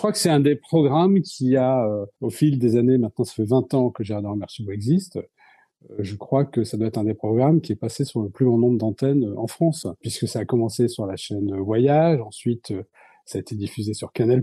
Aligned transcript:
crois 0.00 0.12
que 0.12 0.18
c'est 0.18 0.30
un 0.30 0.40
des 0.40 0.56
programmes 0.56 1.20
qui 1.20 1.58
a, 1.58 1.84
euh, 1.84 2.06
au 2.22 2.30
fil 2.30 2.58
des 2.58 2.76
années, 2.76 2.96
maintenant 2.96 3.26
ça 3.26 3.34
fait 3.34 3.44
20 3.44 3.74
ans 3.74 3.90
que 3.90 4.02
Gérard 4.02 4.34
Mercier 4.34 4.64
existe, 4.72 5.18
euh, 5.18 5.96
je 5.98 6.16
crois 6.16 6.46
que 6.46 6.64
ça 6.64 6.78
doit 6.78 6.86
être 6.86 6.96
un 6.96 7.04
des 7.04 7.12
programmes 7.12 7.60
qui 7.60 7.72
est 7.72 7.76
passé 7.76 8.06
sur 8.06 8.22
le 8.22 8.30
plus 8.30 8.46
grand 8.46 8.56
nombre 8.56 8.78
d'antennes 8.78 9.24
euh, 9.24 9.38
en 9.38 9.46
France, 9.46 9.86
puisque 10.00 10.26
ça 10.26 10.38
a 10.38 10.44
commencé 10.46 10.88
sur 10.88 11.04
la 11.04 11.16
chaîne 11.16 11.54
Voyage, 11.54 12.18
ensuite 12.22 12.72
ça 13.26 13.36
a 13.36 13.40
été 13.42 13.54
diffusé 13.56 13.92
sur 13.92 14.10
Canal+, 14.12 14.42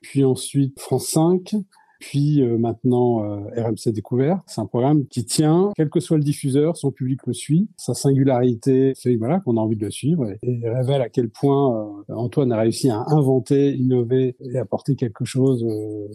puis 0.00 0.24
ensuite 0.24 0.80
France 0.80 1.08
5, 1.08 1.56
puis 2.00 2.42
euh, 2.42 2.58
maintenant 2.58 3.22
euh, 3.24 3.62
RMC 3.62 3.92
Découvert. 3.92 4.40
C'est 4.46 4.60
un 4.60 4.66
programme 4.66 5.06
qui 5.06 5.24
tient, 5.24 5.70
quel 5.76 5.90
que 5.90 6.00
soit 6.00 6.16
le 6.16 6.24
diffuseur, 6.24 6.76
son 6.76 6.90
public 6.90 7.20
le 7.26 7.32
suit. 7.32 7.68
Sa 7.76 7.94
singularité 7.94 8.94
fait 8.96 9.14
voilà 9.16 9.38
qu'on 9.40 9.56
a 9.56 9.60
envie 9.60 9.76
de 9.76 9.84
le 9.84 9.90
suivre 9.90 10.26
et, 10.42 10.60
révèle 10.64 11.02
à 11.02 11.08
quel 11.08 11.28
point 11.28 12.02
euh, 12.08 12.14
Antoine 12.14 12.50
a 12.52 12.58
réussi 12.58 12.90
à 12.90 13.04
inventer, 13.08 13.74
innover 13.74 14.34
et 14.40 14.58
apporter 14.58 14.96
quelque 14.96 15.24
chose 15.24 15.64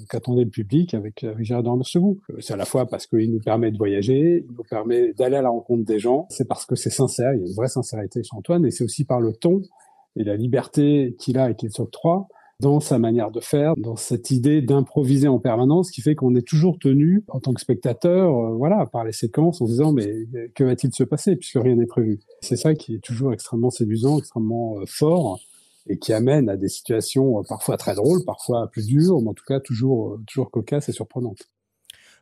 qu'attendait 0.09 0.43
le 0.43 0.49
public 0.49 0.93
avec, 0.93 1.23
avec 1.23 1.45
Gérard 1.45 1.63
vous. 1.63 2.19
C'est 2.39 2.53
à 2.53 2.57
la 2.57 2.65
fois 2.65 2.87
parce 2.87 3.05
qu'il 3.05 3.31
nous 3.31 3.39
permet 3.39 3.71
de 3.71 3.77
voyager, 3.77 4.43
il 4.49 4.55
nous 4.55 4.63
permet 4.63 5.13
d'aller 5.13 5.37
à 5.37 5.43
la 5.43 5.49
rencontre 5.49 5.85
des 5.85 5.99
gens. 5.99 6.25
C'est 6.29 6.47
parce 6.47 6.65
que 6.65 6.75
c'est 6.75 6.89
sincère, 6.89 7.33
il 7.33 7.41
y 7.41 7.43
a 7.43 7.47
une 7.47 7.55
vraie 7.55 7.67
sincérité 7.67 8.23
chez 8.23 8.35
Antoine 8.35 8.65
et 8.65 8.71
c'est 8.71 8.83
aussi 8.83 9.05
par 9.05 9.21
le 9.21 9.33
ton 9.33 9.61
et 10.17 10.23
la 10.23 10.35
liberté 10.35 11.15
qu'il 11.19 11.37
a 11.37 11.51
et 11.51 11.55
qu'il 11.55 11.71
s'octroie 11.71 12.27
dans 12.61 12.79
sa 12.79 12.99
manière 12.99 13.31
de 13.31 13.39
faire, 13.39 13.75
dans 13.77 13.95
cette 13.95 14.31
idée 14.31 14.61
d'improviser 14.61 15.27
en 15.27 15.39
permanence, 15.39 15.91
qui 15.91 16.01
fait 16.01 16.15
qu'on 16.15 16.35
est 16.35 16.47
toujours 16.47 16.79
tenu, 16.79 17.23
en 17.27 17.39
tant 17.39 17.53
que 17.53 17.61
spectateur, 17.61 18.33
euh, 18.33 18.55
voilà, 18.55 18.85
par 18.85 19.03
les 19.03 19.11
séquences, 19.11 19.61
en 19.61 19.65
se 19.65 19.71
disant 19.71 19.91
mais 19.91 20.27
que 20.55 20.63
va-t-il 20.63 20.93
se 20.93 21.03
passer 21.03 21.35
puisque 21.35 21.59
rien 21.61 21.75
n'est 21.75 21.85
prévu? 21.85 22.19
C'est 22.41 22.55
ça 22.55 22.73
qui 22.73 22.95
est 22.95 23.03
toujours 23.03 23.33
extrêmement 23.33 23.71
séduisant, 23.71 24.19
extrêmement 24.19 24.79
euh, 24.79 24.85
fort 24.87 25.39
et 25.87 25.99
qui 25.99 26.13
amène 26.13 26.49
à 26.49 26.57
des 26.57 26.69
situations 26.69 27.39
euh, 27.39 27.43
parfois 27.47 27.77
très 27.77 27.95
drôles, 27.95 28.23
parfois 28.25 28.67
plus 28.71 28.87
dures, 28.87 29.21
mais 29.21 29.29
en 29.29 29.33
tout 29.33 29.45
cas 29.45 29.59
toujours 29.59 30.17
toujours 30.27 30.49
cocasses 30.49 30.89
et 30.89 30.93
surprenantes. 30.93 31.49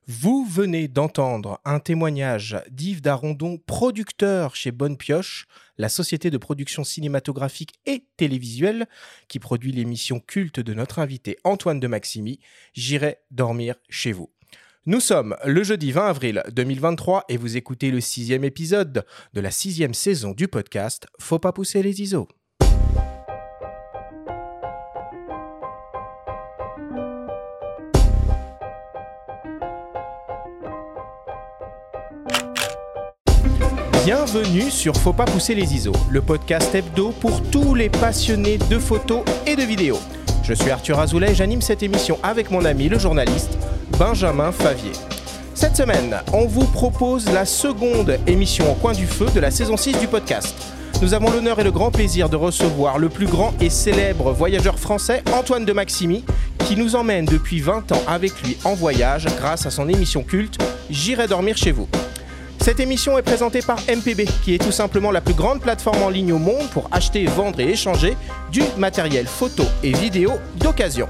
Vous 0.05 0.45
venez 0.45 0.89
d'entendre 0.89 1.61
un 1.63 1.79
témoignage 1.79 2.61
d'Yves 2.69 3.01
Darondon, 3.01 3.57
producteur 3.65 4.53
chez 4.53 4.71
Bonne 4.71 4.97
Pioche, 4.97 5.47
la 5.77 5.87
société 5.87 6.29
de 6.29 6.37
production 6.37 6.83
cinématographique 6.83 7.75
et 7.85 8.05
télévisuelle 8.17 8.87
qui 9.29 9.39
produit 9.39 9.71
l'émission 9.71 10.19
culte 10.19 10.59
de 10.59 10.73
notre 10.73 10.99
invité 10.99 11.37
Antoine 11.45 11.79
de 11.79 11.87
Maximi, 11.87 12.41
J'irai 12.73 13.19
dormir 13.31 13.75
chez 13.87 14.11
vous. 14.11 14.29
Nous 14.85 14.99
sommes 14.99 15.37
le 15.45 15.63
jeudi 15.63 15.93
20 15.93 16.07
avril 16.07 16.43
2023 16.51 17.23
et 17.29 17.37
vous 17.37 17.55
écoutez 17.55 17.89
le 17.89 18.01
sixième 18.01 18.43
épisode 18.43 19.05
de 19.33 19.39
la 19.39 19.51
sixième 19.51 19.93
saison 19.93 20.33
du 20.33 20.49
podcast 20.49 21.07
Faut 21.17 21.39
pas 21.39 21.53
pousser 21.53 21.81
les 21.81 22.01
ISO. 22.01 22.27
Bienvenue 34.05 34.69
sur 34.69 34.97
Faut 34.97 35.13
pas 35.13 35.23
pousser 35.23 35.55
les 35.55 35.73
ISO, 35.73 35.93
le 36.09 36.21
podcast 36.21 36.75
hebdo 36.75 37.11
pour 37.21 37.41
tous 37.41 37.73
les 37.73 37.87
passionnés 37.87 38.57
de 38.57 38.77
photos 38.77 39.21
et 39.47 39.55
de 39.55 39.61
vidéos. 39.61 39.99
Je 40.43 40.53
suis 40.53 40.69
Arthur 40.71 40.99
Azoulay 40.99 41.33
j'anime 41.33 41.61
cette 41.61 41.83
émission 41.83 42.19
avec 42.21 42.51
mon 42.51 42.65
ami 42.65 42.89
le 42.89 42.99
journaliste 42.99 43.57
Benjamin 43.97 44.51
Favier. 44.51 44.91
Cette 45.55 45.77
semaine, 45.77 46.17
on 46.33 46.47
vous 46.47 46.65
propose 46.65 47.31
la 47.31 47.45
seconde 47.45 48.19
émission 48.27 48.69
au 48.69 48.75
coin 48.75 48.91
du 48.91 49.07
feu 49.07 49.27
de 49.33 49.39
la 49.39 49.51
saison 49.51 49.77
6 49.77 49.97
du 49.99 50.07
podcast. 50.07 50.53
Nous 51.01 51.13
avons 51.13 51.31
l'honneur 51.31 51.61
et 51.61 51.63
le 51.63 51.71
grand 51.71 51.89
plaisir 51.89 52.27
de 52.27 52.35
recevoir 52.35 52.99
le 52.99 53.07
plus 53.07 53.27
grand 53.27 53.53
et 53.61 53.69
célèbre 53.69 54.33
voyageur 54.33 54.79
français, 54.79 55.23
Antoine 55.31 55.63
de 55.63 55.71
Maximi, 55.71 56.25
qui 56.65 56.75
nous 56.75 56.97
emmène 56.97 57.23
depuis 57.23 57.61
20 57.61 57.93
ans 57.93 58.03
avec 58.05 58.33
lui 58.43 58.57
en 58.65 58.73
voyage 58.73 59.27
grâce 59.37 59.65
à 59.65 59.69
son 59.69 59.87
émission 59.87 60.23
culte 60.23 60.57
J'irai 60.89 61.27
dormir 61.27 61.55
chez 61.55 61.71
vous. 61.71 61.87
Cette 62.63 62.79
émission 62.79 63.17
est 63.17 63.23
présentée 63.23 63.59
par 63.61 63.77
MPB, 63.89 64.23
qui 64.41 64.53
est 64.53 64.57
tout 64.57 64.71
simplement 64.71 65.11
la 65.11 65.19
plus 65.19 65.33
grande 65.33 65.59
plateforme 65.59 66.01
en 66.01 66.09
ligne 66.09 66.31
au 66.31 66.39
monde 66.39 66.69
pour 66.69 66.87
acheter, 66.93 67.25
vendre 67.25 67.59
et 67.59 67.67
échanger 67.67 68.15
du 68.53 68.61
matériel 68.77 69.27
photo 69.27 69.63
et 69.83 69.91
vidéo 69.91 70.31
d'occasion. 70.55 71.09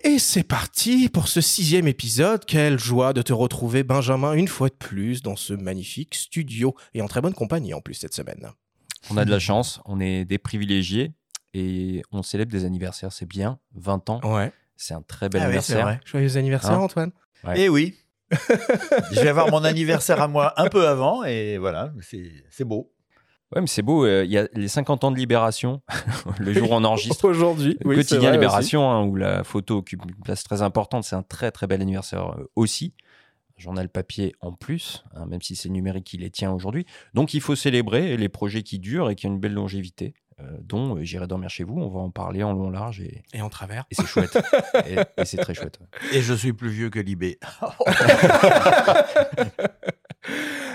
Et 0.00 0.18
c'est 0.18 0.42
parti 0.42 1.08
pour 1.08 1.28
ce 1.28 1.40
sixième 1.40 1.86
épisode. 1.86 2.44
Quelle 2.44 2.80
joie 2.80 3.12
de 3.12 3.22
te 3.22 3.32
retrouver, 3.32 3.84
Benjamin, 3.84 4.32
une 4.32 4.48
fois 4.48 4.70
de 4.70 4.74
plus 4.74 5.22
dans 5.22 5.36
ce 5.36 5.52
magnifique 5.52 6.16
studio 6.16 6.74
et 6.94 7.00
en 7.00 7.06
très 7.06 7.20
bonne 7.20 7.34
compagnie 7.34 7.74
en 7.74 7.80
plus 7.80 7.94
cette 7.94 8.14
semaine. 8.14 8.50
On 9.08 9.16
a 9.16 9.24
de 9.24 9.30
la 9.30 9.38
chance, 9.38 9.80
on 9.84 10.00
est 10.00 10.24
des 10.24 10.38
privilégiés 10.38 11.12
et 11.54 12.02
on 12.10 12.24
célèbre 12.24 12.50
des 12.50 12.64
anniversaires, 12.64 13.12
c'est 13.12 13.28
bien, 13.28 13.60
20 13.76 14.10
ans. 14.10 14.20
Ouais. 14.24 14.52
C'est 14.82 14.94
un 14.94 15.02
très 15.02 15.28
bel 15.28 15.42
ah 15.42 15.44
anniversaire. 15.44 16.00
Joyeux 16.04 16.36
anniversaire, 16.36 16.72
hein 16.72 16.78
Antoine. 16.82 17.12
Eh 17.54 17.68
oui. 17.68 17.94
je 19.12 19.20
vais 19.20 19.28
avoir 19.28 19.48
mon 19.50 19.62
anniversaire 19.62 20.20
à 20.20 20.26
moi 20.26 20.54
un 20.56 20.68
peu 20.68 20.88
avant 20.88 21.22
et 21.22 21.56
voilà, 21.58 21.92
c'est 22.50 22.64
beau. 22.64 22.92
Ouais, 23.54 23.60
mais 23.60 23.66
c'est 23.68 23.82
beau. 23.82 24.06
Euh, 24.06 24.24
il 24.24 24.30
y 24.32 24.38
a 24.38 24.48
les 24.54 24.66
50 24.66 25.04
ans 25.04 25.10
de 25.12 25.18
Libération, 25.18 25.82
le 26.38 26.52
jour 26.52 26.70
où 26.70 26.74
on 26.74 26.82
enregistre. 26.82 27.28
Aujourd'hui, 27.28 27.78
oui, 27.84 27.94
quotidien 27.94 28.32
Libération, 28.32 28.90
hein, 28.90 29.04
où 29.04 29.14
la 29.14 29.44
photo 29.44 29.78
occupe 29.78 30.02
une 30.04 30.16
place 30.24 30.42
très 30.42 30.62
importante. 30.62 31.04
C'est 31.04 31.16
un 31.16 31.22
très 31.22 31.52
très 31.52 31.66
bel 31.68 31.80
anniversaire 31.80 32.30
euh, 32.30 32.50
aussi. 32.56 32.94
Journal 33.58 33.88
papier 33.88 34.34
en 34.40 34.52
plus, 34.52 35.04
hein, 35.14 35.26
même 35.26 35.42
si 35.42 35.54
c'est 35.54 35.68
numérique 35.68 36.04
qui 36.04 36.16
les 36.16 36.30
tient 36.30 36.50
aujourd'hui. 36.50 36.86
Donc 37.14 37.34
il 37.34 37.40
faut 37.40 37.54
célébrer 37.54 38.16
les 38.16 38.28
projets 38.30 38.62
qui 38.62 38.80
durent 38.80 39.10
et 39.10 39.14
qui 39.14 39.26
ont 39.26 39.30
une 39.30 39.40
belle 39.40 39.54
longévité. 39.54 40.14
Euh, 40.42 40.56
dont 40.60 40.96
euh, 40.96 41.02
J'irai 41.04 41.26
dormir 41.26 41.50
chez 41.50 41.64
vous. 41.64 41.78
On 41.78 41.88
va 41.88 42.00
en 42.00 42.10
parler 42.10 42.42
en 42.42 42.52
long, 42.52 42.70
large 42.70 43.00
et, 43.00 43.22
et 43.32 43.42
en 43.42 43.48
travers. 43.48 43.84
Et 43.90 43.94
c'est 43.94 44.06
chouette. 44.06 44.38
et, 44.86 44.96
c'est 45.24 45.38
très 45.38 45.54
chouette. 45.54 45.78
Et 46.12 46.20
je 46.22 46.34
suis 46.34 46.52
plus 46.52 46.70
vieux 46.70 46.90
que 46.90 46.98
Libé. 46.98 47.38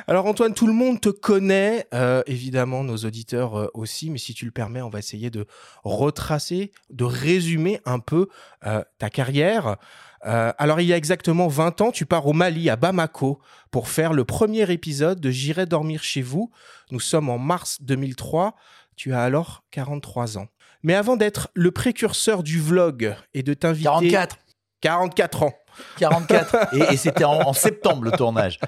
Alors 0.08 0.26
Antoine, 0.26 0.54
tout 0.54 0.68
le 0.68 0.74
monde 0.74 1.02
te 1.02 1.10
connaît, 1.10 1.86
euh, 1.94 2.24
évidemment 2.28 2.82
nos 2.84 2.96
auditeurs 2.98 3.70
aussi, 3.74 4.10
mais 4.10 4.18
si 4.18 4.34
tu 4.34 4.46
le 4.46 4.52
permets, 4.52 4.82
on 4.82 4.90
va 4.90 5.00
essayer 5.00 5.30
de 5.30 5.46
retracer, 5.84 6.72
de 6.90 7.04
résumer 7.04 7.82
un 7.84 8.00
peu 8.00 8.30
ta 8.62 9.10
carrière. 9.10 9.76
alors 10.22 10.80
il 10.80 10.88
y 10.88 10.94
a 10.94 10.98
exactement 10.98 11.50
20 11.50 11.82
ans, 11.82 11.92
tu 11.92 12.06
pars 12.06 12.26
au 12.26 12.32
Mali, 12.32 12.70
à 12.70 12.78
Bamako, 12.78 13.42
pour 13.70 13.90
faire 13.90 14.14
le 14.14 14.24
premier 14.24 14.72
épisode 14.72 15.20
de 15.20 15.30
J'irai 15.30 15.66
dormir 15.66 16.04
chez 16.04 16.22
vous. 16.22 16.52
Nous 16.92 17.02
sommes 17.02 17.30
en 17.30 17.38
mars 17.38 17.82
2003. 17.82 18.56
Tu 18.98 19.14
as 19.14 19.22
alors 19.22 19.64
43 19.72 20.38
ans. 20.38 20.48
Mais 20.84 20.96
avant 20.96 21.16
d'être 21.16 21.50
le 21.54 21.72
précurseur 21.72 22.44
du 22.44 22.60
vlog 22.60 23.16
et 23.34 23.44
de 23.44 23.54
t'inviter... 23.54 23.86
44 23.86 24.38
44 24.82 25.44
ans 25.44 25.54
44 25.98 26.74
Et, 26.92 26.98
c'était 26.98 27.24
en, 27.24 27.54
septembre 27.54 28.04
le 28.04 28.12
tournage. 28.12 28.60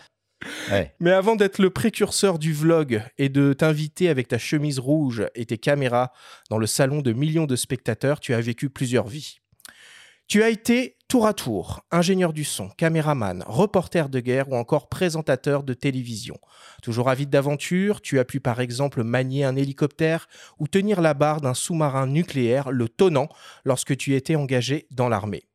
Mais 1.00 1.12
avant 1.12 1.36
d'être 1.36 1.60
le 1.60 1.70
précurseur 1.70 2.40
du 2.40 2.54
vlog 2.54 3.04
et 3.18 3.30
de 3.30 3.54
t'inviter 3.54 4.08
avec 4.08 4.28
ta 4.28 4.38
chemise 4.38 4.80
rouge 4.80 5.26
et 5.36 5.46
tes 5.46 5.58
caméras 5.58 6.12
dans 6.50 6.58
le 6.58 6.68
salon 6.68 7.02
de 7.02 7.12
millions 7.12 7.46
de 7.46 7.56
spectateurs, 7.56 8.20
tu 8.20 8.34
as 8.34 8.42
vécu 8.42 8.70
plusieurs 8.70 9.08
vies. 9.08 9.40
Tu 10.28 10.44
as 10.44 10.50
été 10.50 10.96
tour 11.10 11.26
à 11.26 11.34
tour 11.34 11.82
ingénieur 11.90 12.34
du 12.34 12.44
son, 12.44 12.70
caméraman, 12.70 13.44
reporter 13.48 14.10
de 14.10 14.20
guerre 14.20 14.48
ou 14.50 14.56
encore 14.56 14.90
présentateur 14.90 15.64
de 15.64 15.74
télévision. 15.74 16.38
Toujours 16.84 17.10
avide 17.10 17.32
d'aventure, 17.32 18.00
tu 18.00 18.20
as 18.20 18.26
pu 18.26 18.40
par 18.40 18.62
exemple 18.62 19.04
manier 19.04 19.44
un 19.44 19.56
hélicoptère 19.56 20.30
ou 20.60 20.68
tenir 20.68 21.02
la 21.02 21.16
barre 21.16 21.42
d'un 21.42 21.56
sous-marin 21.56 22.06
nucléaire, 22.06 22.72
le 22.72 22.88
Tonnant, 22.88 23.28
lorsque 23.66 23.98
tu 23.98 24.14
étais 24.14 24.36
engagé 24.36 24.86
dans 24.92 25.10
l'armée. 25.10 25.49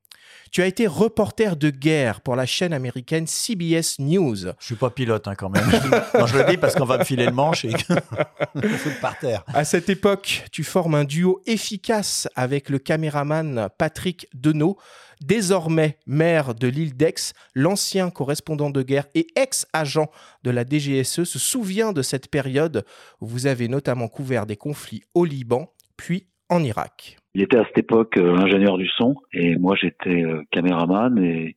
Tu 0.50 0.62
as 0.62 0.66
été 0.66 0.87
reporter 0.87 1.56
de 1.56 1.71
guerre 1.71 2.21
pour 2.21 2.37
la 2.37 2.47
chaîne 2.47 2.72
américaine 2.72 3.27
CBS 3.27 3.99
News. 3.99 4.37
Je 4.59 4.65
suis 4.65 4.75
pas 4.75 4.91
pilote 4.91 5.27
hein, 5.28 5.34
quand 5.34 5.50
même. 5.50 5.65
non, 6.19 6.27
je 6.27 6.38
le 6.38 6.44
dis 6.44 6.56
parce 6.56 6.75
qu'on 6.75 6.84
va 6.84 6.99
me 6.99 7.05
filer 7.05 7.27
le 7.27 7.32
manche 7.32 7.65
et 7.65 7.72
fout 7.77 8.93
par 9.00 9.19
terre. 9.19 9.44
À 9.53 9.64
cette 9.64 9.88
époque, 9.88 10.44
tu 10.52 10.64
formes 10.64 10.94
un 10.94 11.05
duo 11.05 11.41
efficace 11.46 12.29
avec 12.35 12.69
le 12.69 12.79
caméraman 12.79 13.69
Patrick 13.79 14.29
Denot, 14.35 14.79
désormais 15.20 15.99
maire 16.06 16.55
de 16.55 16.69
l'île 16.69 16.97
d'Aix, 16.97 17.32
l'ancien 17.55 18.11
correspondant 18.11 18.70
de 18.70 18.82
guerre 18.82 19.06
et 19.14 19.26
ex-agent 19.37 20.11
de 20.43 20.50
la 20.50 20.64
DGSE 20.64 21.25
se 21.25 21.38
souvient 21.38 21.93
de 21.93 22.02
cette 22.02 22.29
période 22.29 22.85
où 23.20 23.26
vous 23.26 23.47
avez 23.47 23.69
notamment 23.69 24.08
couvert 24.08 24.47
des 24.47 24.56
conflits 24.56 25.02
au 25.14 25.25
Liban, 25.25 25.73
puis 25.97 26.29
en 26.49 26.62
Irak. 26.62 27.19
Il 27.34 27.42
était 27.42 27.58
à 27.58 27.64
cette 27.64 27.78
époque 27.78 28.16
euh, 28.16 28.36
ingénieur 28.36 28.78
du 28.78 28.88
son 28.88 29.16
et 29.32 29.56
moi 29.56 29.75
j'étais 29.75 30.22
euh, 30.22 30.42
caméraman 30.50 31.19
et 31.19 31.56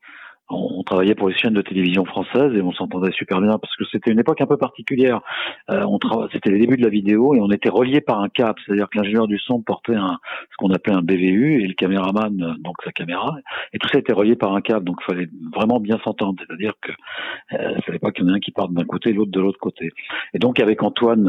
on, 0.49 0.83
travaillait 0.83 1.15
pour 1.15 1.27
les 1.27 1.37
chaînes 1.37 1.53
de 1.53 1.61
télévision 1.61 2.05
françaises 2.05 2.53
et 2.55 2.61
on 2.61 2.71
s'entendait 2.71 3.11
super 3.11 3.41
bien 3.41 3.57
parce 3.59 3.75
que 3.75 3.83
c'était 3.91 4.11
une 4.11 4.19
époque 4.19 4.39
un 4.39 4.45
peu 4.45 4.57
particulière. 4.57 5.19
Euh, 5.69 5.83
on 5.85 5.99
c'était 6.31 6.49
les 6.49 6.59
débuts 6.59 6.77
de 6.77 6.83
la 6.83 6.89
vidéo 6.89 7.35
et 7.35 7.41
on 7.41 7.51
était 7.51 7.69
reliés 7.69 7.99
par 7.99 8.21
un 8.21 8.29
câble, 8.29 8.59
c'est-à-dire 8.65 8.87
que 8.89 8.97
l'ingénieur 8.97 9.27
du 9.27 9.37
son 9.39 9.61
portait 9.61 9.95
un, 9.95 10.17
ce 10.49 10.55
qu'on 10.57 10.71
appelait 10.71 10.95
un 10.95 11.01
BVU 11.01 11.61
et 11.63 11.67
le 11.67 11.73
caméraman 11.73 12.55
donc 12.59 12.75
sa 12.83 12.91
caméra 12.91 13.35
et 13.73 13.79
tout 13.79 13.89
ça 13.89 13.99
était 13.99 14.13
relié 14.13 14.35
par 14.35 14.53
un 14.53 14.61
câble 14.61 14.85
donc 14.85 14.97
il 15.01 15.13
fallait 15.13 15.29
vraiment 15.53 15.79
bien 15.81 15.99
s'entendre, 16.03 16.41
c'est-à-dire 16.47 16.73
que 16.81 16.91
euh, 17.53 17.81
fallait 17.85 17.99
pas 17.99 18.11
qu'il 18.11 18.23
y 18.23 18.27
en 18.27 18.33
ait 18.33 18.37
un 18.37 18.39
qui 18.39 18.51
parte 18.51 18.71
d'un 18.71 18.85
côté 18.85 19.09
et 19.09 19.13
l'autre 19.13 19.31
de 19.31 19.41
l'autre 19.41 19.59
côté. 19.59 19.91
Et 20.33 20.39
donc 20.39 20.59
avec 20.61 20.81
Antoine 20.81 21.27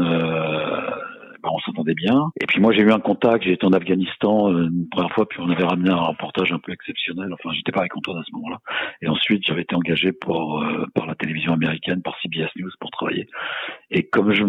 bah, 1.41 1.49
on 1.53 1.59
s'entendait 1.59 1.93
bien. 1.93 2.31
Et 2.41 2.45
puis 2.45 2.59
moi 2.59 2.73
j'ai 2.73 2.81
eu 2.81 2.91
un 2.91 2.99
contact, 2.99 3.45
été 3.45 3.65
en 3.65 3.71
Afghanistan 3.73 4.51
euh, 4.51 4.67
une 4.67 4.89
première 4.89 5.11
fois, 5.11 5.27
puis 5.27 5.39
on 5.41 5.49
avait 5.49 5.63
ramené 5.63 5.89
un 5.89 5.95
reportage 5.95 6.51
un 6.51 6.59
peu 6.59 6.71
exceptionnel. 6.71 7.31
Enfin, 7.33 7.53
j'étais 7.53 7.71
pas 7.71 7.81
avec 7.81 7.95
Antoine 7.95 8.17
à 8.17 8.23
ce 8.23 8.33
moment-là. 8.35 8.59
Et 9.01 9.07
ensuite 9.07 9.43
j'avais 9.45 9.61
été 9.61 9.75
engagé 9.75 10.11
pour 10.11 10.61
euh, 10.61 10.85
par 10.93 11.05
la 11.05 11.15
télévision 11.15 11.53
américaine, 11.53 12.01
par 12.01 12.17
CBS 12.21 12.49
News 12.57 12.71
pour 12.79 12.91
travailler. 12.91 13.27
Et 13.91 14.03
comme 14.03 14.33
je 14.33 14.43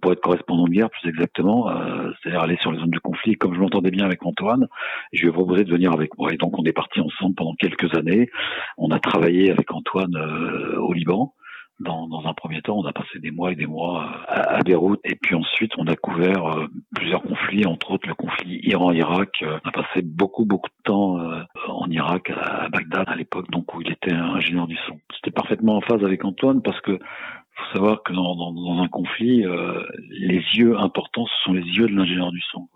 pour 0.00 0.12
être 0.12 0.20
correspondant 0.20 0.64
de 0.64 0.70
guerre 0.70 0.90
plus 0.90 1.08
exactement, 1.08 1.70
euh, 1.70 2.10
c'est-à-dire 2.22 2.40
aller 2.40 2.56
sur 2.60 2.72
les 2.72 2.78
zones 2.78 2.90
de 2.90 2.98
conflit, 2.98 3.34
comme 3.34 3.54
je 3.54 3.60
m'entendais 3.60 3.90
bien 3.90 4.04
avec 4.04 4.24
Antoine, 4.24 4.68
je 5.12 5.22
lui 5.22 5.28
ai 5.28 5.32
proposé 5.32 5.64
de 5.64 5.70
venir 5.70 5.92
avec 5.92 6.16
moi. 6.18 6.32
Et 6.32 6.36
donc 6.36 6.58
on 6.58 6.64
est 6.64 6.72
parti 6.72 7.00
ensemble 7.00 7.34
pendant 7.34 7.54
quelques 7.54 7.94
années. 7.94 8.30
On 8.76 8.90
a 8.90 8.98
travaillé 8.98 9.50
avec 9.50 9.72
Antoine 9.72 10.16
au 10.78 10.92
Liban. 10.92 11.32
Dans, 11.78 12.08
un 12.24 12.32
premier 12.32 12.62
temps, 12.62 12.78
on 12.78 12.86
a 12.86 12.92
passé 12.92 13.18
des 13.18 13.30
mois 13.30 13.52
et 13.52 13.54
des 13.54 13.66
mois 13.66 14.02
à, 14.28 14.56
à 14.56 14.62
Beyrouth, 14.62 15.00
et 15.04 15.14
puis 15.14 15.34
ensuite 15.34 15.72
on 15.76 15.86
a 15.86 15.94
couvert 15.94 16.46
euh, 16.46 16.66
plusieurs 16.94 17.22
conflits, 17.22 17.66
entre 17.66 17.90
autres 17.90 18.08
le 18.08 18.14
conflit 18.14 18.60
Iran-Irak. 18.62 19.42
Euh, 19.42 19.58
on 19.62 19.68
a 19.68 19.72
passé 19.72 20.00
beaucoup 20.00 20.46
beaucoup 20.46 20.70
de 20.70 20.82
temps 20.84 21.20
euh, 21.20 21.42
en 21.68 21.90
Irak, 21.90 22.30
à, 22.30 22.70
Bagdad 22.70 23.06
à 23.08 23.14
l'époque, 23.14 23.50
donc 23.50 23.74
où 23.74 23.82
il 23.82 23.92
était 23.92 24.14
ingénieur 24.14 24.66
du 24.66 24.76
son. 24.86 24.98
C'était 25.16 25.30
parfaitement 25.30 25.76
en 25.76 25.80
phase 25.82 26.02
avec 26.02 26.24
Antoine 26.24 26.62
parce 26.62 26.80
que 26.80 26.98
faut 26.98 27.74
savoir 27.74 28.02
que 28.02 28.12
dans, 28.12 28.82
un 28.82 28.88
conflit, 28.88 29.42
les 30.10 30.42
yeux 30.54 30.76
importants, 30.78 31.26
ce 31.26 31.44
sont 31.44 31.52
les 31.54 31.62
yeux 31.62 31.86
de 31.86 31.96
l'ingénieur 31.96 32.30
du 32.30 32.42
son. 32.52 32.68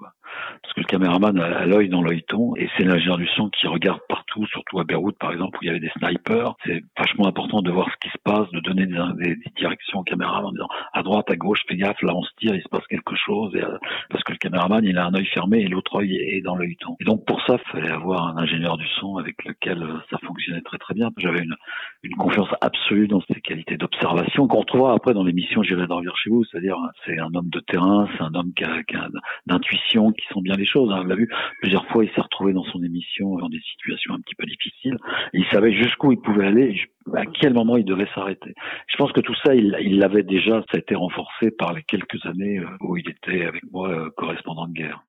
Parce 0.63 0.75
que 0.75 0.81
le 0.81 0.87
caméraman 0.87 1.39
a, 1.39 1.67
l'œil 1.67 1.89
dans 1.89 2.03
l'œilleton 2.03 2.55
et 2.57 2.69
c'est 2.77 2.85
l'ingénieur 2.85 3.19
du 3.19 3.27
son 3.29 3.49
qui 3.51 3.67
regarde 3.67 4.01
partout, 4.09 4.47
surtout 4.47 4.79
à 4.81 4.85
Beyrouth 4.85 5.19
par 5.19 5.33
exemple 5.33 5.59
où 5.59 5.63
il 5.63 5.67
y 5.67 5.71
avait 5.71 5.81
des 5.81 5.91
snipers. 5.99 6.55
C'est 6.65 6.83
vachement 6.99 7.27
important 7.27 7.63
de 7.63 7.71
voir 7.71 7.89
ce 7.91 7.97
qui 8.09 8.13
se 8.13 8.19
passe, 8.23 8.51
de 8.53 8.61
donner 8.61 8.87
des, 8.87 9.37
des, 9.37 9.51
directions 9.57 10.01
au 10.01 10.03
caméraman 10.03 10.47
en 10.47 10.53
disant 10.53 10.69
à 10.93 11.03
droite, 11.03 11.31
à 11.31 11.37
gauche, 11.37 11.61
fais 11.69 11.77
gaffe, 11.77 12.01
là 12.03 12.15
on 12.15 12.23
se 12.23 12.31
tire, 12.39 12.55
il 12.55 12.63
se 12.63 12.69
passe 12.69 12.87
quelque 12.89 13.17
chose. 13.17 13.55
Et, 13.55 13.63
euh, 13.63 13.79
parce 14.11 14.25
que 14.25 14.33
le 14.33 14.39
caméraman 14.39 14.85
il 14.85 14.99
a 14.99 15.07
un 15.07 15.15
œil 15.15 15.27
fermé 15.27 15.61
et 15.61 15.69
l'autre 15.69 15.97
œil 16.01 16.17
est 16.17 16.43
dans 16.43 16.57
l'œilleton. 16.57 16.97
Et 17.01 17.05
donc 17.05 17.25
pour 17.27 17.41
ça, 17.47 17.57
il 17.65 17.71
fallait 17.71 17.91
avoir 17.91 18.29
un 18.29 18.37
ingénieur 18.37 18.77
du 18.77 18.87
son 19.01 19.17
avec 19.17 19.45
lequel 19.45 19.83
euh, 19.83 19.99
ça 20.11 20.19
fonctionnait 20.27 20.63
très 20.63 20.79
très 20.79 20.95
bien. 20.95 21.11
J'avais 21.19 21.41
une, 21.41 21.57
une 22.03 22.17
confiance 22.17 22.49
absolue 22.61 23.09
dans 23.09 23.21
ses 23.23 23.41
qualités 23.41 23.77
d'observation 23.77 24.47
qu'on 24.47 24.61
retrouvera 24.61 24.95
après 24.95 25.15
dans 25.15 25.25
l'émission 25.25 25.63
J'irai 25.63 25.87
dormir 25.87 26.17
chez 26.17 26.31
vous. 26.31 26.45
C'est-à-dire 26.45 26.77
c'est 27.05 27.19
un 27.19 27.35
homme 27.35 27.49
de 27.51 27.61
terrain, 27.61 28.09
c'est 28.17 28.23
un 28.23 28.35
homme 28.35 28.53
qui 28.55 28.65
a, 28.65 28.83
qui 28.85 28.97
a 28.97 29.09
d'intuition, 29.47 30.13
qui 30.21 30.27
sont 30.33 30.41
bien 30.41 30.55
les 30.55 30.67
choses. 30.67 30.91
Hein. 30.93 31.01
On 31.03 31.05
l'a 31.05 31.15
vu 31.15 31.29
plusieurs 31.61 31.87
fois, 31.87 32.05
il 32.05 32.11
s'est 32.13 32.21
retrouvé 32.21 32.53
dans 32.53 32.65
son 32.65 32.83
émission 32.83 33.37
dans 33.37 33.49
des 33.49 33.61
situations 33.61 34.15
un 34.15 34.21
petit 34.21 34.35
peu 34.35 34.47
difficiles. 34.47 34.97
il 35.33 35.45
savait 35.47 35.73
jusqu'où 35.73 36.13
il 36.13 36.21
pouvait 36.21 36.47
aller, 36.47 36.81
à 37.15 37.27
quel 37.27 37.55
moment 37.55 37.77
il 37.77 37.85
devait 37.85 38.09
s'arrêter. 38.15 38.55
Je 38.87 38.97
pense 38.97 39.13
que 39.13 39.21
tout 39.21 39.35
ça, 39.45 39.55
il 39.55 39.99
l'avait 39.99 40.23
déjà, 40.23 40.63
ça 40.71 40.77
a 40.77 40.79
été 40.79 40.95
renforcé 40.95 41.51
par 41.51 41.73
les 41.73 41.83
quelques 41.83 42.25
années 42.27 42.59
euh, 42.59 42.67
où 42.81 42.97
il 42.97 43.09
était 43.09 43.45
avec 43.45 43.63
moi 43.71 43.91
euh, 43.91 44.11
correspondant 44.17 44.67
de 44.67 44.73
guerre. 44.73 45.03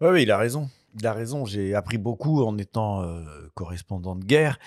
Oui, 0.00 0.22
il 0.22 0.30
a 0.30 0.38
raison. 0.38 0.68
Il 0.98 1.06
a 1.06 1.12
raison. 1.12 1.44
J'ai 1.44 1.74
appris 1.74 1.98
beaucoup 1.98 2.44
en 2.44 2.56
étant 2.58 3.02
euh, 3.02 3.22
correspondant 3.54 4.16
de 4.16 4.24
guerre. 4.24 4.58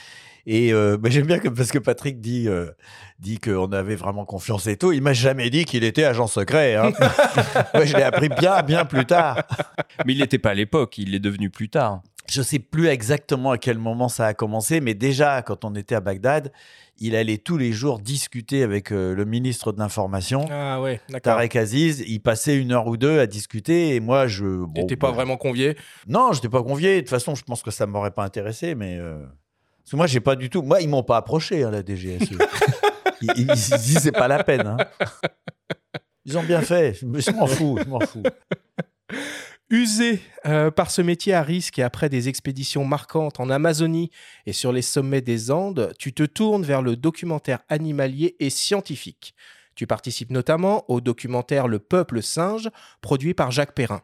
Et 0.46 0.74
euh, 0.74 0.98
bah, 0.98 1.10
j'aime 1.10 1.26
bien 1.26 1.40
que, 1.40 1.48
parce 1.48 1.72
que 1.72 1.80
Patrick 1.80 2.22
dit, 2.22 2.48
euh, 2.48 2.72
dit 3.20 3.40
qu'on 3.40 3.72
avait 3.72 3.96
vraiment 3.96 4.26
confiance 4.26 4.68
et 4.68 4.78
tout. 4.78 4.92
Il 4.92 5.02
m'a 5.02 5.14
jamais 5.14 5.50
dit 5.50 5.66
qu'il 5.66 5.84
était 5.84 6.04
agent 6.04 6.28
secret. 6.28 6.76
Hein. 6.76 6.92
je 7.76 7.96
l'ai 7.96 8.04
appris 8.04 8.30
bien, 8.30 8.62
bien 8.64 8.86
plus 8.86 9.06
tard. 9.06 9.44
Mais 10.06 10.14
il 10.14 10.20
n'était 10.20 10.40
pas 10.40 10.52
à 10.52 10.56
l'époque. 10.56 10.98
Il 10.98 11.14
est 11.14 11.20
devenu 11.20 11.50
plus 11.50 11.70
tard. 11.70 12.02
Je 12.30 12.42
sais 12.42 12.60
plus 12.60 12.88
exactement 12.88 13.52
à 13.52 13.58
quel 13.58 13.78
moment 13.78 14.08
ça 14.08 14.28
a 14.28 14.34
commencé, 14.34 14.82
mais 14.82 14.94
déjà 14.94 15.42
quand 15.42 15.66
on 15.66 15.74
était 15.74 15.96
à 15.96 16.00
Bagdad, 16.00 16.52
il 17.00 17.16
allait 17.16 17.38
tous 17.38 17.58
les 17.58 17.72
jours 17.72 18.00
discuter 18.00 18.62
avec 18.62 18.92
euh, 18.92 19.16
le 19.16 19.26
ministre 19.26 19.72
de 19.72 19.80
l'Information, 19.80 20.46
ah 20.52 20.82
ouais, 20.82 21.02
Tarek 21.24 21.56
Aziz. 21.56 22.04
Il 22.08 22.20
passait 22.20 22.58
une 22.58 22.72
heure 22.72 22.88
ou 22.88 22.98
deux 22.98 23.20
à 23.20 23.26
discuter 23.26 23.96
et 23.96 24.00
moi, 24.00 24.28
je. 24.28 24.46
Bon, 24.46 24.82
n'étais 24.82 24.96
pas 24.96 25.12
vraiment 25.12 25.38
convié? 25.38 25.76
Non, 26.08 26.32
je 26.32 26.38
n'étais 26.38 26.50
pas 26.50 26.62
convié. 26.62 26.96
De 26.96 27.00
toute 27.02 27.10
façon, 27.10 27.36
je 27.36 27.44
pense 27.44 27.64
que 27.64 27.72
ça 27.72 27.86
ne 27.86 27.92
m'aurait 27.92 28.12
pas 28.12 28.24
intéressé, 28.24 28.76
mais. 28.76 28.98
Euh, 28.98 29.20
parce 29.84 29.92
que 29.92 29.96
moi, 29.96 30.08
j'ai 30.08 30.20
pas 30.20 30.36
du 30.36 30.50
tout. 30.50 30.62
Moi, 30.62 30.82
ils 30.82 30.90
m'ont 30.90 31.04
pas 31.04 31.18
approché, 31.18 31.64
hein, 31.64 31.72
la 31.72 31.82
DGSE. 31.82 32.32
ils, 33.22 33.32
ils, 33.38 33.48
disent 33.48 34.00
c'est 34.00 34.12
pas 34.12 34.28
la 34.28 34.44
peine. 34.44 34.68
Hein. 34.68 34.78
Ils 36.26 36.38
ont 36.38 36.44
bien 36.44 36.62
fait. 36.62 36.94
Je 36.94 37.32
m'en 37.32 37.48
fous, 37.48 37.80
je 37.84 37.90
m'en 37.90 38.00
fous. 38.02 38.24
Usé 39.72 40.20
euh, 40.48 40.72
par 40.72 40.90
ce 40.90 41.04
métier 41.04 41.34
à 41.36 41.44
risque 41.44 41.78
et 41.78 41.84
après 41.84 42.10
des 42.10 42.28
expéditions 42.28 42.86
marquantes 42.86 43.40
en 43.40 43.52
Amazonie 43.52 44.10
et 44.48 44.54
sur 44.54 44.72
les 44.72 44.82
sommets 44.82 45.22
des 45.22 45.52
Andes, 45.52 45.94
tu 46.00 46.12
te 46.12 46.24
tournes 46.24 46.64
vers 46.64 46.82
le 46.82 46.96
documentaire 46.96 47.60
animalier 47.70 48.36
et 48.40 48.50
scientifique. 48.50 49.36
Tu 49.76 49.86
participes 49.86 50.32
notamment 50.32 50.90
au 50.90 51.02
documentaire 51.02 51.68
Le 51.68 51.78
Peuple 51.78 52.24
Singe, 52.24 52.70
produit 53.02 53.36
par 53.36 53.52
Jacques 53.52 53.76
Perrin. 53.76 54.02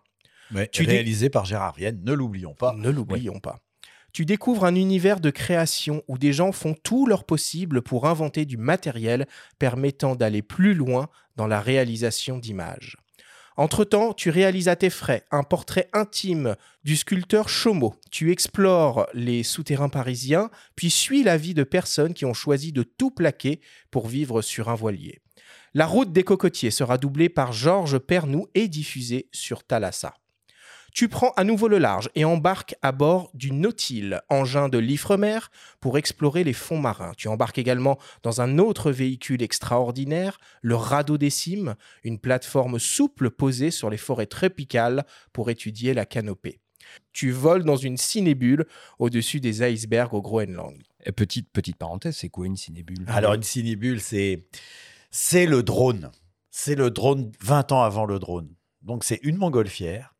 tu 0.71 0.85
réalisé 0.85 1.31
par 1.31 1.45
Gérard 1.45 1.75
Vienne, 1.75 1.99
ne 2.03 2.13
l'oublions 2.13 2.53
pas. 2.53 2.75
Ne 2.77 2.91
l'oublions 2.91 3.39
pas. 3.39 3.59
Tu 4.13 4.23
découvres 4.23 4.65
un 4.65 4.75
univers 4.75 5.19
de 5.19 5.31
création 5.31 6.03
où 6.07 6.19
des 6.19 6.31
gens 6.31 6.51
font 6.51 6.75
tout 6.75 7.07
leur 7.07 7.25
possible 7.25 7.81
pour 7.81 8.05
inventer 8.05 8.45
du 8.45 8.55
matériel 8.55 9.25
permettant 9.57 10.15
d'aller 10.15 10.43
plus 10.43 10.75
loin 10.75 11.09
dans 11.35 11.47
la 11.47 11.59
réalisation 11.59 12.37
d'images. 12.37 12.97
Entre-temps, 13.57 14.13
tu 14.13 14.29
réalises 14.29 14.67
à 14.67 14.75
tes 14.75 14.89
frais 14.89 15.23
un 15.31 15.43
portrait 15.43 15.87
intime 15.93 16.55
du 16.83 16.97
sculpteur 16.97 17.47
Chomeau. 17.47 17.95
Tu 18.11 18.31
explores 18.31 19.07
les 19.13 19.43
souterrains 19.43 19.89
parisiens, 19.89 20.49
puis 20.75 20.89
suis 20.89 21.23
la 21.23 21.37
vie 21.37 21.53
de 21.53 21.63
personnes 21.63 22.13
qui 22.13 22.25
ont 22.25 22.33
choisi 22.33 22.73
de 22.73 22.83
tout 22.83 23.11
plaquer 23.11 23.61
pour 23.91 24.07
vivre 24.07 24.41
sur 24.41 24.67
un 24.67 24.75
voilier. 24.75 25.21
La 25.73 25.85
route 25.85 26.11
des 26.11 26.23
cocotiers 26.23 26.71
sera 26.71 26.97
doublée 26.97 27.29
par 27.29 27.53
Georges 27.53 27.99
Pernou 27.99 28.47
et 28.55 28.67
diffusée 28.67 29.29
sur 29.31 29.63
Thalassa. 29.63 30.13
Tu 30.95 31.09
prends 31.09 31.31
à 31.31 31.43
nouveau 31.43 31.67
le 31.67 31.77
large 31.77 32.09
et 32.15 32.23
embarques 32.23 32.77
à 32.81 32.93
bord 32.93 33.29
du 33.33 33.51
Nautile, 33.51 34.21
engin 34.29 34.69
de 34.69 34.77
l'Ifremer, 34.77 35.39
pour 35.81 35.97
explorer 35.97 36.45
les 36.45 36.53
fonds 36.53 36.79
marins. 36.79 37.11
Tu 37.17 37.27
embarques 37.27 37.57
également 37.57 37.99
dans 38.23 38.39
un 38.39 38.59
autre 38.59 38.93
véhicule 38.93 39.43
extraordinaire, 39.43 40.37
le 40.61 40.77
Radeau 40.77 41.17
des 41.17 41.29
Cimes, 41.29 41.75
une 42.05 42.17
plateforme 42.17 42.79
souple 42.79 43.29
posée 43.29 43.71
sur 43.71 43.89
les 43.89 43.97
forêts 43.97 44.25
tropicales 44.25 45.03
pour 45.33 45.49
étudier 45.49 45.93
la 45.93 46.05
canopée. 46.05 46.61
Tu 47.11 47.29
voles 47.31 47.65
dans 47.65 47.75
une 47.75 47.97
cinébule 47.97 48.65
au-dessus 48.97 49.41
des 49.41 49.69
icebergs 49.69 50.13
au 50.13 50.21
Groenland. 50.21 50.81
Et 51.05 51.11
petite, 51.11 51.51
petite 51.51 51.75
parenthèse, 51.75 52.15
c'est 52.15 52.29
quoi 52.29 52.45
une 52.45 52.55
cinébule? 52.55 53.03
Alors, 53.07 53.33
une 53.33 53.43
cinébule, 53.43 53.99
c'est, 53.99 54.47
c'est 55.11 55.45
le 55.45 55.61
drone. 55.61 56.09
C'est 56.51 56.75
le 56.75 56.89
drone 56.89 57.33
20 57.41 57.73
ans 57.73 57.83
avant 57.83 58.05
le 58.05 58.17
drone. 58.17 58.55
Donc, 58.81 59.03
c'est 59.03 59.19
une 59.23 59.35
montgolfière 59.35 60.14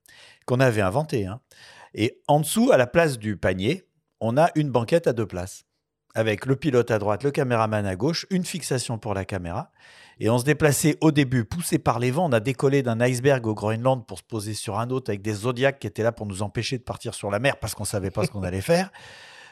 qu'on 0.45 0.59
avait 0.59 0.81
inventé. 0.81 1.25
Hein. 1.25 1.41
Et 1.93 2.21
en 2.27 2.39
dessous, 2.39 2.71
à 2.71 2.77
la 2.77 2.87
place 2.87 3.17
du 3.17 3.37
panier, 3.37 3.87
on 4.19 4.37
a 4.37 4.49
une 4.55 4.69
banquette 4.69 5.07
à 5.07 5.13
deux 5.13 5.25
places, 5.25 5.65
avec 6.13 6.45
le 6.45 6.55
pilote 6.55 6.91
à 6.91 6.99
droite, 6.99 7.23
le 7.23 7.31
caméraman 7.31 7.85
à 7.85 7.95
gauche, 7.95 8.25
une 8.29 8.45
fixation 8.45 8.97
pour 8.97 9.13
la 9.13 9.25
caméra. 9.25 9.71
Et 10.19 10.29
on 10.29 10.37
se 10.37 10.45
déplaçait 10.45 10.97
au 11.01 11.11
début, 11.11 11.43
poussé 11.43 11.77
par 11.77 11.99
les 11.99 12.11
vents. 12.11 12.29
On 12.29 12.31
a 12.31 12.39
décollé 12.39 12.83
d'un 12.83 13.01
iceberg 13.01 13.45
au 13.47 13.53
Groenland 13.53 14.05
pour 14.05 14.17
se 14.17 14.23
poser 14.23 14.53
sur 14.53 14.79
un 14.79 14.89
autre 14.89 15.09
avec 15.09 15.21
des 15.21 15.33
zodiacs 15.33 15.79
qui 15.79 15.87
étaient 15.87 16.03
là 16.03 16.13
pour 16.13 16.25
nous 16.25 16.41
empêcher 16.41 16.77
de 16.77 16.83
partir 16.83 17.13
sur 17.13 17.29
la 17.29 17.39
mer 17.39 17.57
parce 17.57 17.75
qu'on 17.75 17.83
ne 17.83 17.87
savait 17.87 18.11
pas 18.11 18.25
ce 18.25 18.31
qu'on 18.31 18.43
allait 18.43 18.61
faire. 18.61 18.91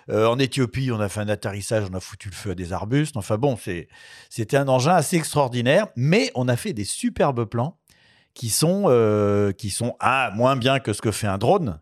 Euh, 0.09 0.27
en 0.27 0.37
Éthiopie, 0.37 0.91
on 0.91 0.99
a 0.99 1.07
fait 1.07 1.21
un 1.21 1.29
atterrissage, 1.29 1.85
on 1.89 1.93
a 1.93 1.99
foutu 2.01 2.29
le 2.29 2.35
feu 2.35 2.51
à 2.51 2.55
des 2.55 2.73
arbustes. 2.73 3.15
Enfin 3.15 3.37
bon, 3.37 3.57
c'était 4.29 4.57
un 4.57 4.67
engin 4.67 4.95
assez 4.95 5.15
extraordinaire, 5.15 5.87
mais 5.95 6.29
on 6.35 6.49
a 6.49 6.57
fait 6.57 6.73
des 6.73 6.83
superbes 6.83 7.45
plans 7.45 7.79
qui 8.33 8.49
sont, 8.49 8.85
euh, 8.87 9.51
qui 9.51 9.69
sont 9.69 9.95
ah, 9.99 10.31
moins 10.35 10.55
bien 10.55 10.79
que 10.79 10.93
ce 10.93 11.01
que 11.01 11.11
fait 11.11 11.27
un 11.27 11.37
drone, 11.37 11.79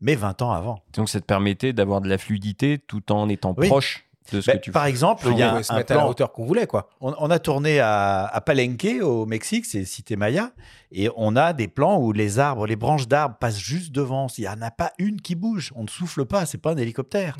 mais 0.00 0.14
20 0.14 0.42
ans 0.42 0.52
avant. 0.52 0.82
Donc 0.94 1.08
ça 1.08 1.20
te 1.20 1.24
permettait 1.24 1.72
d'avoir 1.72 2.00
de 2.00 2.08
la 2.08 2.18
fluidité 2.18 2.78
tout 2.78 3.12
en 3.12 3.28
étant 3.28 3.54
proche 3.54 4.04
de 4.32 4.40
ce 4.40 4.50
ben, 4.50 4.56
que 4.56 4.64
tu 4.64 4.70
Par 4.70 4.86
exemple, 4.86 5.26
il 5.30 5.38
y 5.38 5.42
a 5.42 5.62
se 5.62 5.72
à 5.72 5.84
la 5.88 6.06
hauteur 6.06 6.32
qu'on 6.32 6.44
voulait. 6.44 6.66
quoi. 6.66 6.88
On, 7.00 7.30
a 7.30 7.38
tourné 7.38 7.80
à, 7.80 8.42
Palenque, 8.44 8.86
au 9.02 9.26
Mexique, 9.26 9.66
c'est 9.66 9.84
Cité 9.84 10.16
Maya, 10.16 10.52
et 10.90 11.08
on 11.16 11.36
a 11.36 11.52
des 11.52 11.68
plans 11.68 11.98
où 12.00 12.12
les 12.12 12.38
arbres, 12.38 12.66
les 12.66 12.76
branches 12.76 13.06
d'arbres 13.06 13.36
passent 13.38 13.58
juste 13.58 13.92
devant. 13.92 14.26
Il 14.38 14.42
n'y 14.42 14.48
en 14.48 14.62
a 14.62 14.70
pas 14.70 14.92
une 14.98 15.20
qui 15.20 15.34
bouge, 15.34 15.72
on 15.76 15.82
ne 15.82 15.88
souffle 15.88 16.24
pas, 16.24 16.46
c'est 16.46 16.58
pas 16.58 16.72
un 16.72 16.76
hélicoptère. 16.76 17.36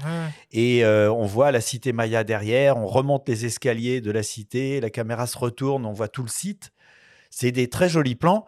Et 0.52 0.84
euh, 0.84 1.11
on 1.11 1.25
voit 1.25 1.52
la 1.52 1.61
Cité 1.61 1.92
Maya 1.92 2.23
derrière, 2.23 2.76
on 2.76 2.87
remonte 2.87 3.28
les 3.28 3.46
escaliers 3.46 4.00
de 4.00 4.11
la 4.11 4.23
cité, 4.23 4.80
la 4.80 4.90
caméra 4.90 5.26
se 5.26 5.38
retourne, 5.38 5.87
on 5.87 5.92
voit 5.92 6.08
tout 6.08 6.23
le 6.23 6.28
site. 6.28 6.70
C'est 7.36 7.50
des 7.50 7.68
très 7.68 7.88
jolis 7.88 8.14
plans. 8.14 8.46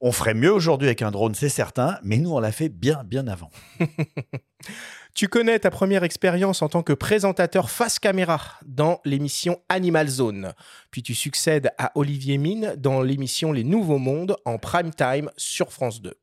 On 0.00 0.12
ferait 0.12 0.34
mieux 0.34 0.52
aujourd'hui 0.52 0.86
avec 0.86 1.02
un 1.02 1.10
drone, 1.10 1.34
c'est 1.34 1.48
certain, 1.48 1.98
mais 2.04 2.18
nous, 2.18 2.30
on 2.30 2.38
l'a 2.38 2.52
fait 2.52 2.68
bien, 2.68 3.02
bien 3.02 3.26
avant. 3.26 3.50
tu 5.14 5.26
connais 5.26 5.58
ta 5.58 5.70
première 5.72 6.04
expérience 6.04 6.62
en 6.62 6.68
tant 6.68 6.84
que 6.84 6.92
présentateur 6.92 7.70
face 7.70 7.98
caméra 7.98 8.40
dans 8.64 9.00
l'émission 9.04 9.60
Animal 9.68 10.06
Zone. 10.06 10.52
Puis 10.92 11.02
tu 11.02 11.12
succèdes 11.12 11.72
à 11.76 11.90
Olivier 11.96 12.38
Mine 12.38 12.76
dans 12.78 13.02
l'émission 13.02 13.50
Les 13.50 13.64
Nouveaux 13.64 13.98
Mondes 13.98 14.36
en 14.44 14.58
prime 14.58 14.94
time 14.94 15.28
sur 15.36 15.72
France 15.72 16.00
2. 16.00 16.14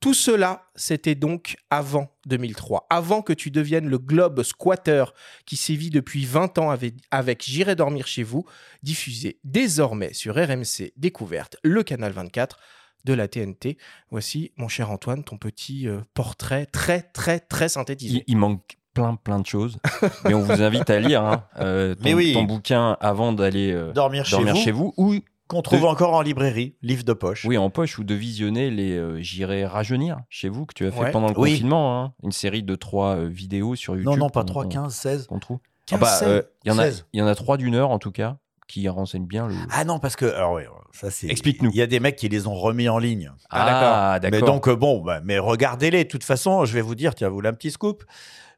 Tout 0.00 0.14
cela, 0.14 0.66
c'était 0.74 1.14
donc 1.14 1.56
avant 1.70 2.10
2003, 2.26 2.86
avant 2.90 3.22
que 3.22 3.32
tu 3.32 3.50
deviennes 3.50 3.88
le 3.88 3.98
globe 3.98 4.42
squatter 4.42 5.04
qui 5.46 5.56
sévit 5.56 5.90
depuis 5.90 6.26
20 6.26 6.58
ans 6.58 6.70
avec, 6.70 6.94
avec 7.10 7.42
J'irai 7.46 7.74
dormir 7.74 8.06
chez 8.06 8.22
vous, 8.22 8.44
diffusé 8.82 9.38
désormais 9.44 10.12
sur 10.12 10.34
RMC 10.34 10.92
Découverte, 10.96 11.56
le 11.62 11.82
canal 11.82 12.12
24, 12.12 12.58
de 13.04 13.12
la 13.12 13.28
TNT. 13.28 13.76
Voici, 14.10 14.52
mon 14.56 14.68
cher 14.68 14.90
Antoine, 14.90 15.24
ton 15.24 15.36
petit 15.36 15.86
euh, 15.88 16.00
portrait 16.14 16.66
très, 16.66 17.02
très, 17.02 17.40
très 17.40 17.68
synthétisé. 17.68 18.24
Il, 18.26 18.34
il 18.34 18.36
manque 18.36 18.78
plein, 18.94 19.16
plein 19.16 19.40
de 19.40 19.46
choses. 19.46 19.76
mais 20.24 20.34
on 20.34 20.42
vous 20.42 20.62
invite 20.62 20.88
à 20.88 21.00
lire 21.00 21.22
hein, 21.22 21.44
euh, 21.58 21.94
ton, 21.96 22.00
Mais 22.04 22.14
oui. 22.14 22.32
ton 22.32 22.44
bouquin 22.44 22.96
avant 23.00 23.32
d'aller 23.32 23.72
euh, 23.72 23.92
Dormir, 23.92 24.24
dormir 24.30 24.56
chez 24.56 24.64
chez 24.64 24.70
vous, 24.70 24.94
vous. 24.96 25.14
Ou, 25.14 25.20
qu'on 25.54 25.62
trouve 25.62 25.80
De- 25.80 25.86
encore 25.86 26.12
en 26.14 26.20
librairie, 26.22 26.76
livre 26.82 27.04
de 27.04 27.12
poche. 27.12 27.44
oui, 27.46 27.56
en 27.56 27.70
poche, 27.70 27.98
ou 27.98 28.04
de 28.04 28.14
visionner 28.14 28.70
les 28.70 28.92
euh, 28.98 29.18
J'irai 29.22 29.64
rajeunir 29.66 30.18
chez 30.28 30.48
vous, 30.48 30.66
que 30.66 30.74
tu 30.74 30.86
as 30.86 30.90
fait 30.90 31.00
Ouais. 31.00 31.10
pendant 31.10 31.28
le 31.28 31.38
Oui. 31.38 31.52
confinement. 31.52 32.02
hein. 32.04 32.12
Une 32.22 32.32
série 32.32 32.62
de 32.62 32.74
trois 32.74 33.16
euh, 33.16 33.28
vidéos 33.28 33.74
sur 33.74 33.94
YouTube. 33.94 34.10
non, 34.10 34.16
non, 34.16 34.28
pas 34.30 34.44
3, 34.44 34.64
qu'on- 34.64 34.68
15, 34.68 34.94
16. 34.94 35.26
qu'on 35.26 35.38
trouve. 35.38 35.58
15, 35.86 35.98
Ah 36.02 36.04
bah, 36.04 36.18
euh, 36.28 36.42
Il 36.64 36.72
y 36.72 36.74
en 36.74 36.78
a- 36.78 36.84
16. 36.84 37.06
il 37.12 37.20
y 37.20 37.22
en 37.22 37.26
a 37.26 37.34
trois 37.34 37.56
d'une 37.56 37.74
heure, 37.74 37.90
en 37.90 37.98
tout 37.98 38.12
cas, 38.12 38.36
qui 38.68 38.88
renseignent 38.88 39.26
bien 39.26 39.46
le. 39.46 39.54
Ah 39.70 39.84
non, 39.84 39.98
parce 39.98 40.16
que. 40.16 40.24
Alors, 40.24 40.54
oui, 40.54 40.62
ça 40.92 41.10
c'est. 41.10 41.28
Explique-nous. 41.28 41.70
Il 41.70 41.76
y 41.76 41.82
a 41.82 41.86
des 41.86 42.00
mecs 42.00 42.16
qui 42.16 42.28
les 42.28 42.46
ont 42.46 42.54
remis 42.54 42.88
en 42.88 42.98
ligne. 42.98 43.30
Ah, 43.50 44.18
Mais 44.30 44.40
donc, 44.40 44.68
euh, 44.68 44.74
bon, 44.76 45.02
bah, 45.02 45.20
mais 45.22 45.38
regardez-les. 45.38 46.04
De 46.04 46.08
toute 46.08 46.24
façon, 46.24 46.64
je 46.64 46.72
vais 46.72 46.80
vous 46.80 46.94
dire, 46.94 47.14
tiens, 47.14 47.28
vous 47.28 47.34
voulez 47.34 47.48
un 47.50 47.52
petit 47.54 47.70
scoop? 47.70 48.04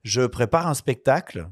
Je 0.05 0.23
prépare 0.23 0.69
un 0.69 0.75
spectacle, 0.75 1.49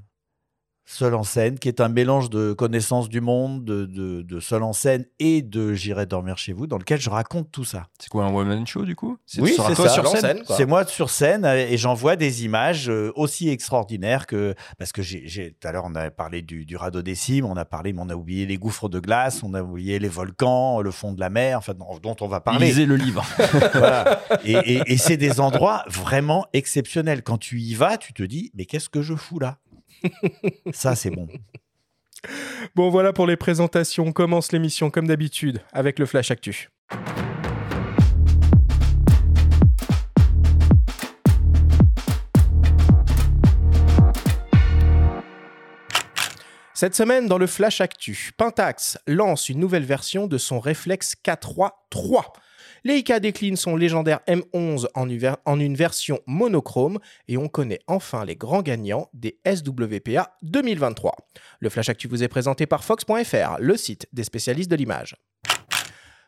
seul 0.86 1.14
en 1.14 1.22
scène, 1.22 1.58
qui 1.58 1.68
est 1.68 1.80
un 1.80 1.88
mélange 1.88 2.28
de 2.30 2.52
connaissances 2.52 3.08
du 3.08 3.20
monde, 3.20 3.64
de, 3.64 3.86
de, 3.86 4.22
de 4.22 4.40
seul 4.40 4.62
en 4.62 4.72
scène 4.72 5.06
et 5.18 5.40
de 5.42 5.72
J'irai 5.74 6.06
dormir 6.06 6.36
chez 6.38 6.52
vous, 6.52 6.66
dans 6.66 6.78
lequel 6.78 7.00
je 7.00 7.08
raconte 7.10 7.50
tout 7.50 7.64
ça. 7.64 7.86
C'est 7.98 8.08
quoi 8.10 8.24
un 8.26 8.34
one-man 8.34 8.66
show, 8.66 8.84
du 8.84 8.94
coup? 8.94 9.16
Oui, 9.38 9.54
c'est 9.56 9.74
ça. 9.74 9.88
sur 9.88 10.06
scène. 10.08 10.42
C'est 10.48 10.66
moi 10.66 10.84
sur 10.86 11.08
scène 11.10 11.44
euh, 11.44 11.54
et 11.68 11.76
j'envoie 11.78 12.16
des 12.16 12.44
images 12.44 12.88
euh, 12.90 13.10
aussi 13.16 13.48
extraordinaires 13.48 14.26
que 14.26 14.54
parce 14.78 14.92
que 14.92 15.02
j'ai 15.02 15.56
tout 15.60 15.66
à 15.68 15.72
l'heure 15.72 15.84
on 15.86 15.94
a 15.94 16.10
parlé 16.10 16.42
du, 16.42 16.64
du 16.66 16.76
radeau 16.76 17.02
des 17.02 17.14
cimes, 17.14 17.44
on 17.46 17.56
a 17.56 17.64
parlé, 17.64 17.92
mais 17.92 18.00
on 18.02 18.10
a 18.10 18.14
oublié 18.14 18.44
les 18.46 18.56
gouffres 18.58 18.88
de 18.88 19.00
glace, 19.00 19.42
on 19.42 19.54
a 19.54 19.62
oublié 19.62 19.98
les 19.98 20.08
volcans, 20.08 20.80
le 20.80 20.90
fond 20.90 21.12
de 21.12 21.20
la 21.20 21.30
mer, 21.30 21.58
enfin 21.58 21.74
dont, 21.74 21.98
dont 22.02 22.16
on 22.20 22.28
va 22.28 22.40
parler. 22.40 22.66
Lisez 22.66 22.86
le 22.86 22.96
livre. 22.96 23.24
Voilà. 23.74 24.20
Et, 24.44 24.52
et- 24.52 24.82
et 24.86 24.96
c'est 24.98 25.16
des 25.16 25.40
endroits 25.40 25.84
vraiment 25.88 26.46
exceptionnels. 26.52 27.22
Quand 27.22 27.38
tu 27.38 27.60
y 27.60 27.74
vas, 27.74 27.96
tu 27.96 28.12
te 28.12 28.22
dis 28.22 28.50
mais 28.54 28.64
qu'est-ce 28.66 28.88
que 28.88 29.02
je 29.02 29.14
fous 29.14 29.38
là? 29.38 29.58
Ça 30.72 30.94
c'est 30.94 31.10
bon. 31.10 31.28
Bon, 32.74 32.88
voilà 32.88 33.12
pour 33.12 33.26
les 33.26 33.36
présentations. 33.36 34.06
On 34.06 34.12
commence 34.12 34.52
l'émission 34.52 34.90
comme 34.90 35.06
d'habitude 35.06 35.60
avec 35.72 35.98
le 35.98 36.06
Flash 36.06 36.30
Actu. 36.30 36.70
Cette 46.76 46.96
semaine, 46.96 47.28
dans 47.28 47.38
le 47.38 47.46
Flash 47.46 47.80
Actu, 47.80 48.32
Pentax 48.36 48.98
lance 49.06 49.48
une 49.48 49.60
nouvelle 49.60 49.84
version 49.84 50.26
de 50.26 50.38
son 50.38 50.58
réflexe 50.58 51.14
K3 51.24 51.70
3. 52.84 52.92
Leica 52.92 53.20
décline 53.20 53.56
son 53.56 53.76
légendaire 53.76 54.20
M11 54.28 54.86
en, 54.94 55.08
en 55.44 55.60
une 55.60 55.74
version 55.74 56.20
monochrome 56.26 56.98
et 57.28 57.36
on 57.36 57.48
connaît 57.48 57.80
enfin 57.86 58.24
les 58.24 58.36
grands 58.36 58.62
gagnants 58.62 59.08
des 59.14 59.38
SWPA 59.46 60.36
2023. 60.42 61.14
Le 61.60 61.68
Flash 61.70 61.88
Actu 61.88 62.08
vous 62.08 62.22
est 62.22 62.28
présenté 62.28 62.66
par 62.66 62.84
Fox.fr, 62.84 63.56
le 63.58 63.76
site 63.76 64.06
des 64.12 64.24
spécialistes 64.24 64.70
de 64.70 64.76
l'image. 64.76 65.16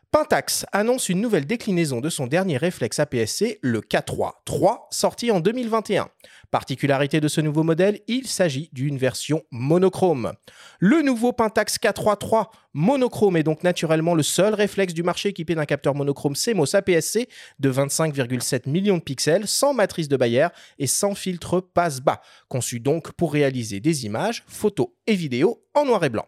Pentax 0.09 0.65
annonce 0.71 1.09
une 1.09 1.19
nouvelle 1.19 1.45
déclinaison 1.45 1.99
de 1.99 2.09
son 2.09 2.27
dernier 2.27 2.55
réflexe 2.55 2.97
APS-C, 2.97 3.59
le 3.61 3.81
K3 3.81 4.31
3, 4.45 4.87
sorti 4.89 5.31
en 5.31 5.41
2021. 5.41 6.07
Particularité 6.49 7.19
de 7.19 7.27
ce 7.27 7.41
nouveau 7.41 7.63
modèle, 7.63 7.99
il 8.07 8.25
s'agit 8.25 8.69
d'une 8.71 8.97
version 8.97 9.43
monochrome. 9.51 10.31
Le 10.79 11.01
nouveau 11.01 11.33
Pentax 11.33 11.77
K3 11.77 12.17
3 12.17 12.51
monochrome 12.73 13.35
est 13.35 13.43
donc 13.43 13.63
naturellement 13.63 14.15
le 14.15 14.23
seul 14.23 14.53
réflexe 14.53 14.93
du 14.93 15.03
marché 15.03 15.29
équipé 15.29 15.55
d'un 15.55 15.65
capteur 15.65 15.93
monochrome 15.93 16.35
CMOS 16.35 16.73
APS-C 16.73 17.27
de 17.59 17.69
25,7 17.69 18.69
millions 18.69 18.99
de 18.99 19.03
pixels, 19.03 19.45
sans 19.45 19.73
matrice 19.73 20.07
de 20.07 20.15
Bayer 20.15 20.47
et 20.79 20.87
sans 20.87 21.15
filtre 21.15 21.59
passe-bas, 21.59 22.21
conçu 22.47 22.79
donc 22.79 23.11
pour 23.11 23.33
réaliser 23.33 23.81
des 23.81 24.05
images, 24.05 24.45
photos 24.47 24.87
et 25.05 25.15
vidéos 25.15 25.65
en 25.73 25.83
noir 25.83 26.01
et 26.05 26.09
blanc. 26.09 26.27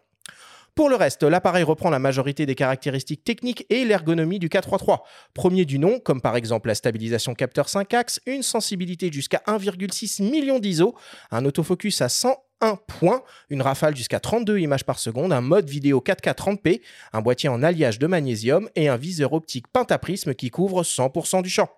Pour 0.74 0.88
le 0.88 0.96
reste, 0.96 1.22
l'appareil 1.22 1.64
reprend 1.64 1.90
la 1.90 1.98
majorité 1.98 2.46
des 2.46 2.54
caractéristiques 2.54 3.24
techniques 3.24 3.66
et 3.70 3.84
l'ergonomie 3.84 4.38
du 4.38 4.48
K33. 4.48 5.00
Premier 5.34 5.64
du 5.64 5.78
nom, 5.78 5.98
comme 5.98 6.20
par 6.20 6.36
exemple 6.36 6.68
la 6.68 6.74
stabilisation 6.74 7.34
capteur 7.34 7.68
5 7.68 7.92
axes, 7.94 8.20
une 8.26 8.42
sensibilité 8.42 9.10
jusqu'à 9.12 9.42
1,6 9.46 10.22
million 10.22 10.58
d'ISO, 10.58 10.94
un 11.30 11.44
autofocus 11.44 12.00
à 12.02 12.08
101 12.08 12.76
points, 12.86 13.22
une 13.48 13.62
rafale 13.62 13.96
jusqu'à 13.96 14.20
32 14.20 14.58
images 14.58 14.84
par 14.84 14.98
seconde, 14.98 15.32
un 15.32 15.40
mode 15.40 15.68
vidéo 15.68 16.02
4K 16.06 16.34
30p, 16.34 16.80
un 17.12 17.20
boîtier 17.20 17.48
en 17.48 17.62
alliage 17.62 17.98
de 17.98 18.06
magnésium 18.06 18.68
et 18.76 18.88
un 18.88 18.96
viseur 18.96 19.32
optique 19.32 19.66
pentaprisme 19.68 20.34
qui 20.34 20.50
couvre 20.50 20.82
100% 20.82 21.42
du 21.42 21.50
champ. 21.50 21.68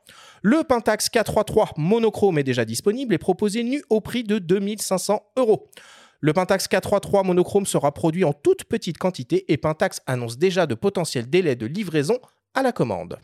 Le 0.42 0.64
Pentax 0.64 1.08
K33 1.08 1.72
monochrome 1.76 2.38
est 2.38 2.44
déjà 2.44 2.64
disponible 2.64 3.14
et 3.14 3.18
proposé 3.18 3.62
nu 3.62 3.82
au 3.90 4.00
prix 4.00 4.25
de 4.25 4.38
2500 4.38 5.22
euros. 5.37 5.70
Le 6.25 6.33
Pentax 6.33 6.69
K33 6.69 7.26
monochrome 7.26 7.67
sera 7.67 7.93
produit 7.93 8.23
en 8.23 8.33
toute 8.33 8.62
petite 8.62 8.97
quantité 8.97 9.45
et 9.52 9.57
Pentax 9.57 10.02
annonce 10.07 10.38
déjà 10.38 10.69
de 10.69 10.76
potentiels 10.76 11.29
délais 11.29 11.57
de 11.57 11.67
livraison 11.67 12.17
à 12.55 12.62
la 12.62 12.71
commande. 12.71 13.19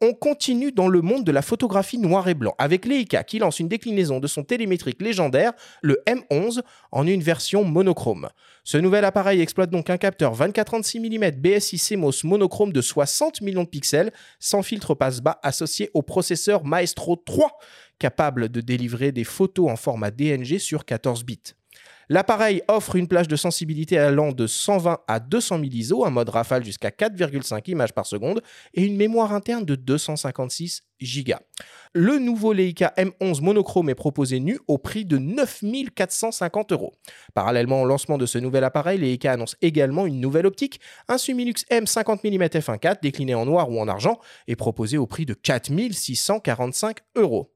On 0.00 0.14
continue 0.14 0.72
dans 0.72 0.88
le 0.88 1.02
monde 1.02 1.24
de 1.24 1.30
la 1.30 1.42
photographie 1.42 1.98
noir 1.98 2.26
et 2.26 2.32
blanc 2.32 2.54
avec 2.56 2.86
Leica 2.86 3.22
qui 3.22 3.38
lance 3.38 3.60
une 3.60 3.68
déclinaison 3.68 4.18
de 4.18 4.26
son 4.26 4.44
télémétrique 4.44 5.02
légendaire, 5.02 5.52
le 5.82 6.02
M11, 6.06 6.62
en 6.90 7.06
une 7.06 7.22
version 7.22 7.64
monochrome. 7.64 8.30
Ce 8.64 8.78
nouvel 8.78 9.04
appareil 9.04 9.42
exploite 9.42 9.68
donc 9.68 9.90
un 9.90 9.98
capteur 9.98 10.34
24-36 10.34 11.00
mm 11.00 11.32
BSI 11.32 11.78
CMOS 11.78 12.24
monochrome 12.24 12.72
de 12.72 12.80
60 12.80 13.42
millions 13.42 13.64
de 13.64 13.68
pixels 13.68 14.10
sans 14.38 14.62
filtre 14.62 14.94
passe-bas 14.94 15.38
associé 15.42 15.90
au 15.92 16.00
processeur 16.00 16.64
Maestro 16.64 17.16
3, 17.16 17.58
capable 17.98 18.48
de 18.48 18.62
délivrer 18.62 19.12
des 19.12 19.24
photos 19.24 19.70
en 19.70 19.76
format 19.76 20.10
DNG 20.10 20.56
sur 20.56 20.86
14 20.86 21.24
bits. 21.24 21.52
L'appareil 22.12 22.60
offre 22.66 22.96
une 22.96 23.06
plage 23.06 23.28
de 23.28 23.36
sensibilité 23.36 23.96
allant 23.96 24.32
de 24.32 24.48
120 24.48 24.98
à 25.06 25.20
200 25.20 25.60
000 25.60 25.70
ISO, 25.70 26.04
un 26.04 26.10
mode 26.10 26.28
rafale 26.28 26.64
jusqu'à 26.64 26.88
4,5 26.88 27.70
images 27.70 27.92
par 27.92 28.04
seconde 28.04 28.42
et 28.74 28.82
une 28.82 28.96
mémoire 28.96 29.32
interne 29.32 29.64
de 29.64 29.76
256 29.76 30.82
Go. 31.00 31.34
Le 31.94 32.18
nouveau 32.18 32.52
Leica 32.52 32.92
M11 32.98 33.42
monochrome 33.42 33.90
est 33.90 33.94
proposé 33.94 34.40
nu 34.40 34.58
au 34.66 34.76
prix 34.76 35.04
de 35.04 35.18
9450 35.18 36.72
euros. 36.72 36.94
Parallèlement 37.32 37.80
au 37.80 37.86
lancement 37.86 38.18
de 38.18 38.26
ce 38.26 38.38
nouvel 38.38 38.64
appareil, 38.64 38.98
Leica 38.98 39.30
annonce 39.30 39.54
également 39.62 40.04
une 40.04 40.18
nouvelle 40.18 40.46
optique, 40.46 40.80
un 41.06 41.16
Sumilux 41.16 41.64
M 41.70 41.86
50 41.86 42.24
mm 42.24 42.42
f1.4 42.42 43.02
décliné 43.02 43.36
en 43.36 43.46
noir 43.46 43.70
ou 43.70 43.80
en 43.80 43.86
argent 43.86 44.18
et 44.48 44.56
proposé 44.56 44.98
au 44.98 45.06
prix 45.06 45.26
de 45.26 45.34
4645 45.34 46.96
euros. 47.14 47.54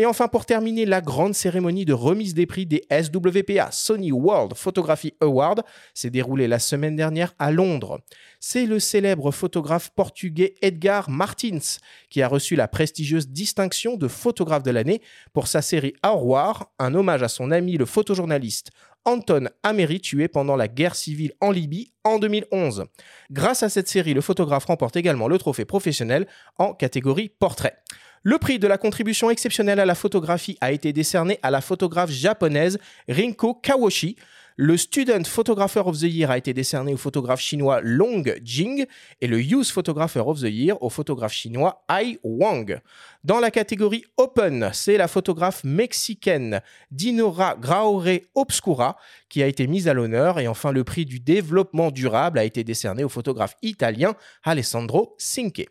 Et 0.00 0.06
enfin, 0.06 0.28
pour 0.28 0.46
terminer, 0.46 0.86
la 0.86 1.00
grande 1.00 1.34
cérémonie 1.34 1.84
de 1.84 1.92
remise 1.92 2.32
des 2.32 2.46
prix 2.46 2.66
des 2.66 2.86
SWPA 2.88 3.72
Sony 3.72 4.12
World 4.12 4.54
Photography 4.54 5.12
Award 5.20 5.64
s'est 5.92 6.08
déroulée 6.08 6.46
la 6.46 6.60
semaine 6.60 6.94
dernière 6.94 7.34
à 7.40 7.50
Londres. 7.50 8.00
C'est 8.38 8.64
le 8.64 8.78
célèbre 8.78 9.32
photographe 9.32 9.90
portugais 9.90 10.54
Edgar 10.62 11.10
Martins 11.10 11.78
qui 12.10 12.22
a 12.22 12.28
reçu 12.28 12.54
la 12.54 12.68
prestigieuse 12.68 13.28
distinction 13.28 13.96
de 13.96 14.06
photographe 14.06 14.62
de 14.62 14.70
l'année 14.70 15.02
pour 15.32 15.48
sa 15.48 15.62
série 15.62 15.94
War, 16.04 16.70
un 16.78 16.94
hommage 16.94 17.24
à 17.24 17.28
son 17.28 17.50
ami 17.50 17.76
le 17.76 17.84
photojournaliste 17.84 18.70
Anton 19.04 19.48
Amery 19.64 20.00
tué 20.00 20.28
pendant 20.28 20.54
la 20.54 20.68
guerre 20.68 20.94
civile 20.94 21.32
en 21.40 21.50
Libye 21.50 21.92
en 22.04 22.18
2011. 22.18 22.84
Grâce 23.30 23.62
à 23.64 23.68
cette 23.68 23.88
série, 23.88 24.14
le 24.14 24.20
photographe 24.20 24.66
remporte 24.66 24.96
également 24.96 25.28
le 25.28 25.38
trophée 25.38 25.64
professionnel 25.64 26.28
en 26.58 26.72
catégorie 26.72 27.30
portrait. 27.30 27.78
Le 28.22 28.38
prix 28.38 28.58
de 28.58 28.66
la 28.66 28.78
contribution 28.78 29.30
exceptionnelle 29.30 29.80
à 29.80 29.86
la 29.86 29.94
photographie 29.94 30.58
a 30.60 30.72
été 30.72 30.92
décerné 30.92 31.38
à 31.42 31.50
la 31.50 31.60
photographe 31.60 32.10
japonaise 32.10 32.78
Rinko 33.08 33.54
Kawashi. 33.54 34.16
Le 34.60 34.76
Student 34.76 35.22
Photographer 35.24 35.82
of 35.86 36.00
the 36.00 36.10
Year 36.10 36.32
a 36.32 36.36
été 36.36 36.52
décerné 36.52 36.92
au 36.92 36.96
photographe 36.96 37.38
chinois 37.38 37.80
Long 37.80 38.24
Jing 38.42 38.86
et 39.20 39.28
le 39.28 39.40
Youth 39.40 39.68
Photographer 39.68 40.18
of 40.26 40.40
the 40.40 40.50
Year 40.50 40.82
au 40.82 40.90
photographe 40.90 41.32
chinois 41.32 41.84
Ai 41.88 42.18
Wang. 42.24 42.80
Dans 43.22 43.38
la 43.38 43.52
catégorie 43.52 44.04
Open, 44.16 44.70
c'est 44.72 44.96
la 44.96 45.06
photographe 45.06 45.62
mexicaine 45.62 46.60
Dinora 46.90 47.54
Graore 47.54 48.18
Obscura 48.34 48.96
qui 49.28 49.44
a 49.44 49.46
été 49.46 49.68
mise 49.68 49.86
à 49.86 49.94
l'honneur 49.94 50.40
et 50.40 50.48
enfin 50.48 50.72
le 50.72 50.82
prix 50.82 51.06
du 51.06 51.20
développement 51.20 51.92
durable 51.92 52.40
a 52.40 52.44
été 52.44 52.64
décerné 52.64 53.04
au 53.04 53.08
photographe 53.08 53.54
italien 53.62 54.16
Alessandro 54.42 55.14
Cinque. 55.18 55.68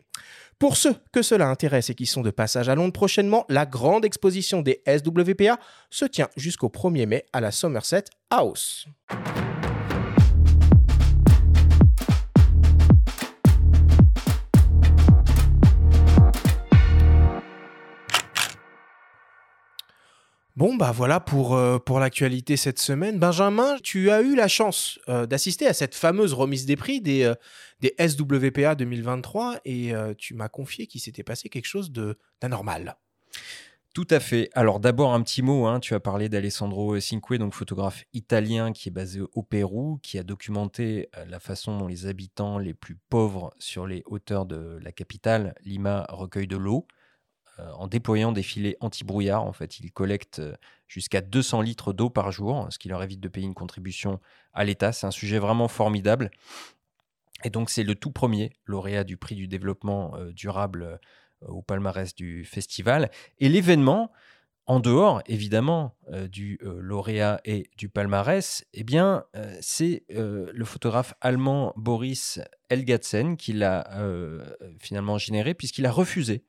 Pour 0.58 0.76
ceux 0.76 0.96
que 1.12 1.22
cela 1.22 1.46
intéresse 1.48 1.88
et 1.90 1.94
qui 1.94 2.06
sont 2.06 2.22
de 2.22 2.32
passage 2.32 2.68
à 2.68 2.74
Londres 2.74 2.92
prochainement, 2.92 3.44
la 3.48 3.64
grande 3.64 4.04
exposition 4.04 4.60
des 4.60 4.82
SWPA 4.88 5.56
se 5.88 6.04
tient 6.04 6.28
jusqu'au 6.36 6.68
1er 6.68 7.06
mai 7.06 7.26
à 7.32 7.40
la 7.40 7.52
Somerset 7.52 8.04
House. 8.30 8.86
Bon, 20.58 20.74
bah 20.74 20.90
voilà 20.90 21.20
pour, 21.20 21.54
euh, 21.54 21.78
pour 21.78 22.00
l'actualité 22.00 22.56
cette 22.56 22.80
semaine. 22.80 23.20
Benjamin, 23.20 23.76
tu 23.80 24.10
as 24.10 24.22
eu 24.22 24.34
la 24.34 24.48
chance 24.48 24.98
euh, 25.08 25.24
d'assister 25.24 25.68
à 25.68 25.72
cette 25.72 25.94
fameuse 25.94 26.32
remise 26.32 26.66
des 26.66 26.74
prix 26.74 27.00
des, 27.00 27.22
euh, 27.22 27.36
des 27.78 27.94
SWPA 27.96 28.74
2023 28.74 29.60
et 29.64 29.92
tu 30.16 30.34
m'as 30.34 30.48
confié 30.48 30.88
qu'il 30.88 31.00
s'était 31.00 31.22
passé 31.22 31.48
quelque 31.48 31.68
chose 31.68 31.92
d'anormal. 32.40 32.96
Tout 33.94 34.08
à 34.10 34.18
fait. 34.18 34.50
Alors 34.52 34.80
d'abord 34.80 35.14
un 35.14 35.22
petit 35.22 35.42
mot, 35.42 35.66
hein. 35.66 35.78
tu 35.78 35.94
as 35.94 36.00
parlé 36.00 36.28
d'Alessandro 36.28 36.98
Cinque, 36.98 37.34
donc 37.34 37.54
photographe 37.54 38.02
italien 38.12 38.72
qui 38.72 38.88
est 38.88 38.92
basé 38.92 39.20
au 39.32 39.44
Pérou, 39.44 40.00
qui 40.02 40.18
a 40.18 40.24
documenté 40.24 41.08
la 41.28 41.38
façon 41.38 41.78
dont 41.78 41.86
les 41.86 42.06
habitants 42.06 42.58
les 42.58 42.74
plus 42.74 42.96
pauvres 43.10 43.54
sur 43.60 43.86
les 43.86 44.02
hauteurs 44.06 44.44
de 44.44 44.80
la 44.82 44.90
capitale, 44.90 45.54
Lima, 45.64 46.04
recueillent 46.08 46.48
de 46.48 46.56
l'eau. 46.56 46.88
Euh, 47.60 47.72
en 47.72 47.88
déployant 47.88 48.30
des 48.30 48.42
filets 48.42 48.76
anti-brouillard. 48.80 49.42
En 49.42 49.52
fait, 49.52 49.80
ils 49.80 49.90
collectent 49.90 50.38
euh, 50.38 50.54
jusqu'à 50.86 51.20
200 51.20 51.60
litres 51.62 51.92
d'eau 51.92 52.08
par 52.08 52.30
jour, 52.30 52.68
ce 52.70 52.78
qui 52.78 52.88
leur 52.88 53.02
évite 53.02 53.20
de 53.20 53.28
payer 53.28 53.46
une 53.46 53.54
contribution 53.54 54.20
à 54.52 54.64
l'État. 54.64 54.92
C'est 54.92 55.06
un 55.06 55.10
sujet 55.10 55.38
vraiment 55.38 55.66
formidable. 55.66 56.30
Et 57.42 57.50
donc, 57.50 57.70
c'est 57.70 57.82
le 57.82 57.96
tout 57.96 58.12
premier 58.12 58.52
lauréat 58.64 59.02
du 59.02 59.16
prix 59.16 59.34
du 59.34 59.48
développement 59.48 60.14
euh, 60.16 60.32
durable 60.32 61.00
au 61.46 61.62
palmarès 61.62 62.14
du 62.14 62.44
festival. 62.44 63.10
Et 63.38 63.48
l'événement, 63.48 64.12
en 64.66 64.80
dehors 64.80 65.22
évidemment 65.26 65.94
du 66.30 66.58
lauréat 66.62 67.40
et 67.44 67.70
du 67.76 67.88
palmarès, 67.88 68.64
eh 68.74 68.82
bien, 68.82 69.24
c'est 69.60 70.02
le 70.08 70.64
photographe 70.64 71.14
allemand 71.20 71.72
Boris 71.76 72.40
Elgatzen 72.70 73.36
qui 73.36 73.52
l'a 73.52 73.88
finalement 74.80 75.16
généré 75.16 75.54
puisqu'il 75.54 75.86
a 75.86 75.92
refusé 75.92 76.44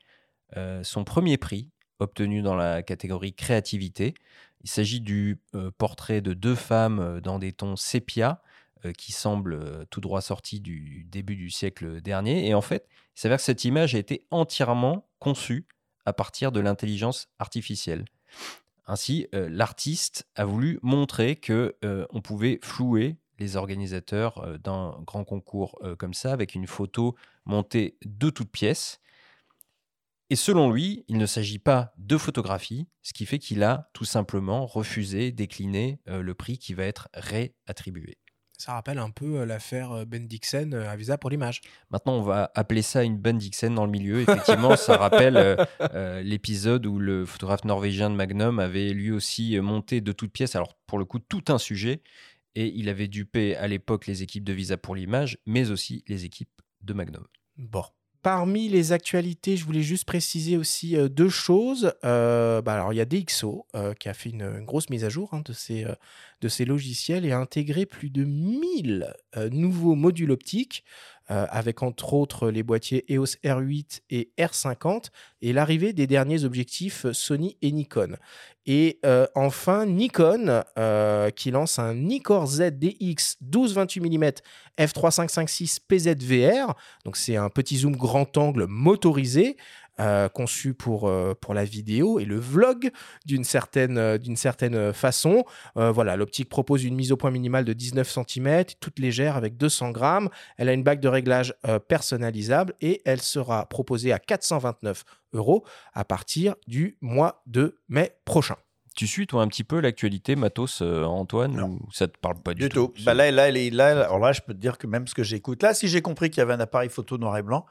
son 0.84 1.04
premier 1.04 1.38
prix, 1.38 1.70
obtenu 2.00 2.42
dans 2.42 2.56
la 2.56 2.82
catégorie 2.82 3.34
créativité. 3.34 4.14
Il 4.64 4.70
s'agit 4.70 5.02
du 5.02 5.40
euh, 5.56 5.72
portrait 5.78 6.22
de 6.22 6.34
deux 6.34 6.56
femmes 6.56 7.00
euh, 7.00 7.22
dans 7.22 7.40
des 7.40 7.54
tons 7.54 7.76
sépia, 7.76 8.42
qui 8.98 9.12
semblent 9.12 9.86
tout 9.90 10.00
droit 10.00 10.22
sortis 10.22 10.62
du 10.62 11.06
début 11.12 11.36
du 11.36 11.50
siècle 11.50 12.00
dernier. 12.00 12.48
Et 12.48 12.54
en 12.54 12.62
fait, 12.62 12.88
il 13.14 13.20
s'avère 13.20 13.40
que 13.40 13.44
cette 13.44 13.66
image 13.66 13.94
a 13.94 13.98
été 13.98 14.26
entièrement 14.32 15.10
conçue 15.20 15.68
à 16.06 16.14
partir 16.14 16.54
de 16.54 16.62
l'intelligence 16.62 17.28
artificielle. 17.40 18.06
Ainsi, 18.88 19.28
l'artiste 19.34 20.30
a 20.36 20.46
voulu 20.46 20.80
montrer 20.82 21.36
que 21.36 21.76
on 21.82 22.22
pouvait 22.22 22.62
flouer 22.64 23.18
les 23.38 23.58
organisateurs 23.58 24.58
d'un 24.60 24.98
grand 25.06 25.26
concours 25.26 25.78
comme 25.98 26.14
ça 26.14 26.32
avec 26.32 26.56
une 26.56 26.66
photo 26.66 27.18
montée 27.44 27.98
de 28.06 28.30
toutes 28.30 28.50
pièces 28.50 29.02
et 30.32 30.36
selon 30.36 30.72
lui, 30.72 31.06
il 31.08 31.18
ne 31.18 31.26
s'agit 31.26 31.58
pas 31.58 31.92
de 31.98 32.16
photographie, 32.16 32.88
ce 33.02 33.14
qui 33.14 33.26
fait 33.26 33.40
qu'il 33.40 33.64
a 33.64 33.90
tout 33.94 34.06
simplement 34.06 34.68
refusé, 34.68 35.32
décliné 35.32 36.00
euh, 36.08 36.22
le 36.22 36.34
prix 36.36 36.60
qui 36.60 36.76
va 36.76 36.84
être 36.84 37.10
réattribué. 37.16 38.20
Ça 38.60 38.74
rappelle 38.74 39.00
un 39.00 39.10
peu 39.10 39.40
euh, 39.40 39.46
l'affaire 39.46 39.92
euh, 39.92 40.06
Ben 40.06 40.28
Dixon 40.28 40.74
à 40.74 40.96
Visa 40.96 41.18
pour 41.18 41.32
l'image. 41.32 41.62
Maintenant, 41.90 42.14
on 42.14 42.22
va 42.22 42.52
appeler 42.54 42.84
ça 42.84 43.04
une 43.04 43.18
Ben 43.18 43.40
Dixon 43.40 43.72
dans 43.72 43.86
le 43.86 43.92
milieu. 43.92 44.22
Effectivement, 44.22 44.76
ça 44.76 44.98
rappelle 44.98 45.66
l'épisode 46.24 46.86
où 46.86 47.00
le 47.00 47.26
photographe 47.26 47.64
norvégien 47.64 48.12
de 48.12 48.16
Magnum 48.16 48.60
avait 48.60 48.90
lui 48.90 49.12
aussi 49.12 49.60
monté 49.60 50.00
de 50.00 50.12
toutes 50.12 50.32
pièces, 50.32 50.56
alors 50.56 50.76
pour 50.86 51.00
le 51.00 51.06
coup, 51.06 51.18
tout 51.18 51.46
un 51.48 51.58
sujet. 51.58 52.04
Et 52.54 52.68
il 52.76 52.90
avait 52.90 53.08
dupé 53.08 53.56
à 53.56 53.68
l'époque 53.68 54.06
les 54.06 54.22
équipes 54.22 54.44
de 54.44 54.54
Visa 54.54 54.78
pour 54.78 54.96
l'image, 54.96 55.40
mais 55.46 55.72
aussi 55.72 56.04
les 56.08 56.26
équipes 56.26 56.50
de 56.82 56.94
Magnum. 56.94 57.26
Bon, 57.58 57.84
Parmi 58.22 58.68
les 58.68 58.92
actualités, 58.92 59.56
je 59.56 59.64
voulais 59.64 59.82
juste 59.82 60.04
préciser 60.04 60.58
aussi 60.58 60.98
euh, 60.98 61.08
deux 61.08 61.30
choses. 61.30 61.94
Euh, 62.04 62.62
bah, 62.62 62.74
alors, 62.74 62.92
il 62.92 62.98
y 62.98 63.02
a 63.02 63.06
DxO 63.06 63.66
euh, 63.76 63.94
qui 63.94 64.10
a 64.10 64.14
fait 64.14 64.32
une, 64.32 64.66
grosse 64.66 64.90
mise 64.90 65.06
à 65.06 65.10
jour 65.10 65.34
hein, 65.34 65.42
de, 65.46 65.54
ces, 65.54 65.86
de 66.42 66.48
ces 66.50 66.66
logiciels 66.66 67.26
et 67.26 67.32
a 67.32 67.40
intégré 67.40 67.86
plus 67.86 68.10
de 68.10 68.26
1000 68.26 69.14
nouveaux 69.52 69.96
modules 69.96 70.32
optiques 70.32 70.84
euh, 71.32 71.46
avec 71.50 71.84
entre 71.84 72.14
autres 72.14 72.50
les 72.50 72.64
boîtiers 72.64 73.06
EOS 73.10 73.38
R8 73.44 74.02
et 74.10 74.32
R50 74.40 75.10
et 75.42 75.54
l'arrivée 75.54 75.94
des 75.94 76.08
derniers 76.08 76.44
objectifs 76.44 77.06
Sony 77.12 77.58
et 77.62 77.72
Nikon. 77.72 78.16
Et 78.66 79.00
euh, 79.06 79.28
enfin, 79.36 79.86
Nikon 79.86 80.64
euh, 80.78 81.30
qui 81.32 81.52
lance 81.52 81.80
un 81.80 81.94
Nikkor 81.96 82.48
ZDX 82.48 83.38
12-28 83.44 84.02
mm 84.02 84.32
f3.556 84.80 85.80
PZVR. 85.88 86.74
Donc 87.06 87.16
c'est 87.16 87.36
un 87.36 87.50
petit 87.50 87.78
zoom 87.78 87.96
grand 87.96 88.38
angle 88.38 88.66
motorisé 88.68 89.58
euh, 90.00 90.30
conçu 90.30 90.74
pour, 90.74 91.08
euh, 91.08 91.34
pour 91.40 91.54
la 91.54 91.66
vidéo 91.66 92.20
et 92.20 92.26
le 92.26 92.40
vlog 92.40 92.92
d'une 93.26 93.44
certaine, 93.44 93.98
euh, 93.98 94.18
certaine 94.36 94.94
façon. 94.94 95.44
voilà, 95.76 96.16
l'optique 96.16 96.48
propose 96.50 96.84
une 96.84 96.96
mise 96.96 97.12
au 97.12 97.18
point 97.18 97.32
minimale 97.32 97.66
de 97.66 97.74
19 97.74 98.10
cm, 98.10 98.64
toute 98.80 99.00
légère 99.00 99.36
avec 99.36 99.58
200 99.58 99.92
grammes. 99.92 100.30
Elle 100.58 100.70
a 100.70 100.74
une 100.74 100.84
bague 100.84 101.00
de 101.00 101.08
réglage 101.08 101.54
personnalisable 101.88 102.74
et 102.82 103.02
elle 103.06 103.22
sera 103.22 103.68
proposée 103.68 104.14
à 104.14 104.20
429 104.20 105.04
euros 105.34 105.66
à 105.94 106.06
partir 106.06 106.56
du 106.68 106.98
mois 107.02 107.42
de 107.48 107.78
mai 107.90 108.12
prochain. 108.24 108.56
Tu 108.96 109.08
suis 109.08 109.28
toi 109.28 109.44
un 109.44 109.48
petit 109.48 109.64
peu 109.64 109.80
l'actualité 109.80 110.36
matos 110.36 110.82
Antoine 110.82 111.60
ou 111.62 111.80
ça 111.92 112.08
te 112.08 112.18
parle 112.18 112.42
pas 112.42 112.54
du, 112.54 112.68
tout, 112.70 112.94
Bah 113.06 113.14
là, 113.14 113.32
là, 113.32 113.50
là, 113.52 113.88
alors 114.06 114.20
là, 114.20 114.32
je 114.32 114.42
peux 114.42 114.54
te 114.54 114.60
dire 114.60 114.78
que 114.78 114.88
même 114.88 115.08
ce 115.08 115.14
que 115.14 115.24
j'écoute 115.24 115.64
là, 115.64 115.74
si 115.74 115.88
j'ai 115.88 116.02
compris 116.02 116.30
qu'il 116.30 116.40
y 116.40 116.42
avait 116.42 116.54
un 116.54 116.60
appareil 116.60 116.90
photo 116.90 117.18
noir 117.18 117.38
et 117.38 117.44
blanc, 117.44 117.66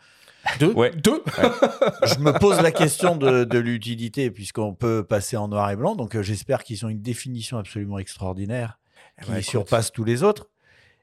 deux? 0.58 0.74
Deux? 0.96 1.22
Je 2.06 2.18
me 2.20 2.38
pose 2.38 2.60
la 2.60 2.72
question 2.72 3.16
de, 3.16 3.58
l'utilité, 3.58 4.30
puisqu'on 4.30 4.74
peut 4.74 5.04
passer 5.04 5.36
en 5.36 5.48
noir 5.48 5.70
et 5.70 5.76
blanc. 5.76 5.94
Donc, 5.94 6.14
euh, 6.14 6.22
j'espère 6.22 6.64
qu'ils 6.64 6.84
ont 6.86 6.88
une 6.88 7.02
définition 7.02 7.58
absolument 7.58 7.98
extraordinaire 7.98 8.78
qui 9.22 9.42
surpasse 9.42 9.92
tous 9.92 10.04
les 10.04 10.22
autres. 10.22 10.48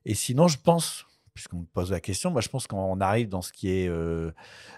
Et 0.05 0.13
sinon, 0.13 0.47
je 0.47 0.57
pense, 0.57 1.05
puisqu'on 1.33 1.59
me 1.59 1.65
pose 1.65 1.91
la 1.91 1.99
question, 1.99 2.31
moi, 2.31 2.41
je 2.41 2.49
pense 2.49 2.67
qu'on 2.67 2.99
arrive 3.01 3.27
dans 3.27 3.41
ce 3.41 3.51
qui 3.51 3.69
est 3.69 3.87
euh, 3.87 4.31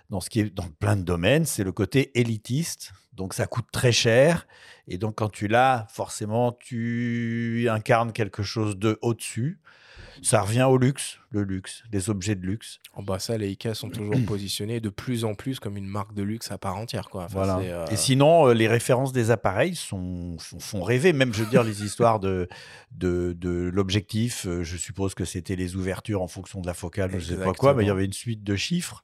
dans 0.09 0.21
ce 0.21 0.29
qui 0.29 0.39
est 0.39 0.53
dans 0.53 0.67
plein 0.79 0.95
de 0.95 1.03
domaines, 1.03 1.45
c'est 1.45 1.63
le 1.63 1.71
côté 1.71 2.17
élitiste. 2.19 2.93
Donc, 3.17 3.33
ça 3.33 3.47
coûte 3.47 3.65
très 3.71 3.91
cher. 3.91 4.47
Et 4.87 4.97
donc, 4.97 5.15
quand 5.15 5.29
tu 5.29 5.47
l'as, 5.47 5.87
forcément, 5.89 6.53
tu 6.53 7.67
incarnes 7.69 8.13
quelque 8.13 8.43
chose 8.43 8.77
de 8.77 8.97
au-dessus. 9.01 9.59
Ça 10.21 10.41
revient 10.41 10.63
au 10.63 10.77
luxe, 10.77 11.19
le 11.31 11.43
luxe, 11.43 11.83
des 11.91 12.09
objets 12.09 12.35
de 12.35 12.45
luxe. 12.45 12.79
Oh 12.95 13.01
bah 13.01 13.19
ça, 13.19 13.37
les 13.37 13.47
IKEA 13.49 13.73
sont 13.73 13.89
toujours 13.89 14.15
positionnés 14.27 14.79
de 14.79 14.89
plus 14.89 15.25
en 15.25 15.35
plus 15.35 15.59
comme 15.59 15.77
une 15.77 15.87
marque 15.87 16.13
de 16.13 16.23
luxe 16.23 16.51
à 16.51 16.57
part 16.57 16.75
entière. 16.77 17.09
Quoi. 17.09 17.27
voilà. 17.31 17.59
Euh, 17.59 17.85
Et 17.87 17.95
sinon, 17.95 18.47
euh, 18.47 18.53
les 18.53 18.67
références 18.67 19.11
des 19.11 19.31
appareils 19.31 19.75
sont, 19.75 20.37
font 20.59 20.83
rêver. 20.83 21.13
Même, 21.13 21.33
je 21.33 21.43
veux 21.43 21.49
dire, 21.49 21.63
les 21.63 21.83
histoires 21.83 22.19
de, 22.19 22.47
de, 22.91 23.33
de 23.37 23.69
l'objectif, 23.73 24.45
euh, 24.47 24.63
je 24.63 24.77
suppose 24.77 25.13
que 25.13 25.25
c'était 25.25 25.55
les 25.55 25.75
ouvertures 25.75 26.21
en 26.21 26.27
fonction 26.27 26.61
de 26.61 26.67
la 26.67 26.73
focale, 26.73 27.11
je 27.11 27.17
ne 27.17 27.21
sais 27.21 27.43
pas 27.43 27.53
quoi, 27.53 27.73
mais 27.73 27.83
il 27.83 27.87
y 27.87 27.91
avait 27.91 28.05
une 28.05 28.13
suite 28.13 28.43
de 28.43 28.55
chiffres. 28.55 29.03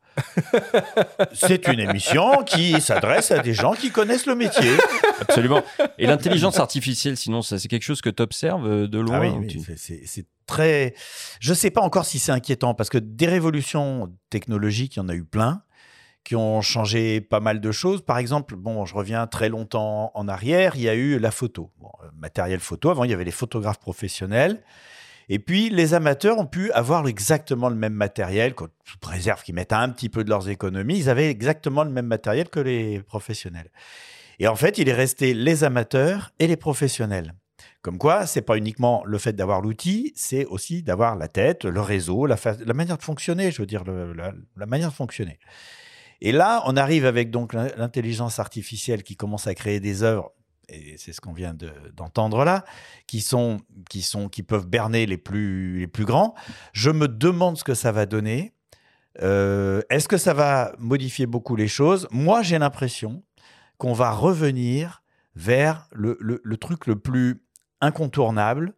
C'est 1.33 1.67
une 1.67 1.79
émission 1.79 2.43
qui 2.43 2.79
s'adresse 2.79 3.31
à 3.31 3.39
des 3.39 3.53
gens 3.53 3.73
qui 3.73 3.89
connaissent 3.91 4.27
le 4.27 4.35
métier. 4.35 4.71
Absolument. 5.21 5.63
Et 5.97 6.05
l'intelligence 6.05 6.59
artificielle, 6.59 7.17
sinon, 7.17 7.41
ça, 7.41 7.57
c'est 7.57 7.67
quelque 7.67 7.83
chose 7.83 8.01
que 8.01 8.09
tu 8.09 8.21
observes 8.21 8.87
de 8.87 8.99
loin 8.99 9.21
ah 9.23 9.37
oui, 9.39 9.63
c'est 9.77 10.25
très. 10.45 10.93
Je 11.39 11.51
ne 11.51 11.55
sais 11.55 11.71
pas 11.71 11.81
encore 11.81 12.05
si 12.05 12.19
c'est 12.19 12.31
inquiétant 12.31 12.73
parce 12.73 12.89
que 12.89 12.97
des 12.97 13.27
révolutions 13.27 14.13
technologiques, 14.29 14.95
il 14.95 14.99
y 14.99 15.01
en 15.01 15.09
a 15.09 15.15
eu 15.15 15.23
plein 15.23 15.63
qui 16.23 16.35
ont 16.35 16.61
changé 16.61 17.21
pas 17.21 17.39
mal 17.39 17.59
de 17.59 17.71
choses. 17.71 18.01
Par 18.01 18.17
exemple, 18.17 18.55
bon, 18.55 18.85
je 18.85 18.95
reviens 18.95 19.27
très 19.27 19.49
longtemps 19.49 20.11
en 20.13 20.27
arrière, 20.27 20.75
il 20.75 20.81
y 20.81 20.89
a 20.89 20.95
eu 20.95 21.19
la 21.19 21.31
photo, 21.31 21.71
euh, 21.83 22.07
matériel 22.15 22.59
photo. 22.59 22.89
Avant, 22.89 23.03
il 23.03 23.11
y 23.11 23.13
avait 23.13 23.25
les 23.25 23.31
photographes 23.31 23.79
professionnels. 23.79 24.63
Et 25.29 25.39
puis, 25.39 25.69
les 25.69 25.93
amateurs 25.93 26.37
ont 26.37 26.45
pu 26.45 26.71
avoir 26.71 27.07
exactement 27.07 27.69
le 27.69 27.75
même 27.75 27.93
matériel, 27.93 28.53
sous 28.83 28.97
préserve 28.99 29.41
qu'ils 29.43 29.55
mettent 29.55 29.73
un 29.73 29.89
petit 29.89 30.09
peu 30.09 30.23
de 30.23 30.29
leurs 30.29 30.49
économies. 30.49 30.97
Ils 30.97 31.09
avaient 31.09 31.29
exactement 31.29 31.83
le 31.83 31.91
même 31.91 32.07
matériel 32.07 32.49
que 32.49 32.59
les 32.59 32.99
professionnels. 33.01 33.71
Et 34.39 34.47
en 34.47 34.55
fait, 34.55 34.77
il 34.77 34.89
est 34.89 34.93
resté 34.93 35.33
les 35.33 35.63
amateurs 35.63 36.31
et 36.39 36.47
les 36.47 36.57
professionnels. 36.57 37.33
Comme 37.83 37.97
quoi, 37.97 38.25
c'est 38.25 38.41
pas 38.41 38.57
uniquement 38.57 39.03
le 39.05 39.17
fait 39.17 39.33
d'avoir 39.33 39.59
l'outil, 39.59 40.13
c'est 40.15 40.45
aussi 40.45 40.83
d'avoir 40.83 41.17
la 41.17 41.27
tête, 41.27 41.65
le 41.65 41.81
réseau, 41.81 42.25
la, 42.25 42.37
manière 42.73 42.97
de 42.97 43.03
fonctionner, 43.03 43.51
je 43.51 43.61
veux 43.61 43.65
dire, 43.65 43.83
la, 43.83 44.65
manière 44.65 44.89
de 44.89 44.93
fonctionner. 44.93 45.37
Et 46.21 46.31
là, 46.31 46.63
on 46.65 46.77
arrive 46.77 47.05
avec 47.05 47.29
donc 47.29 47.51
l'intelligence 47.51 48.39
artificielle 48.39 49.03
qui 49.03 49.17
commence 49.17 49.47
à 49.47 49.53
créer 49.53 49.81
des 49.81 50.01
œuvres, 50.01 50.31
et 50.69 50.95
c'est 50.97 51.11
ce 51.11 51.19
qu'on 51.19 51.33
vient 51.33 51.53
d'entendre 51.93 52.45
là, 52.45 52.63
qui 53.05 53.19
sont, 53.19 53.59
qui 53.89 54.01
sont, 54.01 54.29
qui 54.29 54.43
peuvent 54.43 54.65
berner 54.65 55.05
les 55.05 55.17
plus, 55.17 55.79
les 55.79 55.87
plus 55.87 56.05
grands. 56.05 56.35
Je 56.71 56.89
me 56.89 57.09
demande 57.09 57.57
ce 57.57 57.65
que 57.65 57.73
ça 57.73 57.91
va 57.91 58.05
donner. 58.05 58.53
Euh, 59.21 59.81
est-ce 59.89 60.07
que 60.07 60.17
ça 60.17 60.33
va 60.33 60.73
modifier 60.79 61.25
beaucoup 61.25 61.57
les 61.57 61.67
choses? 61.67 62.07
Moi, 62.11 62.43
j'ai 62.43 62.57
l'impression 62.57 63.25
qu'on 63.77 63.91
va 63.91 64.11
revenir 64.11 65.03
vers 65.35 65.89
le, 65.91 66.17
le, 66.21 66.57
truc 66.57 66.87
le 66.87 66.97
plus 66.97 67.43
incontournable 67.83 68.73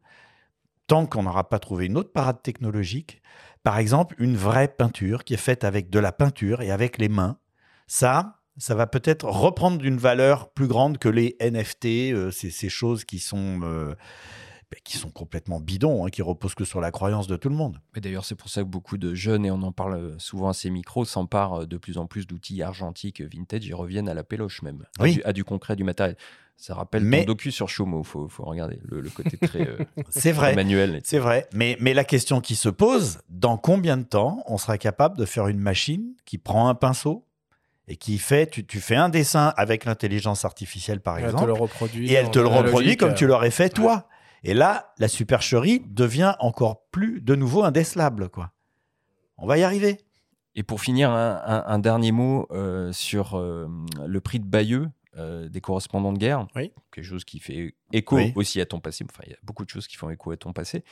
tant 0.87 1.05
qu'on 1.05 1.23
n'aura 1.23 1.49
pas 1.49 1.59
trouvé 1.59 1.85
une 1.85 1.97
autre 1.97 2.11
parade 2.11 2.41
technologique. 2.41 3.21
Par 3.63 3.77
exemple, 3.77 4.15
une 4.19 4.35
vraie 4.35 4.67
peinture 4.67 5.23
qui 5.23 5.33
est 5.33 5.37
faite 5.37 5.63
avec 5.63 5.89
de 5.89 5.99
la 5.99 6.11
peinture 6.11 6.61
et 6.61 6.71
avec 6.71 6.97
les 6.97 7.09
mains. 7.09 7.37
Ça, 7.87 8.39
ça 8.57 8.75
va 8.75 8.87
peut-être 8.87 9.25
reprendre 9.25 9.77
d'une 9.77 9.97
valeur 9.97 10.49
plus 10.51 10.67
grande 10.67 10.97
que 10.97 11.09
les 11.09 11.35
NFT, 11.39 12.13
euh, 12.13 12.31
ces, 12.31 12.69
choses 12.69 13.03
qui 13.03 13.19
sont, 13.19 13.61
euh, 13.63 13.95
qui 14.83 14.97
sont 14.97 15.09
complètement 15.09 15.59
bidons, 15.59 16.05
hein, 16.05 16.09
qui 16.09 16.21
reposent 16.21 16.55
que 16.55 16.65
sur 16.65 16.81
la 16.81 16.91
croyance 16.91 17.27
de 17.27 17.35
tout 17.35 17.49
le 17.49 17.55
monde. 17.55 17.79
Et 17.95 18.01
d'ailleurs, 18.01 18.25
c'est 18.25 18.35
pour 18.35 18.49
ça 18.49 18.61
que 18.61 18.67
beaucoup 18.67 18.97
de 18.97 19.13
jeunes, 19.13 19.45
et 19.45 19.51
on 19.51 19.61
en 19.63 19.71
parle 19.71 19.95
euh, 19.95 20.15
souvent 20.19 20.49
à 20.49 20.53
ces 20.53 20.69
micros, 20.69 21.05
s'emparent 21.05 21.61
euh, 21.61 21.65
de 21.65 21.77
plus 21.77 21.97
en 21.97 22.05
plus 22.05 22.27
d'outils 22.27 22.61
argentiques 22.61 23.21
euh, 23.21 23.27
vintage. 23.31 23.65
Ils 23.65 23.73
reviennent 23.75 24.09
à 24.09 24.13
la 24.13 24.23
péloche 24.23 24.61
même, 24.61 24.85
à, 24.99 25.03
Oui. 25.03 25.13
du, 25.15 25.23
à 25.23 25.33
du 25.33 25.43
concret, 25.43 25.75
du 25.75 25.83
matériel. 25.83 26.17
Ça 26.57 26.73
rappelle 26.73 27.03
Mais- 27.03 27.21
ton 27.25 27.33
docu 27.33 27.51
sur 27.51 27.67
Chomo, 27.67 27.99
il 28.01 28.07
faut, 28.07 28.29
faut 28.29 28.43
regarder 28.45 28.79
le, 28.85 29.01
le 29.01 29.09
côté 29.09 29.35
très 29.37 29.67
euh, 29.67 29.77
C'est 30.09 30.31
vrai. 30.31 30.55
manuel. 30.55 31.01
C'est 31.03 31.19
vrai, 31.19 31.47
mais, 31.53 31.75
mais 31.81 31.93
la 31.93 32.03
question 32.05 32.39
qui 32.39 32.55
se 32.55 32.69
pose, 32.69 33.19
dans 33.29 33.57
combien 33.57 33.97
de 33.97 34.03
temps 34.03 34.41
on 34.47 34.57
sera 34.57 34.77
capable 34.77 35.17
de 35.17 35.25
faire 35.25 35.47
une 35.47 35.59
machine 35.59 36.13
qui 36.23 36.37
prend 36.37 36.69
un 36.69 36.75
pinceau 36.75 37.25
et 37.87 37.97
qui 37.97 38.17
fait, 38.17 38.47
tu, 38.49 38.65
tu 38.65 38.79
fais 38.79 38.95
un 38.95 39.09
dessin 39.09 39.53
avec 39.57 39.83
l'intelligence 39.85 40.45
artificielle 40.45 41.01
par 41.01 41.17
Elle 41.17 41.25
te 41.25 41.29
exemple, 41.31 41.45
le 41.47 41.53
reproduit. 41.53 42.09
et 42.09 42.13
elle 42.13 42.31
te 42.31 42.39
le 42.39 42.47
reproduit 42.47 42.95
comme 42.97 43.13
tu 43.15 43.27
l'aurais 43.27 43.51
fait 43.51 43.69
toi. 43.69 44.07
Et 44.45 44.53
là, 44.53 44.93
la 44.99 45.07
supercherie 45.07 45.81
devient 45.87 46.35
encore 46.39 46.85
plus 46.91 47.19
de 47.19 47.35
nouveau 47.35 47.63
indécelable, 47.63 48.29
quoi. 48.29 48.51
On 49.37 49.47
va 49.47 49.57
y 49.57 49.63
arriver. 49.63 49.97
Et 50.55 50.63
pour 50.63 50.79
finir, 50.81 51.09
un, 51.11 51.41
un- 51.45 51.63
un 51.65 51.79
dernier 51.79 52.11
mot 52.11 52.47
euh, 52.51 52.93
sur 52.93 53.33
euh, 53.35 53.67
le 54.05 54.21
prix 54.21 54.39
de 54.39 54.45
Bayeux 54.45 54.87
euh, 55.17 55.49
des 55.49 55.61
correspondants 55.61 56.13
de 56.13 56.19
guerre. 56.19 56.47
Oui. 56.55 56.71
Quelque 56.91 57.03
chose 57.05 57.25
qui 57.25 57.39
fait 57.39 57.75
écho 57.91 58.17
Oui. 58.17 58.33
aussi 58.35 58.61
à 58.61 58.65
ton 58.65 58.79
passé. 58.79 59.03
Enfin, 59.09 59.23
il 59.25 59.31
y 59.31 59.33
a 59.33 59.37
beaucoup 59.43 59.65
de 59.65 59.69
choses 59.69 59.87
qui 59.87 59.95
font 59.97 60.09
écho 60.09 60.31
à 60.31 60.37
ton 60.37 60.53
passé. 60.53 60.83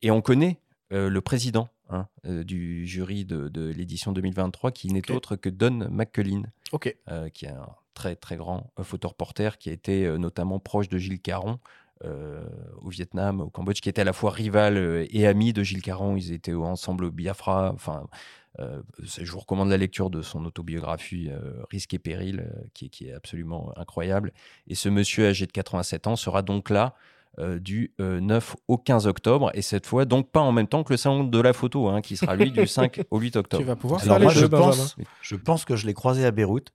Et 0.00 0.10
on 0.10 0.20
connaît 0.22 0.58
euh, 0.92 1.08
le 1.10 1.20
président 1.20 1.68
hein, 1.90 2.08
euh, 2.26 2.42
du 2.42 2.86
jury 2.86 3.24
de, 3.24 3.48
de 3.48 3.68
l'édition 3.68 4.12
2023 4.12 4.72
qui 4.72 4.88
n'est 4.88 5.10
autre 5.10 5.36
que 5.36 5.48
Don 5.50 5.88
McCullin, 5.90 6.42
euh, 7.10 7.28
qui 7.28 7.44
est 7.44 7.50
un 7.50 7.68
très 7.94 8.16
très 8.16 8.36
grand 8.36 8.72
photoreporter 8.82 9.58
qui 9.58 9.68
a 9.68 9.72
été 9.72 10.06
euh, 10.06 10.16
notamment 10.18 10.58
proche 10.58 10.88
de 10.88 10.96
Gilles 10.98 11.20
Caron. 11.20 11.58
Euh, 12.04 12.44
au 12.80 12.88
Vietnam, 12.88 13.40
au 13.40 13.50
Cambodge, 13.50 13.80
qui 13.80 13.88
était 13.88 14.00
à 14.02 14.04
la 14.04 14.12
fois 14.12 14.30
rival 14.30 14.76
euh, 14.76 15.06
et 15.10 15.26
ami 15.26 15.52
de 15.52 15.62
Gilles 15.62 15.82
Caron. 15.82 16.16
Ils 16.16 16.32
étaient 16.32 16.54
ensemble 16.54 17.04
au 17.04 17.10
Biafra. 17.10 17.72
Enfin, 17.74 18.06
euh, 18.60 18.82
je 18.98 19.30
vous 19.32 19.38
recommande 19.38 19.70
la 19.70 19.76
lecture 19.76 20.10
de 20.10 20.20
son 20.22 20.44
autobiographie 20.44 21.28
euh, 21.30 21.62
Risque 21.70 21.94
et 21.94 21.98
péril, 21.98 22.40
euh, 22.40 22.62
qui, 22.74 22.86
est- 22.86 22.88
qui 22.88 23.08
est 23.08 23.12
absolument 23.12 23.72
incroyable. 23.76 24.32
Et 24.68 24.74
ce 24.74 24.88
monsieur 24.88 25.26
âgé 25.28 25.46
de 25.46 25.52
87 25.52 26.06
ans 26.06 26.16
sera 26.16 26.42
donc 26.42 26.68
là 26.70 26.94
euh, 27.38 27.58
du 27.58 27.94
euh, 27.98 28.20
9 28.20 28.56
au 28.68 28.76
15 28.76 29.06
octobre, 29.06 29.50
et 29.54 29.62
cette 29.62 29.86
fois 29.86 30.04
donc 30.04 30.30
pas 30.30 30.40
en 30.40 30.52
même 30.52 30.66
temps 30.66 30.84
que 30.84 30.92
le 30.92 30.98
salon 30.98 31.24
de 31.24 31.40
la 31.40 31.54
photo, 31.54 31.88
hein, 31.88 32.02
qui 32.02 32.18
sera 32.18 32.36
lui 32.36 32.50
du 32.50 32.66
5 32.66 33.04
au 33.10 33.18
8 33.20 33.30
Tu 33.30 33.38
octobre. 33.38 33.64
vas 33.64 33.74
pouvoir 33.76 34.02
Alors 34.02 34.16
faire 34.18 34.22
moi, 34.24 34.32
je 34.34 34.44
pense, 34.44 34.96
je 35.22 35.36
pense 35.36 35.64
que 35.64 35.74
je 35.74 35.86
l'ai 35.86 35.94
croisé 35.94 36.26
à 36.26 36.30
Beyrouth. 36.30 36.72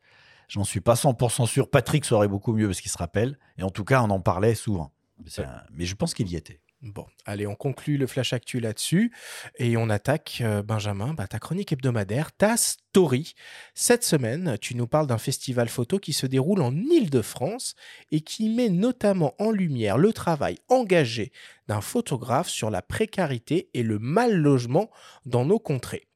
J'en 0.47 0.63
suis 0.63 0.79
pas 0.79 0.93
100% 0.95 1.45
sûr. 1.45 1.69
Patrick 1.69 2.05
saurait 2.05 2.29
beaucoup 2.29 2.53
mieux 2.53 2.67
parce 2.67 2.79
qu'il 2.81 2.89
se 2.89 2.97
rappelle. 2.97 3.37
Et 3.59 3.63
en 3.63 3.69
tout 3.69 3.83
cas, 3.83 4.01
on 4.01 4.09
en 4.09 4.21
parlait 4.21 4.55
souvent. 4.55 4.91
Un- 5.37 5.63
mais 5.71 5.85
je 5.85 5.95
pense 5.95 6.13
qu'il 6.13 6.27
y 6.29 6.35
était. 6.35 6.59
Bon, 6.83 7.07
allez, 7.25 7.47
on 7.47 7.55
conclut 7.55 7.97
le 7.97 8.05
flash 8.05 8.33
actu 8.33 8.59
là-dessus 8.59 9.11
et 9.57 9.77
on 9.77 9.89
attaque, 9.89 10.41
euh, 10.41 10.61
Benjamin, 10.61 11.15
bah, 11.15 11.25
ta 11.25 11.39
chronique 11.39 11.71
hebdomadaire, 11.71 12.31
ta 12.31 12.55
story. 12.55 13.33
Cette 13.73 14.03
semaine, 14.03 14.59
tu 14.61 14.75
nous 14.75 14.85
parles 14.85 15.07
d'un 15.07 15.17
festival 15.17 15.69
photo 15.69 15.97
qui 15.97 16.13
se 16.13 16.27
déroule 16.27 16.61
en 16.61 16.75
Île-de-France 16.75 17.73
et 18.11 18.21
qui 18.21 18.49
met 18.49 18.69
notamment 18.69 19.33
en 19.39 19.49
lumière 19.49 19.97
le 19.97 20.13
travail 20.13 20.59
engagé 20.69 21.31
d'un 21.67 21.81
photographe 21.81 22.47
sur 22.49 22.69
la 22.69 22.83
précarité 22.83 23.71
et 23.73 23.81
le 23.81 23.97
mal 23.97 24.35
logement 24.35 24.91
dans 25.25 25.45
nos 25.45 25.59
contrées. 25.59 26.07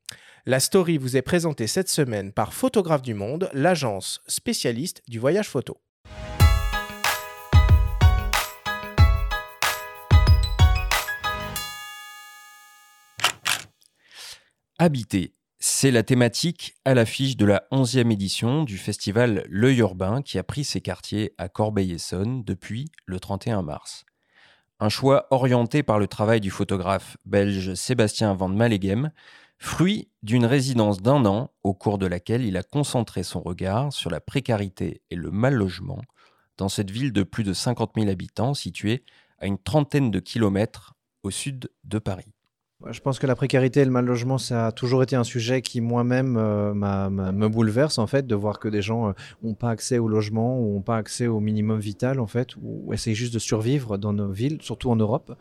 La 0.46 0.60
story 0.60 1.00
vous 1.00 1.18
est 1.18 1.22
présentée 1.24 1.66
cette 1.66 1.90
semaine 1.90 2.32
par 2.32 2.54
Photographe 2.54 3.02
du 3.02 3.16
Monde, 3.16 3.50
l'agence 3.54 4.22
spécialiste 4.28 5.02
du 5.08 5.18
voyage 5.18 5.50
photo. 5.50 5.78
Habiter, 14.84 15.36
c'est 15.60 15.92
la 15.92 16.02
thématique 16.02 16.74
à 16.86 16.96
l'affiche 16.96 17.38
de 17.38 17.46
la 17.46 17.68
11e 17.72 18.12
édition 18.12 18.64
du 18.64 18.80
festival 18.80 19.46
L'œil 19.48 19.78
urbain 19.78 20.24
qui 20.24 20.40
a 20.40 20.44
pris 20.44 20.64
ses 20.64 20.82
quartiers 20.82 21.36
à 21.38 21.50
Corbeil-Essonne 21.50 22.44
depuis 22.44 22.90
le 23.06 23.20
31 23.20 23.62
mars. 23.62 24.06
Un 24.80 24.90
choix 24.90 25.28
orienté 25.30 25.84
par 25.84 26.00
le 26.00 26.08
travail 26.08 26.42
du 26.42 26.50
photographe 26.50 27.16
belge 27.28 27.76
Sébastien 27.76 28.34
Van 28.34 28.48
Malegem, 28.48 29.12
fruit 29.60 30.10
d'une 30.24 30.48
résidence 30.48 31.00
d'un 31.00 31.28
an 31.28 31.52
au 31.62 31.76
cours 31.76 32.00
de 32.00 32.08
laquelle 32.08 32.44
il 32.44 32.58
a 32.58 32.64
concentré 32.64 33.22
son 33.22 33.42
regard 33.42 33.94
sur 33.94 34.10
la 34.10 34.20
précarité 34.20 35.04
et 35.12 35.16
le 35.16 35.30
mal 35.30 35.54
logement 35.54 36.02
dans 36.58 36.70
cette 36.70 36.90
ville 36.90 37.14
de 37.14 37.22
plus 37.22 37.44
de 37.44 37.54
50 37.54 37.92
000 37.98 38.10
habitants 38.10 38.56
située 38.56 39.04
à 39.38 39.46
une 39.46 39.60
trentaine 39.60 40.10
de 40.10 40.20
kilomètres 40.20 40.96
au 41.22 41.30
sud 41.30 41.70
de 41.84 42.00
Paris. 42.00 42.31
Je 42.90 43.00
pense 43.00 43.20
que 43.20 43.28
la 43.28 43.36
précarité 43.36 43.82
et 43.82 43.86
le 43.86 43.92
mal 43.92 44.06
logement, 44.06 44.38
ça 44.38 44.68
a 44.68 44.72
toujours 44.72 45.04
été 45.04 45.16
un 45.16 45.24
sujet 45.24 45.62
qui 45.62 45.82
moi-même 45.82 46.36
euh, 46.38 46.74
me 46.74 47.48
bouleverse 47.48 48.00
en 48.00 48.08
fait, 48.08 48.26
de 48.26 48.36
voir 48.36 48.60
que 48.60 48.68
des 48.68 48.82
gens 48.82 49.14
n'ont 49.44 49.54
pas 49.54 49.70
accès 49.70 50.00
au 50.00 50.08
logement 50.08 50.60
ou 50.60 50.76
n'ont 50.76 50.82
pas 50.82 50.98
accès 50.98 51.28
au 51.28 51.40
minimum 51.40 51.80
vital 51.80 52.20
en 52.20 52.28
fait, 52.28 52.56
ou 52.62 52.94
essayent 52.94 53.16
juste 53.16 53.34
de 53.34 53.40
survivre 53.40 53.98
dans 53.98 54.14
nos 54.14 54.32
villes, 54.32 54.58
surtout 54.62 54.90
en 54.90 54.96
Europe. 54.96 55.36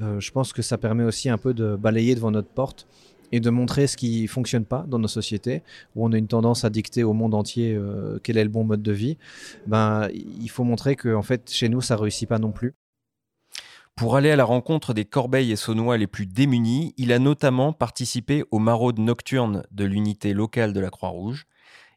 Euh, 0.00 0.20
je 0.20 0.30
pense 0.30 0.52
que 0.52 0.62
ça 0.62 0.78
permet 0.78 1.04
aussi 1.04 1.28
un 1.28 1.38
peu 1.38 1.54
de 1.54 1.76
balayer 1.76 2.14
devant 2.14 2.30
notre 2.30 2.48
porte 2.48 2.86
et 3.30 3.40
de 3.40 3.50
montrer 3.50 3.86
ce 3.86 3.96
qui 3.96 4.26
fonctionne 4.26 4.64
pas 4.64 4.84
dans 4.86 4.98
nos 4.98 5.08
sociétés, 5.08 5.62
où 5.96 6.04
on 6.06 6.12
a 6.12 6.18
une 6.18 6.28
tendance 6.28 6.64
à 6.64 6.70
dicter 6.70 7.02
au 7.02 7.14
monde 7.14 7.34
entier 7.34 7.74
euh, 7.74 8.18
quel 8.22 8.36
est 8.36 8.44
le 8.44 8.50
bon 8.50 8.64
mode 8.64 8.82
de 8.82 8.92
vie. 8.92 9.16
Ben, 9.66 10.08
il 10.12 10.50
faut 10.50 10.64
montrer 10.64 10.96
que 10.96 11.14
en 11.14 11.22
fait, 11.22 11.50
chez 11.50 11.68
nous, 11.68 11.80
ça 11.80 11.96
réussit 11.96 12.28
pas 12.28 12.38
non 12.38 12.52
plus. 12.52 12.74
Pour 13.96 14.16
aller 14.16 14.30
à 14.30 14.36
la 14.36 14.44
rencontre 14.44 14.94
des 14.94 15.04
Corbeils 15.04 15.52
et 15.52 15.56
Saunois 15.56 15.98
les 15.98 16.06
plus 16.06 16.26
démunis, 16.26 16.94
il 16.96 17.12
a 17.12 17.18
notamment 17.18 17.72
participé 17.72 18.42
aux 18.50 18.58
maraudes 18.58 18.98
nocturnes 18.98 19.64
de 19.70 19.84
l'unité 19.84 20.32
locale 20.32 20.72
de 20.72 20.80
la 20.80 20.90
Croix-Rouge. 20.90 21.46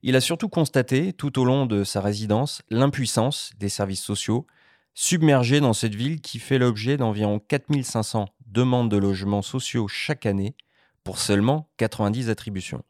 Il 0.04 0.16
a 0.16 0.22
surtout 0.22 0.50
constaté, 0.50 1.14
tout 1.14 1.40
au 1.40 1.46
long 1.46 1.66
de 1.66 1.84
sa 1.84 2.02
résidence, 2.02 2.62
l'impuissance 2.70 3.52
des 3.58 3.70
services 3.70 4.04
sociaux, 4.04 4.46
submergés 4.94 5.62
dans 5.62 5.74
cette 5.74 5.96
ville 5.96 6.22
qui 6.22 6.40
fait 6.40 6.60
l'objet 6.60 6.98
d'environ 6.98 7.40
4500 7.40 8.28
demandes 8.46 8.92
de 8.92 8.98
logements 8.98 9.42
sociaux 9.42 9.88
chaque 9.88 10.26
année 10.26 10.56
pour 11.04 11.18
seulement 11.18 11.70
90 11.78 12.30
attributions. 12.30 12.84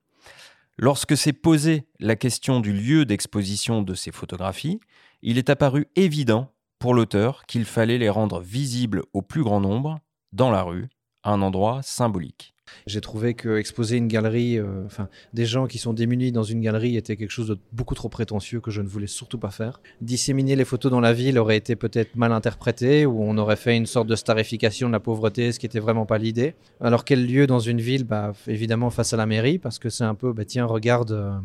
Lorsque 0.77 1.15
s'est 1.15 1.33
posée 1.33 1.87
la 1.99 2.15
question 2.15 2.59
du 2.59 2.73
lieu 2.73 3.05
d'exposition 3.05 3.81
de 3.81 3.93
ces 3.93 4.11
photographies, 4.11 4.79
il 5.21 5.37
est 5.37 5.49
apparu 5.49 5.87
évident 5.95 6.51
pour 6.79 6.93
l'auteur 6.93 7.45
qu'il 7.45 7.65
fallait 7.65 7.97
les 7.97 8.09
rendre 8.09 8.41
visibles 8.41 9.03
au 9.13 9.21
plus 9.21 9.43
grand 9.43 9.59
nombre, 9.59 9.99
dans 10.33 10.51
la 10.51 10.63
rue, 10.63 10.87
à 11.23 11.31
un 11.31 11.41
endroit 11.41 11.81
symbolique. 11.81 12.55
J'ai 12.87 13.01
trouvé 13.01 13.33
que 13.33 13.57
exposer 13.57 13.97
une 13.97 14.07
galerie, 14.07 14.57
euh, 14.57 14.85
enfin 14.85 15.07
des 15.33 15.45
gens 15.45 15.67
qui 15.67 15.77
sont 15.77 15.93
démunis 15.93 16.31
dans 16.31 16.43
une 16.43 16.61
galerie 16.61 16.97
était 16.97 17.15
quelque 17.15 17.31
chose 17.31 17.47
de 17.47 17.59
beaucoup 17.71 17.95
trop 17.95 18.09
prétentieux 18.09 18.59
que 18.59 18.71
je 18.71 18.81
ne 18.81 18.87
voulais 18.87 19.07
surtout 19.07 19.37
pas 19.37 19.51
faire. 19.51 19.81
Disséminer 20.01 20.55
les 20.55 20.65
photos 20.65 20.91
dans 20.91 20.99
la 20.99 21.13
ville 21.13 21.37
aurait 21.37 21.57
été 21.57 21.75
peut-être 21.75 22.15
mal 22.15 22.31
interprété 22.31 23.05
ou 23.05 23.21
on 23.21 23.37
aurait 23.37 23.55
fait 23.55 23.77
une 23.77 23.85
sorte 23.85 24.07
de 24.07 24.15
starification 24.15 24.87
de 24.87 24.93
la 24.93 24.99
pauvreté, 24.99 25.51
ce 25.51 25.59
qui 25.59 25.65
était 25.65 25.79
vraiment 25.79 26.05
pas 26.05 26.17
l'idée. 26.17 26.55
Alors 26.81 27.05
quel 27.05 27.25
lieu 27.25 27.47
dans 27.47 27.59
une 27.59 27.81
ville? 27.81 28.03
Bah 28.03 28.33
évidemment 28.47 28.89
face 28.89 29.13
à 29.13 29.17
la 29.17 29.25
mairie 29.25 29.59
parce 29.59 29.79
que 29.79 29.89
c'est 29.89 30.03
un 30.03 30.15
peu 30.15 30.33
bah 30.33 30.45
tiens 30.45 30.65
regarde 30.65 31.11
euh, 31.11 31.37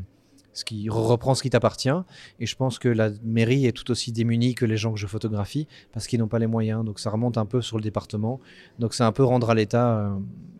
ce 0.52 0.64
qui 0.64 0.88
reprend 0.88 1.34
ce 1.34 1.42
qui 1.42 1.50
t'appartient. 1.50 1.90
Et 2.38 2.46
je 2.46 2.56
pense 2.56 2.78
que 2.78 2.88
la 2.88 3.10
mairie 3.22 3.66
est 3.66 3.72
tout 3.72 3.90
aussi 3.90 4.12
démunie 4.12 4.54
que 4.54 4.64
les 4.64 4.76
gens 4.76 4.92
que 4.92 4.98
je 4.98 5.06
photographie 5.06 5.66
parce 5.92 6.06
qu'ils 6.06 6.18
n'ont 6.18 6.28
pas 6.28 6.38
les 6.38 6.46
moyens. 6.46 6.84
Donc 6.84 6.98
ça 6.98 7.10
remonte 7.10 7.38
un 7.38 7.46
peu 7.46 7.62
sur 7.62 7.76
le 7.76 7.82
département. 7.82 8.40
Donc 8.78 8.94
c'est 8.94 9.04
un 9.04 9.12
peu 9.12 9.24
rendre 9.24 9.50
à 9.50 9.54
l'État 9.54 9.98
euh, 9.98 10.10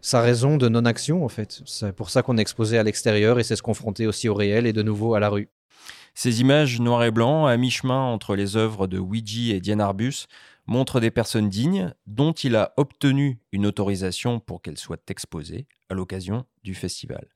sa 0.01 0.21
raison 0.21 0.57
de 0.57 0.69
non-action 0.69 1.25
en 1.25 1.29
fait. 1.29 1.63
C'est 1.67 1.95
pour 1.95 2.11
ça 2.11 2.23
qu'on 2.23 2.39
est 2.39 2.43
exposé 2.43 2.79
à 2.79 2.83
l'extérieur 2.83 3.39
et 3.39 3.43
c'est 3.43 3.57
se 3.57 3.63
confronter 3.63 4.07
aussi 4.07 4.29
au 4.29 4.35
réel 4.35 4.67
et 4.67 4.73
de 4.73 4.83
nouveau 4.83 5.15
à 5.15 5.21
la 5.21 5.29
rue. 5.29 5.49
Ces 6.15 6.41
images 6.41 6.81
noir 6.81 7.05
et 7.05 7.11
blanc, 7.11 7.47
à 7.47 7.57
mi-chemin 7.57 8.01
entre 8.01 8.35
les 8.35 8.57
œuvres 8.57 8.87
de 8.87 8.99
Ouija 8.99 9.55
et 9.55 9.61
Diane 9.61 9.81
Arbus, 9.81 10.27
montrent 10.67 11.01
des 11.01 11.11
personnes 11.11 11.49
dignes 11.49 11.95
dont 12.07 12.33
il 12.33 12.57
a 12.57 12.75
obtenu 12.77 13.41
une 13.53 13.67
autorisation 13.67 14.41
pour 14.41 14.61
qu'elles 14.61 14.79
soient 14.79 14.99
exposées 15.09 15.67
à 15.89 15.95
l'occasion 15.95 16.45
du 16.63 16.75
festival. 16.75 17.27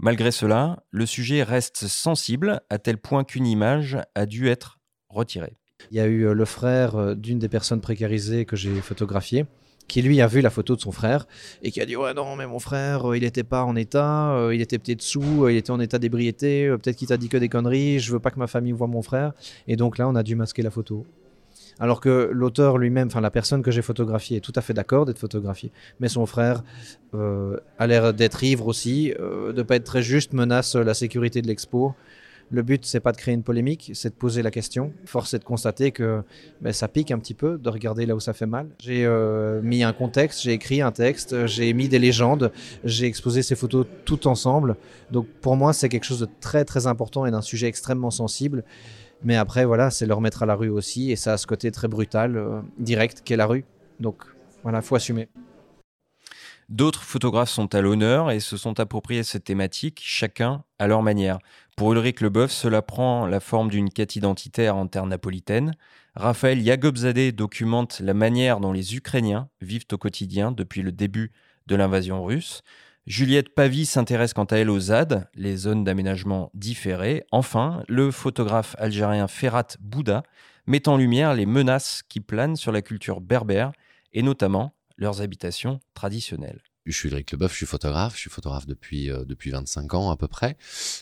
Malgré 0.00 0.30
cela, 0.30 0.84
le 0.92 1.06
sujet 1.06 1.42
reste 1.42 1.88
sensible 1.88 2.60
à 2.70 2.78
tel 2.78 2.98
point 2.98 3.24
qu'une 3.24 3.48
image 3.48 3.98
a 4.14 4.26
dû 4.26 4.48
être 4.48 4.78
retirée. 5.08 5.56
Il 5.90 5.96
y 5.96 6.00
a 6.00 6.06
eu 6.06 6.24
euh, 6.24 6.34
le 6.34 6.44
frère 6.44 6.94
euh, 6.94 7.14
d'une 7.16 7.40
des 7.40 7.48
personnes 7.48 7.80
précarisées 7.80 8.44
que 8.44 8.54
j'ai 8.54 8.80
photographié 8.80 9.46
qui 9.88 10.02
lui 10.02 10.20
a 10.20 10.26
vu 10.26 10.42
la 10.42 10.50
photo 10.50 10.76
de 10.76 10.80
son 10.82 10.92
frère 10.92 11.26
et 11.62 11.70
qui 11.70 11.80
a 11.80 11.86
dit 11.86 11.96
ouais 11.96 12.12
non 12.12 12.36
mais 12.36 12.46
mon 12.46 12.58
frère 12.58 13.10
euh, 13.10 13.16
il 13.16 13.22
n'était 13.22 13.42
pas 13.42 13.64
en 13.64 13.74
état 13.74 14.50
il 14.52 14.60
était 14.60 14.78
peut-être 14.78 15.00
sous 15.00 15.48
il 15.48 15.56
était 15.56 15.70
en 15.70 15.80
état 15.80 15.98
d'ébriété 15.98 16.68
peut-être 16.68 16.96
qu'il 16.96 17.08
t'a 17.08 17.16
dit 17.16 17.30
que 17.30 17.38
des 17.38 17.48
conneries 17.48 17.98
je 17.98 18.12
veux 18.12 18.18
pas 18.18 18.30
que 18.30 18.38
ma 18.38 18.48
famille 18.48 18.72
voit 18.72 18.86
mon 18.86 19.00
frère 19.00 19.32
et 19.66 19.76
donc 19.76 19.96
là 19.96 20.06
on 20.06 20.14
a 20.14 20.22
dû 20.22 20.36
masquer 20.36 20.60
la 20.60 20.70
photo 20.70 21.06
alors 21.80 22.00
que 22.00 22.30
l'auteur 22.32 22.78
lui-même, 22.78 23.08
enfin 23.08 23.20
la 23.20 23.30
personne 23.30 23.62
que 23.62 23.70
j'ai 23.70 23.82
photographiée 23.82 24.38
est 24.38 24.40
tout 24.40 24.52
à 24.56 24.60
fait 24.60 24.74
d'accord 24.74 25.06
d'être 25.06 25.18
photographiée, 25.18 25.72
mais 26.00 26.08
son 26.08 26.26
frère 26.26 26.62
euh, 27.14 27.58
a 27.78 27.86
l'air 27.86 28.12
d'être 28.14 28.42
ivre 28.42 28.66
aussi, 28.66 29.14
euh, 29.18 29.52
de 29.52 29.62
pas 29.62 29.76
être 29.76 29.84
très 29.84 30.02
juste, 30.02 30.32
menace 30.32 30.74
la 30.74 30.94
sécurité 30.94 31.42
de 31.42 31.46
l'expo. 31.46 31.94
Le 32.50 32.62
but, 32.62 32.86
c'est 32.86 33.00
pas 33.00 33.12
de 33.12 33.18
créer 33.18 33.34
une 33.34 33.42
polémique, 33.42 33.90
c'est 33.92 34.08
de 34.08 34.14
poser 34.14 34.40
la 34.40 34.50
question. 34.50 34.92
Force 35.04 35.34
est 35.34 35.38
de 35.38 35.44
constater 35.44 35.90
que 35.90 36.22
ben, 36.62 36.72
ça 36.72 36.88
pique 36.88 37.10
un 37.10 37.18
petit 37.18 37.34
peu 37.34 37.58
de 37.58 37.68
regarder 37.68 38.06
là 38.06 38.16
où 38.16 38.20
ça 38.20 38.32
fait 38.32 38.46
mal. 38.46 38.68
J'ai 38.80 39.04
euh, 39.04 39.60
mis 39.60 39.82
un 39.82 39.92
contexte, 39.92 40.42
j'ai 40.42 40.52
écrit 40.52 40.80
un 40.80 40.90
texte, 40.90 41.46
j'ai 41.46 41.70
mis 41.74 41.88
des 41.88 41.98
légendes, 41.98 42.50
j'ai 42.84 43.04
exposé 43.04 43.42
ces 43.42 43.54
photos 43.54 43.86
tout 44.06 44.26
ensemble. 44.26 44.76
Donc 45.10 45.26
pour 45.42 45.56
moi, 45.56 45.74
c'est 45.74 45.90
quelque 45.90 46.04
chose 46.04 46.20
de 46.20 46.28
très 46.40 46.64
très 46.64 46.86
important 46.86 47.26
et 47.26 47.30
d'un 47.30 47.42
sujet 47.42 47.66
extrêmement 47.66 48.10
sensible. 48.10 48.64
Mais 49.22 49.36
après, 49.36 49.64
voilà, 49.64 49.90
c'est 49.90 50.06
le 50.06 50.14
remettre 50.14 50.42
à 50.42 50.46
la 50.46 50.54
rue 50.54 50.68
aussi, 50.68 51.10
et 51.10 51.16
ça 51.16 51.32
a 51.32 51.36
ce 51.36 51.46
côté 51.46 51.70
très 51.70 51.88
brutal, 51.88 52.36
euh, 52.36 52.60
direct, 52.78 53.22
qu'est 53.24 53.36
la 53.36 53.46
rue. 53.46 53.64
Donc 54.00 54.22
voilà, 54.62 54.82
faut 54.82 54.94
assumer. 54.94 55.28
D'autres 56.68 57.02
photographes 57.02 57.48
sont 57.48 57.74
à 57.74 57.80
l'honneur 57.80 58.30
et 58.30 58.40
se 58.40 58.58
sont 58.58 58.78
appropriés 58.78 59.22
cette 59.22 59.44
thématique, 59.44 60.00
chacun 60.04 60.64
à 60.78 60.86
leur 60.86 61.02
manière. 61.02 61.38
Pour 61.76 61.92
Ulrich 61.92 62.20
Leboeuf, 62.20 62.50
cela 62.50 62.82
prend 62.82 63.26
la 63.26 63.40
forme 63.40 63.70
d'une 63.70 63.88
quête 63.88 64.16
identitaire 64.16 64.76
en 64.76 64.86
terre 64.86 65.06
napolitaine. 65.06 65.72
Raphaël 66.14 66.60
Yagobzadeh 66.60 67.32
documente 67.32 68.00
la 68.00 68.12
manière 68.12 68.60
dont 68.60 68.72
les 68.72 68.96
Ukrainiens 68.96 69.48
vivent 69.62 69.86
au 69.92 69.96
quotidien 69.96 70.52
depuis 70.52 70.82
le 70.82 70.92
début 70.92 71.32
de 71.66 71.74
l'invasion 71.74 72.22
russe. 72.22 72.62
Juliette 73.08 73.54
Pavie 73.54 73.86
s'intéresse 73.86 74.34
quant 74.34 74.44
à 74.44 74.58
elle 74.58 74.68
aux 74.68 74.78
ZAD, 74.78 75.30
les 75.34 75.56
zones 75.56 75.82
d'aménagement 75.82 76.50
différées. 76.52 77.24
Enfin, 77.32 77.82
le 77.88 78.10
photographe 78.10 78.76
algérien 78.78 79.28
Ferhat 79.28 79.78
Bouda 79.80 80.24
met 80.66 80.86
en 80.90 80.98
lumière 80.98 81.32
les 81.32 81.46
menaces 81.46 82.02
qui 82.06 82.20
planent 82.20 82.56
sur 82.56 82.70
la 82.70 82.82
culture 82.82 83.22
berbère 83.22 83.72
et 84.12 84.20
notamment 84.20 84.74
leurs 84.98 85.22
habitations 85.22 85.80
traditionnelles. 85.94 86.60
Je 86.84 86.92
suis 86.92 87.10
Eric 87.10 87.32
Leboeuf, 87.32 87.52
je 87.52 87.56
suis 87.56 87.66
photographe, 87.66 88.14
je 88.14 88.20
suis 88.20 88.30
photographe 88.30 88.66
depuis, 88.66 89.10
euh, 89.10 89.24
depuis 89.24 89.52
25 89.52 89.94
ans 89.94 90.10
à 90.10 90.16
peu 90.18 90.28
près. 90.28 90.58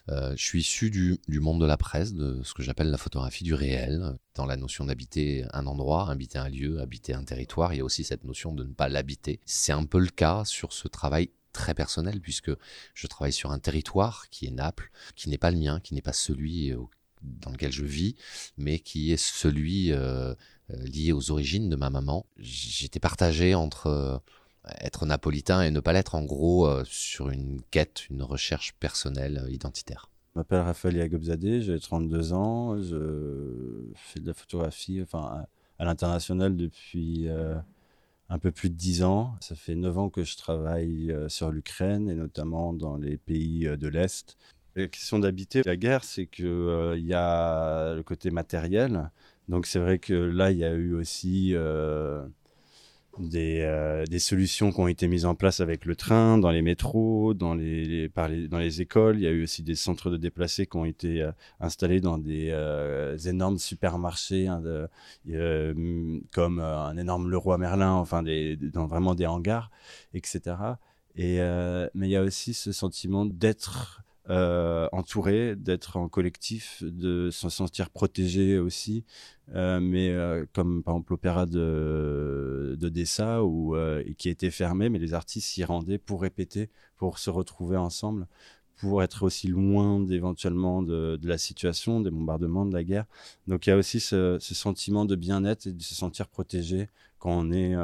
Euh, 0.08 0.32
je 0.36 0.44
suis 0.44 0.60
issu 0.60 0.90
du, 0.90 1.18
du, 1.26 1.40
monde 1.40 1.60
de 1.60 1.66
la 1.66 1.76
presse, 1.76 2.14
de 2.14 2.40
ce 2.44 2.54
que 2.54 2.62
j'appelle 2.62 2.90
la 2.90 2.98
photographie 2.98 3.42
du 3.42 3.54
réel. 3.54 4.16
Dans 4.36 4.46
la 4.46 4.56
notion 4.56 4.84
d'habiter 4.84 5.44
un 5.52 5.66
endroit, 5.66 6.08
habiter 6.08 6.38
un 6.38 6.48
lieu, 6.48 6.80
habiter 6.80 7.14
un 7.14 7.24
territoire, 7.24 7.74
il 7.74 7.78
y 7.78 7.80
a 7.80 7.84
aussi 7.84 8.04
cette 8.04 8.22
notion 8.22 8.52
de 8.52 8.62
ne 8.62 8.72
pas 8.72 8.88
l'habiter. 8.88 9.40
C'est 9.44 9.72
un 9.72 9.84
peu 9.84 9.98
le 9.98 10.08
cas 10.08 10.44
sur 10.44 10.72
ce 10.72 10.86
travail 10.86 11.30
très 11.56 11.74
personnel 11.74 12.20
puisque 12.20 12.50
je 12.94 13.06
travaille 13.06 13.32
sur 13.32 13.50
un 13.50 13.58
territoire 13.58 14.28
qui 14.30 14.46
est 14.46 14.50
Naples, 14.50 14.90
qui 15.14 15.28
n'est 15.28 15.38
pas 15.38 15.50
le 15.50 15.58
mien, 15.58 15.80
qui 15.80 15.94
n'est 15.94 16.02
pas 16.02 16.12
celui 16.12 16.72
dans 17.22 17.50
lequel 17.50 17.72
je 17.72 17.84
vis, 17.84 18.14
mais 18.56 18.78
qui 18.78 19.12
est 19.12 19.16
celui 19.16 19.92
euh, 19.92 20.34
lié 20.68 21.12
aux 21.12 21.30
origines 21.30 21.68
de 21.68 21.76
ma 21.76 21.90
maman. 21.90 22.26
J'étais 22.38 23.00
partagé 23.00 23.54
entre 23.54 24.22
être 24.80 25.06
napolitain 25.06 25.62
et 25.62 25.70
ne 25.70 25.80
pas 25.80 25.92
l'être, 25.92 26.14
en 26.14 26.24
gros, 26.24 26.66
euh, 26.66 26.82
sur 26.84 27.30
une 27.30 27.60
quête, 27.70 28.08
une 28.10 28.22
recherche 28.22 28.74
personnelle 28.78 29.42
euh, 29.44 29.50
identitaire. 29.50 30.10
Je 30.34 30.40
m'appelle 30.40 30.60
Raphaël 30.60 30.96
Yagobzadeh, 30.96 31.62
j'ai 31.62 31.78
32 31.80 32.32
ans, 32.32 32.76
je 32.82 33.88
fais 33.94 34.20
de 34.20 34.26
la 34.26 34.34
photographie 34.34 35.00
enfin, 35.02 35.46
à, 35.78 35.84
l'international 35.84 36.56
depuis 36.56 37.28
euh, 37.28 37.54
un 38.28 38.38
peu 38.38 38.50
plus 38.50 38.70
de 38.70 38.74
10 38.74 39.02
ans. 39.02 39.34
Ça 39.40 39.54
fait 39.54 39.74
9 39.74 39.98
ans 39.98 40.10
que 40.10 40.24
je 40.24 40.36
travaille 40.36 41.14
sur 41.28 41.50
l'Ukraine 41.50 42.08
et 42.10 42.14
notamment 42.14 42.72
dans 42.72 42.96
les 42.96 43.16
pays 43.16 43.66
de 43.66 43.88
l'Est. 43.88 44.36
La 44.74 44.88
question 44.88 45.18
d'habiter 45.18 45.62
la 45.64 45.76
guerre, 45.76 46.04
c'est 46.04 46.26
qu'il 46.26 46.44
il 46.96 47.06
y 47.06 47.14
a 47.14 47.94
le 47.94 48.02
côté 48.02 48.30
matériel. 48.30 49.10
Donc 49.48 49.66
c'est 49.66 49.78
vrai 49.78 49.98
que 49.98 50.12
là, 50.12 50.50
il 50.50 50.58
y 50.58 50.64
a 50.64 50.72
eu 50.72 50.92
aussi 50.94 51.54
des, 53.18 53.60
euh, 53.62 54.04
des, 54.04 54.18
solutions 54.18 54.72
qui 54.72 54.80
ont 54.80 54.88
été 54.88 55.08
mises 55.08 55.24
en 55.24 55.34
place 55.34 55.60
avec 55.60 55.84
le 55.84 55.96
train, 55.96 56.38
dans 56.38 56.50
les 56.50 56.62
métros, 56.62 57.34
dans 57.34 57.54
les, 57.54 58.08
par 58.08 58.28
les, 58.28 58.48
dans 58.48 58.58
les 58.58 58.80
écoles. 58.80 59.16
Il 59.16 59.22
y 59.22 59.26
a 59.26 59.30
eu 59.30 59.42
aussi 59.42 59.62
des 59.62 59.74
centres 59.74 60.10
de 60.10 60.16
déplacés 60.16 60.66
qui 60.66 60.76
ont 60.76 60.84
été 60.84 61.22
euh, 61.22 61.32
installés 61.60 62.00
dans 62.00 62.18
des 62.18 62.50
euh, 62.50 63.16
énormes 63.18 63.58
supermarchés, 63.58 64.46
hein, 64.46 64.60
de, 64.60 64.88
comme 66.32 66.60
un 66.60 66.96
énorme 66.96 67.28
Leroy 67.28 67.58
Merlin, 67.58 67.92
enfin 67.92 68.22
des, 68.22 68.56
dans 68.56 68.86
vraiment 68.86 69.14
des 69.14 69.26
hangars, 69.26 69.70
etc. 70.14 70.56
Et, 71.16 71.38
mais 71.94 72.08
il 72.08 72.10
y 72.10 72.16
a 72.16 72.22
aussi 72.22 72.52
ce 72.52 72.72
sentiment 72.72 73.24
d'être 73.24 74.02
euh, 74.28 74.88
entouré, 74.90 75.54
d'être 75.54 75.96
en 75.96 76.08
collectif, 76.08 76.82
de 76.82 77.30
se 77.30 77.48
sentir 77.48 77.90
protégé 77.90 78.58
aussi. 78.58 79.04
Euh, 79.54 79.78
mais 79.80 80.10
euh, 80.10 80.44
comme 80.52 80.82
par 80.82 80.94
exemple 80.94 81.12
l'opéra 81.12 81.46
de, 81.46 82.76
de 82.78 82.88
Dessa, 82.88 83.44
où, 83.44 83.76
qui 84.18 84.28
était 84.28 84.50
fermé, 84.50 84.88
mais 84.88 84.98
les 84.98 85.14
artistes 85.14 85.48
s'y 85.48 85.64
rendaient 85.64 85.98
pour 85.98 86.22
répéter, 86.22 86.70
pour 86.96 87.18
se 87.18 87.30
retrouver 87.30 87.76
ensemble, 87.76 88.26
pour 88.78 89.02
être 89.02 89.22
aussi 89.22 89.48
loin 89.48 90.06
éventuellement 90.08 90.82
de, 90.82 91.16
de, 91.16 91.28
la 91.28 91.38
situation, 91.38 92.00
des 92.00 92.10
bombardements, 92.10 92.66
de 92.66 92.74
la 92.74 92.84
guerre. 92.84 93.06
Donc 93.46 93.66
il 93.66 93.70
y 93.70 93.72
a 93.72 93.76
aussi 93.76 94.00
ce, 94.00 94.38
ce 94.40 94.54
sentiment 94.54 95.04
de 95.04 95.16
bien-être 95.16 95.66
et 95.66 95.72
de 95.72 95.82
se 95.82 95.94
sentir 95.94 96.28
protégé 96.28 96.88
on 97.30 97.52
est 97.52 97.74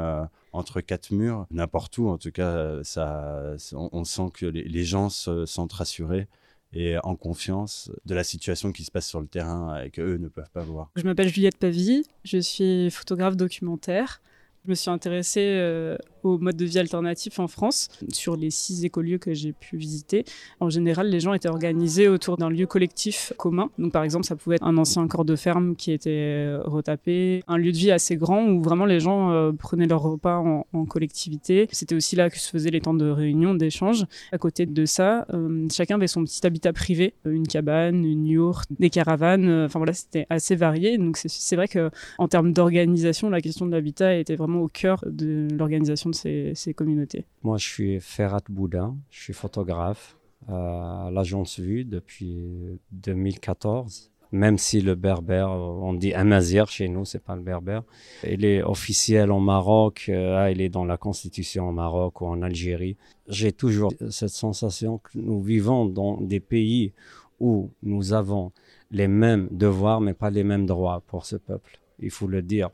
entre 0.51 0.81
quatre 0.81 1.11
murs, 1.11 1.45
n'importe 1.51 1.97
où. 1.97 2.07
En 2.07 2.17
tout 2.17 2.31
cas, 2.31 2.83
ça, 2.83 3.55
on, 3.73 4.03
sent 4.03 4.29
que 4.33 4.45
les, 4.45 4.63
les, 4.63 4.83
gens 4.83 5.09
se 5.09 5.45
sentent 5.45 5.73
rassurés 5.73 6.27
et 6.73 6.97
en 7.03 7.15
confiance 7.15 7.91
de 8.05 8.15
la 8.15 8.23
situation 8.23 8.71
qui 8.71 8.83
se 8.83 8.91
passe 8.91 9.07
sur 9.07 9.21
le 9.21 9.27
terrain 9.27 9.81
et 9.81 9.91
qu'eux 9.91 10.17
ne 10.17 10.27
peuvent 10.27 10.49
pas 10.51 10.63
voir. 10.63 10.91
Je 10.95 11.03
m'appelle 11.03 11.29
Juliette 11.29 11.57
Pavie, 11.57 12.05
je 12.23 12.39
suis 12.39 12.89
photographe 12.89 13.37
documentaire. 13.37 14.21
Je 14.65 14.69
me 14.69 14.75
suis 14.75 14.89
intéressée 14.89 15.57
euh, 15.59 15.97
au 16.23 16.37
mode 16.37 16.55
de 16.55 16.65
vie 16.65 16.79
alternatif 16.79 17.39
en 17.39 17.47
France, 17.47 17.89
sur 18.09 18.35
les 18.35 18.49
six 18.49 18.85
écolieux 18.85 19.17
que 19.17 19.33
j'ai 19.33 19.53
pu 19.53 19.77
visiter. 19.77 20.25
En 20.59 20.69
général, 20.69 21.09
les 21.09 21.19
gens 21.19 21.33
étaient 21.33 21.49
organisés 21.49 22.07
autour 22.07 22.37
d'un 22.37 22.49
lieu 22.49 22.65
collectif 22.65 23.33
commun. 23.37 23.69
Donc, 23.77 23.91
par 23.91 24.03
exemple, 24.03 24.25
ça 24.25 24.35
pouvait 24.35 24.55
être 24.55 24.65
un 24.65 24.77
ancien 24.77 25.07
corps 25.07 25.25
de 25.25 25.35
ferme 25.35 25.75
qui 25.75 25.91
était 25.91 26.09
euh, 26.11 26.61
retapé, 26.63 27.43
un 27.47 27.57
lieu 27.57 27.71
de 27.71 27.77
vie 27.77 27.91
assez 27.91 28.15
grand 28.15 28.45
où 28.45 28.61
vraiment 28.61 28.85
les 28.85 28.99
gens 28.99 29.31
euh, 29.31 29.51
prenaient 29.51 29.87
leur 29.87 30.01
repas 30.01 30.37
en, 30.37 30.65
en 30.73 30.85
collectivité. 30.85 31.67
C'était 31.71 31.95
aussi 31.95 32.15
là 32.15 32.29
que 32.29 32.39
se 32.39 32.49
faisaient 32.49 32.71
les 32.71 32.81
temps 32.81 32.93
de 32.93 33.09
réunion, 33.09 33.53
d'échange. 33.53 34.05
À 34.31 34.37
côté 34.37 34.65
de 34.65 34.85
ça, 34.85 35.25
euh, 35.33 35.67
chacun 35.71 35.95
avait 35.95 36.07
son 36.07 36.23
petit 36.23 36.45
habitat 36.45 36.73
privé, 36.73 37.13
une 37.25 37.47
cabane, 37.47 38.05
une 38.05 38.25
yourte, 38.25 38.69
des 38.79 38.89
caravanes. 38.89 39.49
Enfin 39.65 39.79
voilà, 39.79 39.93
c'était 39.93 40.25
assez 40.29 40.55
varié. 40.55 40.97
Donc, 40.97 41.17
c'est 41.17 41.55
vrai 41.55 41.67
que 41.67 41.89
en 42.17 42.27
termes 42.27 42.53
d'organisation, 42.53 43.29
la 43.29 43.41
question 43.41 43.65
de 43.65 43.71
l'habitat 43.71 44.15
était 44.15 44.35
vraiment 44.35 44.61
au 44.61 44.67
cœur 44.67 45.03
de 45.07 45.47
l'organisation 45.51 46.12
ces, 46.13 46.73
communautés. 46.75 47.25
Moi, 47.43 47.57
je 47.57 47.67
suis 47.67 47.99
Ferhat 47.99 48.43
Bouda, 48.49 48.93
je 49.09 49.21
suis 49.21 49.33
photographe 49.33 50.17
à 50.47 51.09
l'agence 51.11 51.59
Vue 51.59 51.85
depuis 51.85 52.79
2014. 52.91 54.11
Même 54.31 54.57
si 54.57 54.81
le 54.81 54.95
berbère, 54.95 55.51
on 55.51 55.93
dit 55.93 56.11
amazir 56.15 56.67
chez 56.67 56.87
nous, 56.87 57.05
c'est 57.05 57.23
pas 57.23 57.35
le 57.35 57.43
berbère. 57.43 57.83
Il 58.27 58.43
est 58.45 58.63
officiel 58.63 59.31
en 59.31 59.39
Maroc, 59.39 60.05
euh, 60.09 60.35
ah, 60.35 60.49
il 60.49 60.59
est 60.59 60.69
dans 60.69 60.85
la 60.85 60.97
constitution 60.97 61.69
au 61.69 61.71
Maroc 61.71 62.19
ou 62.19 62.25
en 62.25 62.41
Algérie. 62.41 62.97
J'ai 63.27 63.51
toujours 63.51 63.93
cette 64.09 64.29
sensation 64.29 64.97
que 64.97 65.11
nous 65.19 65.39
vivons 65.39 65.85
dans 65.85 66.19
des 66.19 66.39
pays 66.39 66.93
où 67.39 67.69
nous 67.83 68.13
avons 68.13 68.51
les 68.89 69.07
mêmes 69.07 69.49
devoirs, 69.51 70.01
mais 70.01 70.15
pas 70.15 70.31
les 70.31 70.43
mêmes 70.43 70.65
droits 70.65 71.03
pour 71.05 71.27
ce 71.27 71.35
peuple. 71.35 71.79
Il 71.99 72.09
faut 72.09 72.27
le 72.27 72.41
dire. 72.41 72.71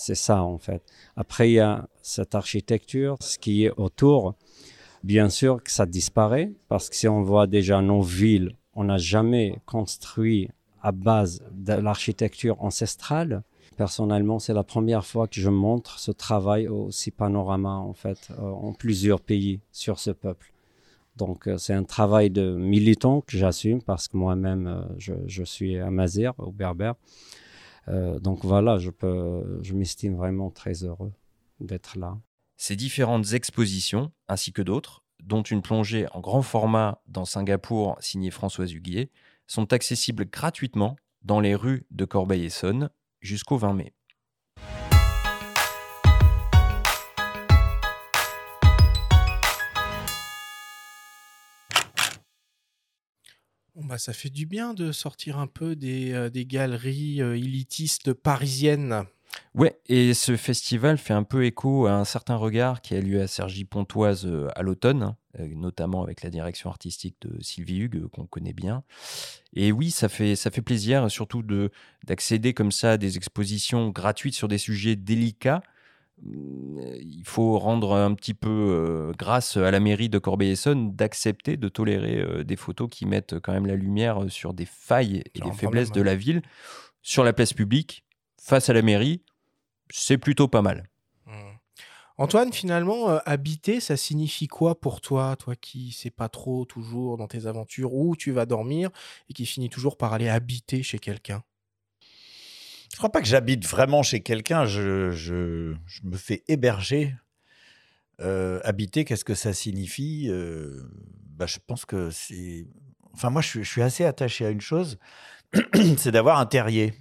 C'est 0.00 0.14
ça, 0.14 0.42
en 0.42 0.56
fait. 0.56 0.82
Après, 1.14 1.50
il 1.50 1.54
y 1.54 1.60
a 1.60 1.86
cette 2.00 2.34
architecture, 2.34 3.18
ce 3.20 3.38
qui 3.38 3.64
est 3.66 3.70
autour. 3.76 4.34
Bien 5.04 5.28
sûr 5.28 5.62
que 5.62 5.70
ça 5.70 5.84
disparaît, 5.84 6.52
parce 6.68 6.88
que 6.88 6.96
si 6.96 7.06
on 7.06 7.22
voit 7.22 7.46
déjà 7.46 7.82
nos 7.82 8.00
villes, 8.00 8.56
on 8.74 8.84
n'a 8.84 8.96
jamais 8.96 9.60
construit 9.66 10.48
à 10.82 10.92
base 10.92 11.42
de 11.52 11.74
l'architecture 11.74 12.56
ancestrale. 12.62 13.42
Personnellement, 13.76 14.38
c'est 14.38 14.54
la 14.54 14.64
première 14.64 15.04
fois 15.04 15.28
que 15.28 15.38
je 15.38 15.50
montre 15.50 15.98
ce 15.98 16.12
travail 16.12 16.66
aussi 16.66 17.10
panorama, 17.10 17.74
en 17.74 17.92
fait, 17.92 18.30
euh, 18.30 18.42
en 18.42 18.72
plusieurs 18.72 19.20
pays 19.20 19.60
sur 19.70 19.98
ce 19.98 20.12
peuple. 20.12 20.50
Donc, 21.16 21.46
euh, 21.46 21.58
c'est 21.58 21.74
un 21.74 21.84
travail 21.84 22.30
de 22.30 22.54
militant 22.54 23.20
que 23.20 23.36
j'assume 23.36 23.82
parce 23.82 24.08
que 24.08 24.16
moi-même, 24.16 24.66
euh, 24.66 24.82
je, 24.96 25.12
je, 25.26 25.44
suis 25.44 25.78
amazir 25.78 26.32
ou 26.38 26.52
berbère. 26.52 26.94
Euh, 27.88 28.18
donc 28.18 28.44
voilà, 28.44 28.78
je, 28.78 28.90
je 29.62 29.74
m'estime 29.74 30.16
vraiment 30.16 30.50
très 30.50 30.84
heureux 30.84 31.12
d'être 31.60 31.98
là. 31.98 32.18
Ces 32.56 32.76
différentes 32.76 33.32
expositions, 33.32 34.12
ainsi 34.28 34.52
que 34.52 34.62
d'autres, 34.62 35.02
dont 35.22 35.42
une 35.42 35.62
plongée 35.62 36.06
en 36.12 36.20
grand 36.20 36.42
format 36.42 37.02
dans 37.06 37.24
Singapour 37.24 37.96
signée 38.00 38.30
Françoise 38.30 38.72
Huguier, 38.72 39.10
sont 39.46 39.72
accessibles 39.72 40.28
gratuitement 40.28 40.96
dans 41.22 41.40
les 41.40 41.54
rues 41.54 41.86
de 41.90 42.04
Corbeil-Essonne 42.04 42.90
jusqu'au 43.20 43.56
20 43.56 43.74
mai. 43.74 43.92
Bah, 53.84 53.98
ça 53.98 54.12
fait 54.12 54.30
du 54.30 54.46
bien 54.46 54.74
de 54.74 54.92
sortir 54.92 55.38
un 55.38 55.46
peu 55.46 55.76
des, 55.76 56.12
euh, 56.12 56.30
galeries 56.32 57.22
euh, 57.22 57.36
élitistes 57.36 58.12
parisiennes. 58.12 59.04
Ouais, 59.54 59.78
et 59.86 60.14
ce 60.14 60.36
festival 60.36 60.98
fait 60.98 61.12
un 61.12 61.22
peu 61.22 61.44
écho 61.44 61.86
à 61.86 61.92
un 61.92 62.04
certain 62.04 62.36
regard 62.36 62.80
qui 62.80 62.94
a 62.94 63.00
lieu 63.00 63.20
à 63.20 63.26
Sergi 63.26 63.64
Pontoise 63.64 64.26
euh, 64.26 64.48
à 64.56 64.62
l'automne, 64.62 65.02
hein, 65.02 65.16
notamment 65.54 66.02
avec 66.02 66.22
la 66.22 66.30
direction 66.30 66.68
artistique 66.68 67.16
de 67.20 67.40
Sylvie 67.42 67.78
Hugues, 67.78 68.08
qu'on 68.08 68.26
connaît 68.26 68.52
bien. 68.52 68.82
Et 69.52 69.72
oui, 69.72 69.90
ça 69.90 70.08
fait, 70.08 70.36
ça 70.36 70.50
fait 70.50 70.62
plaisir, 70.62 71.10
surtout 71.10 71.42
de, 71.42 71.70
d'accéder 72.04 72.54
comme 72.54 72.72
ça 72.72 72.92
à 72.92 72.96
des 72.96 73.16
expositions 73.16 73.90
gratuites 73.90 74.34
sur 74.34 74.48
des 74.48 74.58
sujets 74.58 74.96
délicats. 74.96 75.62
Euh, 76.26 76.98
Il 77.00 77.24
faut 77.24 77.58
rendre 77.58 77.94
un 77.94 78.14
petit 78.14 78.34
peu 78.34 78.48
euh, 78.48 79.12
grâce 79.18 79.56
à 79.56 79.70
la 79.70 79.80
mairie 79.80 80.08
de 80.08 80.18
Corbeil-Essonnes 80.18 80.94
d'accepter 80.94 81.56
de 81.56 81.68
tolérer 81.68 82.18
euh, 82.18 82.44
des 82.44 82.56
photos 82.56 82.88
qui 82.90 83.06
mettent 83.06 83.38
quand 83.40 83.52
même 83.52 83.66
la 83.66 83.76
lumière 83.76 84.26
sur 84.28 84.54
des 84.54 84.66
failles 84.66 85.22
et 85.34 85.40
des 85.40 85.52
faiblesses 85.52 85.90
problème, 85.90 85.90
de 85.90 86.02
la 86.02 86.16
ville 86.16 86.42
sur 87.02 87.24
la 87.24 87.32
place 87.32 87.52
publique 87.52 88.04
face 88.40 88.68
à 88.68 88.72
la 88.72 88.82
mairie. 88.82 89.22
C'est 89.90 90.18
plutôt 90.18 90.48
pas 90.48 90.62
mal. 90.62 90.88
Antoine, 92.20 92.52
finalement, 92.52 93.08
euh, 93.08 93.18
habiter, 93.24 93.80
ça 93.80 93.96
signifie 93.96 94.46
quoi 94.46 94.78
pour 94.78 95.00
toi 95.00 95.36
Toi 95.36 95.56
qui 95.56 95.90
sais 95.90 96.10
pas 96.10 96.28
trop 96.28 96.66
toujours 96.66 97.16
dans 97.16 97.26
tes 97.26 97.46
aventures 97.46 97.94
où 97.94 98.14
tu 98.14 98.30
vas 98.30 98.44
dormir 98.44 98.90
et 99.30 99.32
qui 99.32 99.46
finis 99.46 99.70
toujours 99.70 99.96
par 99.96 100.12
aller 100.12 100.28
habiter 100.28 100.82
chez 100.82 100.98
quelqu'un? 100.98 101.42
Je 102.92 102.96
crois 102.96 103.10
pas 103.12 103.20
que 103.20 103.26
j'habite 103.28 103.66
vraiment 103.66 104.02
chez 104.02 104.20
quelqu'un. 104.20 104.64
Je, 104.64 105.10
je- 105.12 105.74
je 105.86 106.00
me 106.04 106.16
fais 106.16 106.42
héberger. 106.48 107.14
Euh, 108.20 108.60
habiter, 108.64 109.04
qu'est-ce 109.04 109.24
que 109.24 109.34
ça 109.34 109.52
signifie 109.52 110.26
Euh, 110.28 110.82
bah, 111.36 111.46
Je 111.46 111.58
pense 111.66 111.84
que 111.86 112.10
c'est. 112.10 112.66
Enfin, 113.14 113.30
moi, 113.30 113.40
je, 113.42 113.48
suis- 113.48 113.64
je 113.64 113.70
suis 113.70 113.82
assez 113.82 114.04
attaché 114.04 114.44
à 114.46 114.50
une 114.50 114.60
chose 114.60 114.98
c'est 115.98 116.12
d'avoir 116.12 116.38
un 116.40 116.46
terrier. 116.46 116.94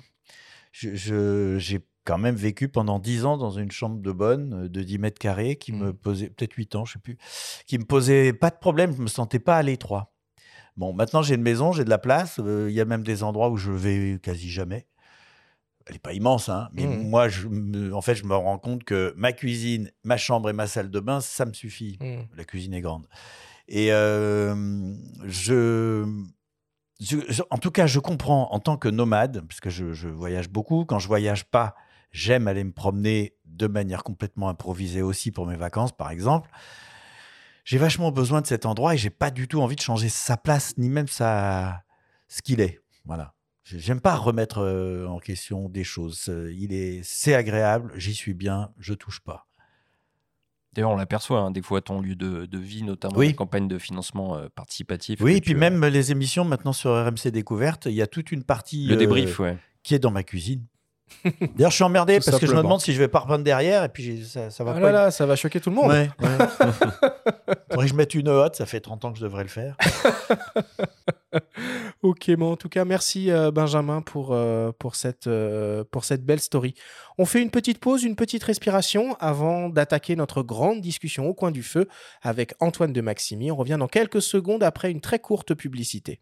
J'ai 0.74 1.80
quand 2.06 2.18
même 2.18 2.36
vécu 2.36 2.70
pendant 2.70 3.00
10 3.00 3.26
ans 3.26 3.38
dans 3.38 3.52
une 3.52 3.72
chambre 3.72 4.02
de 4.02 4.12
bonne 4.12 4.66
euh, 4.66 4.70
de 4.70 4.82
10 4.82 4.98
mètres 5.00 5.20
carrés 5.20 5.58
qui 5.58 5.72
me 5.74 5.94
posait, 5.94 6.30
peut-être 6.30 6.54
8 6.54 6.76
ans, 6.76 6.86
je 6.86 6.94
sais 6.94 7.00
plus, 7.00 7.18
qui 7.68 7.78
me 7.78 7.86
posait 7.86 8.34
pas 8.34 8.50
de 8.50 8.58
problème. 8.58 8.94
Je 8.96 9.02
me 9.02 9.08
sentais 9.08 9.40
pas 9.40 9.58
à 9.58 9.64
l'étroit. 9.64 10.14
Bon, 10.78 10.94
maintenant, 10.94 11.22
j'ai 11.22 11.36
une 11.36 11.42
maison, 11.44 11.74
j'ai 11.74 11.86
de 11.86 11.90
la 11.90 11.98
place. 12.00 12.40
euh, 12.40 12.68
Il 12.70 12.76
y 12.76 12.82
a 12.82 12.86
même 12.86 13.04
des 13.04 13.24
endroits 13.24 13.50
où 13.50 13.58
je 13.58 13.72
vais 13.72 14.20
quasi 14.24 14.50
jamais 14.50 14.88
elle 15.90 15.96
n'est 15.96 16.00
pas 16.00 16.14
immense, 16.14 16.48
hein, 16.50 16.70
mais 16.74 16.86
Mhm. 16.88 17.10
moi, 17.10 17.28
je 17.30 17.48
en 17.92 18.02
fait, 18.02 18.16
je 18.16 18.24
me 18.24 18.36
rends 18.36 18.60
compte 18.60 18.84
que 18.84 19.14
ma 19.18 19.34
cuisine, 19.34 19.92
ma 20.04 20.18
chambre 20.18 20.50
et 20.50 20.54
ma 20.54 20.68
salle 20.68 20.90
de 20.92 21.00
bain, 21.00 21.20
ça 21.20 21.46
me 21.46 21.54
suffit. 21.54 21.98
Mhm. 22.02 22.28
La 22.38 22.44
cuisine 22.46 22.74
est 22.76 22.82
grande. 22.82 23.08
Et 23.68 23.92
euh, 23.92 24.56
je, 25.26 26.06
en 27.50 27.58
tout 27.58 27.72
cas, 27.72 27.88
je 27.88 28.00
comprends 28.00 28.52
en 28.52 28.60
tant 28.60 28.78
que 28.78 28.88
nomade, 28.88 29.42
parce 29.48 29.60
que 29.60 29.70
je, 29.70 29.94
je 29.94 30.08
voyage 30.08 30.50
beaucoup. 30.50 30.86
Quand 30.86 31.00
je 31.00 31.08
voyage 31.08 31.46
pas, 31.46 31.76
j'aime 32.12 32.48
aller 32.48 32.64
me 32.64 32.72
promener 32.72 33.36
de 33.46 33.68
manière 33.68 34.04
complètement 34.04 34.50
improvisée 34.50 35.02
aussi 35.02 35.32
pour 35.32 35.46
mes 35.48 35.56
vacances, 35.56 35.92
par 35.92 36.12
exemple. 36.12 36.50
J'ai 37.66 37.78
vachement 37.78 38.12
besoin 38.12 38.42
de 38.42 38.48
cet 38.48 38.66
endroit 38.66 38.96
et 38.96 38.98
j'ai 38.98 39.10
pas 39.12 39.30
du 39.32 39.48
tout 39.48 39.62
envie 39.62 39.76
de 39.76 39.82
changer 39.82 40.10
sa 40.10 40.38
place 40.38 40.78
ni 40.78 40.90
même 40.90 41.08
sa 41.08 41.84
ce 42.28 42.42
qu'il 42.42 42.62
est. 42.62 42.80
Voilà. 43.06 43.34
J'ai- 43.70 43.80
J'aime 43.80 44.02
pas 44.02 44.16
remettre 44.16 44.60
en 45.08 45.20
question 45.20 45.70
des 45.70 45.84
choses. 45.84 46.32
Il 46.56 46.74
est, 46.74 47.02
c'est 47.04 47.34
agréable, 47.36 47.92
j'y 47.96 48.14
suis 48.14 48.34
bien, 48.34 48.72
je 48.80 48.94
touche 48.94 49.20
pas. 49.22 49.46
D'ailleurs, 50.74 50.92
on 50.92 50.96
l'aperçoit 50.96 51.40
hein, 51.40 51.52
des 51.52 51.62
fois 51.64 51.82
ton 51.82 52.00
lieu 52.00 52.16
de, 52.16 52.46
de 52.46 52.58
vie, 52.60 52.84
notamment 52.84 53.16
Oui. 53.18 53.28
la 53.28 53.34
campagne 53.34 53.68
de 53.68 53.80
financement 53.80 54.38
euh, 54.38 54.50
participatif. 54.54 55.20
Oui, 55.22 55.38
et 55.38 55.42
puis 55.42 55.54
as. 55.56 55.58
même 55.58 55.84
les 55.86 56.12
émissions 56.12 56.46
maintenant 56.46 56.74
sur 56.74 56.92
RMC 56.92 57.32
Découverte, 57.32 57.88
il 57.88 57.94
y 57.94 58.02
a 58.04 58.08
toute 58.08 58.32
une 58.32 58.44
partie 58.44 58.86
Le 58.86 58.94
euh, 58.94 58.98
débrief, 58.98 59.40
ouais. 59.40 59.58
qui 59.82 59.96
est 59.96 60.00
dans 60.00 60.12
ma 60.12 60.22
cuisine. 60.24 60.64
D'ailleurs, 61.56 61.72
je 61.72 61.76
suis 61.76 61.84
emmerdé 61.84 62.20
Tout 62.20 62.26
parce 62.32 62.40
que 62.40 62.46
je 62.48 62.52
me 62.54 62.58
demande 62.62 62.82
si 62.82 62.94
je 62.94 63.00
vais 63.00 63.08
pas 63.08 63.20
reprendre 63.20 63.44
derrière 63.44 63.84
et 63.84 63.90
puis 63.90 64.04
j'ai- 64.04 64.24
ça, 64.24 64.50
ça 64.50 64.64
va 64.64 64.72
Ah 64.72 64.80
pas. 64.80 64.92
là 64.92 64.92
là, 65.06 65.12
ça 65.12 65.26
va 65.26 65.36
choquer 65.36 65.60
tout 65.60 65.70
le 65.70 65.76
monde. 65.76 65.90
Ouais, 65.90 66.10
ouais. 66.20 66.28
Faudrait 67.72 67.86
que 67.86 67.92
je 67.92 67.96
mette 67.96 68.16
une 68.16 68.28
hotte, 68.30 68.56
ça 68.56 68.66
fait 68.66 68.80
30 68.80 69.06
ans 69.06 69.12
que 69.12 69.20
je 69.20 69.24
devrais 69.24 69.44
le 69.44 69.50
faire. 69.50 69.76
Ok, 72.02 72.32
bon, 72.32 72.54
en 72.54 72.56
tout 72.56 72.70
cas, 72.70 72.86
merci 72.86 73.30
euh, 73.30 73.52
Benjamin 73.52 74.02
pour, 74.02 74.30
euh, 74.32 74.72
pour, 74.80 74.96
cette, 74.96 75.28
euh, 75.28 75.84
pour 75.92 76.06
cette 76.06 76.26
belle 76.26 76.40
story. 76.40 76.74
On 77.18 77.26
fait 77.26 77.42
une 77.42 77.52
petite 77.52 77.80
pause, 77.80 78.04
une 78.04 78.16
petite 78.16 78.44
respiration 78.44 79.16
avant 79.20 79.70
d'attaquer 79.70 80.16
notre 80.16 80.42
grande 80.42 80.82
discussion 80.82 81.28
au 81.28 81.34
coin 81.34 81.52
du 81.52 81.62
feu 81.62 81.88
avec 82.22 82.54
Antoine 82.62 82.94
de 82.94 83.02
Maximi. 83.02 83.52
On 83.52 83.56
revient 83.58 83.76
dans 83.78 83.88
quelques 83.88 84.22
secondes 84.22 84.64
après 84.64 84.90
une 84.92 85.02
très 85.02 85.20
courte 85.20 85.54
publicité. 85.54 86.22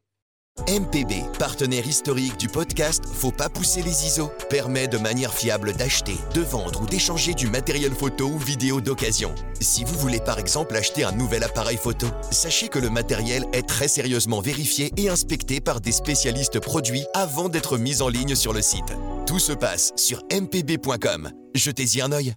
MPB, 0.67 1.24
partenaire 1.39 1.88
historique 1.88 2.38
du 2.38 2.50
podcast 2.50 3.06
Faut 3.06 3.32
pas 3.32 3.48
pousser 3.48 3.82
les 3.82 4.06
ISO, 4.06 4.30
permet 4.50 4.88
de 4.88 4.98
manière 4.98 5.34
fiable 5.34 5.72
d'acheter, 5.74 6.17
de 6.34 6.41
vendre 6.41 6.82
ou 6.82 6.86
d'échanger 6.86 7.34
du 7.34 7.48
matériel 7.48 7.93
photo 7.93 8.28
ou 8.28 8.38
vidéo 8.38 8.82
d'occasion. 8.82 9.34
Si 9.62 9.86
vous 9.86 9.98
voulez 9.98 10.20
par 10.20 10.39
exemple 10.39 10.76
acheter 10.76 11.06
un 11.06 11.13
nouvel 11.13 11.43
appareil 11.43 11.78
photo, 11.78 12.08
sachez 12.32 12.67
que 12.67 12.80
le 12.80 12.89
matériel 12.89 13.46
est 13.54 13.67
très 13.67 13.88
sérieusement 13.88 14.41
vérifié 14.41 14.91
et 14.98 15.08
inspecté 15.08 15.62
par 15.62 15.80
des 15.80 15.93
spécialistes 15.93 16.60
produits 16.60 17.06
avant 17.13 17.48
d'être 17.48 17.78
mis 17.78 18.02
en 18.02 18.10
ligne 18.10 18.36
sur 18.36 18.52
le 18.52 18.62
site. 18.62 18.98
Tout 19.26 19.39
se 19.39 19.54
passe 19.54 19.93
sur 19.96 20.22
mpb.com. 20.32 21.32
Jetez-y 21.56 22.02
un 22.02 22.12
œil. 22.12 22.34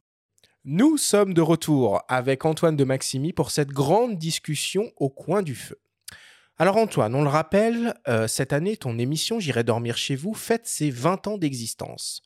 Nous 0.64 0.98
sommes 0.98 1.34
de 1.34 1.40
retour 1.40 2.02
avec 2.06 2.44
Antoine 2.44 2.76
de 2.76 2.84
Maximi 2.84 3.32
pour 3.32 3.50
cette 3.50 3.70
grande 3.70 4.18
discussion 4.18 4.92
au 4.98 5.08
coin 5.08 5.42
du 5.42 5.54
feu. 5.54 5.78
Alors 6.60 6.76
Antoine, 6.76 7.14
on 7.14 7.22
le 7.22 7.30
rappelle, 7.30 7.94
euh, 8.06 8.28
cette 8.28 8.52
année, 8.52 8.76
ton 8.76 8.98
émission 8.98 9.40
J'irai 9.40 9.64
dormir 9.64 9.96
chez 9.96 10.14
vous 10.14 10.34
fête 10.34 10.66
ses 10.66 10.90
20 10.90 11.26
ans 11.26 11.38
d'existence. 11.38 12.22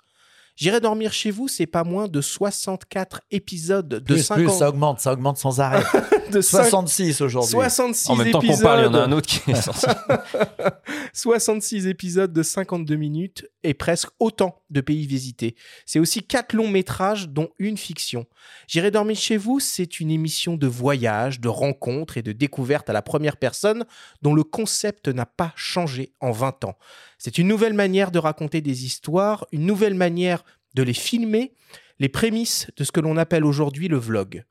J'irai 0.56 0.80
dormir 0.80 1.12
chez 1.12 1.30
vous, 1.32 1.48
c'est 1.48 1.66
pas 1.66 1.82
moins 1.82 2.06
de 2.06 2.20
64 2.20 3.22
épisodes 3.32 3.88
de 3.88 3.98
Plus, 3.98 4.22
50 4.22 4.44
plus, 4.44 4.56
ça 4.58 4.68
augmente, 4.68 5.00
ça 5.00 5.12
augmente 5.12 5.36
sans 5.36 5.60
arrêt. 5.60 5.82
de 6.30 6.40
cinq- 6.40 6.62
66 6.62 7.20
aujourd'hui. 7.22 7.50
66 7.50 8.10
En 8.10 8.16
même 8.16 8.30
temps 8.30 8.40
qu'on 8.40 8.58
parle, 8.58 8.80
il 8.80 8.84
y 8.84 8.86
en 8.86 8.94
a 8.94 9.00
un 9.02 9.12
autre 9.12 9.28
qui 9.28 9.50
est 9.50 9.60
sorti. 9.60 9.86
66 11.12 11.86
épisodes 11.86 12.32
de 12.32 12.42
52 12.42 12.96
minutes 12.96 13.46
et 13.62 13.74
presque 13.74 14.08
autant 14.20 14.62
de 14.70 14.80
pays 14.80 15.06
visités. 15.06 15.56
C'est 15.86 15.98
aussi 15.98 16.22
quatre 16.22 16.52
longs 16.54 16.68
métrages, 16.68 17.28
dont 17.28 17.48
une 17.58 17.76
fiction. 17.76 18.26
J'irai 18.68 18.90
dormir 18.90 19.16
chez 19.16 19.36
vous, 19.36 19.60
c'est 19.60 20.00
une 20.00 20.10
émission 20.10 20.56
de 20.56 20.66
voyage, 20.66 21.40
de 21.40 21.48
rencontres 21.48 22.16
et 22.16 22.22
de 22.22 22.32
découvertes 22.32 22.90
à 22.90 22.92
la 22.92 23.02
première 23.02 23.36
personne 23.36 23.84
dont 24.22 24.34
le 24.34 24.44
concept 24.44 25.08
n'a 25.08 25.26
pas 25.26 25.52
changé 25.56 26.12
en 26.20 26.30
20 26.30 26.64
ans. 26.64 26.76
C'est 27.24 27.38
une 27.38 27.48
nouvelle 27.48 27.72
manière 27.72 28.10
de 28.10 28.18
raconter 28.18 28.60
des 28.60 28.84
histoires, 28.84 29.46
une 29.50 29.64
nouvelle 29.64 29.94
manière 29.94 30.44
de 30.74 30.82
les 30.82 30.92
filmer, 30.92 31.54
les 31.98 32.10
prémices 32.10 32.66
de 32.76 32.84
ce 32.84 32.92
que 32.92 33.00
l'on 33.00 33.16
appelle 33.16 33.46
aujourd'hui 33.46 33.88
le 33.88 33.96
vlog. 33.96 34.44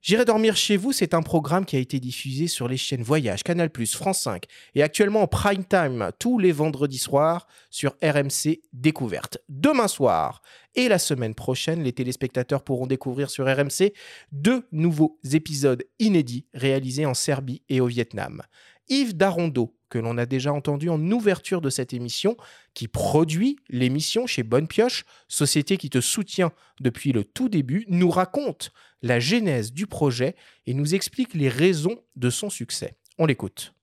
J'irai 0.00 0.24
dormir 0.24 0.56
chez 0.56 0.76
vous, 0.76 0.90
c'est 0.90 1.14
un 1.14 1.22
programme 1.22 1.64
qui 1.64 1.76
a 1.76 1.78
été 1.78 2.00
diffusé 2.00 2.48
sur 2.48 2.66
les 2.66 2.76
chaînes 2.76 3.04
Voyage, 3.04 3.44
Canal+, 3.44 3.70
France 3.86 4.22
5 4.22 4.46
et 4.74 4.82
actuellement 4.82 5.22
en 5.22 5.26
prime 5.28 5.64
time 5.64 6.10
tous 6.18 6.40
les 6.40 6.50
vendredis 6.50 6.98
soirs 6.98 7.46
sur 7.70 7.94
RMC 8.02 8.62
Découverte. 8.72 9.38
Demain 9.48 9.86
soir 9.86 10.42
et 10.74 10.88
la 10.88 10.98
semaine 10.98 11.36
prochaine, 11.36 11.84
les 11.84 11.92
téléspectateurs 11.92 12.64
pourront 12.64 12.88
découvrir 12.88 13.30
sur 13.30 13.46
RMC 13.46 13.92
deux 14.32 14.66
nouveaux 14.72 15.20
épisodes 15.32 15.84
inédits 16.00 16.46
réalisés 16.52 17.06
en 17.06 17.14
Serbie 17.14 17.62
et 17.68 17.80
au 17.80 17.86
Vietnam. 17.86 18.42
Yves 18.88 19.16
Darondo, 19.16 19.76
que 19.88 19.98
l'on 19.98 20.18
a 20.18 20.26
déjà 20.26 20.52
entendu 20.52 20.88
en 20.88 21.00
ouverture 21.10 21.60
de 21.60 21.70
cette 21.70 21.92
émission, 21.92 22.36
qui 22.74 22.88
produit 22.88 23.56
l'émission 23.68 24.26
chez 24.26 24.42
Bonne 24.42 24.68
Pioche, 24.68 25.04
société 25.28 25.76
qui 25.76 25.90
te 25.90 26.00
soutient 26.00 26.52
depuis 26.80 27.12
le 27.12 27.24
tout 27.24 27.48
début, 27.48 27.84
nous 27.88 28.10
raconte 28.10 28.72
la 29.02 29.20
genèse 29.20 29.72
du 29.72 29.86
projet 29.86 30.34
et 30.66 30.74
nous 30.74 30.94
explique 30.94 31.34
les 31.34 31.48
raisons 31.48 31.96
de 32.16 32.30
son 32.30 32.50
succès. 32.50 32.96
On 33.18 33.26
l'écoute. 33.26 33.74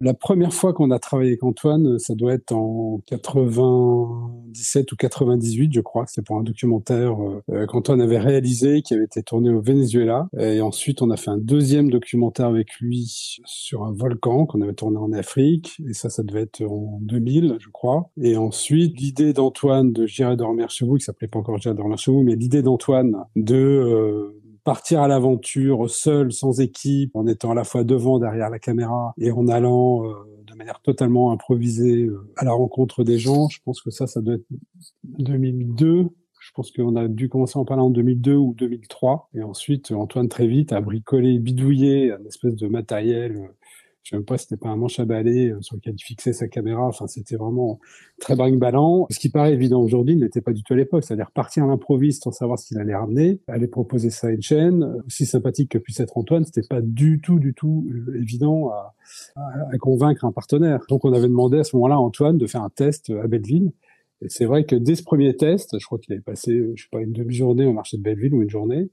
La 0.00 0.12
première 0.12 0.52
fois 0.52 0.72
qu'on 0.72 0.90
a 0.90 0.98
travaillé 0.98 1.30
avec 1.30 1.44
Antoine, 1.44 1.98
ça 2.00 2.14
doit 2.14 2.34
être 2.34 2.52
en 2.52 3.00
97 3.06 4.90
ou 4.90 4.96
98, 4.96 5.72
je 5.72 5.80
crois. 5.80 6.04
C'est 6.08 6.24
pour 6.24 6.36
un 6.36 6.42
documentaire 6.42 7.16
euh, 7.48 7.66
qu'Antoine 7.66 8.00
avait 8.00 8.18
réalisé, 8.18 8.82
qui 8.82 8.94
avait 8.94 9.04
été 9.04 9.22
tourné 9.22 9.50
au 9.50 9.60
Venezuela. 9.60 10.28
Et 10.38 10.60
ensuite, 10.60 11.00
on 11.00 11.10
a 11.10 11.16
fait 11.16 11.30
un 11.30 11.38
deuxième 11.38 11.90
documentaire 11.90 12.46
avec 12.46 12.74
lui 12.80 13.38
sur 13.44 13.84
un 13.84 13.92
volcan 13.92 14.46
qu'on 14.46 14.62
avait 14.62 14.74
tourné 14.74 14.98
en 14.98 15.12
Afrique. 15.12 15.80
Et 15.88 15.94
ça, 15.94 16.10
ça 16.10 16.24
devait 16.24 16.42
être 16.42 16.62
en 16.62 16.98
2000, 17.02 17.58
je 17.60 17.68
crois. 17.68 18.10
Et 18.20 18.36
ensuite, 18.36 19.00
l'idée 19.00 19.32
d'Antoine 19.32 19.92
de 19.92 20.06
J'irai 20.06 20.36
dormir 20.36 20.70
chez 20.70 20.84
vous, 20.84 20.96
qui 20.96 21.04
s'appelait 21.04 21.28
pas 21.28 21.38
encore 21.38 21.58
J'irai 21.58 21.74
dormir 21.74 21.98
chez 21.98 22.10
vous, 22.10 22.22
mais 22.22 22.34
l'idée 22.34 22.62
d'Antoine 22.62 23.16
de 23.36 23.54
euh, 23.56 24.40
partir 24.64 25.02
à 25.02 25.08
l'aventure 25.08 25.90
seul, 25.90 26.32
sans 26.32 26.60
équipe, 26.60 27.14
en 27.14 27.26
étant 27.26 27.50
à 27.50 27.54
la 27.54 27.64
fois 27.64 27.84
devant, 27.84 28.18
derrière 28.18 28.50
la 28.50 28.58
caméra 28.58 29.14
et 29.18 29.30
en 29.30 29.46
allant 29.48 30.06
euh, 30.06 30.14
de 30.46 30.54
manière 30.54 30.80
totalement 30.80 31.32
improvisée 31.32 32.04
euh, 32.04 32.32
à 32.36 32.44
la 32.44 32.52
rencontre 32.52 33.04
des 33.04 33.18
gens. 33.18 33.48
Je 33.48 33.58
pense 33.64 33.82
que 33.82 33.90
ça, 33.90 34.06
ça 34.06 34.20
doit 34.20 34.34
être 34.34 34.46
2002. 35.04 36.08
Je 36.40 36.50
pense 36.54 36.72
qu'on 36.72 36.96
a 36.96 37.08
dû 37.08 37.28
commencer 37.28 37.58
en 37.58 37.64
parler 37.64 37.82
en 37.82 37.90
2002 37.90 38.34
ou 38.34 38.54
2003. 38.54 39.30
Et 39.34 39.42
ensuite, 39.42 39.92
Antoine 39.92 40.28
très 40.28 40.46
vite 40.46 40.72
a 40.72 40.80
bricolé, 40.80 41.38
bidouillé 41.38 42.12
un 42.12 42.24
espèce 42.26 42.54
de 42.54 42.66
matériel 42.66 43.50
euh, 44.04 44.06
Je 44.06 44.10
sais 44.10 44.16
même 44.16 44.24
pas 44.24 44.36
si 44.38 44.46
c'était 44.46 44.60
pas 44.60 44.68
un 44.68 44.76
manche 44.76 45.00
à 45.00 45.04
balai 45.04 45.50
euh, 45.50 45.60
sur 45.60 45.76
lequel 45.76 45.94
il 45.96 46.02
fixait 46.02 46.32
sa 46.32 46.48
caméra. 46.48 46.86
Enfin, 46.86 47.06
c'était 47.06 47.36
vraiment 47.36 47.78
très 48.20 48.36
brinque-ballant. 48.36 49.06
Ce 49.10 49.18
qui 49.18 49.30
paraît 49.30 49.52
évident 49.52 49.80
aujourd'hui 49.80 50.16
n'était 50.16 50.40
pas 50.40 50.52
du 50.52 50.62
tout 50.62 50.74
à 50.74 50.76
l'époque. 50.76 51.04
C'est-à-dire 51.04 51.30
partir 51.30 51.64
à 51.64 51.66
l'improviste 51.66 52.24
sans 52.24 52.32
savoir 52.32 52.58
ce 52.58 52.66
qu'il 52.68 52.78
allait 52.78 52.94
ramener, 52.94 53.40
aller 53.48 53.68
proposer 53.68 54.10
ça 54.10 54.28
à 54.28 54.30
une 54.30 54.42
chaîne, 54.42 55.02
aussi 55.06 55.26
sympathique 55.26 55.70
que 55.70 55.78
puisse 55.78 56.00
être 56.00 56.16
Antoine, 56.16 56.44
c'était 56.44 56.66
pas 56.68 56.80
du 56.80 57.20
tout, 57.20 57.38
du 57.38 57.54
tout 57.54 57.88
euh, 57.90 58.20
évident 58.20 58.70
à, 58.70 58.94
à, 59.36 59.78
convaincre 59.78 60.24
un 60.24 60.32
partenaire. 60.32 60.80
Donc, 60.88 61.04
on 61.04 61.12
avait 61.12 61.28
demandé 61.28 61.58
à 61.58 61.64
ce 61.64 61.76
moment-là 61.76 61.96
à 61.96 61.98
Antoine 61.98 62.38
de 62.38 62.46
faire 62.46 62.62
un 62.62 62.70
test 62.70 63.10
à 63.10 63.26
Belleville. 63.26 63.72
Et 64.22 64.28
c'est 64.28 64.46
vrai 64.46 64.64
que 64.64 64.76
dès 64.76 64.94
ce 64.94 65.02
premier 65.02 65.36
test, 65.36 65.78
je 65.78 65.84
crois 65.84 65.98
qu'il 65.98 66.12
avait 66.14 66.22
passé, 66.22 66.52
euh, 66.52 66.72
je 66.76 66.84
sais 66.84 66.88
pas, 66.90 67.00
une 67.00 67.12
demi-journée 67.12 67.66
au 67.66 67.72
marché 67.72 67.98
de 67.98 68.02
Belleville 68.02 68.34
ou 68.34 68.42
une 68.42 68.50
journée, 68.50 68.90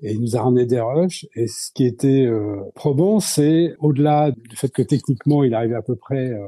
et 0.00 0.12
il 0.12 0.20
nous 0.20 0.36
a 0.36 0.42
ramené 0.42 0.66
des 0.66 0.80
rushs. 0.80 1.26
Et 1.34 1.46
ce 1.46 1.70
qui 1.72 1.84
était 1.86 2.26
euh, 2.26 2.60
probant, 2.74 3.20
c'est 3.20 3.74
au-delà 3.78 4.30
du 4.32 4.56
fait 4.56 4.70
que 4.70 4.82
techniquement, 4.82 5.44
il 5.44 5.54
arrivait 5.54 5.76
à 5.76 5.82
peu 5.82 5.96
près 5.96 6.30
euh, 6.30 6.46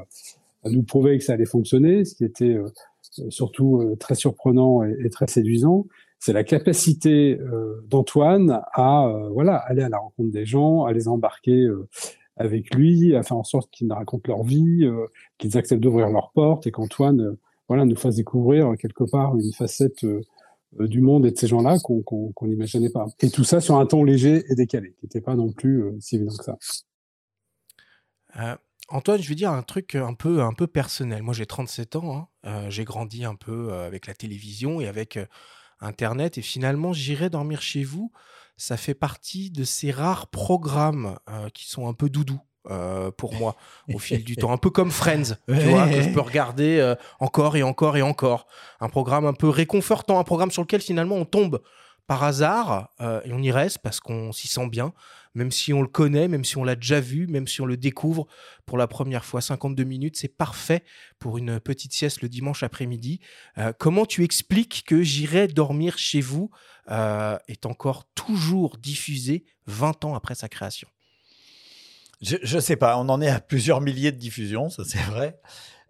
à 0.64 0.70
nous 0.70 0.82
prouver 0.82 1.18
que 1.18 1.24
ça 1.24 1.34
allait 1.34 1.46
fonctionner, 1.46 2.04
ce 2.04 2.14
qui 2.14 2.24
était 2.24 2.54
euh, 2.54 2.68
surtout 3.30 3.96
très 3.98 4.14
surprenant 4.14 4.82
et, 4.82 5.08
très 5.10 5.26
séduisant, 5.26 5.86
c'est 6.18 6.34
la 6.34 6.44
capacité 6.44 7.38
d'Antoine 7.88 8.60
à 8.74 9.10
voilà 9.32 9.56
aller 9.56 9.82
à 9.82 9.88
la 9.88 9.96
rencontre 9.96 10.32
des 10.32 10.44
gens, 10.44 10.84
à 10.84 10.92
les 10.92 11.08
embarquer 11.08 11.66
avec 12.36 12.74
lui, 12.74 13.16
à 13.16 13.22
faire 13.22 13.38
en 13.38 13.44
sorte 13.44 13.70
qu'ils 13.70 13.86
nous 13.86 13.94
racontent 13.94 14.24
leur 14.26 14.42
vie, 14.42 14.86
qu'ils 15.38 15.56
acceptent 15.56 15.80
d'ouvrir 15.80 16.10
leurs 16.10 16.30
portes 16.32 16.66
et 16.66 16.70
qu'Antoine 16.70 17.38
voilà 17.68 17.86
nous 17.86 17.96
fasse 17.96 18.16
découvrir 18.16 18.74
quelque 18.78 19.04
part 19.04 19.34
une 19.36 19.52
facette 19.52 20.04
du 20.80 21.00
monde 21.00 21.26
et 21.26 21.30
de 21.30 21.36
ces 21.36 21.46
gens-là 21.46 21.78
qu'on 21.78 22.02
qu'on 22.02 22.46
n'imaginait 22.46 22.90
pas. 22.90 23.06
Et 23.20 23.30
tout 23.30 23.44
ça 23.44 23.60
sur 23.60 23.76
un 23.76 23.86
ton 23.86 24.04
léger 24.04 24.44
et 24.48 24.54
décalé, 24.54 24.94
qui 24.98 25.06
n'était 25.06 25.20
pas 25.20 25.34
non 25.34 25.52
plus 25.52 25.82
euh, 25.82 25.96
si 26.00 26.16
évident 26.16 26.36
que 26.36 26.44
ça. 26.44 26.58
Euh, 28.38 28.56
Antoine, 28.88 29.20
je 29.20 29.28
vais 29.28 29.34
dire 29.34 29.50
un 29.50 29.62
truc 29.62 29.94
un 29.94 30.14
peu, 30.14 30.42
un 30.42 30.52
peu 30.52 30.66
personnel. 30.66 31.22
Moi, 31.22 31.34
j'ai 31.34 31.46
37 31.46 31.96
ans. 31.96 32.16
Hein. 32.16 32.28
Euh, 32.46 32.70
j'ai 32.70 32.84
grandi 32.84 33.24
un 33.24 33.34
peu 33.34 33.72
avec 33.72 34.06
la 34.06 34.14
télévision 34.14 34.80
et 34.80 34.86
avec 34.86 35.18
Internet. 35.80 36.38
Et 36.38 36.42
finalement, 36.42 36.92
j'irai 36.92 37.30
dormir 37.30 37.62
chez 37.62 37.82
vous. 37.82 38.12
Ça 38.56 38.76
fait 38.76 38.94
partie 38.94 39.50
de 39.50 39.64
ces 39.64 39.90
rares 39.90 40.28
programmes 40.28 41.18
qui 41.52 41.68
sont 41.68 41.88
un 41.88 41.94
peu 41.94 42.08
doudous. 42.08 42.40
Euh, 42.70 43.10
pour 43.12 43.34
moi 43.34 43.56
au 43.94 43.98
fil 43.98 44.24
du 44.24 44.36
temps. 44.36 44.50
Un 44.50 44.56
peu 44.56 44.70
comme 44.70 44.90
Friends, 44.90 45.36
tu 45.46 45.54
vois, 45.54 45.88
que 45.88 46.02
je 46.02 46.08
peux 46.08 46.20
regarder 46.20 46.78
euh, 46.78 46.94
encore 47.20 47.56
et 47.56 47.62
encore 47.62 47.96
et 47.96 48.02
encore. 48.02 48.46
Un 48.80 48.88
programme 48.88 49.24
un 49.24 49.34
peu 49.34 49.48
réconfortant, 49.48 50.18
un 50.18 50.24
programme 50.24 50.50
sur 50.50 50.62
lequel 50.62 50.80
finalement 50.80 51.16
on 51.16 51.24
tombe 51.24 51.62
par 52.06 52.24
hasard 52.24 52.90
euh, 53.00 53.20
et 53.24 53.32
on 53.32 53.42
y 53.42 53.52
reste 53.52 53.78
parce 53.78 54.00
qu'on 54.00 54.32
s'y 54.32 54.48
sent 54.48 54.68
bien, 54.68 54.92
même 55.34 55.52
si 55.52 55.72
on 55.72 55.82
le 55.82 55.88
connaît, 55.88 56.26
même 56.28 56.44
si 56.44 56.56
on 56.56 56.64
l'a 56.64 56.74
déjà 56.74 56.98
vu, 57.00 57.28
même 57.28 57.46
si 57.46 57.60
on 57.60 57.66
le 57.66 57.76
découvre 57.76 58.26
pour 58.64 58.78
la 58.78 58.88
première 58.88 59.24
fois. 59.24 59.40
52 59.40 59.84
minutes, 59.84 60.16
c'est 60.16 60.36
parfait 60.36 60.82
pour 61.20 61.38
une 61.38 61.60
petite 61.60 61.92
sieste 61.92 62.20
le 62.22 62.28
dimanche 62.28 62.62
après-midi. 62.62 63.20
Comment 63.78 64.06
tu 64.06 64.24
expliques 64.24 64.84
que 64.86 65.02
J'irai 65.02 65.46
dormir 65.46 65.98
chez 65.98 66.20
vous 66.20 66.50
est 66.88 67.66
encore 67.66 68.04
toujours 68.14 68.76
diffusé 68.78 69.44
20 69.66 70.04
ans 70.04 70.14
après 70.14 70.34
sa 70.34 70.48
création? 70.48 70.88
Je 72.20 72.56
ne 72.56 72.60
sais 72.60 72.76
pas, 72.76 72.96
on 72.98 73.08
en 73.08 73.20
est 73.20 73.28
à 73.28 73.40
plusieurs 73.40 73.80
milliers 73.80 74.12
de 74.12 74.18
diffusions, 74.18 74.68
ça 74.70 74.84
c'est 74.84 75.02
vrai. 75.02 75.38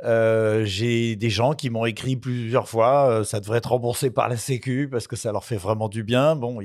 Euh, 0.02 0.64
j'ai 0.64 1.16
des 1.16 1.30
gens 1.30 1.54
qui 1.54 1.70
m'ont 1.70 1.86
écrit 1.86 2.16
plusieurs 2.16 2.68
fois, 2.68 3.08
euh, 3.08 3.24
ça 3.24 3.40
devrait 3.40 3.58
être 3.58 3.70
remboursé 3.70 4.10
par 4.10 4.28
la 4.28 4.36
Sécu 4.36 4.88
parce 4.90 5.06
que 5.06 5.16
ça 5.16 5.32
leur 5.32 5.44
fait 5.44 5.56
vraiment 5.56 5.88
du 5.88 6.02
bien. 6.02 6.36
Bon, 6.36 6.58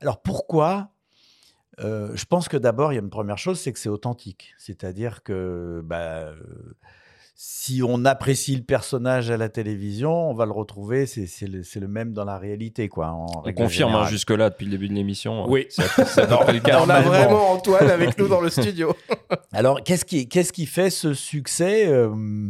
alors 0.00 0.20
pourquoi 0.20 0.90
euh, 1.78 2.10
Je 2.16 2.24
pense 2.24 2.48
que 2.48 2.56
d'abord, 2.56 2.92
il 2.92 2.96
y 2.96 2.98
a 2.98 3.02
une 3.02 3.10
première 3.10 3.38
chose, 3.38 3.60
c'est 3.60 3.72
que 3.72 3.78
c'est 3.78 3.88
authentique. 3.88 4.54
C'est-à-dire 4.58 5.22
que 5.22 5.80
bah, 5.84 6.32
si 7.38 7.82
on 7.86 8.06
apprécie 8.06 8.56
le 8.56 8.62
personnage 8.62 9.30
à 9.30 9.36
la 9.36 9.50
télévision, 9.50 10.30
on 10.30 10.32
va 10.32 10.46
le 10.46 10.52
retrouver, 10.52 11.04
c'est 11.04 11.28
le, 11.46 11.60
le, 11.78 11.86
même 11.86 12.14
dans 12.14 12.24
la 12.24 12.38
réalité. 12.38 12.88
Quoi, 12.88 13.12
on 13.12 13.52
confirme 13.52 13.94
hein, 13.94 14.06
jusque-là, 14.06 14.48
depuis 14.48 14.64
le 14.64 14.70
début 14.70 14.88
de 14.88 14.94
l'émission. 14.94 15.46
Oui, 15.46 15.66
c'est 15.68 15.82
le 15.82 16.60
cas. 16.60 16.80
On 16.82 16.88
a 16.88 17.02
vraiment 17.02 17.52
Antoine 17.52 17.90
avec 17.90 18.16
nous 18.16 18.26
dans 18.26 18.40
le 18.40 18.48
studio. 18.48 18.96
Alors, 19.52 19.84
qu'est-ce 19.84 20.06
qui, 20.06 20.28
qu'est-ce 20.30 20.50
qui 20.50 20.64
fait 20.64 20.88
ce 20.88 21.12
succès 21.12 21.86
euh, 21.86 22.48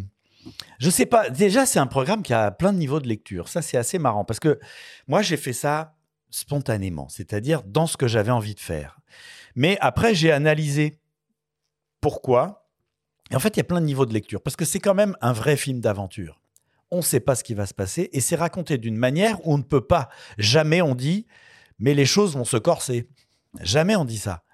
Je 0.79 0.91
sais 0.91 1.07
pas. 1.07 1.31
Déjà, 1.31 1.67
c'est 1.67 1.81
un 1.81 1.89
programme 1.89 2.23
qui 2.23 2.33
a 2.33 2.53
plein 2.53 2.73
de 2.73 2.79
niveaux 2.79 3.01
de 3.01 3.09
lecture. 3.09 3.49
Ça, 3.49 3.63
c'est 3.63 3.77
assez 3.77 3.99
marrant 3.99 4.25
parce 4.25 4.39
que 4.39 4.61
moi, 5.09 5.21
j'ai 5.21 5.37
fait 5.37 5.53
ça 5.53 5.97
spontanément, 6.31 7.09
c'est-à-dire 7.09 7.65
dans 7.65 7.89
ce 7.89 7.97
que 7.97 8.07
j'avais 8.07 8.31
envie 8.31 8.55
de 8.55 8.61
faire. 8.61 9.01
Mais 9.57 9.79
après, 9.81 10.15
j'ai 10.15 10.31
analysé 10.31 11.01
pourquoi 12.01 12.66
et 13.31 13.37
en 13.37 13.41
fait, 13.41 13.57
il 13.57 13.59
y 13.59 13.61
a 13.61 13.65
plein 13.65 13.81
de 13.81 13.87
niveaux 13.87 14.07
de 14.07 14.15
lecture, 14.15 14.41
parce 14.41 14.57
que 14.57 14.65
c'est 14.65 14.81
quand 14.81 14.95
même 14.95 15.17
un 15.21 15.33
vrai 15.33 15.57
film 15.57 15.81
d'aventure. 15.81 16.41
On 16.91 16.99
ne 16.99 17.03
sait 17.03 17.21
pas 17.21 17.35
ce 17.35 17.43
qui 17.43 17.55
va 17.55 17.67
se 17.67 17.75
passer, 17.75 18.09
et 18.13 18.21
c'est 18.21 18.37
raconté 18.37 18.79
d'une 18.79 18.97
manière 18.97 19.45
où 19.47 19.55
on 19.55 19.59
ne 19.59 19.63
peut 19.63 19.87
pas. 19.87 20.09
Jamais 20.39 20.83
on 20.83 20.95
dit, 20.95 21.27
mais 21.79 21.95
les 21.95 22.07
choses 22.07 22.37
vont 22.37 22.45
se 22.45 22.57
corser. 22.57 23.09
Jamais 23.61 23.97
on 23.97 24.05
dit 24.05 24.19
ça. 24.19 24.45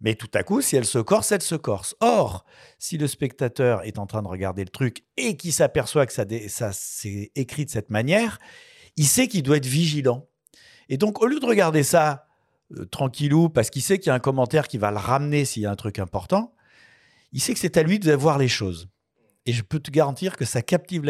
Mais 0.00 0.14
tout 0.16 0.30
à 0.34 0.42
coup, 0.42 0.60
si 0.62 0.74
elle 0.74 0.84
se 0.84 0.98
corse, 0.98 1.30
elle 1.30 1.42
se 1.42 1.54
corse. 1.54 1.94
Or, 2.00 2.44
si 2.78 2.98
le 2.98 3.06
spectateur 3.06 3.84
est 3.84 3.98
en 3.98 4.06
train 4.06 4.22
de 4.22 4.28
regarder 4.28 4.64
le 4.64 4.70
truc 4.70 5.04
et 5.16 5.36
qu'il 5.36 5.52
s'aperçoit 5.52 6.06
que 6.06 6.12
ça, 6.12 6.24
ça 6.48 6.72
s'est 6.72 7.30
écrit 7.36 7.64
de 7.66 7.70
cette 7.70 7.90
manière, 7.90 8.38
il 8.96 9.06
sait 9.06 9.28
qu'il 9.28 9.44
doit 9.44 9.58
être 9.58 9.66
vigilant. 9.66 10.26
Et 10.88 10.96
donc, 10.96 11.22
au 11.22 11.26
lieu 11.26 11.38
de 11.38 11.46
regarder 11.46 11.84
ça 11.84 12.26
euh, 12.76 12.84
tranquillou, 12.86 13.48
parce 13.48 13.70
qu'il 13.70 13.82
sait 13.82 13.98
qu'il 13.98 14.08
y 14.08 14.10
a 14.10 14.14
un 14.14 14.20
commentaire 14.20 14.66
qui 14.66 14.76
va 14.76 14.90
le 14.90 14.96
ramener 14.96 15.44
s'il 15.44 15.62
y 15.62 15.66
a 15.66 15.70
un 15.70 15.76
truc 15.76 16.00
important, 16.00 16.52
il 17.32 17.40
sait 17.40 17.54
que 17.54 17.60
c'est 17.60 17.76
à 17.76 17.82
lui 17.82 17.98
de 17.98 18.12
voir 18.12 18.38
les 18.38 18.48
choses. 18.48 18.88
Et 19.44 19.52
je 19.52 19.62
peux 19.62 19.80
te 19.80 19.90
garantir 19.90 20.36
que 20.36 20.44
ça 20.44 20.62
captive 20.62 21.02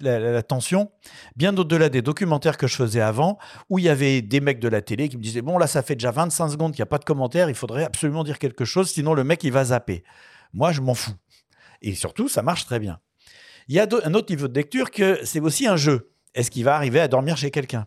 l'attention, 0.00 0.90
bien 1.36 1.56
au-delà 1.56 1.88
des 1.88 2.02
documentaires 2.02 2.56
que 2.56 2.66
je 2.66 2.74
faisais 2.74 3.00
avant, 3.00 3.38
où 3.70 3.78
il 3.78 3.84
y 3.84 3.88
avait 3.88 4.22
des 4.22 4.40
mecs 4.40 4.58
de 4.58 4.66
la 4.66 4.82
télé 4.82 5.08
qui 5.08 5.16
me 5.16 5.22
disaient 5.22 5.42
Bon, 5.42 5.56
là, 5.56 5.68
ça 5.68 5.82
fait 5.82 5.94
déjà 5.94 6.10
25 6.10 6.48
secondes 6.48 6.72
qu'il 6.72 6.80
n'y 6.80 6.88
a 6.88 6.90
pas 6.90 6.98
de 6.98 7.04
commentaires, 7.04 7.48
il 7.48 7.54
faudrait 7.54 7.84
absolument 7.84 8.24
dire 8.24 8.40
quelque 8.40 8.64
chose, 8.64 8.90
sinon 8.90 9.14
le 9.14 9.22
mec, 9.22 9.44
il 9.44 9.52
va 9.52 9.66
zapper. 9.66 10.02
Moi, 10.52 10.72
je 10.72 10.80
m'en 10.80 10.94
fous. 10.94 11.14
Et 11.80 11.94
surtout, 11.94 12.28
ça 12.28 12.42
marche 12.42 12.66
très 12.66 12.80
bien. 12.80 12.98
Il 13.68 13.76
y 13.76 13.80
a 13.80 13.86
un 14.04 14.14
autre 14.14 14.32
niveau 14.32 14.48
de 14.48 14.54
lecture 14.54 14.90
que 14.90 15.20
c'est 15.24 15.40
aussi 15.40 15.66
un 15.66 15.76
jeu. 15.76 16.10
Est-ce 16.34 16.50
qu'il 16.50 16.64
va 16.64 16.74
arriver 16.74 17.00
à 17.00 17.08
dormir 17.08 17.36
chez 17.36 17.50
quelqu'un? 17.50 17.86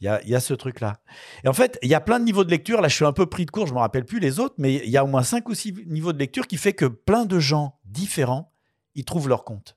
Il 0.00 0.06
y 0.06 0.34
a, 0.34 0.40
ce 0.40 0.54
truc-là. 0.54 1.02
Et 1.44 1.48
en 1.48 1.52
fait, 1.52 1.78
il 1.82 1.88
y 1.90 1.94
a 1.94 2.00
plein 2.00 2.18
de 2.18 2.24
niveaux 2.24 2.44
de 2.44 2.50
lecture. 2.50 2.80
Là, 2.80 2.88
je 2.88 2.94
suis 2.94 3.04
un 3.04 3.12
peu 3.12 3.26
pris 3.26 3.44
de 3.44 3.50
court, 3.50 3.66
je 3.66 3.72
ne 3.72 3.76
me 3.76 3.80
rappelle 3.80 4.06
plus 4.06 4.18
les 4.18 4.40
autres, 4.40 4.54
mais 4.58 4.76
il 4.76 4.90
y 4.90 4.96
a 4.96 5.04
au 5.04 5.06
moins 5.06 5.22
cinq 5.22 5.48
ou 5.48 5.54
six 5.54 5.74
niveaux 5.86 6.12
de 6.12 6.18
lecture 6.18 6.46
qui 6.46 6.56
fait 6.56 6.72
que 6.72 6.86
plein 6.86 7.26
de 7.26 7.38
gens 7.38 7.78
différents, 7.84 8.52
ils 8.94 9.04
trouvent 9.04 9.28
leur 9.28 9.44
compte. 9.44 9.76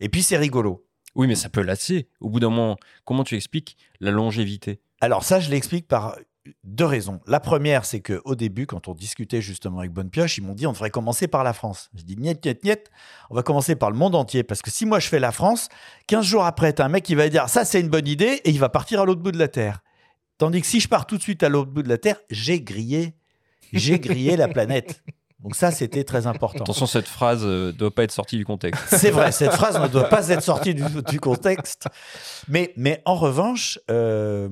Et 0.00 0.08
puis, 0.08 0.22
c'est 0.22 0.38
rigolo. 0.38 0.86
Oui, 1.14 1.26
mais 1.26 1.34
ça 1.34 1.48
peut 1.48 1.62
lasser. 1.62 2.08
Au 2.20 2.28
bout 2.28 2.40
d'un 2.40 2.50
moment, 2.50 2.76
comment 3.04 3.22
tu 3.22 3.36
expliques 3.36 3.76
la 4.00 4.10
longévité? 4.10 4.80
Alors 5.00 5.22
ça, 5.22 5.40
je 5.40 5.50
l'explique 5.50 5.86
par 5.86 6.16
deux 6.62 6.84
raisons. 6.84 7.20
La 7.26 7.40
première, 7.40 7.84
c'est 7.84 8.00
qu'au 8.00 8.34
début, 8.34 8.66
quand 8.66 8.88
on 8.88 8.94
discutait 8.94 9.40
justement 9.40 9.78
avec 9.78 9.92
Bonne 9.92 10.10
Pioche, 10.10 10.38
ils 10.38 10.44
m'ont 10.44 10.54
dit 10.54 10.66
on 10.66 10.72
devrait 10.72 10.90
commencer 10.90 11.26
par 11.28 11.44
la 11.44 11.52
France. 11.52 11.90
Je 11.94 12.02
dis 12.02 12.16
niet, 12.16 12.44
niet, 12.44 12.64
niet, 12.64 12.90
on 13.30 13.34
va 13.34 13.42
commencer 13.42 13.76
par 13.76 13.90
le 13.90 13.96
monde 13.96 14.14
entier. 14.14 14.42
Parce 14.42 14.62
que 14.62 14.70
si 14.70 14.86
moi 14.86 14.98
je 15.00 15.08
fais 15.08 15.20
la 15.20 15.32
France, 15.32 15.68
15 16.06 16.24
jours 16.24 16.44
après, 16.44 16.72
tu 16.72 16.82
un 16.82 16.88
mec 16.88 17.04
qui 17.04 17.14
va 17.14 17.28
dire 17.28 17.48
ça 17.48 17.64
c'est 17.64 17.80
une 17.80 17.88
bonne 17.88 18.08
idée 18.08 18.40
et 18.44 18.50
il 18.50 18.58
va 18.58 18.68
partir 18.68 19.00
à 19.00 19.04
l'autre 19.04 19.22
bout 19.22 19.32
de 19.32 19.38
la 19.38 19.48
Terre. 19.48 19.80
Tandis 20.38 20.60
que 20.60 20.66
si 20.66 20.80
je 20.80 20.88
pars 20.88 21.06
tout 21.06 21.16
de 21.16 21.22
suite 21.22 21.42
à 21.42 21.48
l'autre 21.48 21.70
bout 21.70 21.82
de 21.82 21.88
la 21.88 21.98
Terre, 21.98 22.16
j'ai 22.28 22.60
grillé, 22.60 23.14
j'ai 23.72 23.98
grillé 23.98 24.36
la 24.36 24.48
planète. 24.48 25.02
Donc 25.44 25.56
ça, 25.56 25.70
c'était 25.70 26.04
très 26.04 26.26
important. 26.26 26.64
Attention, 26.64 26.86
cette 26.86 27.06
phrase 27.06 27.44
ne 27.44 27.50
euh, 27.50 27.72
doit 27.72 27.94
pas 27.94 28.02
être 28.04 28.12
sortie 28.12 28.38
du 28.38 28.46
contexte. 28.46 28.82
C'est 28.88 29.10
vrai, 29.10 29.30
cette 29.30 29.52
phrase 29.52 29.78
ne 29.78 29.88
doit 29.88 30.08
pas 30.08 30.30
être 30.30 30.42
sortie 30.42 30.74
du, 30.74 30.82
du 31.06 31.20
contexte. 31.20 31.86
Mais, 32.48 32.72
mais 32.76 33.02
en 33.04 33.14
revanche, 33.14 33.78
euh, 33.90 34.48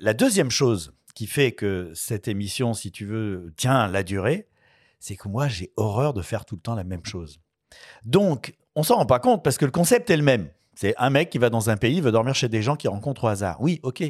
la 0.00 0.12
deuxième 0.12 0.50
chose 0.50 0.92
qui 1.18 1.26
fait 1.26 1.50
que 1.50 1.90
cette 1.96 2.28
émission, 2.28 2.74
si 2.74 2.92
tu 2.92 3.04
veux, 3.04 3.52
tient 3.56 3.88
la 3.88 4.04
durée, 4.04 4.46
c'est 5.00 5.16
que 5.16 5.26
moi, 5.26 5.48
j'ai 5.48 5.72
horreur 5.76 6.14
de 6.14 6.22
faire 6.22 6.44
tout 6.44 6.54
le 6.54 6.60
temps 6.60 6.76
la 6.76 6.84
même 6.84 7.04
chose. 7.04 7.40
Donc, 8.04 8.54
on 8.76 8.84
s'en 8.84 8.98
rend 8.98 9.04
pas 9.04 9.18
compte 9.18 9.42
parce 9.42 9.58
que 9.58 9.64
le 9.64 9.72
concept 9.72 10.10
est 10.10 10.16
le 10.16 10.22
même. 10.22 10.48
C'est 10.76 10.94
un 10.96 11.10
mec 11.10 11.30
qui 11.30 11.38
va 11.38 11.50
dans 11.50 11.70
un 11.70 11.76
pays, 11.76 12.00
veut 12.00 12.12
dormir 12.12 12.36
chez 12.36 12.48
des 12.48 12.62
gens 12.62 12.76
qu'il 12.76 12.88
rencontre 12.90 13.24
au 13.24 13.26
hasard. 13.26 13.60
Oui, 13.60 13.80
ok. 13.82 14.04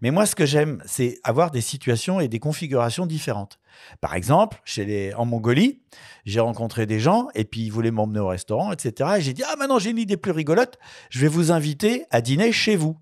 Mais 0.00 0.10
moi, 0.10 0.24
ce 0.24 0.34
que 0.34 0.46
j'aime, 0.46 0.82
c'est 0.86 1.18
avoir 1.22 1.50
des 1.50 1.60
situations 1.60 2.18
et 2.18 2.28
des 2.28 2.38
configurations 2.38 3.04
différentes. 3.04 3.58
Par 4.00 4.14
exemple, 4.14 4.62
chez 4.64 4.86
les... 4.86 5.12
en 5.12 5.26
Mongolie, 5.26 5.82
j'ai 6.24 6.40
rencontré 6.40 6.86
des 6.86 6.98
gens 6.98 7.28
et 7.34 7.44
puis 7.44 7.60
ils 7.60 7.70
voulaient 7.72 7.90
m'emmener 7.90 8.20
au 8.20 8.28
restaurant, 8.28 8.72
etc. 8.72 9.16
Et 9.18 9.20
j'ai 9.20 9.34
dit, 9.34 9.42
ah 9.46 9.54
maintenant 9.58 9.78
j'ai 9.78 9.90
une 9.90 9.98
idée 9.98 10.16
plus 10.16 10.32
rigolote, 10.32 10.78
je 11.10 11.20
vais 11.20 11.28
vous 11.28 11.52
inviter 11.52 12.06
à 12.10 12.22
dîner 12.22 12.52
chez 12.52 12.74
vous. 12.74 12.96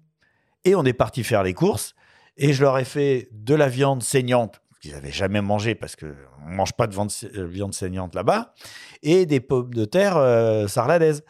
Et 0.64 0.74
on 0.74 0.84
est 0.84 0.92
parti 0.92 1.22
faire 1.22 1.44
les 1.44 1.54
courses 1.54 1.94
et 2.36 2.52
je 2.52 2.62
leur 2.62 2.78
ai 2.78 2.84
fait 2.84 3.28
de 3.32 3.54
la 3.54 3.68
viande 3.68 4.02
saignante 4.02 4.62
qu'ils 4.82 4.92
n'avaient 4.92 5.12
jamais 5.12 5.40
mangé 5.40 5.74
parce 5.74 5.96
qu'on 5.96 6.06
ne 6.06 6.56
mange 6.56 6.72
pas 6.72 6.88
de 6.88 6.96
euh, 6.98 7.46
viande 7.46 7.72
saignante 7.72 8.14
là-bas, 8.14 8.52
et 9.02 9.26
des 9.26 9.40
pommes 9.40 9.72
de 9.72 9.84
terre 9.84 10.16
euh, 10.16 10.66
sarladaises. 10.66 11.24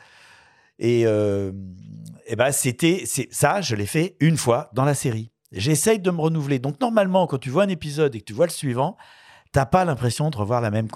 Et, 0.78 1.02
euh, 1.06 1.52
et 2.26 2.34
ben 2.34 2.50
c'était 2.50 3.04
ça, 3.30 3.60
je 3.60 3.76
l'ai 3.76 3.86
fait 3.86 4.16
une 4.20 4.38
fois 4.38 4.70
dans 4.72 4.84
la 4.84 4.94
série. 4.94 5.30
J'essaye 5.52 6.00
de 6.00 6.10
me 6.10 6.20
renouveler. 6.20 6.58
Donc 6.58 6.80
normalement, 6.80 7.26
quand 7.26 7.38
tu 7.38 7.50
vois 7.50 7.64
un 7.64 7.68
épisode 7.68 8.16
et 8.16 8.20
que 8.20 8.24
tu 8.24 8.32
vois 8.32 8.46
le 8.46 8.52
suivant, 8.52 8.96
t'as 9.52 9.66
pas 9.66 9.84
l'impression 9.84 10.30
de 10.30 10.36
revoir 10.36 10.62
la 10.62 10.70
même, 10.70 10.88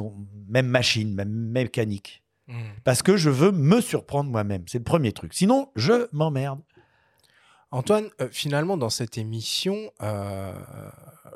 même 0.49 0.67
machine, 0.67 1.15
même 1.15 1.29
mécanique. 1.31 2.25
Hmm. 2.49 2.55
Parce 2.85 3.03
que 3.03 3.19
je 3.19 3.29
veux 3.29 3.53
me 3.53 3.83
surprendre 3.83 4.31
moi-même. 4.31 4.65
C'est 4.67 4.79
le 4.79 4.85
premier 4.85 5.13
truc. 5.13 5.35
Sinon, 5.35 5.71
je 5.77 6.09
m'emmerde. 6.13 6.61
Antoine, 7.71 8.11
euh, 8.21 8.29
finalement, 8.31 8.77
dans 8.77 8.91
cette 8.91 9.19
émission, 9.19 9.91
euh, 10.03 10.55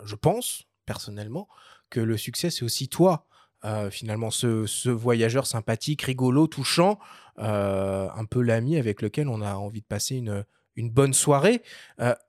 je 0.04 0.14
pense, 0.14 0.64
personnellement, 0.86 1.48
que 1.90 2.00
le 2.00 2.16
succès, 2.16 2.50
c'est 2.50 2.64
aussi 2.64 2.88
toi. 2.88 3.26
Euh, 3.64 3.90
finalement, 3.90 4.30
ce, 4.30 4.88
voyageur 4.88 5.46
sympathique, 5.46 6.02
rigolo, 6.02 6.46
touchant, 6.46 6.98
un 7.36 8.24
peu 8.26 8.42
l'ami 8.42 8.76
avec 8.76 9.00
lequel 9.00 9.28
on 9.28 9.40
a 9.40 9.54
envie 9.54 9.80
de 9.80 9.86
passer 9.86 10.16
une, 10.16 10.44
une 10.76 10.90
bonne 10.90 11.14
soirée. 11.14 11.62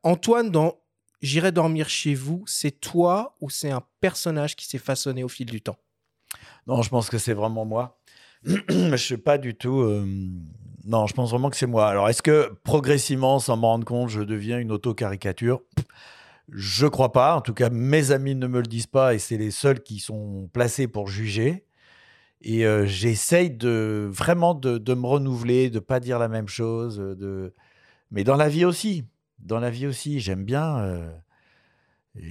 Antoine, 0.04 0.52
dans 0.52 0.78
J'irai 1.22 1.52
dormir 1.52 1.88
chez 1.88 2.16
vous, 2.16 2.44
c'est 2.48 2.72
toi 2.72 3.38
ou 3.42 3.52
c'est 3.52 3.70
un 3.70 3.84
personnage 4.00 4.56
qui 4.56 4.66
s'est 4.66 4.80
façonné 4.80 5.24
au 5.24 5.28
fil 5.28 5.46
du 5.46 5.62
temps? 5.62 5.78
Non, 6.66 6.82
je 6.82 6.90
pense 6.90 7.12
que 7.12 7.20
c'est 7.20 7.34
vraiment 7.34 7.64
moi. 7.64 8.02
je 8.44 8.96
suis 8.96 9.18
pas 9.18 9.38
du 9.38 9.54
tout. 9.54 9.84
Non, 10.86 11.06
je 11.08 11.14
pense 11.14 11.30
vraiment 11.30 11.50
que 11.50 11.58
c'est 11.58 11.68
moi. 11.68 11.88
Alors, 11.90 12.10
est-ce 12.10 12.22
que 12.22 12.54
progressivement, 12.64 13.40
sans 13.40 13.58
m'en 13.58 13.70
rendre 13.70 13.86
compte, 13.86 14.10
je 14.10 14.22
deviens 14.22 14.60
une 14.60 14.72
auto-caricature? 14.72 15.62
Je 16.50 16.88
crois 16.88 17.12
pas. 17.12 17.36
En 17.36 17.42
tout 17.42 17.54
cas, 17.54 17.70
mes 17.70 18.12
amis 18.12 18.36
ne 18.36 18.48
me 18.48 18.58
le 18.60 18.68
disent 18.68 18.88
pas 18.88 19.14
et 19.14 19.20
c'est 19.20 19.38
les 19.38 19.52
seuls 19.52 19.82
qui 19.82 20.00
sont 20.00 20.50
placés 20.54 20.88
pour 20.88 21.08
juger. 21.08 21.66
Et 22.42 22.66
euh, 22.66 22.86
j'essaye 22.88 23.52
de 23.52 24.10
vraiment 24.12 24.56
de, 24.56 24.94
me 24.96 25.06
renouveler, 25.06 25.70
de 25.70 25.80
pas 25.80 26.00
dire 26.00 26.18
la 26.20 26.28
même 26.28 26.48
chose. 26.48 27.00
euh, 27.00 27.16
De... 27.16 27.54
Mais 28.10 28.24
dans 28.24 28.36
la 28.36 28.50
vie 28.50 28.66
aussi. 28.66 29.06
Dans 29.40 29.60
la 29.60 29.70
vie 29.70 29.88
aussi, 29.88 30.20
j'aime 30.20 30.44
bien. 30.44 30.78
euh, 30.80 31.12
euh, 32.18 32.22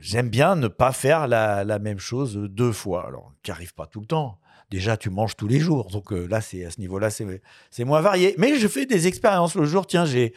J'aime 0.00 0.28
bien 0.28 0.56
ne 0.56 0.68
pas 0.68 0.92
faire 0.92 1.28
la, 1.28 1.64
la 1.64 1.78
même 1.78 1.98
chose 1.98 2.36
deux 2.36 2.72
fois. 2.72 3.06
Alors, 3.06 3.32
qui 3.42 3.50
arrive 3.50 3.74
pas 3.74 3.86
tout 3.86 4.00
le 4.00 4.06
temps. 4.06 4.38
Déjà, 4.74 4.96
tu 4.96 5.08
manges 5.08 5.36
tous 5.36 5.46
les 5.46 5.60
jours. 5.60 5.88
Donc 5.90 6.12
euh, 6.12 6.26
là, 6.26 6.40
c'est 6.40 6.64
à 6.64 6.70
ce 6.72 6.80
niveau-là, 6.80 7.08
c'est 7.08 7.40
c'est 7.70 7.84
moins 7.84 8.00
varié. 8.00 8.34
Mais 8.38 8.58
je 8.58 8.66
fais 8.66 8.86
des 8.86 9.06
expériences. 9.06 9.54
Le 9.54 9.66
jour, 9.66 9.86
tiens, 9.86 10.04
j'ai. 10.04 10.34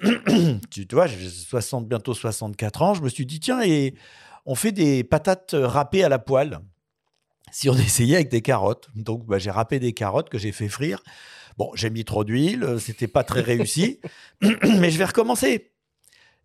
tu, 0.70 0.86
tu 0.86 0.94
vois, 0.94 1.06
j'ai 1.06 1.28
60, 1.28 1.86
bientôt 1.86 2.14
64 2.14 2.80
ans. 2.80 2.94
Je 2.94 3.02
me 3.02 3.10
suis 3.10 3.26
dit, 3.26 3.40
tiens, 3.40 3.60
et 3.62 3.94
on 4.46 4.54
fait 4.54 4.72
des 4.72 5.04
patates 5.04 5.54
râpées 5.54 6.02
à 6.02 6.08
la 6.08 6.18
poêle. 6.18 6.60
Si 7.52 7.68
on 7.68 7.74
essayait 7.88 8.14
avec 8.16 8.30
des 8.30 8.40
carottes. 8.40 8.88
Donc, 8.94 9.26
bah, 9.26 9.38
j'ai 9.38 9.50
râpé 9.50 9.78
des 9.78 9.92
carottes 9.92 10.30
que 10.30 10.38
j'ai 10.38 10.52
fait 10.52 10.68
frire. 10.70 11.02
Bon, 11.58 11.70
j'ai 11.74 11.90
mis 11.90 12.06
trop 12.06 12.24
d'huile. 12.24 12.64
euh, 12.64 12.78
C'était 12.78 13.06
pas 13.06 13.22
très 13.22 13.42
réussi. 13.42 14.00
mais 14.40 14.90
je 14.90 14.96
vais 14.96 15.04
recommencer. 15.04 15.72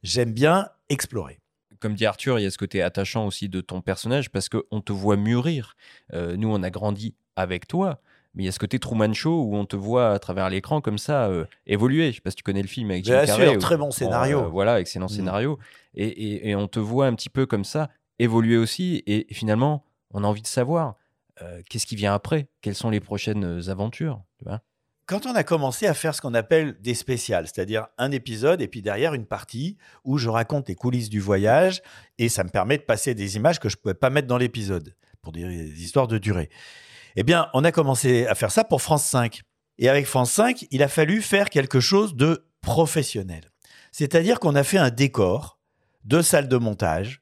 J'aime 0.04 0.34
bien 0.34 0.68
explorer. 0.90 1.40
comme 1.80 1.96
dit 1.96 2.06
Arthur, 2.06 2.38
il 2.40 2.44
y 2.44 2.46
a 2.46 2.52
ce 2.52 2.58
côté 2.58 2.82
attachant 2.82 3.26
aussi 3.26 3.48
de 3.48 3.62
ton 3.62 3.82
personnage 3.82 4.30
parce 4.30 4.50
qu'on 4.50 4.82
te 4.82 4.92
voit 4.92 5.16
mûrir. 5.16 5.76
Euh, 6.14 6.36
nous, 6.36 6.50
on 6.52 6.62
a 6.64 6.70
grandi 6.70 7.16
avec 7.40 7.68
toi, 7.68 8.00
mais 8.36 8.44
il 8.44 8.46
y 8.46 8.50
a 8.50 8.52
ce 8.52 8.60
côté 8.60 8.78
Truman 8.80 9.14
Show 9.14 9.44
où 9.44 9.56
on 9.56 9.66
te 9.66 9.76
voit 9.76 10.12
à 10.12 10.20
travers 10.20 10.50
l'écran 10.50 10.82
comme 10.82 10.98
ça 10.98 11.28
euh, 11.28 11.46
évoluer? 11.66 12.12
Je 12.12 12.16
sais 12.18 12.22
pas 12.22 12.30
si 12.30 12.36
tu 12.38 12.44
connais 12.44 12.62
le 12.62 12.68
film 12.68 12.92
avec 12.92 13.04
Jim 13.06 13.14
Bien 13.24 13.26
Carrey. 13.26 13.58
très 13.58 13.78
bon 13.78 13.92
scénario. 13.92 14.42
euh, 14.44 14.48
voilà, 14.48 14.80
excellent 14.80 15.08
Mm. 15.08 15.10
scénario. 15.10 15.60
Et, 15.96 16.06
et- 16.08 16.50
et 16.50 16.56
on 16.56 16.68
te 16.68 16.80
voit 16.80 17.08
un 17.08 17.16
petit 17.16 17.30
peu 17.30 17.46
comme 17.46 17.64
ça 17.64 17.90
évoluer 18.20 18.58
aussi. 18.58 19.02
Et 19.08 19.26
finalement, 19.32 19.84
on 20.12 20.24
a 20.24 20.28
envie 20.28 20.42
de 20.44 20.48
savoir 20.48 20.96
euh, 21.42 21.62
qu'est-ce 21.70 21.86
qui 21.88 21.96
vient 21.96 22.14
après, 22.14 22.48
quelles 22.62 22.76
sont 22.76 22.90
les 22.90 23.00
prochaines 23.00 23.62
aventures? 23.70 24.22
Tu 24.38 24.46
vois? 24.46 24.62
Quand 25.06 25.26
on 25.26 25.34
a 25.34 25.44
commencé 25.44 25.88
à 25.88 25.96
faire 25.96 26.14
ce 26.14 26.22
qu'on 26.22 26.36
appelle 26.36 26.76
des 26.82 26.94
spéciales, 26.94 27.48
c'est-à-dire 27.48 27.88
un 27.98 28.12
épisode 28.12 28.62
et 28.62 28.68
puis 28.68 28.84
derrière 28.84 29.16
une 29.16 29.26
partie 29.26 29.76
où 30.04 30.18
je 30.20 30.30
raconte 30.30 30.68
les 30.70 30.76
coulisses 30.76 31.10
du 31.10 31.20
voyage 31.20 31.82
et 32.20 32.30
ça 32.30 32.44
me 32.44 32.50
permet 32.50 32.78
de 32.78 32.84
passer 32.84 33.16
des 33.16 33.38
images 33.38 33.60
que 33.60 33.70
je 33.70 33.78
ne 33.78 33.82
pouvais 33.82 33.94
pas 33.96 34.12
mettre 34.12 34.28
dans 34.28 34.38
l'épisode 34.38 34.94
pour 35.24 35.32
des 35.32 35.82
histoires 35.82 36.08
de 36.08 36.20
durée. 36.20 36.50
Eh 37.16 37.24
bien, 37.24 37.50
on 37.54 37.64
a 37.64 37.72
commencé 37.72 38.26
à 38.28 38.36
faire 38.36 38.52
ça 38.52 38.64
pour 38.64 38.82
France 38.82 39.06
5. 39.06 39.42
Et 39.78 39.90
avec 39.90 40.06
France 40.06 40.32
5, 40.32 40.68
il 40.72 40.84
a 40.84 40.88
fallu 40.88 41.22
faire 41.22 41.50
quelque 41.50 41.80
chose 41.80 42.16
de 42.16 42.46
professionnel. 42.62 43.52
C'est-à-dire 43.92 44.40
qu'on 44.40 44.56
a 44.56 44.64
fait 44.64 44.78
un 44.78 44.90
décor 44.90 45.60
de 46.06 46.22
salle 46.22 46.48
de 46.48 46.58
montage 46.58 47.22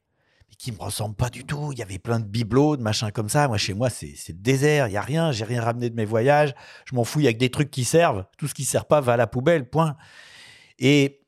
qui 0.58 0.72
me 0.72 0.80
ressemble 0.80 1.16
pas 1.16 1.30
du 1.30 1.44
tout. 1.44 1.72
Il 1.72 1.80
y 1.80 1.84
avait 1.84 2.00
plein 2.00 2.20
de 2.20 2.26
bibelots, 2.26 2.78
de 2.78 2.82
machins 2.82 3.12
comme 3.12 3.30
ça. 3.30 3.48
Moi, 3.48 3.58
chez 3.58 3.74
moi, 3.74 3.90
c'est 3.90 4.16
le 4.30 4.34
désert. 4.34 4.88
Il 4.88 4.94
y 4.94 4.98
a 4.98 5.02
rien. 5.02 5.32
J'ai 5.32 5.46
rien 5.46 5.62
ramené 5.62 5.90
de 5.90 5.96
mes 5.96 6.06
voyages. 6.06 6.54
Je 6.86 6.96
m'en 6.96 7.04
fous. 7.04 7.20
Il 7.20 7.26
y 7.26 7.28
a 7.28 7.34
que 7.34 7.38
des 7.38 7.52
trucs 7.52 7.70
qui 7.70 7.84
servent. 7.84 8.26
Tout 8.38 8.48
ce 8.48 8.54
qui 8.54 8.66
sert 8.66 8.86
pas 8.86 9.00
va 9.00 9.14
à 9.14 9.18
la 9.18 9.28
poubelle. 9.28 9.70
Point. 9.70 9.96
Et 10.80 11.22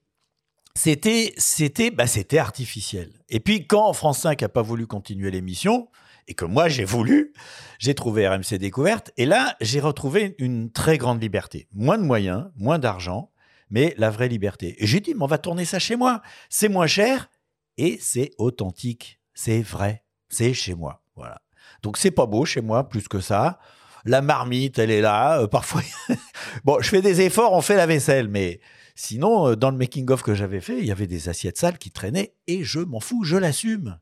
c'était, 0.75 1.33
c'était, 1.37 1.91
bah, 1.91 2.07
c'était 2.07 2.39
artificiel. 2.39 3.11
Et 3.29 3.39
puis, 3.39 3.67
quand 3.67 3.93
France 3.93 4.19
5 4.19 4.41
a 4.41 4.49
pas 4.49 4.63
voulu 4.63 4.87
continuer 4.87 5.29
l'émission 5.29 5.89
et 6.29 6.35
que 6.35 6.45
moi 6.45 6.69
j'ai 6.69 6.85
voulu, 6.85 7.33
j'ai 7.79 7.95
trouvé 7.95 8.27
RMC 8.27 8.57
Découverte. 8.59 9.11
Et 9.17 9.25
là, 9.25 9.57
j'ai 9.59 9.79
retrouvé 9.79 10.35
une 10.37 10.71
très 10.71 10.97
grande 10.97 11.21
liberté. 11.21 11.67
Moins 11.73 11.97
de 11.97 12.03
moyens, 12.03 12.49
moins 12.55 12.79
d'argent, 12.79 13.31
mais 13.69 13.95
la 13.97 14.11
vraie 14.11 14.29
liberté. 14.29 14.75
Et 14.81 14.87
j'ai 14.87 14.99
dit, 14.99 15.15
mais 15.15 15.23
on 15.23 15.27
va 15.27 15.39
tourner 15.39 15.65
ça 15.65 15.79
chez 15.79 15.95
moi. 15.95 16.21
C'est 16.49 16.69
moins 16.69 16.87
cher 16.87 17.29
et 17.77 17.97
c'est 17.99 18.31
authentique. 18.37 19.19
C'est 19.33 19.61
vrai. 19.61 20.03
C'est 20.29 20.53
chez 20.53 20.75
moi. 20.75 21.01
Voilà. 21.15 21.41
Donc 21.81 21.97
c'est 21.97 22.11
pas 22.11 22.27
beau 22.27 22.45
chez 22.45 22.61
moi 22.61 22.87
plus 22.87 23.07
que 23.07 23.19
ça. 23.19 23.59
La 24.05 24.21
marmite, 24.21 24.79
elle 24.79 24.91
est 24.91 25.01
là. 25.01 25.41
Euh, 25.41 25.47
parfois, 25.47 25.81
bon, 26.63 26.79
je 26.79 26.89
fais 26.89 27.01
des 27.01 27.21
efforts, 27.21 27.53
on 27.53 27.61
fait 27.61 27.75
la 27.75 27.85
vaisselle, 27.85 28.29
mais 28.29 28.61
sinon, 28.95 29.49
euh, 29.49 29.55
dans 29.55 29.71
le 29.71 29.77
making 29.77 30.09
of 30.11 30.21
que 30.21 30.35
j'avais 30.35 30.61
fait, 30.61 30.77
il 30.79 30.85
y 30.85 30.91
avait 30.91 31.07
des 31.07 31.27
assiettes 31.27 31.57
sales 31.57 31.77
qui 31.77 31.91
traînaient 31.91 32.35
et 32.47 32.63
je 32.63 32.79
m'en 32.79 32.99
fous, 32.99 33.23
je 33.23 33.35
l'assume. 33.35 33.99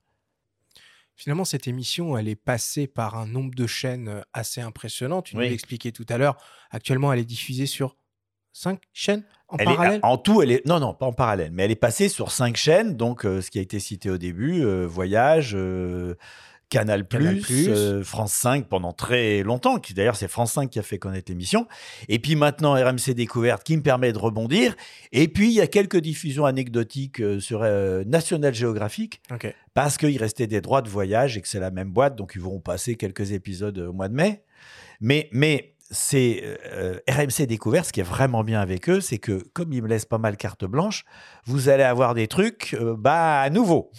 Finalement, 1.18 1.45
cette 1.45 1.68
émission, 1.68 2.15
elle 2.18 2.28
est 2.28 2.36
passée 2.36 2.86
par 2.88 3.18
un 3.18 3.26
nombre 3.26 3.55
de 3.55 3.65
chaînes 3.65 4.07
euh, 4.07 4.22
assez 4.34 4.61
impressionnant. 4.61 5.22
Tu 5.24 5.36
nous 5.36 5.41
l'expliquais 5.41 5.91
tout 5.91 6.05
à 6.09 6.18
l'heure. 6.20 6.38
Actuellement, 6.70 7.11
elle 7.11 7.20
est 7.20 7.26
diffusée 7.26 7.65
sur 7.65 7.97
cinq 8.53 8.84
chaînes 8.93 9.24
en 9.47 9.57
Elle 9.57 9.70
est- 9.70 9.76
parallèle? 9.76 9.99
en 10.03 10.18
tout, 10.20 10.41
elle 10.43 10.51
est 10.51 10.65
non, 10.68 10.80
non, 10.80 10.93
pas 10.93 11.07
en 11.07 11.13
parallèle, 11.13 11.51
mais 11.51 11.63
elle 11.65 11.72
est 11.72 11.76
passée 11.76 12.07
sur 12.07 12.32
cinq 12.32 12.55
chaînes. 12.55 12.95
Donc, 12.95 13.26
euh, 13.26 13.41
ce 13.41 13.49
qui 13.49 13.57
a 13.57 13.61
été 13.63 13.80
cité 13.80 14.09
au 14.11 14.18
début, 14.20 14.63
euh, 14.63 14.86
Voyage, 14.86 15.53
euh, 15.55 16.15
Canal+, 16.70 17.07
Canal+, 17.07 17.39
euh, 17.70 18.03
France 18.03 18.34
5 18.34 18.68
pendant 18.68 18.91
très 18.91 19.41
longtemps. 19.43 19.80
Qui 19.80 19.93
d'ailleurs, 19.93 20.15
c'est 20.18 20.28
France 20.28 20.53
5 20.53 20.70
qui 20.70 20.80
a 20.80 20.84
fait 20.84 20.99
connaître 20.99 21.32
l'émission. 21.32 21.65
Et 22.09 22.20
puis 22.20 22.36
maintenant, 22.36 22.74
RMC 22.74 23.13
Découverte 23.13 23.63
qui 23.63 23.78
me 23.78 23.82
permet 23.82 24.11
de 24.11 24.18
rebondir. 24.18 24.76
Et 25.11 25.28
puis, 25.30 25.47
il 25.47 25.53
y 25.53 25.61
a 25.61 25.68
quelques 25.68 25.97
diffusions 25.99 26.45
anecdotiques 26.45 27.22
euh, 27.22 27.39
sur 27.39 27.61
euh, 27.63 28.03
National 28.05 28.53
Geographic 28.53 29.22
parce 29.74 29.97
qu'il 29.97 30.18
restait 30.18 30.47
des 30.47 30.59
droits 30.61 30.82
de 30.82 30.89
voyage 30.89 31.38
et 31.38 31.41
que 31.41 31.47
c'est 31.47 31.59
la 31.59 31.72
même 31.72 31.89
boîte, 31.91 32.15
donc 32.15 32.34
ils 32.36 32.41
vont 32.41 32.59
passer 32.59 32.95
quelques 32.95 33.32
épisodes 33.32 33.78
au 33.78 33.93
mois 33.93 34.09
de 34.09 34.15
mai. 34.15 34.43
Mais, 34.99 35.30
mais 35.32 35.76
c'est 35.89 36.43
euh, 36.74 36.99
RMC 37.09 37.45
Découverte, 37.47 37.86
ce 37.88 37.93
qui 37.93 38.01
est 38.01 38.03
vraiment 38.03 38.43
bien 38.43 38.59
avec 38.59 38.89
eux, 38.89 38.99
c'est 38.99 39.20
que 39.20 39.41
comme 39.53 39.72
ils 39.72 39.82
me 39.82 39.88
laissent 39.88 40.05
pas 40.05 40.18
mal 40.18 40.36
carte 40.36 40.65
blanche, 40.65 41.05
vous 41.45 41.70
allez 41.70 41.84
avoir 41.84 42.13
des 42.13 42.28
trucs 42.28 42.76
bah, 42.97 43.49
nouveaux. 43.51 43.89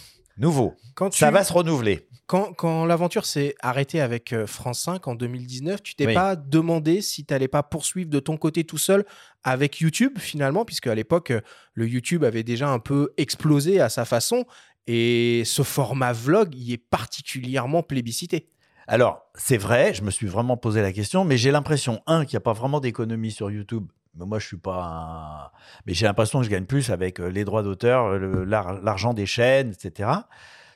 Quand 0.95 1.09
tu- 1.09 1.17
Ça 1.19 1.31
va 1.31 1.43
se 1.43 1.51
renouveler. 1.53 2.07
Quand, 2.29 2.53
quand 2.53 2.85
l'aventure 2.85 3.25
s'est 3.25 3.55
arrêtée 3.59 3.99
avec 3.99 4.33
euh, 4.33 4.45
France 4.45 4.81
5 4.81 5.07
en 5.07 5.15
2019, 5.15 5.81
tu 5.81 5.95
t'es 5.95 6.05
Oui. 6.05 6.13
pas 6.13 6.35
demandé 6.35 7.01
si 7.01 7.25
tu 7.25 7.33
n'allais 7.33 7.47
pas 7.47 7.63
poursuivre 7.63 8.07
de 8.07 8.19
ton 8.19 8.37
côté 8.37 8.63
tout 8.65 8.77
seul 8.77 9.03
avec 9.43 9.79
YouTube 9.79 10.19
finalement, 10.19 10.63
puisque 10.63 10.85
à 10.85 10.93
l'époque, 10.93 11.31
euh, 11.31 11.41
le 11.73 11.87
YouTube 11.87 12.23
avait 12.23 12.43
déjà 12.43 12.69
un 12.69 12.77
peu 12.77 13.13
explosé 13.17 13.81
à 13.81 13.89
sa 13.89 14.05
façon 14.05 14.45
et 14.85 15.41
ce 15.43 15.63
format 15.63 16.13
vlog 16.13 16.53
y 16.53 16.73
est 16.73 16.77
particulièrement 16.77 17.81
plébiscité. 17.81 18.51
Alors, 18.87 19.23
c'est 19.33 19.57
vrai, 19.57 19.95
je 19.95 20.03
me 20.03 20.11
suis 20.11 20.27
vraiment 20.27 20.55
posé 20.55 20.83
la 20.83 20.93
question, 20.93 21.25
mais 21.25 21.35
j'ai 21.35 21.49
l'impression, 21.49 22.03
un, 22.05 22.25
qu'il 22.25 22.35
n'y 22.35 22.41
a 22.41 22.41
pas 22.41 22.53
vraiment 22.53 22.79
d'économie 22.79 23.31
sur 23.31 23.49
YouTube. 23.49 23.87
Mais 24.13 24.27
moi, 24.27 24.37
je 24.37 24.45
suis 24.45 24.57
pas 24.57 24.83
un... 24.83 25.57
Mais 25.87 25.95
j'ai 25.95 26.05
l'impression 26.05 26.39
que 26.41 26.45
je 26.45 26.51
gagne 26.51 26.65
plus 26.65 26.91
avec 26.91 27.19
euh, 27.19 27.29
les 27.29 27.43
droits 27.43 27.63
d'auteur, 27.63 28.19
l'argent 28.19 29.15
des 29.15 29.25
chaînes, 29.25 29.71
etc. 29.71 30.11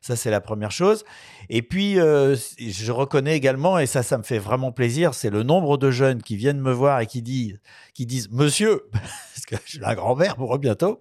Ça, 0.05 0.17
c'est 0.17 0.29
la 0.29 0.41
première 0.41 0.71
chose. 0.71 1.05
Et 1.49 1.61
puis, 1.61 1.97
euh, 1.97 2.35
je 2.59 2.91
reconnais 2.91 3.37
également, 3.37 3.79
et 3.79 3.85
ça, 3.85 4.03
ça 4.03 4.17
me 4.17 4.23
fait 4.23 4.37
vraiment 4.37 4.73
plaisir, 4.73 5.13
c'est 5.13 5.29
le 5.29 5.43
nombre 5.43 5.77
de 5.77 5.91
jeunes 5.91 6.21
qui 6.21 6.35
viennent 6.35 6.59
me 6.59 6.73
voir 6.73 6.99
et 6.99 7.05
qui 7.05 7.21
disent, 7.21 7.57
qui 7.93 8.05
disent 8.05 8.29
Monsieur, 8.29 8.83
parce 8.91 9.45
que 9.47 9.55
je 9.63 9.69
suis 9.71 9.79
la 9.79 9.95
grand-mère 9.95 10.35
pour 10.35 10.53
eux 10.53 10.57
bientôt, 10.57 10.99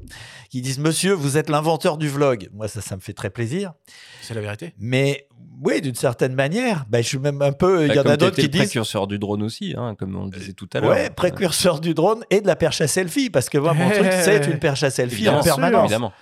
qui 0.51 0.63
disent 0.63 0.79
Monsieur, 0.79 1.15
vous 1.15 1.37
êtes 1.37 1.51
l'inventeur 1.51 1.99
du 1.99 2.09
vlog. 2.09 2.49
Moi, 2.55 2.69
ça, 2.69 2.81
ça 2.81 2.95
me 2.95 3.01
fait 3.01 3.13
très 3.13 3.31
plaisir. 3.31 3.73
C'est 4.21 4.35
la 4.35 4.41
vérité. 4.41 4.73
Mais 4.79 5.27
oui, 5.61 5.81
d'une 5.81 5.97
certaine 5.97 6.35
manière, 6.37 6.85
ben, 6.89 7.03
je 7.03 7.09
suis 7.09 7.19
même 7.19 7.43
un 7.43 7.53
peu. 7.53 7.87
Il 7.87 7.93
y 7.93 7.97
Bah, 7.97 8.03
en 8.07 8.11
a 8.11 8.17
d'autres 8.17 8.37
qui 8.37 8.49
disent. 8.49 8.61
précurseur 8.63 9.09
du 9.09 9.19
drone 9.19 9.43
aussi, 9.43 9.75
hein, 9.77 9.97
comme 9.99 10.15
on 10.15 10.27
le 10.27 10.31
disait 10.31 10.53
tout 10.53 10.69
à 10.75 10.79
l'heure. 10.81 10.91
Ouais, 10.91 11.11
précurseur 11.11 11.81
du 11.81 11.93
drone 11.95 12.25
et 12.31 12.41
de 12.41 12.47
la 12.47 12.55
perche 12.55 12.81
à 12.81 12.87
selfie, 12.87 13.31
parce 13.31 13.49
que 13.49 13.59
moi, 13.59 13.75
mon 13.75 13.91
truc, 13.91 14.07
c'est 14.13 14.47
une 14.47 14.61
perche 14.61 14.85
à 14.85 14.91
selfie 14.91 15.15
Évidemment, 15.17 15.41
en 15.41 15.43
permanence. 15.43 15.85
évidemment. 15.87 16.13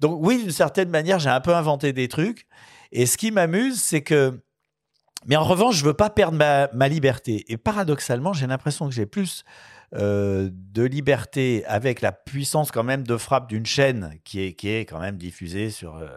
Donc 0.00 0.18
oui, 0.22 0.42
d'une 0.42 0.50
certaine 0.50 0.90
manière, 0.90 1.18
j'ai 1.18 1.30
un 1.30 1.40
peu 1.40 1.54
inventé 1.54 1.92
des 1.92 2.08
trucs. 2.08 2.46
Et 2.92 3.06
ce 3.06 3.16
qui 3.16 3.30
m'amuse, 3.30 3.80
c'est 3.80 4.02
que... 4.02 4.40
Mais 5.26 5.36
en 5.36 5.44
revanche, 5.44 5.76
je 5.76 5.84
veux 5.84 5.94
pas 5.94 6.10
perdre 6.10 6.38
ma, 6.38 6.68
ma 6.72 6.88
liberté. 6.88 7.44
Et 7.48 7.56
paradoxalement, 7.56 8.32
j'ai 8.32 8.46
l'impression 8.46 8.88
que 8.88 8.94
j'ai 8.94 9.06
plus 9.06 9.44
euh, 9.94 10.50
de 10.52 10.82
liberté 10.82 11.64
avec 11.66 12.00
la 12.00 12.10
puissance 12.10 12.72
quand 12.72 12.82
même 12.82 13.04
de 13.04 13.16
frappe 13.16 13.48
d'une 13.48 13.64
chaîne 13.64 14.18
qui 14.24 14.40
est, 14.40 14.52
qui 14.54 14.68
est 14.68 14.84
quand 14.84 14.98
même 14.98 15.16
diffusée 15.16 15.70
sur 15.70 15.96
euh, 15.96 16.08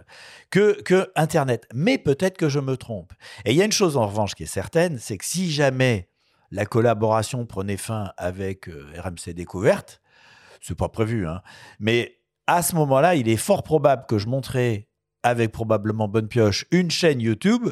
que, 0.49 0.81
que 0.81 1.11
Internet. 1.15 1.67
Mais 1.75 1.99
peut-être 1.99 2.35
que 2.35 2.49
je 2.49 2.59
me 2.59 2.77
trompe. 2.77 3.13
Et 3.45 3.51
il 3.51 3.57
y 3.57 3.61
a 3.61 3.65
une 3.65 3.71
chose 3.71 3.95
en 3.95 4.07
revanche 4.07 4.33
qui 4.33 4.43
est 4.43 4.47
certaine, 4.47 4.97
c'est 4.97 5.19
que 5.19 5.25
si 5.25 5.51
jamais 5.51 6.09
la 6.49 6.65
collaboration 6.65 7.45
prenait 7.45 7.77
fin 7.77 8.11
avec 8.17 8.67
euh, 8.69 8.87
RMC 8.97 9.33
Découverte, 9.33 10.01
c'est 10.61 10.75
pas 10.75 10.89
prévu, 10.89 11.27
hein, 11.27 11.41
mais 11.79 12.18
à 12.53 12.61
ce 12.61 12.75
moment-là, 12.75 13.15
il 13.15 13.29
est 13.29 13.37
fort 13.37 13.63
probable 13.63 14.05
que 14.07 14.17
je 14.17 14.27
monterai 14.27 14.87
avec 15.23 15.51
probablement 15.51 16.07
Bonne 16.07 16.27
Pioche 16.27 16.65
une 16.71 16.91
chaîne 16.91 17.21
YouTube 17.21 17.69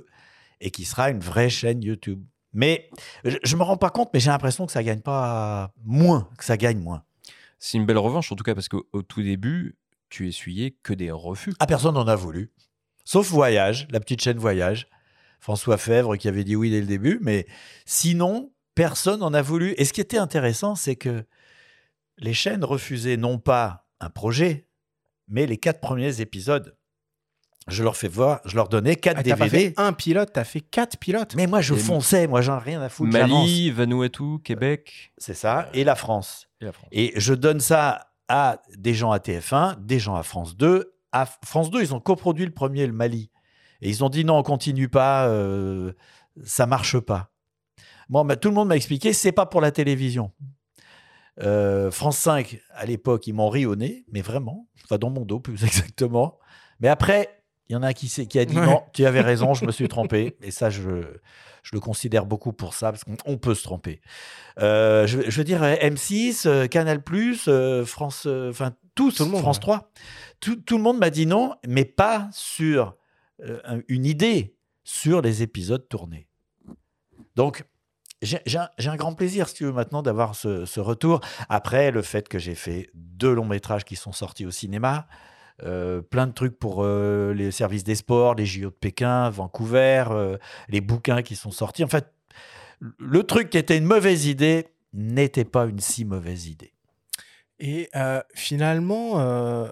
et 0.60 0.72
qui 0.72 0.86
sera 0.86 1.10
une 1.10 1.20
vraie 1.20 1.50
chaîne 1.50 1.82
YouTube. 1.82 2.24
Mais 2.54 2.90
je 3.24 3.54
ne 3.54 3.60
me 3.60 3.64
rends 3.64 3.78
pas 3.78 3.90
compte, 3.90 4.10
mais 4.14 4.20
j'ai 4.20 4.30
l'impression 4.30 4.66
que 4.66 4.72
ça 4.72 4.84
gagne 4.84 5.02
pas 5.02 5.72
moins, 5.84 6.30
que 6.38 6.44
ça 6.44 6.58
gagne 6.58 6.80
moins. 6.80 7.04
C'est 7.60 7.78
une 7.78 7.86
belle 7.86 7.98
revanche, 7.98 8.32
en 8.32 8.36
tout 8.36 8.44
cas, 8.44 8.54
parce 8.54 8.68
qu'au 8.68 9.02
tout 9.08 9.22
début, 9.22 9.78
tu 10.10 10.28
essuyais 10.28 10.78
que 10.84 10.94
des 10.94 11.12
refus. 11.12 11.54
Ah, 11.60 11.68
personne 11.68 11.96
n'en 11.96 12.08
a 12.08 12.16
voulu. 12.16 12.52
Sauf 13.04 13.30
Voyage, 13.30 13.88
la 13.90 14.00
petite 14.00 14.22
chaîne 14.22 14.38
Voyage. 14.38 14.88
François 15.40 15.78
Fèvre 15.78 16.18
qui 16.18 16.28
avait 16.28 16.44
dit 16.44 16.56
oui 16.56 16.72
dès 16.72 16.82
le 16.82 16.88
début, 16.88 17.20
mais 17.22 17.46
sinon, 17.86 18.52
personne 18.76 19.20
n'en 19.20 19.34
a 19.34 19.42
voulu. 19.42 19.76
Et 19.78 19.86
ce 19.86 19.94
qui 19.94 20.02
était 20.02 20.18
intéressant, 20.18 20.76
c'est 20.76 20.96
que 20.96 21.26
les 22.18 22.34
chaînes 22.34 22.64
refusaient 22.64 23.18
non 23.18 23.38
pas 23.38 23.88
un 24.00 24.10
projet, 24.10 24.67
mais 25.28 25.46
les 25.46 25.58
quatre 25.58 25.80
premiers 25.80 26.22
épisodes 26.22 26.76
je 27.70 27.84
leur 27.84 27.98
fais 27.98 28.08
voir, 28.08 28.40
je 28.46 28.56
leur 28.56 28.70
donnais 28.70 28.96
quatre 28.96 29.18
Ah, 29.20 29.24
DVD. 29.24 29.38
t'as 29.40 29.46
pas 29.46 29.50
fait 29.50 29.74
un 29.76 29.92
pilote, 29.92 30.30
t'as 30.32 30.46
fait 30.46 30.62
quatre 30.62 30.98
pilotes. 30.98 31.36
Mais 31.36 31.48
moi, 31.48 31.60
je 31.60 31.74
Et- 31.74 31.78
fonçais, 31.78 32.26
moi, 32.26 32.40
j'en 32.40 32.60
ai 32.60 32.64
rien 32.64 32.82
à 32.82 32.88
foutre. 32.88 33.12
Mali. 33.12 33.72
Vanuatu, 33.72 34.40
Québec. 34.42 35.12
C'est 35.18 35.34
ça, 35.34 35.68
et 35.74 35.84
la 35.84 35.96
France. 35.96 36.48
Et 36.62 36.66
la 36.66 36.72
France. 36.72 36.88
Et 36.94 37.12
je 37.18 37.34
donne 37.34 37.60
ça 37.60 38.12
à 38.30 38.62
des 38.78 38.94
gens 38.94 39.12
à 39.12 39.20
TF1, 39.20 39.76
des 39.82 40.00
gens 40.00 40.16
à 40.16 40.24
France 40.24 40.56
2. 40.56 40.94
À 41.12 41.26
France 41.26 41.70
2, 41.70 41.82
ils 41.82 41.94
ont 41.94 42.00
coproduit 42.00 42.46
le 42.46 42.54
premier, 42.54 42.88
le 42.88 42.94
Mali. 42.94 43.32
Et 43.82 43.90
ils 43.90 44.02
ont 44.02 44.10
dit 44.10 44.24
non, 44.24 44.38
on 44.38 44.44
continue 44.44 44.88
pas, 44.88 45.28
euh, 45.28 45.92
ça 46.46 46.68
marche 46.68 46.98
pas. 47.00 47.32
Bon, 48.08 48.24
bah, 48.24 48.38
tout 48.38 48.48
le 48.48 48.56
monde 48.56 48.70
m'a 48.70 48.78
expliqué, 48.78 49.12
c'est 49.12 49.34
pas 49.34 49.46
pour 49.46 49.60
la 49.60 49.72
télévision. 49.72 50.32
Euh, 51.42 51.92
France 51.92 52.18
5, 52.18 52.60
à 52.74 52.86
l'époque, 52.86 53.28
ils 53.28 53.34
m'ont 53.34 53.50
ri 53.50 53.66
au 53.66 53.76
nez, 53.76 54.06
mais 54.12 54.22
vraiment, 54.22 54.68
enfin 54.84 54.98
dans 54.98 55.10
mon 55.10 55.26
dos 55.26 55.40
plus 55.40 55.64
exactement. 55.64 56.40
Mais 56.80 56.88
après, 56.88 57.42
il 57.70 57.74
y 57.74 57.76
en 57.76 57.84
a 57.84 57.88
un 57.90 57.94
qui, 57.94 58.08
qui 58.28 58.40
a 58.40 58.46
dit 58.46 58.58
Ouais. 58.58 58.66
non, 58.66 58.84
tu 58.94 59.06
avais 59.06 59.22
raison, 59.22 59.54
je 59.54 59.66
me 59.66 59.72
suis 59.72 59.88
trompé. 59.90 60.38
Et 60.42 60.52
ça, 60.52 60.70
je, 60.70 61.02
je 61.64 61.72
le 61.74 61.80
considère 61.80 62.26
beaucoup 62.26 62.54
pour 62.54 62.74
ça, 62.74 62.92
parce 62.92 63.04
qu'on 63.04 63.18
on 63.26 63.38
peut 63.38 63.54
se 63.56 63.64
tromper. 63.64 64.02
Euh, 64.60 65.06
je, 65.06 65.30
je 65.30 65.38
veux 65.38 65.44
dire, 65.44 65.62
euh, 65.64 65.76
M6, 65.76 66.48
euh, 66.48 66.68
Canal, 66.68 67.04
euh, 67.48 67.86
France, 67.86 68.26
enfin, 68.26 68.74
tous, 68.96 69.16
Tout 69.16 69.26
le 69.26 69.32
monde, 69.32 69.42
France 69.42 69.58
ouais. 69.58 69.62
3. 69.62 69.92
Tout, 70.40 70.56
tout 70.56 70.78
le 70.78 70.84
monde 70.84 70.98
m'a 70.98 71.10
dit 71.10 71.26
non, 71.26 71.54
mais 71.68 71.86
pas 71.86 72.30
sur 72.32 72.96
un- 73.44 73.82
une 73.88 74.06
idée, 74.06 74.56
sur 74.84 75.22
les 75.22 75.44
épisodes 75.44 75.88
tournés. 75.90 76.28
Donc, 77.36 77.64
j'ai 78.22 78.40
un, 78.58 78.96
grand 78.96 79.14
plaisir, 79.14 79.48
si 79.48 79.56
tu 79.56 79.66
veux, 79.66 79.72
maintenant 79.72 80.02
d'avoir 80.02 80.36
ce, 80.36 80.80
retour. 80.80 81.22
Après, 81.50 81.92
le 81.92 82.02
fait 82.02 82.28
que 82.28 82.40
j'ai 82.40 82.56
fait 82.56 82.90
deux 82.96 83.34
longs 83.34 83.46
métrages 83.46 83.86
qui 83.86 83.96
sont 83.96 84.12
sortis 84.12 84.46
au 84.46 84.52
cinéma, 84.52 85.08
euh, 85.64 86.02
plein 86.02 86.28
de 86.28 86.34
trucs 86.34 86.58
pour 86.58 86.84
euh, 86.84 87.34
les 87.34 87.52
services 87.52 87.84
des 87.84 87.96
sports, 87.96 88.36
les 88.36 88.46
JO 88.46 88.70
de 88.70 88.76
Pékin, 88.76 89.30
Vancouver, 89.30 90.06
euh, 90.10 90.38
les 90.68 90.82
bouquins 90.82 91.22
qui 91.22 91.36
sont 91.36 91.52
sortis. 91.52 91.84
En 91.84 91.88
fait, 91.88 92.12
le 92.80 93.24
truc 93.24 93.50
qui 93.50 93.58
était 93.58 93.78
une 93.78 93.86
mauvaise 93.86 94.26
idée 94.26 94.68
n'était 94.94 95.46
pas 95.46 95.66
une 95.66 95.80
si 95.80 96.06
mauvaise 96.06 96.48
idée. 96.48 96.74
Et 97.60 97.90
finalement, 98.36 99.68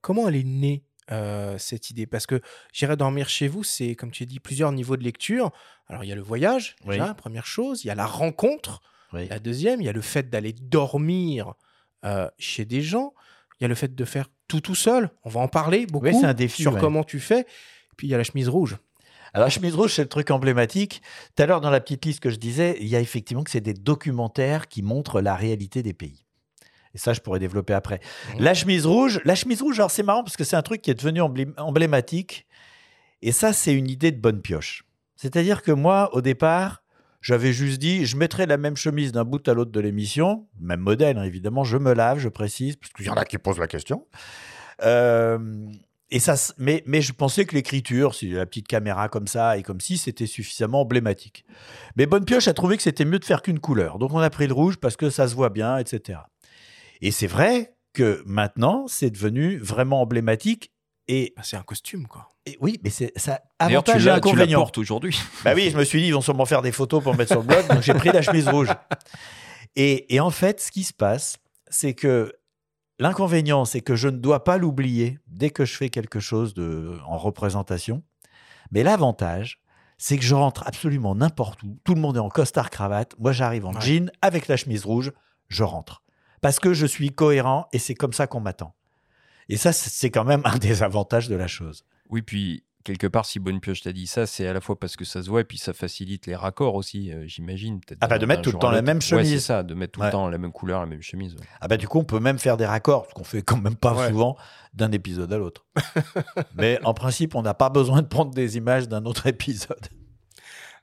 comment 0.00 0.28
elle 0.28 0.36
est 0.36 0.44
née? 0.44 0.87
Euh, 1.10 1.56
cette 1.58 1.90
idée? 1.90 2.06
Parce 2.06 2.26
que 2.26 2.40
j'irai 2.72 2.96
dormir 2.96 3.28
chez 3.28 3.48
vous, 3.48 3.64
c'est 3.64 3.94
comme 3.94 4.10
tu 4.10 4.22
as 4.22 4.26
dit 4.26 4.40
plusieurs 4.40 4.72
niveaux 4.72 4.96
de 4.96 5.04
lecture. 5.04 5.50
Alors 5.88 6.04
il 6.04 6.08
y 6.08 6.12
a 6.12 6.16
le 6.16 6.22
voyage, 6.22 6.76
Oui. 6.86 6.96
première 7.16 7.46
chose. 7.46 7.84
Il 7.84 7.88
y 7.88 7.90
a 7.90 7.94
la 7.94 8.06
rencontre, 8.06 8.80
Oui. 9.12 9.26
la 9.28 9.38
deuxième. 9.38 9.80
Il 9.80 9.84
y 9.84 9.88
a 9.88 9.92
le 9.92 10.00
fait 10.02 10.28
d'aller 10.30 10.52
dormir 10.52 11.54
euh, 12.04 12.28
chez 12.38 12.64
des 12.64 12.82
gens. 12.82 13.14
Il 13.60 13.64
y 13.64 13.66
a 13.66 13.68
le 13.68 13.74
fait 13.74 13.94
de 13.94 14.04
faire 14.04 14.26
tout 14.46 14.60
tout 14.60 14.74
seul. 14.74 15.10
On 15.24 15.28
va 15.30 15.40
en 15.40 15.48
parler 15.48 15.86
beaucoup 15.86 16.06
Oui, 16.06 16.24
un 16.24 16.34
défi, 16.34 16.62
sur 16.62 16.74
ouais. 16.74 16.80
comment 16.80 17.04
tu 17.04 17.18
fais. 17.20 17.44
Puis 17.96 18.06
il 18.06 18.10
y 18.10 18.14
a 18.14 18.18
la 18.18 18.24
chemise 18.24 18.48
rouge. 18.48 18.76
Alors, 19.34 19.46
la 19.46 19.50
chemise 19.50 19.74
rouge, 19.74 19.92
c'est 19.94 20.02
le 20.02 20.08
truc 20.08 20.30
emblématique. 20.30 21.02
Tout 21.36 21.42
à 21.42 21.46
l'heure, 21.46 21.60
dans 21.60 21.68
la 21.70 21.80
petite 21.80 22.04
liste 22.06 22.20
que 22.20 22.30
je 22.30 22.36
disais, 22.36 22.76
il 22.80 22.86
y 22.88 22.96
a 22.96 23.00
effectivement 23.00 23.44
que 23.44 23.50
c'est 23.50 23.60
des 23.60 23.74
documentaires 23.74 24.68
qui 24.68 24.82
montrent 24.82 25.20
la 25.20 25.34
réalité 25.34 25.82
des 25.82 25.92
pays. 25.92 26.24
Et 26.98 27.00
ça, 27.00 27.12
je 27.12 27.20
pourrais 27.20 27.38
développer 27.38 27.74
après. 27.74 28.00
Mhm. 28.34 28.42
La 28.42 28.54
chemise 28.54 28.84
rouge, 28.84 29.20
la 29.24 29.36
chemise 29.36 29.62
rouge, 29.62 29.78
alors 29.78 29.92
c'est 29.92 30.02
marrant 30.02 30.24
parce 30.24 30.36
que 30.36 30.42
c'est 30.42 30.56
un 30.56 30.62
truc 30.62 30.82
qui 30.82 30.90
est 30.90 30.94
devenu 30.94 31.20
emblé- 31.20 31.46
emblématique. 31.56 32.44
Et 33.22 33.30
ça, 33.30 33.52
c'est 33.52 33.72
une 33.72 33.88
idée 33.88 34.10
de 34.10 34.20
bonne 34.20 34.42
pioche. 34.42 34.82
C'est-à-dire 35.14 35.62
que 35.62 35.70
moi, 35.70 36.12
au 36.12 36.22
départ, 36.22 36.82
j'avais 37.20 37.52
juste 37.52 37.78
dit, 37.78 38.04
je 38.04 38.16
mettrai 38.16 38.46
la 38.46 38.56
même 38.56 38.76
chemise 38.76 39.12
d'un 39.12 39.22
bout 39.24 39.46
à 39.48 39.54
l'autre 39.54 39.70
de 39.70 39.78
l'émission, 39.78 40.48
même 40.60 40.80
modèle, 40.80 41.18
hein, 41.18 41.22
évidemment, 41.22 41.62
je 41.62 41.76
me 41.76 41.92
lave, 41.92 42.18
je 42.18 42.28
précise, 42.28 42.74
parce 42.74 42.92
qu'il 42.92 43.06
y 43.06 43.10
en 43.10 43.14
a 43.14 43.24
qui 43.24 43.38
posent 43.38 43.60
la 43.60 43.68
question. 43.68 44.06
Euh, 44.82 45.38
et 46.10 46.20
ça, 46.20 46.36
mais, 46.56 46.82
mais 46.86 47.02
je 47.02 47.12
pensais 47.12 47.44
que 47.44 47.54
l'écriture, 47.54 48.14
si 48.14 48.30
la 48.30 48.46
petite 48.46 48.66
caméra 48.66 49.08
comme 49.08 49.26
ça 49.26 49.58
et 49.58 49.62
comme 49.62 49.80
si, 49.80 49.98
c'était 49.98 50.26
suffisamment 50.26 50.80
emblématique. 50.80 51.44
Mais 51.96 52.06
Bonne 52.06 52.24
Pioche 52.24 52.48
a 52.48 52.54
trouvé 52.54 52.78
que 52.78 52.82
c'était 52.82 53.04
mieux 53.04 53.18
de 53.18 53.24
faire 53.26 53.42
qu'une 53.42 53.58
couleur. 53.58 53.98
Donc 53.98 54.14
on 54.14 54.18
a 54.18 54.30
pris 54.30 54.46
le 54.46 54.54
rouge 54.54 54.78
parce 54.78 54.96
que 54.96 55.10
ça 55.10 55.28
se 55.28 55.34
voit 55.34 55.50
bien, 55.50 55.76
etc. 55.76 56.20
Et 57.00 57.10
c'est 57.10 57.26
vrai 57.26 57.74
que 57.92 58.22
maintenant, 58.26 58.86
c'est 58.88 59.10
devenu 59.10 59.58
vraiment 59.58 60.00
emblématique. 60.02 60.72
Et, 61.08 61.32
Bah, 61.36 61.42
c'est 61.44 61.56
un 61.56 61.62
costume, 61.62 62.06
quoi. 62.06 62.28
et 62.44 62.58
oui, 62.60 62.78
mais 62.84 62.90
c'est 62.90 63.12
ça 63.16 63.38
tu 63.38 63.66
avantage 63.66 64.02
et 64.06 64.10
tu 64.10 64.14
inconvénient. 64.14 64.58
portes 64.60 64.78
aujourd'hui. 64.78 65.18
Bah 65.44 65.52
oui, 65.54 65.70
je 65.70 65.76
me 65.78 65.84
suis 65.84 66.00
dit, 66.02 66.08
ils 66.08 66.14
vont 66.14 66.20
sûrement 66.20 66.44
faire 66.44 66.60
des 66.62 66.72
photos 66.72 67.02
pour 67.02 67.16
mettre 67.16 67.32
sur 67.32 67.40
le 67.40 67.46
blog, 67.46 67.66
donc 67.68 67.80
j'ai 67.82 67.94
pris 67.94 68.10
la 68.10 68.20
chemise 68.22 68.48
rouge. 68.48 68.68
Et, 69.76 70.14
et 70.14 70.18
en 70.20 70.30
fait, 70.30 70.60
ce 70.60 70.70
qui 70.72 70.82
se 70.82 70.92
passe, 70.92 71.36
c'est 71.68 71.94
que 71.94 72.32
l'inconvénient, 72.98 73.64
c'est 73.64 73.80
que 73.80 73.94
je 73.96 74.08
ne 74.08 74.16
dois 74.18 74.42
pas 74.42 74.56
l'oublier 74.58 75.18
dès 75.28 75.50
que 75.50 75.64
je 75.64 75.76
fais 75.76 75.88
quelque 75.88 76.18
chose 76.20 76.52
de, 76.54 76.98
en 77.06 77.16
représentation. 77.16 78.02
Mais 78.72 78.82
l'avantage, 78.82 79.60
c'est 79.96 80.16
que 80.18 80.24
je 80.24 80.34
rentre 80.34 80.66
absolument 80.66 81.14
n'importe 81.14 81.62
où. 81.62 81.78
Tout 81.84 81.94
le 81.94 82.00
monde 82.00 82.16
est 82.16 82.20
en 82.20 82.28
costard 82.28 82.70
cravate. 82.70 83.14
Moi, 83.18 83.32
j'arrive 83.32 83.66
en 83.66 83.72
Ouais. 83.74 83.80
jean 83.80 84.10
avec 84.20 84.48
la 84.48 84.56
chemise 84.56 84.84
rouge. 84.84 85.12
Je 85.48 85.62
rentre. 85.62 86.02
Parce 86.40 86.58
que 86.60 86.72
je 86.74 86.86
suis 86.86 87.10
cohérent 87.10 87.66
et 87.72 87.78
c'est 87.78 87.94
comme 87.94 88.12
ça 88.12 88.26
qu'on 88.26 88.40
m'attend. 88.40 88.74
Et 89.48 89.56
ça, 89.56 89.72
c'est- 89.72 90.10
quand 90.10 90.24
même 90.24 90.42
un 90.44 90.58
des 90.58 90.82
avantages 90.82 91.28
de 91.28 91.34
la 91.36 91.46
chose. 91.46 91.84
Oui, 92.10 92.22
puis 92.22 92.64
quelque 92.84 93.06
part, 93.06 93.26
si 93.26 93.38
Bonne 93.38 93.60
Pioche 93.60 93.82
t'a 93.82 93.92
dit 93.92 94.06
ça, 94.06 94.24
c'est 94.26 94.46
à 94.46 94.52
la 94.54 94.60
fois 94.62 94.78
parce 94.78 94.96
que 94.96 95.04
ça 95.04 95.22
se 95.22 95.28
voit 95.28 95.42
et 95.42 95.44
puis 95.44 95.58
ça 95.58 95.72
facilite 95.74 96.26
les 96.26 96.34
raccords 96.34 96.74
aussi, 96.74 97.12
euh, 97.12 97.24
j'imagine. 97.26 97.80
Ah 98.00 98.06
bah, 98.06 98.18
de 98.18 98.24
mettre 98.24 98.40
tout 98.42 98.52
le 98.52 98.58
temps 98.58 98.70
la 98.70 98.80
même 98.80 98.96
Ouais, 98.96 99.02
c'est 99.02 99.08
chemise. 99.08 99.44
ça, 99.44 99.62
de 99.62 99.74
mettre 99.74 99.92
tout 99.92 100.00
Ouais. 100.00 100.06
le 100.06 100.12
temps 100.12 100.28
la 100.28 100.38
même 100.38 100.52
couleur, 100.52 100.80
la 100.80 100.86
même 100.86 101.02
chemise. 101.02 101.34
ouais. 101.34 101.40
Ah 101.60 101.68
bah 101.68 101.76
du 101.76 101.86
coup, 101.86 101.98
on 101.98 102.04
peut 102.04 102.20
même 102.20 102.38
faire 102.38 102.56
des 102.56 102.64
raccords, 102.66 103.06
ce 103.08 103.14
qu'on 103.14 103.24
fait 103.24 103.42
quand 103.42 103.58
même 103.60 103.76
pas 103.76 103.94
Ouais. 103.94 104.08
souvent 104.08 104.36
d'un 104.72 104.90
épisode 104.92 105.30
à 105.32 105.38
l'autre. 105.38 105.66
Mais 106.54 106.78
en 106.84 106.94
principe, 106.94 107.34
on 107.34 107.42
n'a 107.42 107.52
pas 107.54 107.68
besoin 107.68 108.00
de 108.00 108.06
prendre 108.06 108.32
des 108.32 108.56
images 108.56 108.88
d'un 108.88 109.04
autre 109.04 109.26
épisode. 109.26 109.88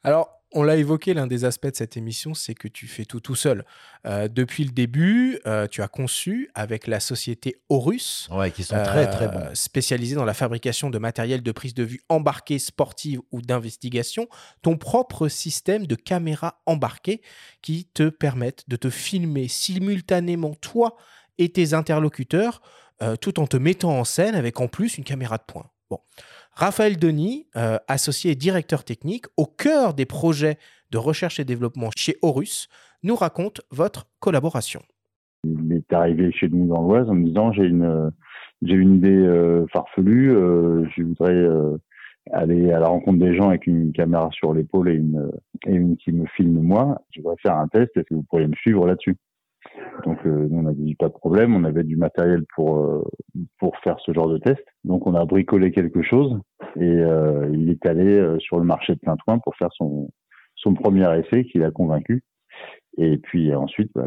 Alors, 0.04 0.30
on 0.56 0.64
l'a 0.64 0.78
évoqué, 0.78 1.14
l'un 1.14 1.28
des 1.28 1.46
aspects 1.46 1.68
de 1.68 1.76
cette 1.76 1.98
émission, 1.98 2.34
c'est 2.34 2.56
que 2.56 2.68
tu 2.68 2.88
fais 2.88 3.06
tout 3.06 3.20
tout 3.20 3.36
seul. 3.36 3.66
Euh, 4.08 4.28
depuis 4.28 4.64
le 4.64 4.72
début, 4.72 5.40
euh, 5.46 5.68
tu 5.68 5.82
as 5.82 5.88
conçu 5.88 6.50
avec 6.56 6.88
la 6.88 7.00
société 7.00 7.58
Horus, 7.70 8.28
Ouais, 8.32 8.50
qui 8.52 8.64
sont 8.64 8.82
très 8.84 9.10
très 9.10 9.26
euh, 9.26 9.30
bons. 9.30 9.50
spécialisée 9.54 10.16
dans 10.16 10.26
la 10.26 10.34
fabrication 10.34 10.90
de 10.90 10.98
matériel 10.98 11.44
de 11.44 11.52
prise 11.52 11.74
de 11.74 11.84
vue 11.84 12.02
embarqué, 12.10 12.58
sportive 12.58 13.20
ou 13.32 13.42
d'investigation, 13.42 14.28
ton 14.62 14.78
propre 14.78 15.28
système 15.28 15.86
de 15.86 15.96
caméra 15.96 16.62
embarquée 16.66 17.22
qui 17.62 17.86
te 17.94 18.10
permettent 18.10 18.64
de 18.70 18.78
te 18.78 18.90
filmer 18.90 19.48
simultanément 19.48 20.56
toi 20.56 20.96
et 21.38 21.50
tes 21.50 21.74
interlocuteurs, 21.74 22.62
euh, 23.02 23.18
tout 23.18 23.42
en 23.42 23.48
te 23.48 23.58
mettant 23.58 24.00
en 24.00 24.06
scène 24.06 24.36
avec 24.36 24.62
en 24.62 24.70
plus 24.70 24.98
une 24.98 25.04
caméra 25.04 25.38
de 25.38 25.44
poing. 25.46 25.70
Bon. 25.90 26.00
Raphaël 26.52 26.98
Denis, 26.98 27.48
euh, 27.56 27.78
associé 27.88 28.32
et 28.32 28.36
directeur 28.36 28.84
technique 28.84 29.26
au 29.38 29.46
cœur 29.46 29.94
des 29.94 30.06
projets 30.06 30.58
de 30.92 30.98
recherche 30.98 31.40
et 31.40 31.46
développement 31.46 31.90
chez 31.96 32.16
Horus, 32.22 32.70
nous 33.04 33.16
raconte 33.16 33.62
votre 33.72 34.08
collaboration. 34.20 34.82
il 35.44 35.74
est 35.74 35.94
arrivé 35.94 36.32
chez 36.32 36.48
nous 36.50 36.68
dans 36.68 36.82
l'Oise 36.82 37.10
en 37.10 37.14
me 37.14 37.26
disant 37.26 37.52
j'ai 37.52 37.66
une 37.66 38.12
j'ai 38.62 38.74
une 38.74 38.96
idée 38.96 39.10
euh, 39.10 39.68
farfelue, 39.72 40.32
euh, 40.32 40.88
je 40.96 41.04
voudrais 41.04 41.46
aller 42.32 42.72
à 42.72 42.80
la 42.80 42.88
rencontre 42.88 43.20
des 43.20 43.36
gens 43.36 43.50
avec 43.50 43.68
une 43.68 43.92
caméra 43.92 44.30
sur 44.32 44.54
l'épaule 44.54 44.90
et 44.90 44.96
une 44.96 45.32
et 45.68 45.74
une 45.74 45.98
qui 45.98 46.12
me 46.12 46.26
filme 46.36 46.60
moi. 46.62 47.02
Je 47.12 47.22
voudrais 47.22 47.38
faire 47.44 47.58
un 47.58 47.68
test. 47.68 47.96
Est-ce 47.96 48.06
que 48.06 48.16
vous 48.16 48.24
pourriez 48.24 48.48
me 48.48 48.56
suivre 48.56 48.88
là-dessus? 48.88 49.18
Donc 50.06 50.26
euh, 50.26 50.48
nous 50.50 50.60
on 50.60 50.68
a 50.68 50.74
dit 50.74 50.96
pas 50.96 51.08
de 51.08 51.14
problème. 51.14 51.56
On 51.56 51.64
avait 51.64 51.84
du 51.84 51.96
matériel 51.96 52.44
pour 52.56 52.78
euh, 52.78 53.04
pour 53.60 53.78
faire 53.80 53.98
ce 54.06 54.14
genre 54.14 54.30
de 54.30 54.38
test. 54.38 54.64
Donc 54.84 55.08
on 55.08 55.16
a 55.16 55.26
bricolé 55.26 55.72
quelque 55.72 56.02
chose 56.02 56.40
et 56.76 56.84
euh, 56.84 57.50
il 57.54 57.70
est 57.70 57.86
allé 57.86 58.18
euh, 58.18 58.40
sur 58.40 58.60
le 58.60 58.66
marché 58.66 58.94
de 58.94 59.00
Saint-Ouen 59.04 59.40
pour 59.40 59.56
faire 59.56 59.72
son 59.74 60.10
son 60.56 60.74
premier 60.74 61.08
essai 61.20 61.46
qui 61.46 61.60
l'a 61.60 61.72
convaincu. 61.72 62.24
Et 62.98 63.18
puis 63.18 63.54
ensuite, 63.54 63.92
bah, 63.94 64.06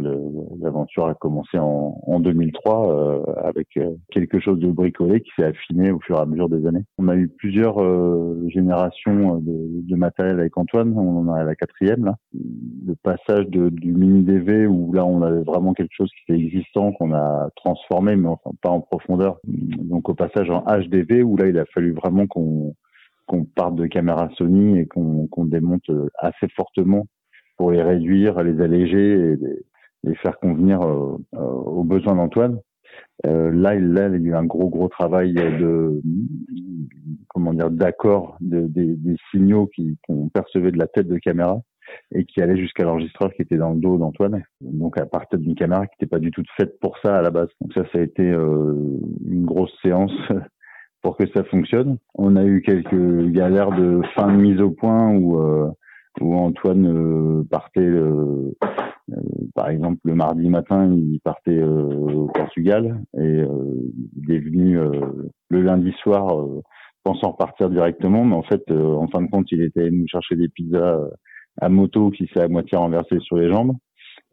l'aventure 0.60 1.08
a 1.08 1.14
commencé 1.14 1.58
en, 1.58 2.00
en 2.06 2.20
2003 2.20 2.90
euh, 2.90 3.22
avec 3.44 3.68
euh, 3.76 3.90
quelque 4.10 4.40
chose 4.40 4.58
de 4.58 4.68
bricolé 4.68 5.20
qui 5.20 5.30
s'est 5.36 5.44
affiné 5.44 5.90
au 5.90 6.00
fur 6.00 6.16
et 6.16 6.20
à 6.22 6.26
mesure 6.26 6.48
des 6.48 6.66
années. 6.66 6.84
On 6.96 7.08
a 7.08 7.16
eu 7.16 7.28
plusieurs 7.28 7.82
euh, 7.82 8.42
générations 8.48 9.36
de, 9.40 9.82
de 9.86 9.94
matériel 9.94 10.40
avec 10.40 10.56
Antoine. 10.56 10.94
On 10.96 11.28
en 11.28 11.32
à 11.34 11.44
la 11.44 11.54
quatrième 11.54 12.06
là. 12.06 12.16
Le 12.32 12.94
passage 13.02 13.46
de, 13.48 13.68
du 13.68 13.92
mini 13.92 14.22
DV 14.22 14.66
où 14.66 14.92
là 14.94 15.04
on 15.04 15.20
avait 15.20 15.42
vraiment 15.42 15.74
quelque 15.74 15.94
chose 15.94 16.10
qui 16.10 16.32
était 16.32 16.42
existant 16.42 16.92
qu'on 16.92 17.12
a 17.12 17.50
transformé, 17.56 18.16
mais 18.16 18.28
enfin 18.28 18.50
pas 18.62 18.70
en 18.70 18.80
profondeur. 18.80 19.36
Donc 19.44 20.08
au 20.08 20.14
passage 20.14 20.48
en 20.48 20.62
HDV 20.62 21.22
où 21.22 21.36
là 21.36 21.46
il 21.46 21.58
a 21.58 21.66
fallu 21.66 21.92
vraiment 21.92 22.26
qu'on 22.26 22.74
qu'on 23.26 23.44
parte 23.44 23.74
de 23.74 23.86
caméras 23.86 24.30
Sony 24.38 24.78
et 24.78 24.86
qu'on 24.86 25.26
qu'on 25.26 25.44
démonte 25.44 25.90
euh, 25.90 26.08
assez 26.18 26.48
fortement 26.56 27.04
pour 27.58 27.70
les 27.72 27.82
réduire, 27.82 28.42
les 28.42 28.62
alléger 28.62 29.12
et 29.12 29.36
les, 29.36 29.62
les 30.04 30.14
faire 30.16 30.38
convenir 30.38 30.80
euh, 30.80 31.18
euh, 31.34 31.38
aux 31.38 31.84
besoins 31.84 32.14
d'Antoine. 32.14 32.58
Euh, 33.26 33.50
là, 33.50 33.74
là, 33.74 34.08
il 34.08 34.22
y 34.22 34.26
a 34.26 34.30
eu 34.30 34.34
un 34.34 34.44
gros, 34.44 34.68
gros 34.68 34.88
travail 34.88 35.34
de, 35.34 36.00
comment 37.28 37.52
dire, 37.52 37.70
d'accord 37.70 38.36
de, 38.40 38.60
des, 38.60 38.94
des 38.96 39.16
signaux 39.30 39.66
qui 39.66 39.98
qu'on 40.06 40.28
percevait 40.28 40.70
de 40.70 40.78
la 40.78 40.86
tête 40.86 41.08
de 41.08 41.18
caméra 41.18 41.60
et 42.14 42.24
qui 42.24 42.40
allaient 42.40 42.56
jusqu'à 42.56 42.84
l'enregistreur 42.84 43.32
qui 43.32 43.42
était 43.42 43.56
dans 43.56 43.72
le 43.72 43.80
dos 43.80 43.98
d'Antoine. 43.98 44.42
Donc 44.60 44.98
à 44.98 45.06
partir 45.06 45.38
d'une 45.38 45.54
caméra 45.54 45.86
qui 45.86 45.94
n'était 46.00 46.10
pas 46.10 46.20
du 46.20 46.30
tout 46.30 46.42
faite 46.56 46.78
pour 46.80 46.96
ça 47.02 47.18
à 47.18 47.22
la 47.22 47.30
base. 47.30 47.48
Donc 47.60 47.72
ça, 47.74 47.82
ça 47.92 47.98
a 47.98 48.02
été 48.02 48.22
euh, 48.22 48.74
une 49.26 49.44
grosse 49.44 49.72
séance 49.82 50.12
pour 51.02 51.16
que 51.16 51.26
ça 51.34 51.44
fonctionne. 51.44 51.98
On 52.14 52.36
a 52.36 52.44
eu 52.44 52.62
quelques 52.62 53.30
galères 53.30 53.72
de 53.72 54.00
fin 54.14 54.32
de 54.32 54.40
mise 54.40 54.60
au 54.60 54.70
point 54.70 55.10
où 55.10 55.40
euh, 55.40 55.70
où 56.20 56.36
Antoine 56.36 56.86
euh, 56.86 57.44
partait, 57.50 57.80
euh, 57.80 58.54
euh, 59.10 59.16
par 59.54 59.68
exemple 59.68 60.00
le 60.04 60.14
mardi 60.14 60.48
matin, 60.48 60.92
il 60.92 61.20
partait 61.20 61.62
au 61.62 62.30
Portugal 62.34 63.00
et 63.18 63.42
il 64.22 64.32
est 64.32 64.40
venu 64.40 64.78
le 65.48 65.62
lundi 65.62 65.92
soir 66.02 66.36
pensant 67.04 67.30
repartir 67.30 67.70
directement, 67.70 68.24
mais 68.24 68.34
en 68.34 68.42
fait, 68.42 68.70
en 68.70 69.08
fin 69.08 69.22
de 69.22 69.30
compte, 69.30 69.50
il 69.50 69.62
était 69.62 69.80
allé 69.80 69.92
nous 69.92 70.08
chercher 70.08 70.36
des 70.36 70.48
pizzas 70.48 70.98
à 71.60 71.68
moto 71.68 72.10
qui 72.10 72.28
s'est 72.32 72.42
à 72.42 72.48
moitié 72.48 72.76
renversé 72.76 73.18
sur 73.20 73.36
les 73.36 73.50
jambes. 73.50 73.72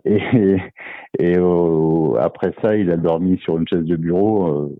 Et, 0.04 0.20
après 2.20 2.54
ça, 2.62 2.76
il 2.76 2.92
a 2.92 2.98
dormi 2.98 3.38
sur 3.40 3.58
une 3.58 3.68
chaise 3.68 3.86
de 3.86 3.96
bureau 3.96 4.48
euh, 4.48 4.76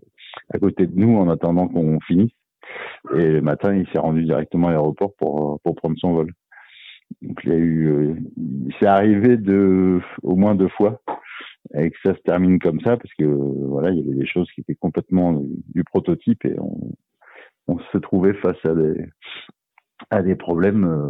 à 0.52 0.58
côté 0.58 0.86
de 0.86 0.98
nous 0.98 1.16
en 1.16 1.28
attendant 1.28 1.68
qu'on 1.68 1.98
finisse. 2.00 2.32
Et 3.14 3.26
le 3.26 3.40
matin, 3.40 3.74
il 3.74 3.86
s'est 3.88 3.98
rendu 3.98 4.24
directement 4.24 4.68
à 4.68 4.72
l'aéroport 4.72 5.12
pour, 5.18 5.60
pour 5.62 5.74
prendre 5.76 5.96
son 5.98 6.12
vol. 6.12 6.32
Donc 7.22 7.38
il 7.44 7.50
y 7.50 7.54
a 7.54 7.58
eu, 7.58 7.88
euh, 7.88 8.14
c'est 8.78 8.86
arrivé 8.86 9.36
de 9.36 10.00
au 10.22 10.36
moins 10.36 10.54
deux 10.54 10.68
fois 10.68 11.00
et 11.74 11.90
que 11.90 11.96
ça 12.04 12.14
se 12.14 12.20
termine 12.20 12.58
comme 12.58 12.80
ça 12.80 12.96
parce 12.96 13.12
que 13.14 13.24
voilà, 13.24 13.90
il 13.90 13.98
y 13.98 14.02
avait 14.02 14.18
des 14.18 14.26
choses 14.26 14.50
qui 14.52 14.60
étaient 14.60 14.74
complètement 14.74 15.32
du, 15.74 15.84
prototype 15.84 16.44
et 16.44 16.58
on, 16.58 16.92
on 17.68 17.78
se 17.78 17.98
trouvait 17.98 18.34
face 18.34 18.64
à 18.64 18.74
des 18.74 19.08
à 20.10 20.22
des 20.22 20.36
problèmes 20.36 20.84
euh, 20.84 21.08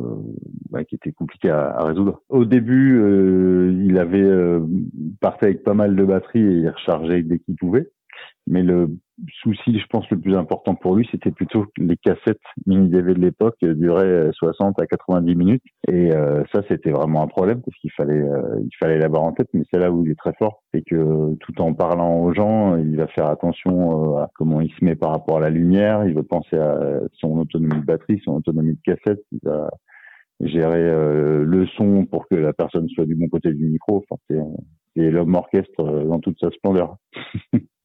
bah, 0.70 0.84
qui 0.84 0.94
étaient 0.94 1.12
compliqués 1.12 1.50
à, 1.50 1.70
à 1.70 1.84
résoudre. 1.84 2.22
Au 2.28 2.44
début, 2.44 2.98
euh, 2.98 3.76
il 3.84 3.98
avait 3.98 4.22
euh, 4.22 4.60
partait 5.20 5.46
avec 5.46 5.64
pas 5.64 5.74
mal 5.74 5.96
de 5.96 6.04
batterie 6.04 6.40
et 6.40 6.58
il 6.58 6.68
rechargeait 6.68 7.22
dès 7.22 7.38
qu'il 7.40 7.56
pouvait. 7.56 7.90
Mais 8.46 8.62
le 8.62 8.88
souci, 9.42 9.78
je 9.78 9.86
pense, 9.86 10.08
le 10.10 10.20
plus 10.20 10.36
important 10.36 10.74
pour 10.74 10.94
lui, 10.94 11.08
c'était 11.10 11.30
plutôt 11.30 11.66
les 11.78 11.96
cassettes 11.96 12.40
mini 12.66 12.88
DV 12.88 13.14
de 13.14 13.20
l'époque 13.20 13.56
euh, 13.64 13.74
duraient 13.74 14.30
60 14.32 14.80
à 14.80 14.86
90 14.86 15.34
minutes. 15.34 15.62
Et 15.88 16.12
euh, 16.12 16.44
ça, 16.52 16.62
c'était 16.68 16.90
vraiment 16.90 17.22
un 17.22 17.26
problème 17.26 17.60
parce 17.62 17.76
qu'il 17.78 17.90
fallait, 17.92 18.14
euh, 18.14 18.60
il 18.60 18.76
fallait 18.78 18.98
l'avoir 18.98 19.24
en 19.24 19.32
tête. 19.32 19.48
Mais 19.52 19.62
c'est 19.70 19.80
là 19.80 19.90
où 19.90 20.04
il 20.04 20.12
est 20.12 20.18
très 20.18 20.34
fort, 20.34 20.62
c'est 20.72 20.82
que 20.82 21.34
tout 21.40 21.60
en 21.60 21.74
parlant 21.74 22.20
aux 22.20 22.32
gens, 22.34 22.76
il 22.76 22.96
va 22.96 23.08
faire 23.08 23.26
attention 23.26 24.16
euh, 24.16 24.18
à 24.18 24.30
comment 24.34 24.60
il 24.60 24.70
se 24.70 24.84
met 24.84 24.94
par 24.94 25.10
rapport 25.10 25.38
à 25.38 25.40
la 25.40 25.50
lumière. 25.50 26.04
Il 26.04 26.14
va 26.14 26.22
penser 26.22 26.56
à 26.56 27.00
son 27.14 27.38
autonomie 27.38 27.80
de 27.80 27.86
batterie, 27.86 28.20
son 28.24 28.36
autonomie 28.36 28.74
de 28.74 28.94
cassette. 28.94 29.24
Il 29.32 29.40
va 29.42 29.68
gérer 30.40 30.82
euh, 30.82 31.44
le 31.44 31.66
son 31.68 32.04
pour 32.06 32.28
que 32.28 32.34
la 32.34 32.52
personne 32.52 32.88
soit 32.90 33.06
du 33.06 33.14
bon 33.14 33.28
côté 33.28 33.52
du 33.52 33.66
micro. 33.66 34.04
Enfin, 34.10 34.20
c'est, 34.28 35.10
l'homme 35.10 35.34
orchestre 35.34 35.80
euh, 35.80 36.04
dans 36.04 36.20
toute 36.20 36.38
sa 36.38 36.50
splendeur. 36.50 36.96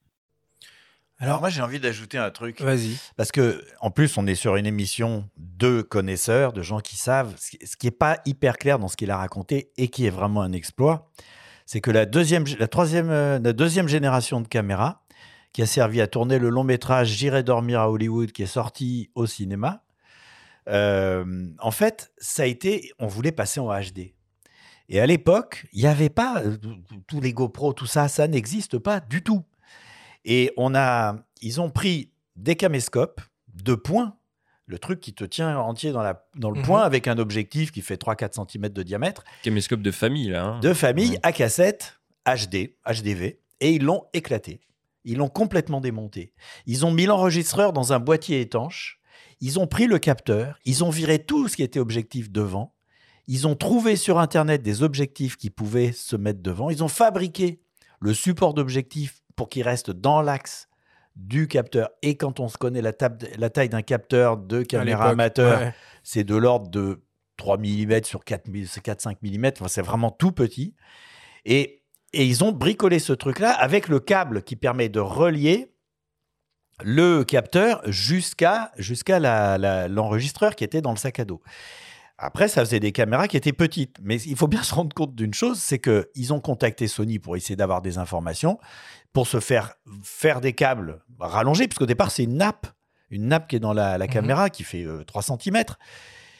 Alors 1.22 1.40
moi 1.40 1.50
j'ai 1.50 1.62
envie 1.62 1.80
d'ajouter 1.80 2.18
un 2.18 2.32
truc. 2.32 2.60
Vas-y. 2.62 2.98
Parce 3.16 3.32
que 3.32 3.64
en 3.80 3.92
plus 3.92 4.18
on 4.18 4.26
est 4.28 4.36
sur 4.36 4.56
une 4.56 4.66
émission 4.66 5.30
de 5.38 5.82
connaisseurs, 5.82 6.52
de 6.52 6.62
gens 6.62 6.80
qui 6.80 6.98
savent. 6.98 7.34
Ce 7.38 7.52
qui- 7.52 7.66
ce 7.66 7.78
qui 7.78 7.88
est 7.88 7.92
pas 7.92 8.20
hyper 8.26 8.58
clair 8.58 8.80
dans 8.80 8.88
ce 8.88 8.98
qu'il 8.98 9.12
a 9.12 9.18
raconté 9.18 9.72
et 9.78 9.88
qui 9.90 10.06
est 10.06 10.10
vraiment 10.10 10.42
un 10.42 10.52
exploit, 10.52 11.12
c'est 11.66 11.80
que 11.80 11.92
la 11.92 12.06
deuxième, 12.06 12.46
la 12.60 12.68
troisième, 12.68 13.10
euh, 13.12 13.40
la 13.40 13.54
deuxième 13.54 13.88
génération 13.88 14.42
de 14.42 14.48
caméras 14.48 15.04
qui 15.54 15.62
a 15.62 15.66
servi 15.68 16.02
à 16.02 16.08
tourner 16.08 16.40
le 16.40 16.50
long 16.50 16.64
métrage 16.64 17.10
J'irai 17.10 17.44
dormir 17.44 17.82
à 17.82 17.92
Hollywood 17.92 18.32
qui 18.32 18.44
est 18.44 18.48
sorti 18.48 19.12
au 19.16 19.26
cinéma. 19.28 19.84
euh, 20.68 21.48
en 21.60 21.72
fait, 21.72 22.12
ça 22.18 22.44
a 22.44 22.46
été, 22.46 22.92
on 23.00 23.08
voulait 23.08 23.32
passer 23.32 23.60
en 23.60 23.68
HD. 23.70 24.14
Et 24.90 25.00
à 25.00 25.06
l'époque, 25.06 25.66
il 25.74 25.82
n'y 25.82 25.88
avait 25.88 26.10
pas 26.10 26.42
euh, 26.44 26.58
tous 27.08 27.20
les 27.22 27.34
GoPro, 27.34 27.74
tout 27.74 27.86
ça, 27.86 28.08
ça 28.08 28.28
n'existe 28.28 28.78
pas 28.78 29.00
du 29.00 29.24
tout. 29.24 29.44
Et 30.26 30.52
on 30.58 30.76
a, 30.76 31.16
ils 31.42 31.60
ont 31.62 31.70
pris 31.70 32.12
des 32.36 32.56
caméscopes 32.56 33.22
de 33.54 33.76
poing, 33.76 34.18
le 34.68 34.80
truc 34.80 35.00
qui 35.02 35.14
te 35.14 35.24
tient 35.24 35.58
entier 35.58 35.92
dans, 35.92 36.02
la, 36.04 36.26
dans 36.36 36.50
le 36.52 36.60
Mhm. 36.60 36.66
poing 36.66 36.82
avec 36.82 37.08
un 37.08 37.18
objectif 37.18 37.72
qui 37.72 37.82
fait 37.82 37.98
3-4 37.98 38.34
cm 38.50 38.70
de 38.70 38.84
diamètre, 38.84 39.24
Caméscope 39.44 39.82
de 39.82 39.92
famille, 39.92 40.30
là. 40.30 40.46
hein. 40.46 40.60
de 40.60 40.74
famille 40.74 41.18
à 41.24 41.32
cassette 41.32 42.00
HD, 42.26 42.76
HDV, 42.86 43.40
et 43.60 43.72
ils 43.74 43.84
l'ont 43.84 44.06
éclaté. 44.14 44.62
Ils 45.04 45.18
l'ont 45.18 45.30
complètement 45.30 45.82
démonté. 45.82 46.32
Ils 46.68 46.86
ont 46.86 46.92
mis 46.92 47.06
l'enregistreur 47.08 47.74
dans 47.74 47.92
un 47.92 48.00
boîtier 48.00 48.40
étanche. 48.40 49.00
Ils 49.40 49.60
ont 49.60 49.66
pris 49.66 49.88
le 49.88 49.98
capteur. 49.98 50.60
Ils 50.66 50.84
ont 50.84 50.92
viré 50.92 51.18
tout 51.18 51.48
ce 51.48 51.56
qui 51.56 51.64
était 51.64 51.80
objectif 51.80 52.32
devant. 52.32 52.76
Ils 53.28 53.48
ont 53.48 53.56
trouvé 53.56 53.96
sur 53.96 54.20
Internet 54.20 54.62
des 54.62 54.84
objectifs 54.84 55.38
qui 55.38 55.50
pouvaient 55.50 55.92
se 55.92 56.16
mettre 56.16 56.42
devant. 56.44 56.70
Ils 56.70 56.84
ont 56.84 56.88
fabriqué 56.88 57.62
le 58.00 58.14
support 58.14 58.54
d'objectif 58.54 59.21
pour 59.42 59.50
qu'il 59.50 59.64
reste 59.64 59.90
dans 59.90 60.22
l'axe 60.22 60.68
du 61.16 61.48
capteur. 61.48 61.90
Et 62.04 62.16
quand 62.16 62.40
on 62.40 62.48
se 62.48 62.60
connaît 62.60 62.84
la, 62.84 62.94
taille 62.94 63.70
d'un 63.70 63.82
capteur 63.82 64.38
de 64.38 64.62
caméra 64.62 65.10
amateur, 65.10 65.60
ouais. 65.60 65.74
c'est 66.04 66.24
de 66.24 66.36
l'ordre 66.36 66.70
de 66.70 67.02
3 67.38 67.58
mm 67.58 68.04
sur 68.04 68.20
4-5 68.20 69.16
mm. 69.24 69.52
Enfin, 69.58 69.68
c'est 69.68 69.82
vraiment 69.82 70.12
tout 70.12 70.32
petit. 70.32 70.76
Et, 71.46 71.82
et 72.14 72.24
ils 72.24 72.44
ont 72.44 72.52
bricolé 72.52 73.00
ce 73.00 73.14
truc-là 73.14 73.50
avec 73.50 73.88
le 73.88 74.00
câble 74.00 74.44
qui 74.44 74.56
permet 74.56 74.90
de 74.90 75.00
relier 75.00 75.74
le 76.84 77.24
capteur 77.24 77.82
jusqu'à 77.88 78.72
jusqu'à 78.78 79.18
l'enregistreur 79.88 80.56
qui 80.56 80.64
était 80.64 80.82
dans 80.82 80.92
le 80.92 80.98
sac 80.98 81.20
à 81.20 81.26
dos. 81.26 81.42
Après, 82.24 82.48
ça 82.48 82.64
faisait 82.64 82.80
des 82.80 82.92
caméras 82.92 83.28
qui 83.28 83.36
étaient 83.38 83.52
petites. 83.54 83.98
Mais 84.04 84.22
il 84.22 84.36
faut 84.36 84.48
bien 84.48 84.64
se 84.64 84.74
rendre 84.76 84.94
compte 84.94 85.16
d'une 85.16 85.34
chose, 85.34 85.60
c'est 85.60 85.80
qu'ils 85.80 86.34
ont 86.34 86.40
contacté 86.40 86.88
Sony 86.88 87.18
pour 87.20 87.36
essayer 87.36 87.56
d'avoir 87.56 87.82
des 87.82 87.98
informations, 87.98 88.60
pour 89.12 89.28
se 89.28 89.40
faire 89.40 89.74
faire 90.04 90.40
des 90.40 90.54
câbles 90.54 91.02
rallongés, 91.20 91.68
puisqu'au 91.68 91.86
départ, 91.88 92.12
c'est 92.12 92.24
une 92.24 92.38
nappe, 92.38 92.68
une 93.10 93.28
nappe 93.28 93.48
qui 93.50 93.56
est 93.56 93.60
dans 93.60 93.74
la, 93.74 93.98
la 93.98 94.08
caméra, 94.08 94.50
qui 94.50 94.64
fait 94.64 94.84
euh, 94.86 95.04
3 95.04 95.22
cm. 95.24 95.64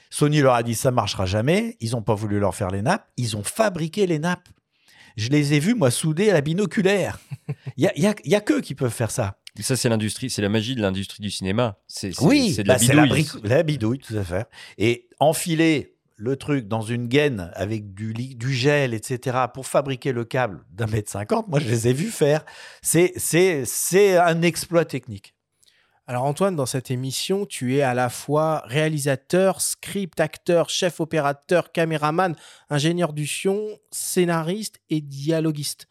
Sony 0.10 0.42
leur 0.42 0.54
a 0.56 0.64
dit 0.64 0.76
ça 0.76 0.92
marchera 0.92 1.26
jamais. 1.26 1.78
Ils 1.80 1.92
n'ont 1.92 2.02
pas 2.02 2.16
voulu 2.16 2.40
leur 2.40 2.54
faire 2.56 2.70
les 2.70 2.82
nappes. 2.82 3.08
Ils 3.18 3.36
ont 3.38 3.44
fabriqué 3.44 4.06
les 4.08 4.20
nappes. 4.20 4.48
Je 5.18 5.30
les 5.30 5.54
ai 5.54 5.60
vus, 5.60 5.74
moi, 5.76 5.92
soudés 5.92 6.30
à 6.30 6.34
la 6.34 6.42
binoculaire. 6.42 7.20
Il 7.76 7.84
y 7.84 7.88
a, 7.88 8.12
a- 8.12 8.16
il 8.24 8.32
y 8.32 8.36
a 8.36 8.42
qu'eux 8.42 8.62
qui 8.62 8.76
peuvent 8.76 8.94
faire 8.94 9.12
ça. 9.12 9.38
Ça, 9.60 9.76
c'est 9.76 9.90
l'industrie, 9.90 10.30
c'est 10.30 10.42
la 10.42 10.48
magie 10.48 10.76
de 10.76 10.82
l'industrie 10.82 11.22
du 11.22 11.30
cinéma. 11.30 11.78
C'est 11.88 12.14
c'est- 12.14 12.24
Oui, 12.24 12.54
c'est 12.56 12.64
de 12.64 12.68
bah, 12.70 12.74
la 12.76 12.80
c'est 12.80 12.94
la, 12.94 13.04
bidouille. 13.04 13.28
la 13.44 13.64
bidouille, 13.64 14.00
tout 14.00 14.16
à 14.16 14.24
fait. 14.24 14.48
Et 14.78 15.10
enfiler 15.22 15.96
le 16.18 16.36
truc 16.36 16.68
dans 16.68 16.82
une 16.82 17.08
gaine 17.08 17.52
avec 17.56 17.94
du, 17.96 18.14
du 18.14 18.54
gel, 18.54 18.94
etc., 18.94 19.38
pour 19.54 19.66
fabriquer 19.66 20.12
le 20.12 20.24
câble 20.26 20.64
d'un 20.72 20.86
mètre 20.88 21.10
cinquante, 21.10 21.48
moi, 21.48 21.60
je 21.60 21.68
les 21.68 21.88
ai 21.88 21.94
vus 21.94 22.12
faire. 22.12 22.44
C'est- 22.82 23.14
C'est 23.18 23.64
c'est 23.66 24.18
un 24.18 24.42
exploit 24.42 24.86
technique. 24.86 25.34
Alors 26.08 26.24
Antoine, 26.26 26.56
dans 26.56 26.66
cette 26.66 26.92
émission, 26.92 27.46
tu 27.46 27.78
es 27.78 27.82
à 27.84 27.94
la 27.94 28.10
fois 28.10 28.64
réalisateur, 28.66 29.62
script, 29.62 30.20
acteur, 30.20 30.70
chef 30.70 31.00
opérateur, 31.00 31.72
caméraman, 31.72 32.36
ingénieur 32.70 33.14
du 33.14 33.26
son, 33.26 33.66
scénariste 33.92 34.80
et 34.90 35.00
dialoguiste. 35.02 35.88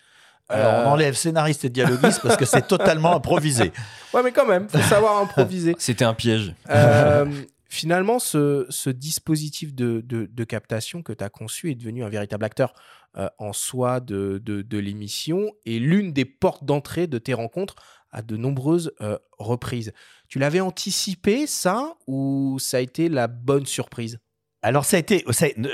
Alors, 0.48 0.72
Euh, 0.74 0.84
on 0.84 0.88
enlève 0.90 1.14
scénariste 1.14 1.64
et 1.64 1.70
dialoguiste 1.70 2.20
parce 2.22 2.36
que 2.36 2.44
c'est 2.44 2.66
totalement 2.66 3.14
improvisé. 3.16 3.72
Ouais, 4.12 4.22
mais 4.22 4.32
quand 4.32 4.46
même, 4.46 4.68
faut 4.68 4.78
savoir 4.82 5.18
improviser. 5.22 5.74
C'était 5.78 6.04
un 6.04 6.14
piège. 6.14 6.54
Euh, 6.68 7.24
finalement, 7.70 8.18
ce, 8.18 8.90
dispositif 8.90 9.74
de, 9.74 10.44
captation 10.44 11.02
que 11.02 11.12
tu 11.12 11.24
as 11.24 11.30
conçu 11.30 11.70
est 11.70 11.74
devenu 11.74 12.04
un 12.04 12.08
véritable 12.08 12.44
acteur 12.44 12.74
euh, 13.16 13.28
en 13.38 13.52
soi 13.52 14.00
de, 14.00 14.76
l'émission 14.76 15.52
et 15.64 15.78
l'une 15.78 16.12
des 16.12 16.24
portes 16.24 16.64
d'entrée 16.64 17.06
de 17.06 17.18
tes 17.18 17.32
rencontres 17.32 17.76
à 18.10 18.22
de 18.22 18.36
nombreuses 18.36 18.92
euh, 19.00 19.16
reprises. 19.38 19.92
Tu 20.28 20.40
l'avais 20.40 20.60
anticipé, 20.60 21.46
ça, 21.46 21.94
ou 22.08 22.58
ça 22.58 22.78
a 22.78 22.80
été 22.80 23.08
la 23.08 23.28
bonne 23.28 23.66
surprise? 23.66 24.18
Alors 24.62 24.84
ça 24.84 24.96
a 24.96 25.00
été, 25.00 25.24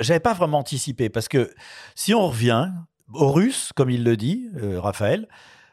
j'avais 0.00 0.20
pas 0.20 0.34
vraiment 0.34 0.58
anticipé 0.58 1.08
parce 1.08 1.26
que 1.26 1.52
si 1.96 2.14
on 2.14 2.28
revient, 2.28 2.70
Horus, 3.12 3.72
comme 3.74 3.90
il 3.90 4.04
le 4.04 4.16
dit, 4.16 4.50
euh, 4.56 4.80
Raphaël, 4.80 5.28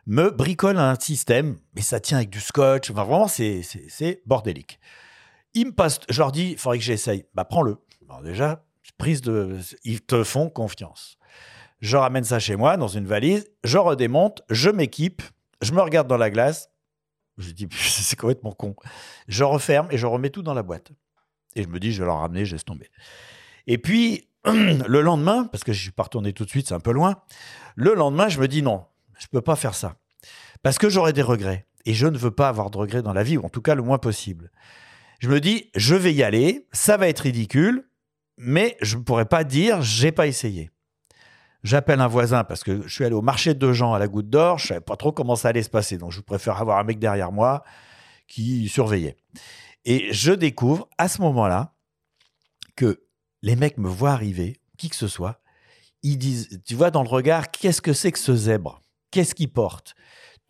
me 0.08 0.30
bricole 0.30 0.78
un 0.78 0.96
système, 1.00 1.58
mais 1.76 1.82
ça 1.82 2.00
tient 2.00 2.18
avec 2.18 2.30
du 2.30 2.40
scotch. 2.40 2.92
Enfin, 2.92 3.04
vraiment, 3.04 3.28
c'est 3.28 4.22
bordélique. 4.26 4.80
Il 5.54 5.68
me 5.68 5.72
passe, 5.72 6.00
je 6.10 6.20
leur 6.20 6.32
dis, 6.32 6.52
il 6.52 6.58
faudrait 6.58 6.80
que 6.80 6.84
j'essaye. 6.84 7.26
Bah, 7.34 7.46
prends-le. 7.46 7.78
Déjà, 8.24 8.64
prise 8.98 9.22
de, 9.22 9.58
ils 9.84 10.02
te 10.02 10.24
font 10.24 10.50
confiance. 10.50 11.18
Je 11.80 11.98
ramène 11.98 12.24
ça 12.24 12.40
chez 12.40 12.56
moi 12.56 12.78
dans 12.78 12.88
une 12.88 13.06
valise, 13.06 13.46
je 13.64 13.78
redémonte, 13.78 14.42
je 14.50 14.70
m'équipe, 14.70 15.22
je 15.62 15.74
me 15.74 15.82
regarde 15.82 16.08
dans 16.08 16.18
la 16.18 16.30
glace. 16.30 16.70
Je 17.38 17.52
dis, 17.52 17.68
c'est 17.72 18.18
complètement 18.18 18.52
con. 18.52 18.76
Je 19.28 19.44
referme 19.44 19.88
et 19.92 19.98
je 19.98 20.06
remets 20.06 20.30
tout 20.30 20.44
dans 20.44 20.54
la 20.54 20.64
boîte. 20.64 20.92
Et 21.56 21.64
je 21.64 21.68
me 21.68 21.80
dis, 21.80 21.92
je 21.92 22.02
vais 22.02 22.06
leur 22.06 22.20
ramener, 22.20 22.46
je 22.46 22.54
laisse 22.54 22.66
tomber. 22.66 22.90
Et 23.68 23.78
puis, 23.78 24.30
le 24.46 25.02
lendemain, 25.02 25.46
parce 25.46 25.64
que 25.64 25.74
je 25.74 25.82
suis 25.82 25.92
pas 25.92 26.04
retourné 26.04 26.34
tout 26.34 26.46
de 26.46 26.50
suite, 26.50 26.68
c'est 26.68 26.74
un 26.74 26.80
peu 26.80 26.92
loin, 26.92 27.22
le 27.76 27.94
lendemain, 27.94 28.30
je 28.30 28.40
me 28.40 28.48
dis, 28.48 28.62
non, 28.62 28.86
je 29.18 29.26
ne 29.26 29.30
peux 29.32 29.42
pas 29.42 29.56
faire 29.56 29.76
ça. 29.76 29.96
Parce 30.62 30.78
que 30.78 30.90
j'aurai 30.90 31.14
des 31.14 31.22
regrets. 31.22 31.68
Et 31.86 31.94
je 31.94 32.08
ne 32.08 32.18
veux 32.18 32.32
pas 32.32 32.48
avoir 32.48 32.70
de 32.70 32.78
regrets 32.78 33.02
dans 33.02 33.12
la 33.12 33.24
vie, 33.24 33.38
ou 33.38 33.44
en 33.44 33.50
tout 33.50 33.62
cas 33.62 33.76
le 33.76 33.82
moins 33.82 33.98
possible. 33.98 34.52
Je 35.20 35.30
me 35.30 35.40
dis, 35.40 35.70
je 35.76 35.96
vais 35.96 36.14
y 36.14 36.24
aller, 36.24 36.68
ça 36.72 36.98
va 36.98 37.08
être 37.08 37.22
ridicule, 37.22 37.90
mais 38.38 38.78
je 38.82 38.98
ne 38.98 39.04
pourrais 39.04 39.26
pas 39.26 39.44
dire, 39.44 39.82
j'ai 39.82 40.12
pas 40.12 40.28
essayé. 40.28 40.70
J'appelle 41.64 42.02
un 42.02 42.08
voisin 42.08 42.44
parce 42.44 42.64
que 42.64 42.82
je 42.86 42.94
suis 42.94 43.06
allé 43.06 43.16
au 43.16 43.22
marché 43.22 43.54
de 43.54 43.72
gens 43.72 43.94
à 43.94 44.00
la 44.00 44.08
Goutte 44.08 44.30
d'Or, 44.30 44.58
je 44.58 44.68
savais 44.68 44.82
pas 44.82 44.98
trop 44.98 45.14
comment 45.14 45.38
ça 45.38 45.50
allait 45.50 45.64
se 45.64 45.70
passer, 45.70 45.98
donc 45.98 46.12
je 46.12 46.20
préfère 46.20 46.60
avoir 46.60 46.78
un 46.78 46.84
mec 46.84 47.00
derrière 47.00 47.32
moi 47.32 47.64
qui 48.28 48.68
surveillait. 48.68 49.16
Et 49.86 50.12
je 50.12 50.34
découvre 50.34 50.90
à 50.98 51.08
ce 51.08 51.22
moment-là 51.22 51.74
que 52.76 53.04
les 53.42 53.56
mecs 53.56 53.78
me 53.78 53.88
voient 53.88 54.12
arriver, 54.12 54.60
qui 54.78 54.90
que 54.90 54.96
ce 54.96 55.08
soit, 55.08 55.42
ils 56.02 56.18
disent, 56.18 56.62
tu 56.66 56.76
vois 56.76 56.92
dans 56.92 57.04
le 57.04 57.10
regard, 57.10 57.50
qu'est-ce 57.50 57.82
que 57.82 57.94
c'est 57.94 58.12
que 58.12 58.20
ce 58.20 58.36
zèbre? 58.36 58.82
Qu'est-ce 59.12 59.36
qu'il 59.36 59.52
porte? 59.52 59.96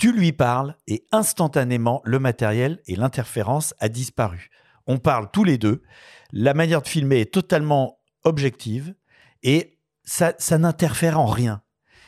Tu 0.03 0.11
lui 0.11 0.33
parles 0.33 0.75
et 0.85 1.07
instantanément, 1.13 2.01
le 2.03 2.19
matériel 2.19 2.81
et 2.87 2.97
l'interférence 2.97 3.73
a 3.79 3.87
disparu. 3.87 4.49
On 4.85 4.97
parle 4.97 5.31
tous 5.31 5.45
les 5.45 5.57
deux, 5.57 5.81
la 6.33 6.53
manière 6.53 6.81
de 6.81 6.87
filmer 6.89 7.21
est 7.21 7.33
totalement 7.33 8.01
objective 8.25 8.95
et 9.43 9.79
ça, 10.03 10.35
n'interfère 10.57 11.17
en 11.17 11.27
rien. 11.27 11.61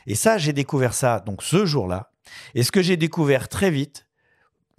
Et 0.07 0.15
ça, 0.15 0.37
j'ai 0.37 0.51
découvert 0.51 0.93
ça 0.93 1.21
donc 1.21 1.41
ce 1.41 1.65
jour-là. 1.65 2.11
Et 2.53 2.63
ce 2.63 2.71
que 2.73 2.81
j'ai 2.81 2.97
découvert 2.97 3.47
très 3.47 3.71
vite, 3.71 4.09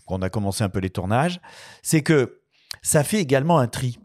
quand 0.06 0.18
on 0.18 0.22
a 0.22 0.28
commencé 0.28 0.62
un 0.62 0.68
peu 0.68 0.80
les 0.80 0.90
tournages, 0.90 1.40
c'est 1.82 2.02
que 2.02 2.42
ça 2.82 3.02
fait 3.02 3.20
également 3.20 3.58
un 3.58 3.66
tri. 3.66 3.98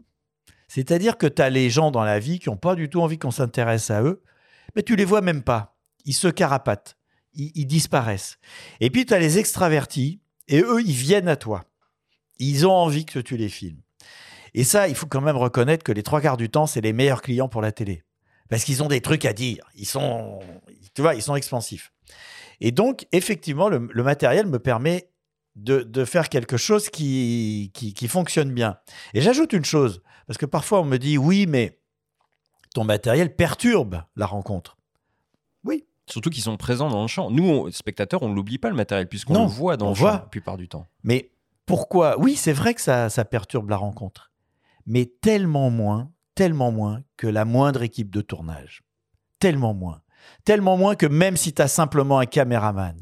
C'est-à-dire 0.68 1.18
que 1.18 1.26
tu 1.26 1.42
as 1.42 1.50
les 1.50 1.68
gens 1.68 1.90
dans 1.90 2.04
la 2.04 2.18
vie 2.18 2.38
qui 2.38 2.48
n'ont 2.48 2.56
pas 2.56 2.74
du 2.74 2.88
tout 2.88 3.02
envie 3.02 3.18
qu'on 3.18 3.30
s'intéresse 3.30 3.90
à 3.90 4.02
eux, 4.02 4.22
mais 4.74 4.82
tu 4.82 4.96
les 4.96 5.04
vois 5.04 5.20
même 5.20 5.42
pas. 5.42 5.76
Ils 6.06 6.14
se 6.14 6.28
carapatent, 6.28 6.96
ils, 7.34 7.66
disparaissent. 7.66 8.38
Et 8.80 8.90
puis 8.90 9.06
tu 9.06 9.14
as 9.14 9.18
les 9.18 9.38
extravertis, 9.38 10.20
et 10.48 10.60
eux, 10.60 10.80
ils 10.80 10.92
viennent 10.92 11.28
à 11.28 11.36
toi. 11.36 11.64
Ils 12.38 12.66
ont 12.66 12.72
envie 12.72 13.04
que 13.04 13.18
tu 13.18 13.36
les 13.36 13.48
filmes. 13.48 13.80
Et 14.54 14.64
ça, 14.64 14.88
il 14.88 14.94
faut 14.94 15.06
quand 15.06 15.20
même 15.20 15.36
reconnaître 15.36 15.84
que 15.84 15.92
les 15.92 16.02
trois 16.02 16.20
quarts 16.20 16.36
du 16.36 16.50
temps, 16.50 16.66
c'est 16.66 16.80
les 16.80 16.92
meilleurs 16.92 17.22
clients 17.22 17.48
pour 17.48 17.62
la 17.62 17.72
télé. 17.72 18.02
Parce 18.50 18.64
qu'ils 18.64 18.82
ont 18.82 18.88
des 18.88 19.00
trucs 19.00 19.24
à 19.24 19.32
dire. 19.32 19.64
Ils 19.76 19.86
sont, 19.86 20.40
tu 20.94 21.00
vois, 21.00 21.14
ils 21.14 21.22
sont 21.22 21.36
expansifs. 21.36 21.92
Et 22.60 22.70
donc, 22.70 23.06
effectivement, 23.12 23.68
le, 23.68 24.02
matériel 24.02 24.46
me 24.46 24.58
permet 24.58 25.08
de, 25.56 26.04
faire 26.04 26.28
quelque 26.28 26.56
chose 26.56 26.90
qui, 26.90 27.70
qui 27.74 28.08
fonctionne 28.08 28.52
bien. 28.52 28.78
Et 29.14 29.20
j'ajoute 29.20 29.52
une 29.52 29.64
chose, 29.64 30.02
parce 30.26 30.38
que 30.38 30.46
parfois 30.46 30.80
on 30.80 30.84
me 30.84 30.98
dit 30.98 31.18
oui, 31.18 31.46
mais 31.46 31.78
ton 32.74 32.84
matériel 32.84 33.34
perturbe 33.34 34.02
la 34.16 34.26
rencontre. 34.26 34.76
Surtout 36.08 36.30
qu'ils 36.30 36.42
sont 36.42 36.56
présents 36.56 36.88
dans 36.90 37.02
le 37.02 37.08
champ. 37.08 37.30
Nous, 37.30 37.44
on- 37.48 37.70
spectateurs, 37.70 38.22
on 38.22 38.28
ne 38.28 38.34
l'oublie 38.34 38.58
pas 38.58 38.68
le 38.70 38.74
matériel, 38.76 39.08
puisqu'on 39.08 39.34
le 39.44 39.48
voit 39.48 39.76
dans 39.76 39.88
le 39.90 39.94
voit. 39.94 40.10
champ 40.10 40.16
la 40.18 40.26
plupart 40.26 40.56
du 40.56 40.68
temps. 40.68 40.86
Mais 41.04 41.30
pourquoi? 41.66 42.18
Oui, 42.18 42.34
c'est 42.36 42.52
vrai 42.52 42.74
que 42.74 42.80
ça, 42.80 43.08
ça 43.08 43.24
perturbe 43.24 43.70
la 43.70 43.76
rencontre, 43.76 44.32
mais 44.84 45.06
tellement 45.06 45.70
moins, 45.70 46.10
tellement 46.34 46.72
moins 46.72 47.02
que 47.16 47.26
la 47.28 47.44
moindre 47.44 47.82
équipe 47.82 48.10
de 48.10 48.20
tournage. 48.20 48.82
Tellement 49.38 49.74
moins. 49.74 50.00
Tellement 50.44 50.76
moins 50.76 50.94
que 50.94 51.06
même 51.06 51.36
si 51.36 51.52
tu 51.52 51.62
as 51.62 51.68
simplement 51.68 52.18
un 52.18 52.26
caméraman. 52.26 52.96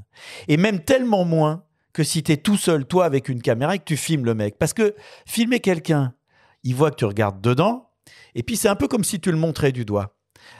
Et 0.48 0.56
même 0.56 0.80
tellement 0.84 1.24
moins 1.24 1.64
que 1.92 2.02
si 2.04 2.22
tu 2.22 2.32
es 2.32 2.36
tout 2.36 2.56
seul, 2.56 2.86
toi, 2.86 3.04
avec 3.04 3.28
une 3.28 3.42
caméra 3.42 3.74
et 3.74 3.78
que 3.78 3.84
tu 3.84 3.96
filmes 3.96 4.24
le 4.24 4.34
mec. 4.34 4.58
Parce 4.58 4.72
que 4.72 4.94
filmer 5.26 5.60
quelqu'un, 5.60 6.14
il 6.62 6.74
voit 6.74 6.90
que 6.90 6.96
tu 6.96 7.04
regardes 7.04 7.40
dedans, 7.40 7.90
et 8.34 8.42
puis 8.42 8.56
c'est 8.56 8.68
un 8.68 8.76
peu 8.76 8.88
comme 8.88 9.04
si 9.04 9.20
tu 9.20 9.30
le 9.30 9.36
montrais 9.38 9.72
du 9.72 9.84
doigt. 9.84 10.16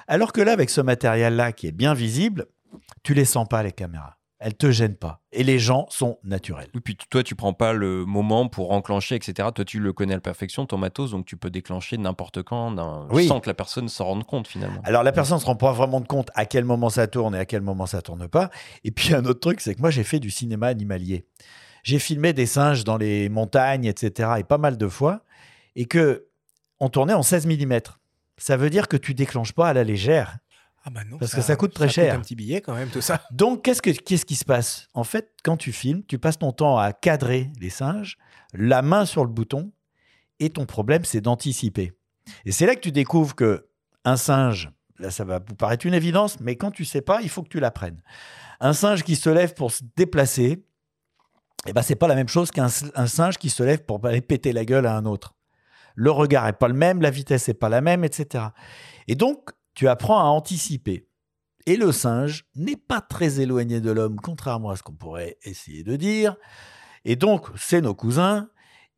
Alors 0.09 0.32
que 0.32 0.41
là, 0.41 0.53
avec 0.53 0.70
ce 0.70 0.80
matériel-là 0.80 1.53
qui 1.53 1.66
est 1.66 1.72
bien 1.72 1.95
visible, 1.95 2.47
tu 3.03 3.14
les 3.14 3.24
sens 3.24 3.47
pas, 3.49 3.62
les 3.62 3.72
caméras. 3.72 4.16
Elles 4.43 4.57
te 4.57 4.70
gênent 4.70 4.97
pas. 4.97 5.20
Et 5.32 5.45
les 5.45 5.59
gens 5.59 5.84
sont 5.91 6.18
naturels. 6.24 6.68
Et 6.74 6.80
puis 6.80 6.97
toi, 7.11 7.22
tu 7.22 7.34
prends 7.34 7.53
pas 7.53 7.74
le 7.74 8.07
moment 8.07 8.49
pour 8.49 8.72
enclencher, 8.72 9.14
etc. 9.14 9.51
Toi, 9.55 9.66
tu 9.66 9.78
le 9.80 9.93
connais 9.93 10.14
à 10.14 10.16
la 10.16 10.22
perfection, 10.22 10.64
ton 10.64 10.78
matos, 10.78 11.11
donc 11.11 11.26
tu 11.26 11.36
peux 11.36 11.51
déclencher 11.51 11.99
n'importe 11.99 12.43
quand, 12.43 12.74
Oui. 13.11 13.28
sans 13.28 13.41
que 13.41 13.49
la 13.51 13.55
personne 13.55 13.91
s'en 13.91 14.07
rende 14.07 14.24
compte 14.24 14.49
finalement. 14.49 14.80
Alors 14.82 15.03
la 15.03 15.12
personne 15.12 15.36
ne 15.36 15.41
se 15.43 15.47
rend 15.47 15.57
pas 15.57 15.72
vraiment 15.72 16.01
compte 16.01 16.30
à 16.34 16.47
quel 16.47 16.64
moment 16.64 16.88
ça 16.88 17.07
tourne 17.07 17.34
et 17.34 17.38
à 17.38 17.45
quel 17.45 17.61
moment 17.61 17.84
ça 17.84 18.01
tourne 18.01 18.28
pas. 18.28 18.49
Et 18.82 18.91
puis 18.91 19.14
un 19.14 19.26
autre 19.26 19.41
truc, 19.41 19.61
c'est 19.61 19.74
que 19.74 19.80
moi 19.82 19.91
j'ai 19.91 20.05
fait 20.05 20.20
du 20.20 20.30
cinéma 20.30 20.68
animalier. 20.68 21.26
J'ai 21.82 21.99
filmé 21.99 22.32
des 22.32 22.47
singes 22.47 22.84
dans 22.84 22.97
les 22.97 23.28
montagnes, 23.28 23.84
etc. 23.84 24.30
et 24.38 24.45
pas 24.45 24.59
mal 24.59 24.78
de 24.78 24.88
fois. 24.88 25.20
Et 25.76 25.84
que 25.84 26.28
on 26.78 26.88
tournait 26.88 27.12
en 27.12 27.22
16 27.22 27.47
mm. 27.47 27.80
Ça 28.41 28.57
veut 28.57 28.70
dire 28.70 28.88
que 28.88 28.97
tu 28.97 29.14
déclenches 29.14 29.53
pas 29.53 29.68
à 29.68 29.72
la 29.72 29.84
légère. 29.84 30.38
Ah 30.82 30.88
bah 30.88 31.03
non, 31.05 31.18
Parce 31.18 31.34
que 31.34 31.43
ça 31.43 31.57
coûte 31.57 31.74
très 31.74 31.88
ça 31.88 31.93
cher. 31.93 32.14
un 32.14 32.20
petit 32.20 32.34
billet 32.34 32.62
quand 32.62 32.74
même, 32.74 32.88
tout 32.88 33.03
ça. 33.03 33.22
Donc, 33.30 33.62
qu'est-ce, 33.62 33.82
que, 33.82 33.91
qu'est-ce 33.91 34.24
qui 34.24 34.34
se 34.34 34.47
passe? 34.47 34.88
En 34.95 35.05
fait, 35.05 35.34
quand 35.45 35.59
tu 35.59 35.72
filmes, 35.72 36.03
tu 36.05 36.18
passes 36.18 36.38
ton 36.38 36.53
temps 36.53 36.78
à 36.78 36.95
cadrer 36.95 37.51
les 37.61 37.68
singes, 37.68 38.16
la 38.55 38.80
main 38.80 39.05
sur 39.05 39.22
le 39.24 39.30
bouton, 39.30 39.72
et 40.38 40.49
ton 40.49 40.64
problème, 40.64 41.05
c'est 41.05 41.20
d'anticiper. 41.20 41.93
Et 42.47 42.53
c'est 42.53 42.64
là 42.64 42.74
que 42.74 42.80
tu 42.80 42.93
découvres 42.93 43.34
que 43.34 43.66
un 44.07 44.16
singe, 44.16 44.70
là, 44.99 45.11
ça 45.11 45.24
va 45.24 45.38
vous 45.38 45.55
paraître 45.55 45.84
une 45.84 45.93
évidence, 45.93 46.41
mais 46.41 46.57
quand 46.57 46.70
tu 46.70 46.86
sais 46.86 47.03
pas, 47.03 47.20
il 47.20 47.28
faut 47.28 47.43
que 47.43 47.51
tu 47.51 47.61
l'apprennes. 47.61 48.01
Un 48.59 48.72
singe 48.72 49.05
qui 49.05 49.16
se 49.16 49.28
lève 49.28 49.53
pour 49.53 49.70
se 49.72 49.82
déplacer, 49.97 50.64
eh 51.66 51.74
ben, 51.74 51.82
c'est 51.82 51.95
pas 51.95 52.09
la 52.09 52.14
même 52.14 52.28
chose 52.28 52.51
qu'un 52.51 52.68
un 52.95 53.07
singe 53.07 53.36
qui 53.36 53.51
se 53.51 53.62
lève 53.62 53.84
pour 53.84 54.05
aller 54.07 54.22
péter 54.22 54.55
la 54.55 54.64
gueule 54.64 54.86
à 54.86 54.97
un 54.97 55.05
autre. 55.05 55.34
Le 55.95 56.11
regard 56.11 56.47
est 56.47 56.55
pas 56.55 56.68
le 56.68 56.74
même, 56.74 57.03
la 57.03 57.11
vitesse 57.11 57.49
est 57.49 57.55
pas 57.55 57.68
la 57.68 57.80
même, 57.80 58.05
etc. 58.05 58.45
Et 59.09 59.14
donc, 59.14 59.51
tu 59.74 59.88
apprends 59.88 60.20
à 60.20 60.24
anticiper. 60.24 61.09
Et 61.66 61.76
le 61.76 61.93
singe 61.93 62.47
n'est 62.57 62.76
pas 62.76 63.01
très 63.01 63.41
éloigné 63.41 63.80
de 63.80 63.91
l'homme, 63.91 64.16
contrairement 64.16 64.70
à 64.70 64.76
ce 64.76 64.82
qu'on 64.82 64.95
pourrait 64.95 65.36
essayer 65.43 65.84
de 65.84 65.97
dire. 65.97 66.36
Et 67.05 67.16
donc, 67.16 67.49
c'est 67.57 67.80
nos 67.80 67.95
cousins. 67.95 68.49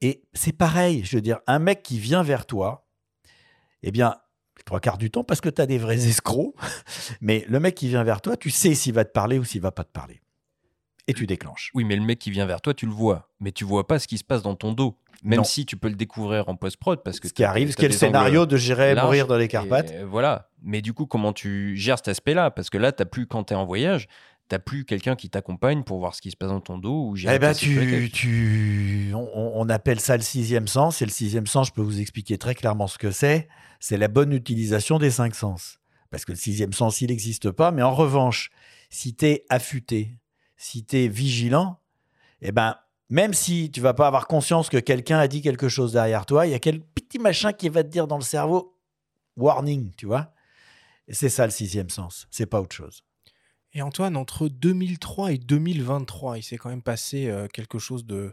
Et 0.01 0.25
c'est 0.33 0.53
pareil, 0.53 1.05
je 1.05 1.17
veux 1.17 1.23
dire, 1.23 1.39
un 1.47 1.59
mec 1.59 1.83
qui 1.83 1.99
vient 1.99 2.23
vers 2.23 2.47
toi, 2.47 2.89
eh 3.83 3.91
bien, 3.91 4.17
trois 4.65 4.81
quarts 4.81 4.99
du 4.99 5.11
temps, 5.11 5.23
parce 5.23 5.41
que 5.41 5.49
tu 5.49 5.61
as 5.61 5.67
des 5.67 5.79
vrais 5.79 6.07
escrocs, 6.09 6.55
mais 7.21 7.45
le 7.49 7.61
mec 7.61 7.75
qui 7.75 7.89
vient 7.89 8.03
vers 8.03 8.21
toi, 8.21 8.37
tu 8.37 8.51
sais 8.51 8.75
s'il 8.75 8.95
va 8.95 9.05
te 9.05 9.13
parler 9.13 9.39
ou 9.39 9.45
s'il 9.45 9.61
va 9.61 9.71
pas 9.71 9.85
te 9.85 9.93
parler. 9.93 10.22
Et 11.09 11.15
tu 11.15 11.27
déclenches. 11.27 11.71
Oui, 11.75 11.85
mais 11.85 11.97
le 11.97 12.03
mec 12.03 12.19
qui 12.21 12.31
vient 12.31 12.47
vers 12.47 12.61
toi, 12.61 12.75
tu 12.75 12.87
le 12.87 12.93
vois. 12.93 13.29
Mais 13.41 13.51
tu 13.53 13.65
vois 13.65 13.87
pas 13.89 13.99
ce 13.99 14.07
qui 14.07 14.19
se 14.19 14.25
passe 14.25 14.43
dans 14.43 14.55
ton 14.55 14.73
dos. 14.73 14.97
Même 15.25 15.39
Non. 15.39 15.45
si 15.45 15.67
tu 15.67 15.77
peux 15.77 15.89
le 15.89 15.95
découvrir 15.97 16.49
en 16.49 16.57
post-prod. 16.57 17.03
Parce 17.03 17.19
que 17.21 17.29
Ce 17.29 17.33
qui 17.33 17.45
arrive, 17.45 17.71
ce 17.73 17.77
qui 17.77 17.85
est 17.85 17.89
le 17.89 17.95
scénario 17.95 18.47
de 18.47 18.57
J'irai 18.57 18.95
larges, 18.95 19.07
mourir 19.07 19.27
dans 19.27 19.37
les 19.37 19.49
Carpates. 19.49 19.93
voilà. 20.09 20.49
Mais 20.63 20.81
du 20.81 20.93
coup, 20.93 21.07
comment 21.07 21.33
tu 21.33 21.77
gères 21.77 21.99
cet 21.99 22.09
aspect-là? 22.09 22.51
Parce 22.51 22.71
que 22.71 22.79
là, 22.79 22.93
t'as 22.93 23.05
plus, 23.05 23.27
quand 23.27 23.45
tu 23.45 23.53
es 23.55 23.57
en 23.57 23.65
voyage, 23.65 24.07
t'as 24.49 24.59
plus 24.61 24.85
quelqu'un 24.85 25.17
qui 25.17 25.29
t'accompagne 25.31 25.83
pour 25.83 25.99
voir 25.99 26.15
ce 26.15 26.21
qui 26.23 26.31
se 26.31 26.37
passe 26.37 26.51
dans 26.51 26.61
ton 26.61 26.79
dos. 26.79 27.09
Ou 27.09 27.17
gérer 27.17 27.35
Eh 27.37 27.39
ben, 27.41 27.53
tu, 27.53 28.11
tu, 28.13 29.11
on, 29.15 29.53
on 29.55 29.69
appelle 29.69 30.01
ça 30.01 30.17
le 30.17 30.23
sixième 30.23 30.69
sens. 30.69 31.03
Et 31.03 31.05
le 31.05 31.11
sixième 31.11 31.47
sens, 31.47 31.69
je 31.69 31.73
peux 31.73 31.83
vous 31.83 32.01
expliquer 32.01 32.39
très 32.39 32.55
clairement 32.55 32.87
ce 32.87 32.99
que 32.99 33.11
c'est. 33.11 33.49
C'est 33.81 33.97
la 33.97 34.09
bonne 34.09 34.33
utilisation 34.33 34.99
des 34.99 35.11
cinq 35.11 35.35
sens. 35.35 35.79
Parce 36.11 36.25
que 36.25 36.33
le 36.33 36.39
sixième 36.39 36.73
sens, 36.73 37.01
il 37.01 37.09
n'existe 37.09 37.51
pas. 37.51 37.71
Mais 37.73 37.83
en 37.83 37.95
revanche, 37.95 38.51
si 38.91 39.15
tu 39.15 39.27
es 39.27 39.45
affûté, 39.49 40.17
si 40.63 40.85
tu 40.85 40.97
es 40.97 41.09
vigilant, 41.09 41.81
eh 42.41 42.53
ben, 42.53 42.77
même 43.11 43.35
si 43.35 43.71
tu 43.73 43.81
vas 43.81 43.95
pas 43.95 44.07
avoir 44.07 44.29
conscience 44.29 44.69
que 44.69 44.77
quelqu'un 44.77 45.19
a 45.19 45.27
dit 45.27 45.43
quelque 45.43 45.69
chose 45.69 45.93
derrière 45.93 46.25
toi, 46.25 46.47
il 46.47 46.51
y 46.51 46.55
a 46.55 46.61
quel 46.61 46.81
petit 46.81 47.19
machin 47.19 47.53
qui 47.53 47.69
va 47.69 47.83
te 47.83 47.89
dire 47.89 48.07
dans 48.07 48.17
le 48.17 48.23
cerveau 48.23 48.79
warning, 49.37 49.93
tu 49.97 50.07
vois. 50.07 50.33
C'est 51.09 51.29
ça 51.29 51.47
le 51.47 51.51
sixième 51.51 51.91
sens. 51.91 52.29
C'est 52.31 52.47
pas 52.47 52.61
autre 52.61 52.77
chose. 52.77 53.03
Et 53.73 53.83
Antoine, 53.83 54.17
entre 54.17 54.49
2003 54.49 55.33
et 55.33 55.39
2023, 55.39 56.39
il 56.39 56.43
s'est 56.45 56.59
quand 56.59 56.71
même 56.71 56.83
passé 56.83 57.29
euh, 57.29 57.49
quelque 57.49 57.81
chose 57.81 58.07
de, 58.07 58.33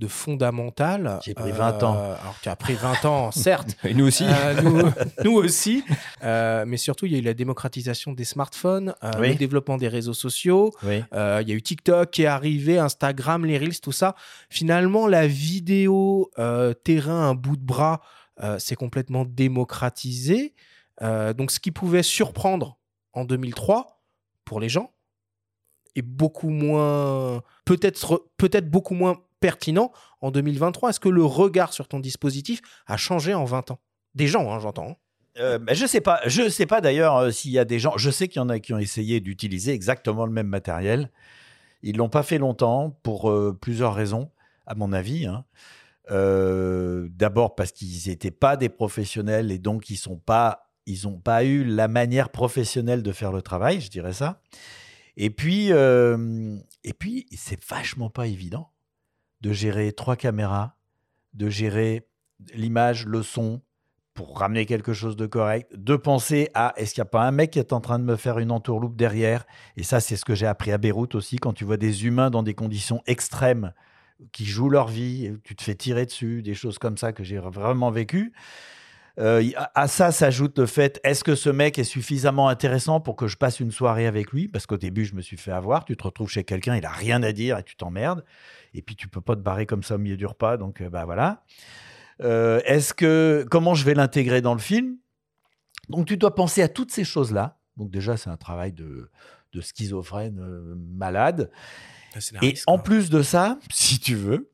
de 0.00 0.08
fondamental. 0.08 1.20
J'ai 1.24 1.34
pris 1.34 1.52
20 1.52 1.82
ans. 1.84 1.96
Euh, 1.96 2.14
alors, 2.20 2.34
tu 2.42 2.48
as 2.48 2.56
pris 2.56 2.74
20 2.74 3.04
ans, 3.04 3.30
certes. 3.32 3.76
Et 3.84 3.94
nous 3.94 4.06
aussi. 4.06 4.24
Euh, 4.26 4.60
nous, 4.62 4.82
nous 5.24 5.32
aussi. 5.36 5.84
Euh, 6.24 6.64
mais 6.66 6.76
surtout, 6.76 7.06
il 7.06 7.12
y 7.12 7.14
a 7.14 7.18
eu 7.18 7.22
la 7.22 7.34
démocratisation 7.34 8.12
des 8.12 8.24
smartphones, 8.24 8.94
Oui. 9.20 9.28
le 9.28 9.34
développement 9.36 9.76
des 9.76 9.88
réseaux 9.88 10.14
sociaux. 10.14 10.72
Oui. 10.82 11.04
Il 11.12 11.48
y 11.48 11.52
a 11.52 11.54
eu 11.54 11.62
TikTok 11.62 12.10
qui 12.10 12.22
est 12.22 12.26
arrivé, 12.26 12.78
Instagram, 12.78 13.44
les 13.46 13.58
Reels, 13.58 13.80
tout 13.80 13.92
ça. 13.92 14.16
Finalement, 14.48 15.06
la 15.06 15.28
vidéo 15.28 16.30
terrain, 16.82 17.28
un 17.28 17.34
bout 17.34 17.56
de 17.56 17.64
bras, 17.64 18.00
c'est 18.58 18.76
complètement 18.76 19.24
démocratisé. 19.24 20.54
Euh, 21.02 21.32
donc, 21.32 21.50
ce 21.50 21.60
qui 21.60 21.70
pouvait 21.70 22.02
surprendre 22.02 22.78
en 23.12 23.24
2003 23.24 24.02
pour 24.44 24.60
les 24.60 24.68
gens 24.68 24.92
est 25.96 26.02
beaucoup 26.02 26.50
moins, 26.50 27.42
peut-être 27.64 28.28
peut-être 28.36 28.70
beaucoup 28.70 28.94
moins 28.94 29.20
pertinent 29.40 29.92
en 30.20 30.30
2023. 30.30 30.90
Est-ce 30.90 31.00
que 31.00 31.08
le 31.08 31.24
regard 31.24 31.72
sur 31.72 31.88
ton 31.88 31.98
dispositif 32.00 32.60
a 32.86 32.96
changé 32.96 33.34
en 33.34 33.44
20 33.44 33.72
ans? 33.72 33.80
Des 34.14 34.26
gens, 34.26 34.52
hein, 34.52 34.58
j'entends. 34.60 34.98
Euh, 35.38 35.58
ben, 35.58 35.74
je 35.74 35.86
sais 35.86 36.00
pas. 36.00 36.20
Je 36.26 36.48
sais 36.48 36.66
pas 36.66 36.80
d'ailleurs 36.80 37.16
euh, 37.16 37.30
s'il 37.30 37.52
y 37.52 37.58
a 37.58 37.64
des 37.64 37.78
gens. 37.78 37.96
Je 37.96 38.10
sais 38.10 38.28
qu'il 38.28 38.40
y 38.40 38.42
en 38.42 38.48
a 38.48 38.58
qui 38.58 38.74
ont 38.74 38.78
essayé 38.78 39.20
d'utiliser 39.20 39.72
exactement 39.72 40.26
le 40.26 40.32
même 40.32 40.48
matériel. 40.48 41.10
Ils 41.82 41.96
l'ont 41.96 42.08
pas 42.08 42.22
fait 42.22 42.38
longtemps 42.38 42.98
pour 43.02 43.30
euh, 43.30 43.56
plusieurs 43.58 43.94
raisons, 43.94 44.30
à 44.66 44.74
mon 44.74 44.92
avis. 44.92 45.26
hein. 45.26 45.44
D'abord 46.08 47.54
parce 47.54 47.70
qu'ils 47.70 48.10
n'étaient 48.10 48.32
pas 48.32 48.56
des 48.56 48.68
professionnels 48.68 49.52
et 49.52 49.58
donc 49.58 49.90
ils 49.90 49.96
sont 49.96 50.16
pas, 50.16 50.72
ils 50.86 51.06
ont 51.06 51.18
pas 51.18 51.44
eu 51.44 51.62
la 51.62 51.86
manière 51.86 52.30
professionnelle 52.30 53.04
de 53.04 53.12
faire 53.12 53.30
le 53.30 53.42
travail, 53.42 53.80
je 53.80 53.90
dirais 53.90 54.12
ça. 54.12 54.42
Et 55.16 55.30
puis, 55.30 55.68
et 55.68 56.92
puis, 56.98 57.26
c'est 57.36 57.64
vachement 57.64 58.10
pas 58.10 58.26
évident 58.26 58.70
de 59.40 59.52
gérer 59.52 59.92
trois 59.92 60.16
caméras, 60.16 60.76
de 61.34 61.48
gérer 61.48 62.06
l'image, 62.54 63.06
le 63.06 63.22
son, 63.22 63.62
pour 64.14 64.38
ramener 64.38 64.66
quelque 64.66 64.92
chose 64.92 65.16
de 65.16 65.26
correct, 65.26 65.70
de 65.74 65.96
penser 65.96 66.50
à 66.54 66.74
est-ce 66.76 66.94
qu'il 66.94 67.00
n'y 67.00 67.08
a 67.08 67.10
pas 67.10 67.22
un 67.22 67.30
mec 67.30 67.52
qui 67.52 67.58
est 67.58 67.72
en 67.72 67.80
train 67.80 67.98
de 67.98 68.04
me 68.04 68.16
faire 68.16 68.38
une 68.38 68.50
entourloupe 68.50 68.96
derrière? 68.96 69.46
Et 69.76 69.82
ça, 69.82 70.00
c'est 70.00 70.16
ce 70.16 70.24
que 70.24 70.34
j'ai 70.34 70.46
appris 70.46 70.72
à 70.72 70.78
Beyrouth 70.78 71.14
aussi, 71.14 71.36
quand 71.36 71.52
tu 71.52 71.64
vois 71.64 71.76
des 71.76 72.06
humains 72.06 72.30
dans 72.30 72.42
des 72.42 72.54
conditions 72.54 73.02
extrêmes 73.06 73.72
qui 74.32 74.44
jouent 74.44 74.68
leur 74.68 74.88
vie, 74.88 75.32
tu 75.44 75.56
te 75.56 75.62
fais 75.62 75.74
tirer 75.74 76.04
dessus, 76.04 76.42
des 76.42 76.54
choses 76.54 76.78
comme 76.78 76.98
ça 76.98 77.12
que 77.12 77.24
j'ai 77.24 77.38
vraiment 77.38 77.90
vécu. 77.90 78.34
Euh, 79.18 79.42
à- 79.74 79.88
ça 79.88 80.12
s'ajoute 80.12 80.58
le 80.58 80.66
fait 80.66 81.00
est-ce 81.04 81.24
que 81.24 81.34
ce 81.34 81.50
mec 81.50 81.78
est 81.78 81.84
suffisamment 81.84 82.48
intéressant 82.48 83.00
pour 83.00 83.16
que 83.16 83.26
je 83.26 83.36
passe 83.36 83.60
une 83.60 83.70
soirée 83.72 84.06
avec 84.06 84.30
lui? 84.32 84.48
Parce 84.48 84.66
qu'au 84.66 84.76
début, 84.76 85.04
je 85.04 85.14
me 85.14 85.20
suis 85.20 85.36
fait 85.36 85.50
avoir. 85.52 85.84
Tu 85.84 85.96
te 85.96 86.02
retrouves 86.04 86.30
chez 86.30 86.44
quelqu'un, 86.44 86.76
il 86.76 86.86
a 86.86 86.90
rien 86.90 87.22
à 87.22 87.32
dire 87.32 87.58
et 87.58 87.62
tu 87.64 87.76
t'emmerdes. 87.76 88.24
Et 88.72 88.82
puis, 88.82 88.94
tu 88.96 89.08
peux 89.08 89.20
pas 89.20 89.34
te 89.34 89.40
barrer 89.40 89.66
comme 89.66 89.82
ça 89.82 89.96
au 89.96 89.98
milieu 89.98 90.16
du 90.16 90.26
repas. 90.26 90.56
Donc, 90.56 90.80
euh, 90.80 90.88
bah 90.88 91.04
voilà. 91.04 91.42
Euh, 92.22 92.60
est-ce 92.64 92.94
que 92.94 93.44
comment 93.50 93.74
je 93.74 93.84
vais 93.84 93.94
l'intégrer 93.94 94.40
dans 94.42 94.54
le 94.54 94.60
film? 94.60 94.96
Donc, 95.88 96.06
tu 96.06 96.16
dois 96.16 96.34
penser 96.34 96.62
à 96.62 96.68
toutes 96.68 96.92
ces 96.92 97.04
choses-là. 97.04 97.58
Donc, 97.76 97.90
déjà, 97.90 98.16
c'est 98.16 98.30
un 98.30 98.36
travail 98.36 98.72
de, 98.72 99.10
de 99.52 99.60
schizophrène 99.60 100.38
euh, 100.40 100.74
malade. 100.76 101.50
Et 102.42 102.54
en 102.66 102.78
plus 102.78 103.10
de 103.10 103.22
ça, 103.22 103.58
si 103.72 103.98
tu 103.98 104.14
veux, 104.14 104.50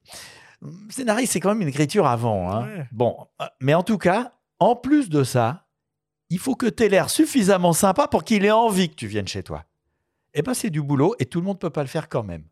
scénariste, 0.89 1.33
c'est 1.35 1.41
quand 1.41 1.51
même 1.51 1.63
une 1.63 1.69
écriture 1.69 2.07
avant. 2.07 2.51
hein. 2.51 2.67
Ouais. 2.67 2.87
Bon, 2.93 3.27
mais 3.61 3.75
en 3.75 3.83
tout 3.83 3.99
cas, 3.99 4.33
en 4.59 4.77
plus 4.77 5.09
de 5.09 5.23
ça, 5.25 5.67
il 6.31 6.39
faut 6.39 6.55
que 6.57 6.67
tu 6.67 6.83
aies 6.85 6.89
l'air 6.89 7.11
suffisamment 7.11 7.73
sympa 7.73 8.09
pour 8.09 8.25
qu'il 8.25 8.45
ait 8.45 8.51
envie 8.51 8.89
que 8.91 8.95
tu 8.95 9.07
viennes 9.07 9.29
chez 9.29 9.43
toi. 9.43 9.65
Eh 10.35 10.43
ben, 10.43 10.55
c'est 10.55 10.71
du 10.71 10.83
boulot 10.83 11.15
et 11.19 11.27
tout 11.27 11.41
le 11.41 11.47
monde 11.47 11.59
peut 11.59 11.71
pas 11.71 11.83
le 11.83 11.89
faire 11.89 12.09
quand 12.09 12.23
même. 12.23 12.45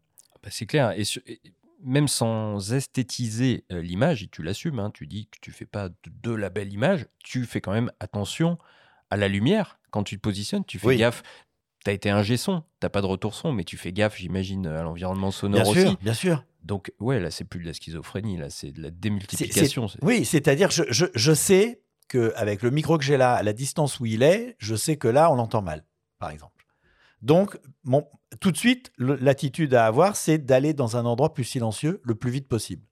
Bah, 0.42 0.48
c'est 0.50 0.66
clair. 0.66 0.92
Et, 0.98 1.04
sur- 1.04 1.22
et 1.26 1.40
même 1.82 2.08
sans 2.08 2.72
esthétiser 2.72 3.64
euh, 3.72 3.82
l'image, 3.82 4.22
et 4.22 4.28
tu 4.28 4.42
l'assumes, 4.42 4.78
hein, 4.78 4.90
tu 4.90 5.06
dis 5.06 5.26
que 5.26 5.38
tu 5.40 5.50
fais 5.50 5.66
pas 5.66 5.88
de, 5.88 5.94
de 6.22 6.30
la 6.32 6.48
belle 6.50 6.72
image, 6.72 7.06
tu 7.22 7.44
fais 7.44 7.60
quand 7.60 7.72
même 7.72 7.90
attention 8.00 8.58
à 9.10 9.16
la 9.16 9.28
lumière. 9.28 9.78
Quand 9.90 10.02
tu 10.02 10.16
te 10.16 10.20
positionnes, 10.22 10.64
tu 10.64 10.78
fais 10.78 10.86
Oui. 10.88 10.96
gaffe. 10.96 11.22
Tu 11.84 11.90
as 11.90 11.92
été 11.92 12.08
un 12.08 12.22
son, 12.38 12.62
tu 12.80 12.88
pas 12.88 13.02
de 13.02 13.06
retour 13.06 13.34
son, 13.34 13.52
mais 13.52 13.64
tu 13.64 13.76
fais 13.76 13.92
gaffe, 13.92 14.16
j'imagine, 14.16 14.66
à 14.66 14.82
l'environnement 14.82 15.30
sonore 15.30 15.62
Bien 15.74 15.82
sûr, 15.82 15.96
bien 16.00 16.14
sûr. 16.14 16.44
Donc, 16.62 16.90
ouais, 16.98 17.20
là, 17.20 17.30
c'est 17.30 17.44
plus 17.44 17.60
de 17.60 17.66
la 17.66 17.74
schizophrénie, 17.74 18.38
là, 18.38 18.48
c'est 18.48 18.72
de 18.72 18.80
la 18.80 18.90
démultiplication. 18.90 19.86
Oui, 20.00 20.24
c'est-à-dire, 20.24 20.70
je, 20.70 20.84
je, 20.88 21.04
je 21.14 21.34
sais 21.34 21.82
qu'avec 22.08 22.62
le 22.62 22.70
micro 22.70 22.98
que 22.98 23.04
j'ai 23.04 23.16
là, 23.16 23.34
à 23.34 23.42
la 23.42 23.52
distance 23.52 24.00
où 24.00 24.06
il 24.06 24.22
est, 24.22 24.56
je 24.58 24.74
sais 24.74 24.96
que 24.96 25.08
là, 25.08 25.30
on 25.30 25.34
l'entend 25.36 25.62
mal, 25.62 25.84
par 26.18 26.30
exemple. 26.30 26.64
Donc, 27.22 27.58
tout 28.40 28.50
de 28.50 28.56
suite, 28.56 28.92
l'attitude 28.98 29.74
à 29.74 29.86
avoir, 29.86 30.14
c'est 30.16 30.38
d'aller 30.38 30.74
dans 30.74 30.96
un 30.96 31.04
endroit 31.06 31.32
plus 31.32 31.44
silencieux 31.44 32.00
le 32.04 32.14
plus 32.14 32.30
vite 32.30 32.48
possible. 32.48 32.84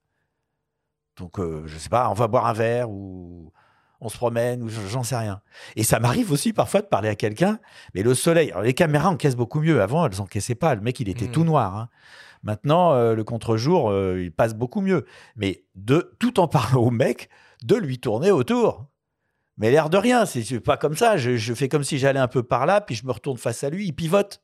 Donc, 1.19 1.39
euh, 1.39 1.65
je 1.67 1.77
sais 1.77 1.89
pas, 1.91 2.09
on 2.11 2.15
va 2.15 2.27
boire 2.29 2.47
un 2.47 2.53
verre 2.55 2.91
ou 2.91 3.53
on 4.01 4.09
se 4.09 4.17
promène 4.17 4.63
ou 4.63 4.69
je- 4.69 4.81
j'en 4.89 5.03
sais 5.03 5.17
rien. 5.17 5.43
Et 5.77 5.85
ça 5.85 6.01
m'arrive 6.01 6.33
aussi 6.33 6.53
parfois 6.53 6.81
de 6.81 6.87
parler 6.87 7.09
à 7.11 7.15
quelqu'un, 7.15 7.59
mais 7.95 8.03
le 8.03 8.15
soleil, 8.15 8.51
alors 8.51 8.63
les 8.63 8.75
caméras 8.75 9.11
encaissent 9.11 9.37
beaucoup 9.37 9.61
mieux. 9.61 9.83
Avant, 9.83 10.07
elles 10.07 10.21
encaissaient 10.21 10.55
pas. 10.55 10.75
Le 10.75 10.81
mec, 10.81 10.99
il 11.01 11.09
était 11.09 11.27
tout 11.33 11.45
noir. 11.45 11.77
hein. 11.77 11.89
Maintenant, 12.43 12.95
euh, 12.95 13.15
le 13.15 13.23
contre-jour, 13.23 13.91
euh, 13.91 14.21
il 14.23 14.33
passe 14.33 14.55
beaucoup 14.55 14.81
mieux. 14.81 15.05
Mais 15.37 15.65
de, 15.77 16.17
tout 16.19 16.41
en 16.41 16.49
parlant 16.49 16.81
au 16.81 16.91
mec, 16.91 17.29
de 17.63 17.77
lui 17.77 17.99
tourner 18.01 18.31
autour. 18.31 18.87
Mais 19.59 19.71
l'air 19.71 19.91
de 19.91 19.97
rien, 19.99 20.25
c'est 20.27 20.61
pas 20.61 20.77
comme 20.77 20.97
ça. 20.97 21.17
Je, 21.17 21.37
je 21.37 21.55
fais 21.55 21.69
comme 21.69 21.85
si 21.85 21.99
j'allais 21.99 22.21
un 22.21 22.29
peu 22.29 22.43
par 22.43 22.67
là, 22.67 22.81
puis 22.81 22.95
je 22.95 23.05
me 23.07 23.13
retourne 23.13 23.37
face 23.39 23.63
à 23.65 23.71
lui, 23.71 23.87
il 23.87 23.93
pivote. 23.93 24.41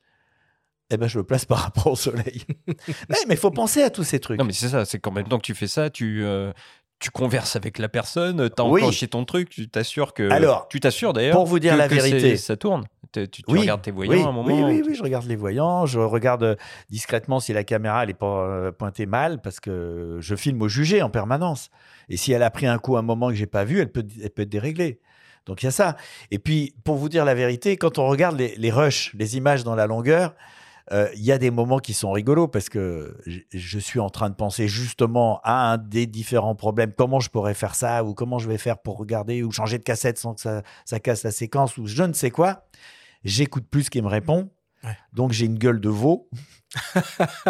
Eh 0.90 0.96
ben, 0.96 1.06
je 1.06 1.18
le 1.18 1.24
place 1.24 1.44
par 1.44 1.58
rapport 1.58 1.88
au 1.88 1.96
soleil. 1.96 2.42
mais 3.08 3.16
il 3.30 3.36
faut 3.36 3.50
penser 3.50 3.82
à 3.82 3.90
tous 3.90 4.04
ces 4.04 4.20
trucs. 4.20 4.38
Non, 4.38 4.44
mais 4.44 4.52
c'est 4.52 4.68
ça, 4.68 4.84
c'est 4.84 4.98
qu'en 4.98 5.10
même 5.12 5.28
temps 5.28 5.38
que 5.38 5.44
tu 5.44 5.54
fais 5.54 5.66
ça, 5.66 5.90
tu, 5.90 6.24
euh, 6.24 6.52
tu 6.98 7.10
converses 7.10 7.56
avec 7.56 7.78
la 7.78 7.88
personne, 7.90 8.48
tu 8.48 8.62
as 8.62 8.64
Oui. 8.64 8.80
enclenché 8.82 9.06
ton 9.08 9.24
truc, 9.24 9.50
tu 9.50 9.68
t'assures 9.68 10.14
que. 10.14 10.30
Alors, 10.30 10.66
tu 10.68 10.80
t'assures 10.80 11.12
d'ailleurs. 11.12 11.34
pour 11.34 11.46
vous 11.46 11.58
dire 11.58 11.72
que- 11.74 11.78
la 11.78 11.88
que 11.88 11.94
vérité- 11.94 12.36
ça 12.36 12.56
tourne. 12.56 12.84
Tu, 13.12 13.26
tu 13.28 13.42
Oui, 13.48 13.60
regardes 13.60 13.80
tes 13.82 13.90
voyants 13.90 14.12
oui, 14.12 14.22
à 14.22 14.26
un 14.28 14.32
moment. 14.32 14.46
Oui, 14.48 14.62
oui, 14.62 14.82
tu- 14.82 14.88
oui, 14.90 14.94
je 14.94 15.02
regarde 15.02 15.26
les 15.26 15.36
voyants. 15.36 15.86
Je 15.86 15.98
regarde 15.98 16.42
euh, 16.42 16.56
discrètement 16.90 17.40
si 17.40 17.52
la 17.54 17.64
caméra 17.64 18.02
elle 18.04 18.10
est 18.10 18.14
pas 18.14 18.42
euh, 18.46 18.70
pointée 18.72 19.06
mal 19.06 19.40
parce 19.40 19.60
que 19.60 20.18
je 20.20 20.34
filme 20.36 20.60
au 20.62 20.68
jugé 20.68 21.00
en 21.02 21.08
permanence. 21.10 21.70
Et 22.08 22.16
si 22.16 22.32
elle 22.32 22.42
a 22.42 22.50
pris 22.50 22.66
un 22.66 22.78
coup 22.78 22.96
à 22.96 23.00
un 23.00 23.02
moment 23.02 23.28
que 23.28 23.34
j'ai 23.34 23.46
pas 23.46 23.64
vu, 23.64 23.80
elle 23.80 23.92
peut, 23.92 24.06
elle 24.22 24.30
peut 24.30 24.42
être 24.42 24.48
déréglée. 24.48 25.00
Donc 25.46 25.62
il 25.62 25.66
y 25.66 25.68
a 25.68 25.72
ça. 25.72 25.96
Et 26.30 26.38
puis 26.38 26.74
pour 26.84 26.96
vous 26.96 27.08
dire 27.08 27.24
la 27.24 27.34
vérité, 27.34 27.76
quand 27.76 27.98
on 27.98 28.06
regarde 28.06 28.38
les, 28.38 28.54
les 28.56 28.70
rushs, 28.70 29.12
les 29.14 29.36
images 29.36 29.64
dans 29.64 29.74
la 29.74 29.86
longueur, 29.86 30.34
euh, 30.92 31.08
il 31.14 31.22
y 31.22 31.32
a 31.32 31.38
des 31.38 31.50
moments 31.50 31.78
qui 31.78 31.92
sont 31.92 32.12
rigolos 32.12 32.48
parce 32.48 32.68
que 32.68 33.16
je, 33.26 33.78
suis 33.78 34.00
en 34.00 34.08
train 34.08 34.30
de 34.30 34.34
penser 34.34 34.68
justement 34.68 35.40
à 35.44 35.72
un 35.72 35.78
des 35.78 36.06
différents 36.06 36.54
problèmes. 36.54 36.92
Comment 36.96 37.20
je 37.20 37.28
pourrais 37.28 37.54
faire 37.54 37.74
ça 37.74 38.04
ou 38.04 38.14
comment 38.14 38.38
je 38.38 38.48
vais 38.48 38.58
faire 38.58 38.78
pour 38.78 38.96
regarder 38.96 39.42
ou 39.42 39.52
changer 39.52 39.78
de 39.78 39.82
cassette 39.82 40.18
sans 40.18 40.34
que 40.34 40.40
ça, 40.40 40.62
ça 40.86 40.98
casse 40.98 41.24
la 41.24 41.30
séquence 41.30 41.76
ou 41.76 41.86
je 41.86 42.02
ne 42.02 42.14
sais 42.14 42.30
quoi. 42.30 42.66
J'écoute 43.24 43.66
plus 43.68 43.84
ce 43.84 43.90
qu'il 43.90 44.02
me 44.02 44.08
répond. 44.08 44.48
Donc 45.12 45.32
j'ai 45.32 45.46
une 45.46 45.58
gueule 45.58 45.80
de 45.80 45.88
veau. 45.88 46.28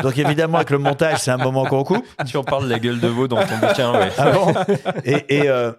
Donc 0.03 0.17
évidemment 0.17 0.59
avec 0.59 0.71
le 0.71 0.79
montage 0.79 1.19
c'est 1.19 1.31
un 1.31 1.37
moment 1.39 1.65
qu'on 1.67 1.85
coupe. 1.85 2.07
Tu 2.27 2.37
en 2.37 2.45
parles 2.45 2.65
de 2.65 2.71
la 2.71 2.79
gueule 2.79 3.01
de 3.01 3.09
veau 3.09 3.27
dans 3.29 3.45
ton 3.45 3.59
bouquin, 3.59 3.93
ouais. 3.93 4.11
Ah 4.17 4.31
bon? 4.31 4.55
Et, 5.05 5.37
et, 5.39 5.49
euh, 5.49 5.73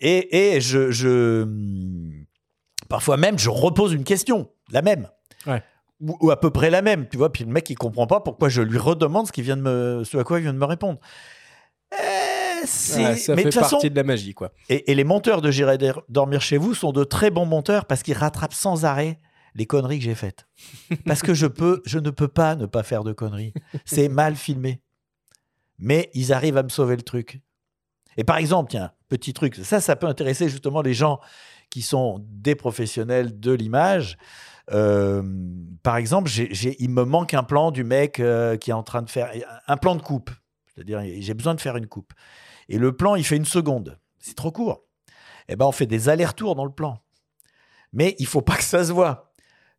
et, 0.00 0.54
et 0.56 0.60
je, 0.60 0.90
je- 0.90 1.46
Parfois 2.88 3.16
même, 3.18 3.38
je 3.38 3.50
repose 3.50 3.92
une 3.92 4.04
question, 4.04 4.48
la 4.70 4.80
même. 4.82 5.08
Ouais. 5.46 5.62
Ou, 6.00 6.16
ou 6.20 6.30
à 6.30 6.40
peu 6.40 6.50
près 6.50 6.70
la 6.70 6.80
même, 6.80 7.06
tu 7.08 7.16
vois. 7.18 7.30
Puis 7.32 7.44
le 7.44 7.50
mec, 7.50 7.68
il 7.68 7.74
comprend 7.74 8.06
pas 8.06 8.20
pourquoi 8.20 8.48
je 8.48 8.62
lui 8.62 8.78
redemande 8.78 9.26
ce, 9.26 9.32
qu'il 9.32 9.44
vient 9.44 9.56
de 9.56 9.62
me, 9.62 10.04
ce 10.04 10.16
à 10.16 10.24
quoi 10.24 10.38
il 10.38 10.42
vient 10.44 10.54
de 10.54 10.58
me 10.58 10.64
répondre. 10.64 10.98
Eh, 11.92 12.64
c'est- 12.66 13.04
Ouais, 13.04 13.16
ça 13.16 13.34
mais 13.34 13.42
fait 13.42 13.48
de 13.48 13.52
toute 13.52 13.60
façon- 13.62 13.76
partie 13.76 13.90
de 13.90 13.96
la 13.96 14.04
magie, 14.04 14.32
quoi. 14.34 14.52
et, 14.68 14.90
et 14.90 14.94
les 14.94 15.04
monteurs 15.04 15.42
de 15.42 15.50
J'irai 15.50 15.76
dormir 16.08 16.40
chez 16.40 16.56
vous 16.56 16.74
sont 16.74 16.92
de 16.92 17.04
très 17.04 17.30
bons 17.30 17.46
monteurs 17.46 17.84
parce 17.84 18.02
qu'ils 18.02 18.16
rattrapent 18.16 18.54
sans 18.54 18.84
arrêt 18.84 19.18
les 19.58 19.66
conneries 19.66 19.98
que 19.98 20.04
j'ai 20.04 20.14
faites. 20.14 20.46
Parce 21.04 21.20
que 21.20 21.34
je, 21.34 21.46
peux, 21.46 21.82
je 21.84 21.98
ne 21.98 22.10
peux 22.10 22.28
pas 22.28 22.54
ne 22.56 22.64
pas 22.66 22.82
faire 22.84 23.04
de 23.04 23.12
conneries. 23.12 23.52
C'est 23.84 24.08
mal 24.08 24.36
filmé. 24.36 24.80
Mais 25.78 26.10
ils 26.14 26.32
arrivent 26.32 26.56
à 26.56 26.62
me 26.62 26.68
sauver 26.68 26.96
le 26.96 27.02
truc. 27.02 27.40
Et 28.16 28.24
par 28.24 28.38
exemple, 28.38 28.70
tiens, 28.70 28.92
petit 29.08 29.32
truc, 29.32 29.56
ça, 29.56 29.80
ça 29.80 29.96
peut 29.96 30.06
intéresser 30.06 30.48
justement 30.48 30.80
les 30.80 30.94
gens 30.94 31.20
qui 31.70 31.82
sont 31.82 32.24
des 32.28 32.54
professionnels 32.54 33.38
de 33.38 33.52
l'image. 33.52 34.16
Euh, 34.70 35.22
par 35.82 35.96
exemple, 35.96 36.28
j'ai- 36.30 36.76
il 36.82 36.90
me 36.90 37.04
manque 37.04 37.34
un 37.34 37.42
plan 37.42 37.70
du 37.70 37.84
mec 37.84 38.20
euh, 38.20 38.56
qui 38.56 38.70
est 38.70 38.74
en 38.74 38.82
train 38.82 39.02
de 39.02 39.10
faire 39.10 39.30
un 39.66 39.76
plan 39.76 39.94
de 39.96 40.02
coupe. 40.02 40.30
C'est-à-dire, 40.74 41.02
j'ai 41.20 41.34
besoin 41.34 41.54
de 41.54 41.60
faire 41.60 41.76
une 41.76 41.86
coupe. 41.86 42.12
Et 42.68 42.78
le 42.78 42.96
plan, 42.96 43.16
il 43.16 43.24
fait 43.24 43.36
une 43.36 43.44
seconde. 43.44 43.98
C'est 44.18 44.36
trop 44.36 44.52
court. 44.52 44.84
Eh 45.48 45.56
ben, 45.56 45.64
on 45.66 45.72
fait 45.72 45.86
des 45.86 46.08
allers-retours 46.08 46.54
dans 46.54 46.64
le 46.64 46.72
plan. 46.72 47.02
Mais 47.92 48.14
il 48.18 48.26
faut 48.26 48.42
pas 48.42 48.56
que 48.56 48.64
ça 48.64 48.84
se 48.84 48.92
voit. 48.92 49.27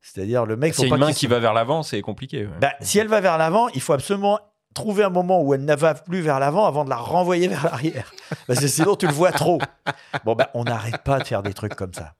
C'est-à-dire, 0.02 0.46
le 0.46 0.56
mec, 0.56 0.74
C'est 0.74 0.88
pas 0.88 0.96
une 0.96 1.02
main 1.02 1.14
qui 1.14 1.28
va 1.28 1.40
vers 1.40 1.54
l'avant, 1.54 1.84
c'est 1.84 2.02
compliqué. 2.02 2.46
ouais. 2.46 2.52
bah, 2.62 2.72
si 2.82 3.00
elle 3.00 3.08
va 3.08 3.20
vers 3.22 3.38
l'avant, 3.38 3.68
il 3.70 3.82
faut 3.82 3.94
absolument 3.94 4.40
trouver 4.74 5.04
un 5.04 5.10
moment 5.10 5.42
où 5.42 5.54
elle 5.54 5.66
ne 5.66 5.76
va 5.76 5.94
plus 5.96 6.22
vers 6.22 6.40
l'avant 6.40 6.66
avant 6.66 6.86
de 6.86 6.90
la 6.90 6.96
renvoyer 6.96 7.48
vers 7.48 7.64
l'arrière. 7.66 8.14
Parce 8.48 8.60
que 8.60 8.68
sinon, 8.68 8.96
tu 8.96 9.08
le 9.08 9.12
vois 9.14 9.32
trop. 9.32 9.60
Bon, 10.26 10.36
ben, 10.36 10.48
on 10.54 10.64
n'arrête 10.64 11.04
pas 11.04 11.20
de 11.20 11.24
faire 11.26 11.44
des 11.44 11.54
trucs 11.54 11.76
comme 11.76 11.94
ça. 11.94 12.14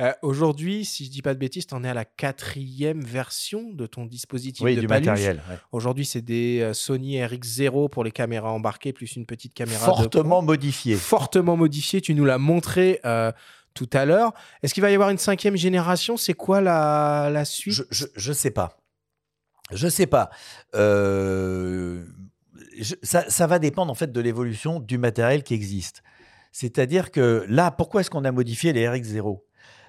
Euh, 0.00 0.12
Aujourd'hui, 0.22 0.84
si 0.84 1.04
je 1.06 1.10
dis 1.10 1.22
pas 1.22 1.34
de 1.34 1.38
bêtises, 1.40 1.66
tu 1.66 1.74
en 1.74 1.82
es 1.82 1.88
à 1.88 1.94
la 1.94 2.04
quatrième 2.04 3.02
version 3.02 3.70
de 3.72 3.86
ton 3.86 4.06
dispositif 4.06 4.64
Oui, 4.64 4.76
de 4.76 4.80
du 4.82 4.86
paluche. 4.86 5.06
matériel, 5.08 5.42
ouais. 5.50 5.56
Aujourd'hui, 5.72 6.04
c'est 6.06 6.22
des 6.22 6.60
euh, 6.60 6.72
Sony 6.72 7.16
RX0 7.20 7.88
pour 7.90 8.04
les 8.04 8.12
caméras 8.12 8.52
embarquées, 8.52 8.92
plus 8.92 9.16
une 9.16 9.26
petite 9.26 9.54
caméra 9.54 9.86
de 9.88 9.92
Fortement 9.96 10.40
modifié. 10.42 10.94
fortement 10.96 11.56
modifié. 11.56 12.00
Tu 12.00 12.14
nous 12.14 12.24
l'as 12.24 12.38
montré 12.38 13.00
euh, 13.04 13.32
tout 13.78 13.88
à 13.92 14.04
l'heure. 14.04 14.32
Est-ce 14.62 14.74
qu'il 14.74 14.82
va 14.82 14.90
y 14.90 14.94
avoir 14.94 15.10
une 15.10 15.18
cinquième 15.18 15.56
génération? 15.56 16.16
C'est 16.16 16.34
quoi 16.34 16.60
la, 16.60 17.30
la 17.32 17.44
suite? 17.44 17.84
Je, 17.90 18.06
je, 18.14 18.32
sais 18.32 18.50
pas. 18.50 18.76
Je 19.70 19.86
sais 19.86 20.08
pas. 20.08 20.30
Euh, 20.74 22.04
ça, 23.02 23.30
ça 23.30 23.46
va 23.46 23.60
dépendre 23.60 23.92
en 23.92 23.94
fait 23.94 24.10
de 24.10 24.20
l'évolution 24.20 24.80
du 24.80 24.98
matériel 24.98 25.44
qui 25.44 25.54
existe. 25.54 26.02
C'est-à-dire 26.50 27.12
que 27.12 27.44
là, 27.48 27.70
pourquoi 27.70 28.00
est-ce 28.00 28.10
qu'on 28.10 28.24
a 28.24 28.32
modifié 28.32 28.72
les 28.72 28.84
RX0 28.86 29.42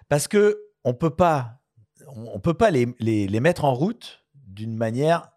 Parce 0.07 0.27
que 0.27 0.61
on 0.83 0.93
peut 0.93 1.15
pas, 1.15 1.61
on 2.15 2.39
peut 2.39 2.53
pas 2.53 2.69
les, 2.69 2.87
les, 2.99 3.27
les 3.27 3.39
mettre 3.39 3.65
en 3.65 3.73
route 3.73 4.23
d'une 4.35 4.75
manière 4.75 5.31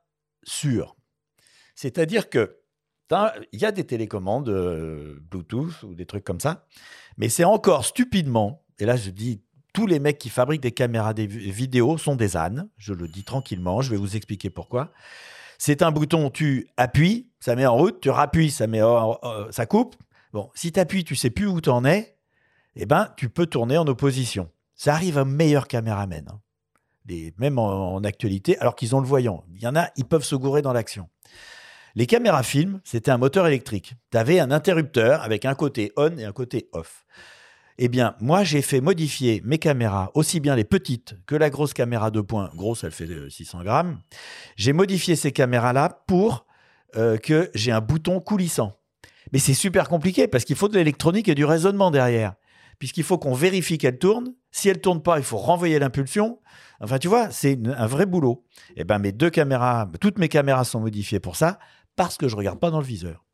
sûre. 0.45 0.97
C'est-à-dire 1.75 2.29
que 2.29 2.59
il 3.53 3.61
y 3.61 3.65
a 3.65 3.73
des 3.73 3.85
télécommandes 3.85 4.49
euh, 4.49 5.19
Bluetooth 5.31 5.83
ou 5.83 5.95
des 5.95 6.07
trucs 6.07 6.25
comme 6.25 6.41
ça, 6.41 6.67
mais 7.17 7.29
c'est 7.29 7.45
encore 7.45 7.85
stupidement, 7.85 8.65
et 8.79 8.85
là 8.85 8.97
je 8.97 9.11
dis, 9.11 9.43
tous 9.73 9.87
les 9.87 10.01
mecs 10.01 10.19
qui 10.19 10.29
fabriquent 10.29 10.63
des 10.63 10.73
caméras 10.73 11.15
des 11.15 11.27
vi- 11.27 11.51
vidéo 11.51 11.97
sont 11.99 12.17
des 12.17 12.37
ânes, 12.37 12.69
je 12.77 12.93
le 12.93 13.09
dis 13.09 13.25
tranquillement, 13.25 13.81
je 13.81 13.91
vais 13.91 13.97
vous 13.97 14.17
expliquer 14.17 14.51
pourquoi. 14.51 14.93
C'est 15.59 15.83
un 15.83 15.93
bouton, 15.93 16.29
tu 16.31 16.69
appuies, 16.77 17.31
ça 17.41 17.55
met 17.57 17.67
en 17.67 17.77
route, 17.77 18.01
tu 18.01 18.11
rappuies, 18.11 18.51
ça, 18.51 18.67
met 18.67 18.83
en- 18.83 19.19
en- 19.23 19.53
ça 19.53 19.65
coupe. 19.65 19.97
Bon, 20.33 20.51
si 20.55 20.73
tu 20.73 20.81
appuies, 20.81 21.05
tu 21.05 21.15
sais 21.15 21.31
plus 21.31 21.47
où 21.47 21.61
tu 21.61 21.71
en 21.71 21.85
es, 21.85 22.17
eh 22.75 22.85
ben, 22.87 23.13
tu 23.17 23.29
peux 23.29 23.47
tourner 23.47 23.79
en 23.79 23.87
opposition. 23.87 24.51
Ça 24.75 24.93
arrive 24.95 25.19
à 25.19 25.25
meilleur 25.25 25.69
caméraman, 25.69 26.27
hein. 26.29 26.41
Même 27.39 27.59
en, 27.59 27.95
en 27.95 28.05
actualité, 28.05 28.59
alors 28.59 28.77
qu'ils 28.77 28.95
ont 28.95 29.01
le 29.01 29.07
voyant. 29.07 29.45
Il 29.55 29.61
y 29.61 29.67
en 29.67 29.75
a, 29.77 29.91
ils 29.97 30.05
peuvent 30.05 30.25
se 30.25 30.37
gourer 30.37 30.63
dans 30.63 30.73
l'action. 30.73 31.09
Les 31.95 32.07
caméras 32.07 32.43
film, 32.43 32.81
c'était 32.85 33.11
un 33.11 33.19
moteur 33.19 33.47
électrique. 33.47 33.95
Tu 34.11 34.19
avais 34.19 34.41
un 34.41 34.51
interrupteur 34.51 35.23
avec 35.23 35.45
un 35.45 35.55
côté 35.55 35.93
on 35.97 36.17
et 36.17 36.25
un 36.25 36.33
côté 36.33 36.69
off. 36.73 37.05
Eh 37.79 37.89
bien, 37.89 38.15
moi, 38.21 38.45
j'ai 38.45 38.63
fait 38.63 38.81
modifier 38.81 39.43
mes 39.45 39.59
caméras, 39.59 40.11
aussi 40.15 40.41
bien 40.41 40.57
les 40.57 40.65
petites 40.65 41.17
que 41.27 41.35
la 41.35 41.51
grosse 41.51 41.75
caméra 41.75 42.11
2 42.11 42.23
points. 42.23 42.51
Grosse, 42.55 42.85
elle 42.85 42.93
fait 42.93 43.09
euh, 43.09 43.29
600 43.29 43.63
grammes. 43.65 43.99
J'ai 44.57 44.73
modifié 44.73 45.17
ces 45.17 45.33
caméras-là 45.33 46.03
pour 46.07 46.47
euh, 46.97 47.19
que 47.19 47.51
j'ai 47.55 47.73
un 47.73 47.81
bouton 47.81 48.21
coulissant. 48.21 48.79
Mais 49.33 49.39
c'est 49.39 49.55
super 49.55 49.89
compliqué 49.89 50.29
parce 50.29 50.45
qu'il 50.45 50.57
faut 50.57 50.69
de 50.69 50.77
l'électronique 50.77 51.29
et 51.29 51.35
du 51.35 51.45
raisonnement 51.45 51.91
derrière. 51.91 52.35
Puisqu'il 52.79 53.05
faut 53.05 53.19
qu'on 53.19 53.35
vérifie 53.35 53.79
qu'elle 53.79 53.99
tourne. 53.99 54.35
Si 54.51 54.69
elle 54.69 54.81
tourne 54.81 55.03
pas, 55.03 55.19
il 55.19 55.25
faut 55.25 55.39
renvoyer 55.39 55.79
l'impulsion. 55.79 56.41
Enfin, 56.81 56.99
tu 56.99 57.09
vois, 57.09 57.31
c'est 57.31 57.59
un 57.65 57.87
vrai 57.87 58.07
boulot. 58.07 58.45
Eh 58.77 58.85
ben, 58.85 58.99
mes 58.99 59.13
deux 59.13 59.31
caméras, 59.31 59.89
toutes 60.01 60.19
mes 60.19 60.29
caméras 60.29 60.65
sont 60.65 60.81
modifiées 60.81 61.21
pour 61.21 61.37
ça 61.37 61.59
parce 61.97 62.17
que 62.17 62.29
je 62.29 62.37
regarde 62.37 62.59
pas 62.59 62.71
dans 62.71 62.81
le 62.81 62.87
viseur. 62.87 63.25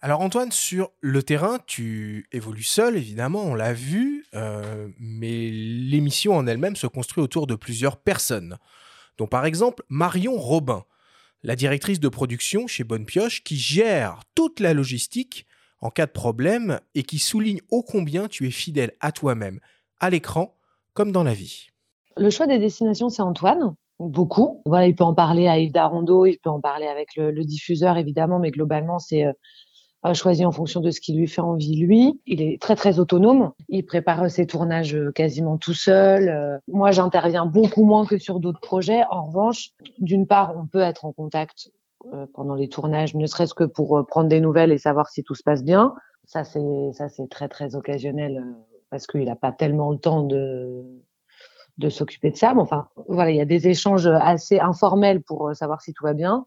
Alors 0.00 0.20
Antoine, 0.20 0.50
sur 0.50 0.90
le 1.00 1.22
terrain, 1.22 1.60
tu 1.66 2.26
évolues 2.32 2.64
seul, 2.64 2.96
évidemment, 2.96 3.44
on 3.44 3.54
l'a 3.54 3.72
vu, 3.72 4.26
euh, 4.34 4.88
mais 4.98 5.48
l'émission 5.48 6.34
en 6.34 6.46
elle-même 6.48 6.74
se 6.74 6.88
construit 6.88 7.22
autour 7.22 7.46
de 7.46 7.54
plusieurs 7.54 7.98
personnes, 7.98 8.58
dont 9.16 9.28
par 9.28 9.46
exemple 9.46 9.84
Marion 9.88 10.36
Robin, 10.36 10.84
la 11.44 11.54
directrice 11.54 12.00
de 12.00 12.08
production 12.08 12.66
chez 12.66 12.82
Bonne 12.82 13.06
Pioche, 13.06 13.44
qui 13.44 13.56
gère 13.56 14.22
toute 14.34 14.58
la 14.58 14.74
logistique 14.74 15.46
en 15.80 15.90
cas 15.90 16.06
de 16.06 16.12
problème 16.12 16.80
et 16.96 17.04
qui 17.04 17.20
souligne 17.20 17.60
ô 17.70 17.84
combien 17.84 18.26
tu 18.26 18.48
es 18.48 18.50
fidèle 18.50 18.94
à 18.98 19.12
toi-même, 19.12 19.60
à 20.00 20.10
l'écran 20.10 20.56
comme 20.94 21.12
dans 21.12 21.24
la 21.24 21.34
vie. 21.34 21.68
Le 22.16 22.30
choix 22.30 22.48
des 22.48 22.58
destinations, 22.58 23.08
c'est 23.08 23.22
Antoine, 23.22 23.76
beaucoup. 24.08 24.62
Voilà, 24.66 24.86
il 24.86 24.94
peut 24.94 25.04
en 25.04 25.14
parler 25.14 25.48
à 25.48 25.58
Yves 25.58 25.72
Darondo, 25.72 26.26
il 26.26 26.38
peut 26.38 26.50
en 26.50 26.60
parler 26.60 26.86
avec 26.86 27.16
le, 27.16 27.30
le 27.30 27.44
diffuseur, 27.44 27.96
évidemment, 27.96 28.38
mais 28.38 28.50
globalement, 28.50 28.98
c'est 28.98 29.26
euh, 29.26 29.32
euh, 30.04 30.14
choisi 30.14 30.44
en 30.44 30.50
fonction 30.50 30.80
de 30.80 30.90
ce 30.90 31.00
qui 31.00 31.14
lui 31.14 31.28
fait 31.28 31.40
envie, 31.40 31.76
lui. 31.76 32.20
Il 32.26 32.42
est 32.42 32.60
très, 32.60 32.74
très 32.74 32.98
autonome. 32.98 33.52
Il 33.68 33.86
prépare 33.86 34.28
ses 34.30 34.46
tournages 34.46 34.96
euh, 34.96 35.12
quasiment 35.12 35.58
tout 35.58 35.74
seul. 35.74 36.28
Euh, 36.28 36.58
moi, 36.66 36.90
j'interviens 36.90 37.46
beaucoup 37.46 37.84
moins 37.84 38.04
que 38.04 38.18
sur 38.18 38.40
d'autres 38.40 38.60
projets. 38.60 39.04
En 39.10 39.26
revanche, 39.26 39.70
d'une 39.98 40.26
part, 40.26 40.54
on 40.56 40.66
peut 40.66 40.80
être 40.80 41.04
en 41.04 41.12
contact 41.12 41.70
pendant 42.34 42.56
les 42.56 42.68
tournages, 42.68 43.14
ne 43.14 43.26
serait-ce 43.26 43.54
que 43.54 43.62
pour 43.62 44.04
prendre 44.08 44.28
des 44.28 44.40
nouvelles 44.40 44.72
et 44.72 44.78
savoir 44.78 45.08
si 45.08 45.22
tout 45.22 45.36
se 45.36 45.44
passe 45.44 45.62
bien. 45.62 45.94
Ça, 46.24 46.42
c'est 46.42 46.90
ça, 46.94 47.08
c'est 47.08 47.28
très, 47.28 47.46
très 47.46 47.76
occasionnel 47.76 48.44
parce 48.90 49.06
qu'il 49.06 49.26
n'a 49.26 49.36
pas 49.36 49.52
tellement 49.52 49.92
le 49.92 49.98
temps 49.98 50.24
de 50.24 50.82
de 51.78 51.88
s'occuper 51.88 52.30
de 52.30 52.36
ça. 52.36 52.54
Mais 52.54 52.60
enfin, 52.60 52.88
voilà, 53.08 53.30
il 53.30 53.36
y 53.36 53.40
a 53.40 53.44
des 53.44 53.68
échanges 53.68 54.06
assez 54.06 54.58
informels 54.58 55.22
pour 55.22 55.48
euh, 55.48 55.54
savoir 55.54 55.80
si 55.80 55.92
tout 55.92 56.04
va 56.04 56.14
bien. 56.14 56.46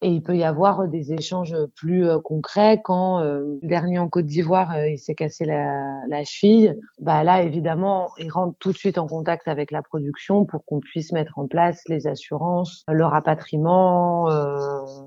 Et 0.00 0.10
il 0.10 0.22
peut 0.22 0.36
y 0.36 0.44
avoir 0.44 0.86
des 0.86 1.12
échanges 1.12 1.56
plus 1.74 2.06
euh, 2.06 2.20
concrets 2.20 2.80
quand 2.84 3.18
euh, 3.18 3.58
le 3.60 3.68
dernier 3.68 3.98
en 3.98 4.08
Côte 4.08 4.26
d'Ivoire, 4.26 4.72
euh, 4.76 4.88
il 4.88 4.98
s'est 4.98 5.16
cassé 5.16 5.44
la, 5.44 6.06
la 6.08 6.22
cheville. 6.22 6.78
Bah 7.00 7.24
là, 7.24 7.42
évidemment, 7.42 8.10
il 8.18 8.30
rentre 8.30 8.56
tout 8.60 8.70
de 8.70 8.76
suite 8.76 8.96
en 8.96 9.08
contact 9.08 9.48
avec 9.48 9.72
la 9.72 9.82
production 9.82 10.44
pour 10.44 10.64
qu'on 10.64 10.78
puisse 10.78 11.10
mettre 11.10 11.38
en 11.38 11.48
place 11.48 11.82
les 11.88 12.06
assurances, 12.06 12.84
le 12.88 13.04
rapatriement, 13.04 14.30
euh, 14.30 14.58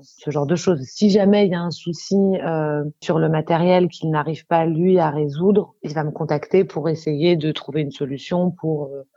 ce 0.02 0.30
genre 0.30 0.46
de 0.46 0.56
choses. 0.56 0.82
Si 0.82 1.08
jamais 1.08 1.46
il 1.46 1.52
y 1.52 1.54
a 1.54 1.62
un 1.62 1.70
souci 1.70 2.16
euh, 2.44 2.84
sur 3.02 3.18
le 3.18 3.30
matériel 3.30 3.88
qu'il 3.88 4.10
n'arrive 4.10 4.46
pas 4.46 4.66
lui 4.66 4.98
à 4.98 5.08
résoudre, 5.08 5.74
il 5.82 5.94
va 5.94 6.04
me 6.04 6.10
contacter 6.10 6.64
pour 6.64 6.90
essayer 6.90 7.36
de 7.36 7.50
trouver 7.50 7.80
une 7.80 7.92
solution 7.92 8.50
pour 8.50 8.88
euh, 8.88 9.08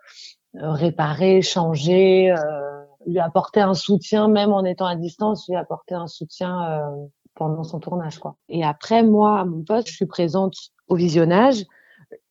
euh, 0.55 0.71
réparer, 0.71 1.41
changer, 1.41 2.31
euh, 2.31 2.84
lui 3.05 3.19
apporter 3.19 3.61
un 3.61 3.73
soutien, 3.73 4.27
même 4.27 4.51
en 4.51 4.63
étant 4.63 4.85
à 4.85 4.95
distance, 4.95 5.47
lui 5.47 5.55
apporter 5.55 5.95
un 5.95 6.07
soutien 6.07 6.63
euh, 6.63 7.05
pendant 7.35 7.63
son 7.63 7.79
tournage, 7.79 8.19
quoi. 8.19 8.35
Et 8.49 8.63
après, 8.63 9.03
moi, 9.03 9.39
à 9.39 9.45
mon 9.45 9.63
poste, 9.63 9.89
je 9.89 9.95
suis 9.95 10.05
présente 10.05 10.55
au 10.87 10.95
visionnage. 10.95 11.63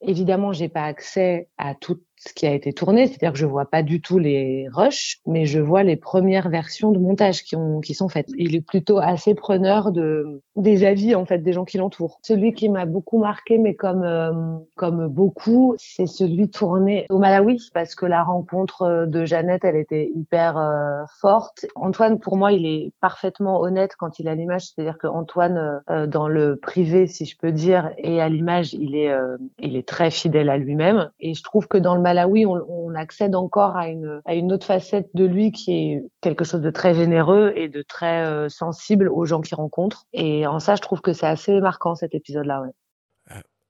Évidemment, 0.00 0.52
j'ai 0.52 0.68
pas 0.68 0.84
accès 0.84 1.48
à 1.58 1.74
tout 1.74 2.00
ce 2.26 2.32
qui 2.34 2.46
a 2.46 2.52
été 2.52 2.72
tourné, 2.72 3.06
c'est-à-dire 3.06 3.32
que 3.32 3.38
je 3.38 3.46
vois 3.46 3.66
pas 3.66 3.82
du 3.82 4.00
tout 4.00 4.18
les 4.18 4.68
rushs, 4.72 5.20
mais 5.26 5.46
je 5.46 5.60
vois 5.60 5.82
les 5.82 5.96
premières 5.96 6.48
versions 6.48 6.90
de 6.90 6.98
montage 6.98 7.42
qui 7.42 7.56
ont 7.56 7.80
qui 7.80 7.94
sont 7.94 8.08
faites. 8.08 8.28
Il 8.36 8.54
est 8.54 8.60
plutôt 8.60 8.98
assez 8.98 9.34
preneur 9.34 9.92
de 9.92 10.42
des 10.56 10.84
avis 10.84 11.14
en 11.14 11.24
fait 11.24 11.38
des 11.38 11.52
gens 11.52 11.64
qui 11.64 11.78
l'entourent. 11.78 12.18
Celui 12.22 12.52
qui 12.52 12.68
m'a 12.68 12.86
beaucoup 12.86 13.18
marqué, 13.18 13.58
mais 13.58 13.74
comme 13.74 14.02
euh, 14.02 14.32
comme 14.76 15.08
beaucoup, 15.08 15.74
c'est 15.78 16.06
celui 16.06 16.50
tourné 16.50 17.06
au 17.10 17.18
Malawi 17.18 17.70
parce 17.72 17.94
que 17.94 18.06
la 18.06 18.22
rencontre 18.22 18.82
euh, 18.82 19.06
de 19.06 19.24
Jeannette, 19.24 19.64
elle 19.64 19.76
était 19.76 20.10
hyper 20.14 20.56
euh, 20.58 21.04
forte. 21.20 21.66
Antoine, 21.74 22.18
pour 22.18 22.36
moi, 22.36 22.52
il 22.52 22.66
est 22.66 22.92
parfaitement 23.00 23.60
honnête 23.60 23.94
quand 23.98 24.18
il 24.18 24.28
a 24.28 24.34
l'image, 24.34 24.66
c'est-à-dire 24.66 24.98
que 24.98 25.06
Antoine, 25.06 25.82
euh, 25.90 26.06
dans 26.06 26.28
le 26.28 26.56
privé, 26.56 27.06
si 27.06 27.24
je 27.24 27.36
peux 27.36 27.52
dire, 27.52 27.90
et 27.98 28.20
à 28.20 28.28
l'image, 28.28 28.74
il 28.74 28.96
est 28.96 29.10
euh, 29.10 29.36
il 29.58 29.76
est 29.76 29.86
très 29.86 30.10
fidèle 30.10 30.50
à 30.50 30.56
lui-même. 30.56 31.10
Et 31.20 31.34
je 31.34 31.42
trouve 31.42 31.68
que 31.68 31.78
dans 31.78 31.94
le 31.94 32.00
Malawi, 32.00 32.13
on, 32.46 32.64
on 32.68 32.94
accède 32.94 33.34
encore 33.34 33.76
à 33.76 33.88
une 33.88 34.52
autre 34.52 34.66
facette 34.66 35.08
de 35.14 35.24
lui 35.24 35.52
qui 35.52 35.72
est 35.72 36.02
quelque 36.20 36.44
chose 36.44 36.60
de 36.60 36.70
très 36.70 36.94
généreux 36.94 37.52
et 37.56 37.68
de 37.68 37.82
très 37.82 38.24
euh, 38.24 38.48
sensible 38.48 39.08
aux 39.08 39.24
gens 39.24 39.40
qu'il 39.40 39.56
rencontre. 39.56 40.06
Et 40.12 40.46
en 40.46 40.60
ça, 40.60 40.76
je 40.76 40.82
trouve 40.82 41.00
que 41.00 41.12
c'est 41.12 41.26
assez 41.26 41.60
marquant 41.60 41.94
cet 41.94 42.14
épisode-là. 42.14 42.62
Ouais. 42.62 42.70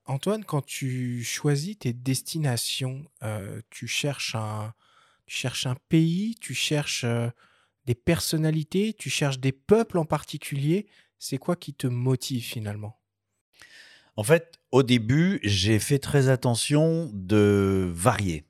Antoine, 0.06 0.44
quand 0.44 0.64
tu 0.64 1.22
choisis 1.24 1.78
tes 1.78 1.94
destinations, 1.94 3.04
euh, 3.22 3.60
tu 3.70 3.86
cherches 3.86 4.34
un, 4.34 4.74
pays, 5.88 6.36
tu 6.40 6.52
cherches 6.52 7.04
euh, 7.04 7.28
des 7.86 7.94
personnalités, 7.94 8.92
tu 8.92 9.08
cherches 9.08 9.38
des 9.38 9.52
peuples 9.52 9.98
en 9.98 10.04
particulier. 10.04 10.86
C'est 11.18 11.38
quoi 11.38 11.56
qui 11.56 11.72
te 11.72 11.86
motive 11.86 12.42
finalement? 12.42 12.98
En 14.16 14.22
fait, 14.22 14.58
au 14.70 14.82
début, 14.82 15.40
j'ai 15.42 15.78
fait 15.78 15.98
très 15.98 16.28
attention 16.28 17.10
de 17.12 17.90
varier. 17.92 18.44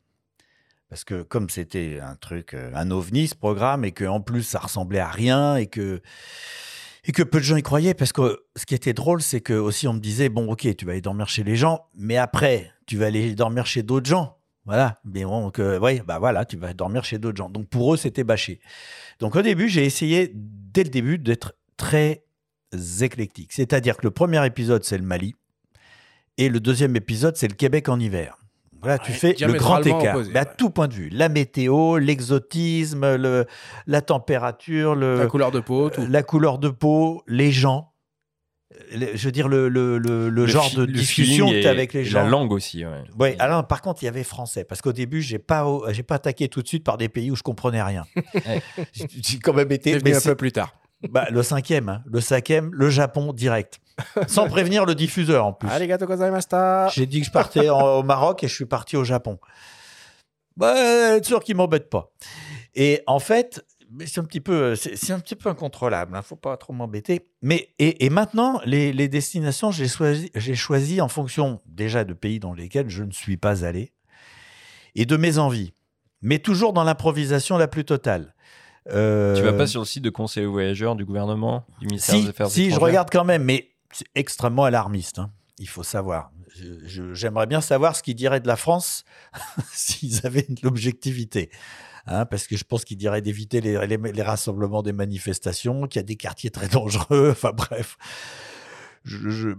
Parce 0.88 1.04
que 1.04 1.22
comme 1.22 1.48
c'était 1.48 1.98
un 2.00 2.14
truc, 2.16 2.54
euh, 2.54 2.70
un 2.74 2.90
ovni 2.90 3.28
ce 3.28 3.34
programme, 3.34 3.84
et 3.84 3.92
que 3.92 4.04
en 4.04 4.20
plus 4.20 4.42
ça 4.42 4.60
ressemblait 4.60 5.00
à 5.00 5.08
rien, 5.08 5.56
et 5.56 5.66
que 5.66 6.02
et 7.06 7.12
que 7.12 7.22
peu 7.22 7.38
de 7.38 7.44
gens 7.44 7.56
y 7.56 7.62
croyaient, 7.62 7.94
parce 7.94 8.12
que 8.12 8.44
ce 8.56 8.64
qui 8.64 8.74
était 8.74 8.92
drôle, 8.92 9.20
c'est 9.20 9.40
que 9.40 9.54
aussi 9.54 9.88
on 9.88 9.94
me 9.94 9.98
disait 9.98 10.28
bon, 10.28 10.50
ok, 10.50 10.76
tu 10.76 10.84
vas 10.84 10.92
aller 10.92 11.00
dormir 11.00 11.28
chez 11.28 11.42
les 11.42 11.56
gens, 11.56 11.86
mais 11.94 12.16
après 12.16 12.70
tu 12.86 12.96
vas 12.96 13.06
aller 13.06 13.34
dormir 13.34 13.66
chez 13.66 13.82
d'autres 13.82 14.08
gens, 14.08 14.36
voilà. 14.66 15.00
Mais 15.04 15.22
donc 15.22 15.58
euh, 15.58 15.78
ouais, 15.78 16.00
bah 16.06 16.18
voilà, 16.18 16.44
tu 16.44 16.56
vas 16.56 16.74
dormir 16.74 17.04
chez 17.04 17.18
d'autres 17.18 17.38
gens. 17.38 17.50
Donc 17.50 17.68
pour 17.68 17.94
eux, 17.94 17.96
c'était 17.96 18.24
bâché. 18.24 18.60
Donc 19.18 19.34
au 19.36 19.42
début, 19.42 19.68
j'ai 19.68 19.84
essayé 19.84 20.30
dès 20.32 20.84
le 20.84 20.90
début 20.90 21.18
d'être 21.18 21.54
très 21.76 22.24
éclectique, 23.00 23.52
c'est-à-dire 23.52 23.96
que 23.96 24.06
le 24.06 24.10
premier 24.10 24.44
épisode 24.46 24.84
c'est 24.84 24.98
le 24.98 25.04
Mali, 25.04 25.34
et 26.38 26.48
le 26.48 26.60
deuxième 26.60 26.96
épisode 26.96 27.36
c'est 27.36 27.48
le 27.48 27.54
Québec 27.54 27.88
en 27.88 27.98
hiver. 28.00 28.36
Voilà, 28.82 28.98
tu 28.98 29.12
Ouais, 29.12 29.16
fais 29.16 29.34
le 29.46 29.54
grand 29.54 29.80
écart. 29.80 30.14
opposé, 30.14 30.30
Mais 30.34 30.40
à 30.40 30.42
ouais. 30.42 30.48
tout 30.58 30.68
point 30.68 30.88
de 30.88 30.92
vue. 30.92 31.08
La 31.08 31.30
météo, 31.30 31.96
l'exotisme, 31.96 33.16
le, 33.16 33.46
la 33.86 34.02
température, 34.02 34.94
le, 34.94 35.18
La 35.20 35.26
couleur 35.26 35.50
de 35.52 35.60
peau, 35.60 35.88
tout. 35.88 36.02
euh, 36.02 36.06
la 36.10 36.22
couleur 36.22 36.58
de 36.58 36.68
peau, 36.68 37.22
les 37.26 37.50
gens. 37.50 37.92
Le- 38.92 39.16
Je 39.16 39.24
veux 39.26 39.32
dire, 39.32 39.48
le, 39.48 39.68
le, 39.70 39.96
le, 39.96 40.28
le 40.28 40.46
genre 40.46 40.66
fi- 40.68 40.76
de 40.76 40.82
le 40.84 40.92
discussion 40.92 41.48
que 41.48 41.62
tu 41.62 41.66
avec 41.66 41.94
les 41.94 42.04
gens. 42.04 42.24
La 42.24 42.28
langue 42.28 42.52
aussi, 42.52 42.84
ouais. 42.84 43.04
Ouais, 43.18 43.36
alors 43.38 43.66
par 43.66 43.80
contre, 43.80 44.02
il 44.02 44.06
y 44.06 44.08
avait 44.08 44.22
français. 44.24 44.64
Parce 44.64 44.82
qu'au 44.82 44.92
début, 44.92 45.22
j'ai 45.22 45.38
pas, 45.38 45.66
j'ai 45.90 46.02
pas 46.02 46.16
attaqué 46.16 46.48
tout 46.48 46.60
de 46.60 46.68
suite 46.68 46.84
par 46.84 46.98
des 46.98 47.08
pays 47.08 47.30
où 47.30 47.36
je 47.36 47.42
comprenais 47.42 47.82
rien. 47.82 48.04
J'ai- 48.92 49.38
quand 49.38 49.54
même 49.54 49.70
été. 49.72 49.98
Mais 50.04 50.14
un 50.14 50.20
peu 50.20 50.34
plus 50.34 50.52
tard. 50.52 50.74
bah, 51.08 51.26
le 51.30 51.42
cinquième, 51.42 51.88
hein. 51.88 52.02
le 52.06 52.20
cinquième, 52.20 52.70
le 52.74 52.90
Japon 52.90 53.32
direct. 53.32 53.78
Sans 54.26 54.48
prévenir 54.48 54.84
le 54.86 54.94
diffuseur 54.94 55.46
en 55.46 55.52
plus. 55.52 55.68
Arigato 55.68 56.06
gozaimashita. 56.06 56.88
J'ai 56.88 57.06
dit 57.06 57.20
que 57.20 57.26
je 57.26 57.30
partais 57.30 57.68
en- 57.70 57.98
au 57.98 58.02
Maroc 58.02 58.42
et 58.44 58.48
je 58.48 58.54
suis 58.54 58.64
parti 58.66 58.96
au 58.96 59.04
Japon. 59.04 59.38
Bah, 60.56 61.16
être 61.16 61.24
sûr 61.26 61.42
qu'il 61.42 61.56
m'embête 61.56 61.90
pas. 61.90 62.12
Et 62.74 63.02
en 63.06 63.18
fait, 63.18 63.64
c'est 64.06 64.20
un 64.20 64.24
petit 64.24 64.40
peu, 64.40 64.74
c'est 64.76 64.96
c'est 64.96 65.12
un 65.12 65.18
petit 65.20 65.34
peu 65.36 65.48
incontrôlable. 65.48 66.16
Hein, 66.16 66.22
faut 66.22 66.36
pas 66.36 66.56
trop 66.56 66.72
m'embêter. 66.72 67.28
Mais 67.42 67.70
et, 67.78 68.04
et 68.04 68.10
maintenant, 68.10 68.60
les, 68.64 68.92
les 68.92 69.08
destinations, 69.08 69.70
j'ai 69.70 69.88
choisi, 69.88 70.30
j'ai 70.34 70.54
choisi 70.54 71.00
en 71.00 71.08
fonction 71.08 71.60
déjà 71.66 72.04
de 72.04 72.12
pays 72.14 72.38
dans 72.40 72.52
lesquels 72.54 72.88
je 72.88 73.02
ne 73.04 73.10
suis 73.12 73.36
pas 73.36 73.64
allé 73.64 73.92
et 74.96 75.06
de 75.06 75.16
mes 75.16 75.38
envies, 75.38 75.72
mais 76.22 76.38
toujours 76.38 76.72
dans 76.72 76.84
l'improvisation 76.84 77.56
la 77.58 77.66
plus 77.68 77.84
totale. 77.84 78.34
Euh, 78.92 79.34
Tu 79.34 79.42
vas 79.42 79.54
pas 79.54 79.66
sur 79.66 79.80
le 79.80 79.86
site 79.86 80.04
de 80.04 80.10
conseil 80.10 80.44
aux 80.44 80.52
voyageurs 80.52 80.94
du 80.94 81.04
gouvernement, 81.04 81.64
du 81.80 81.86
ministère 81.86 82.14
si, 82.16 82.22
des 82.24 82.28
Affaires 82.28 82.46
si, 82.48 82.62
je 82.64 82.66
étrangères 82.68 82.84
regarde 82.86 83.08
quand 83.10 83.24
même, 83.24 83.42
mais 83.42 83.70
extrêmement 84.14 84.64
alarmiste. 84.64 85.18
hein. 85.18 85.30
Il 85.58 85.68
faut 85.68 85.84
savoir. 85.84 86.32
J'aimerais 87.12 87.46
bien 87.46 87.60
savoir 87.60 87.94
ce 87.94 88.02
qu'ils 88.02 88.16
diraient 88.16 88.40
de 88.40 88.48
la 88.48 88.56
France 88.56 89.04
s'ils 89.72 90.26
avaient 90.26 90.42
de 90.48 90.56
l'objectivité. 90.62 91.50
Hein, 92.06 92.26
parce 92.26 92.46
que 92.46 92.56
je 92.56 92.64
pense 92.64 92.84
qu'ils 92.84 92.96
diraient 92.98 93.22
d'éviter 93.22 93.60
les, 93.60 93.86
les- 93.86 93.96
les 94.12 94.22
rassemblements 94.22 94.82
des 94.82 94.92
manifestations, 94.92 95.86
qu'il 95.86 96.00
y 96.00 96.04
a 96.04 96.06
des 96.06 96.16
quartiers 96.16 96.50
très 96.50 96.68
dangereux. 96.68 97.30
Enfin 97.30 97.52
bref. 97.52 97.96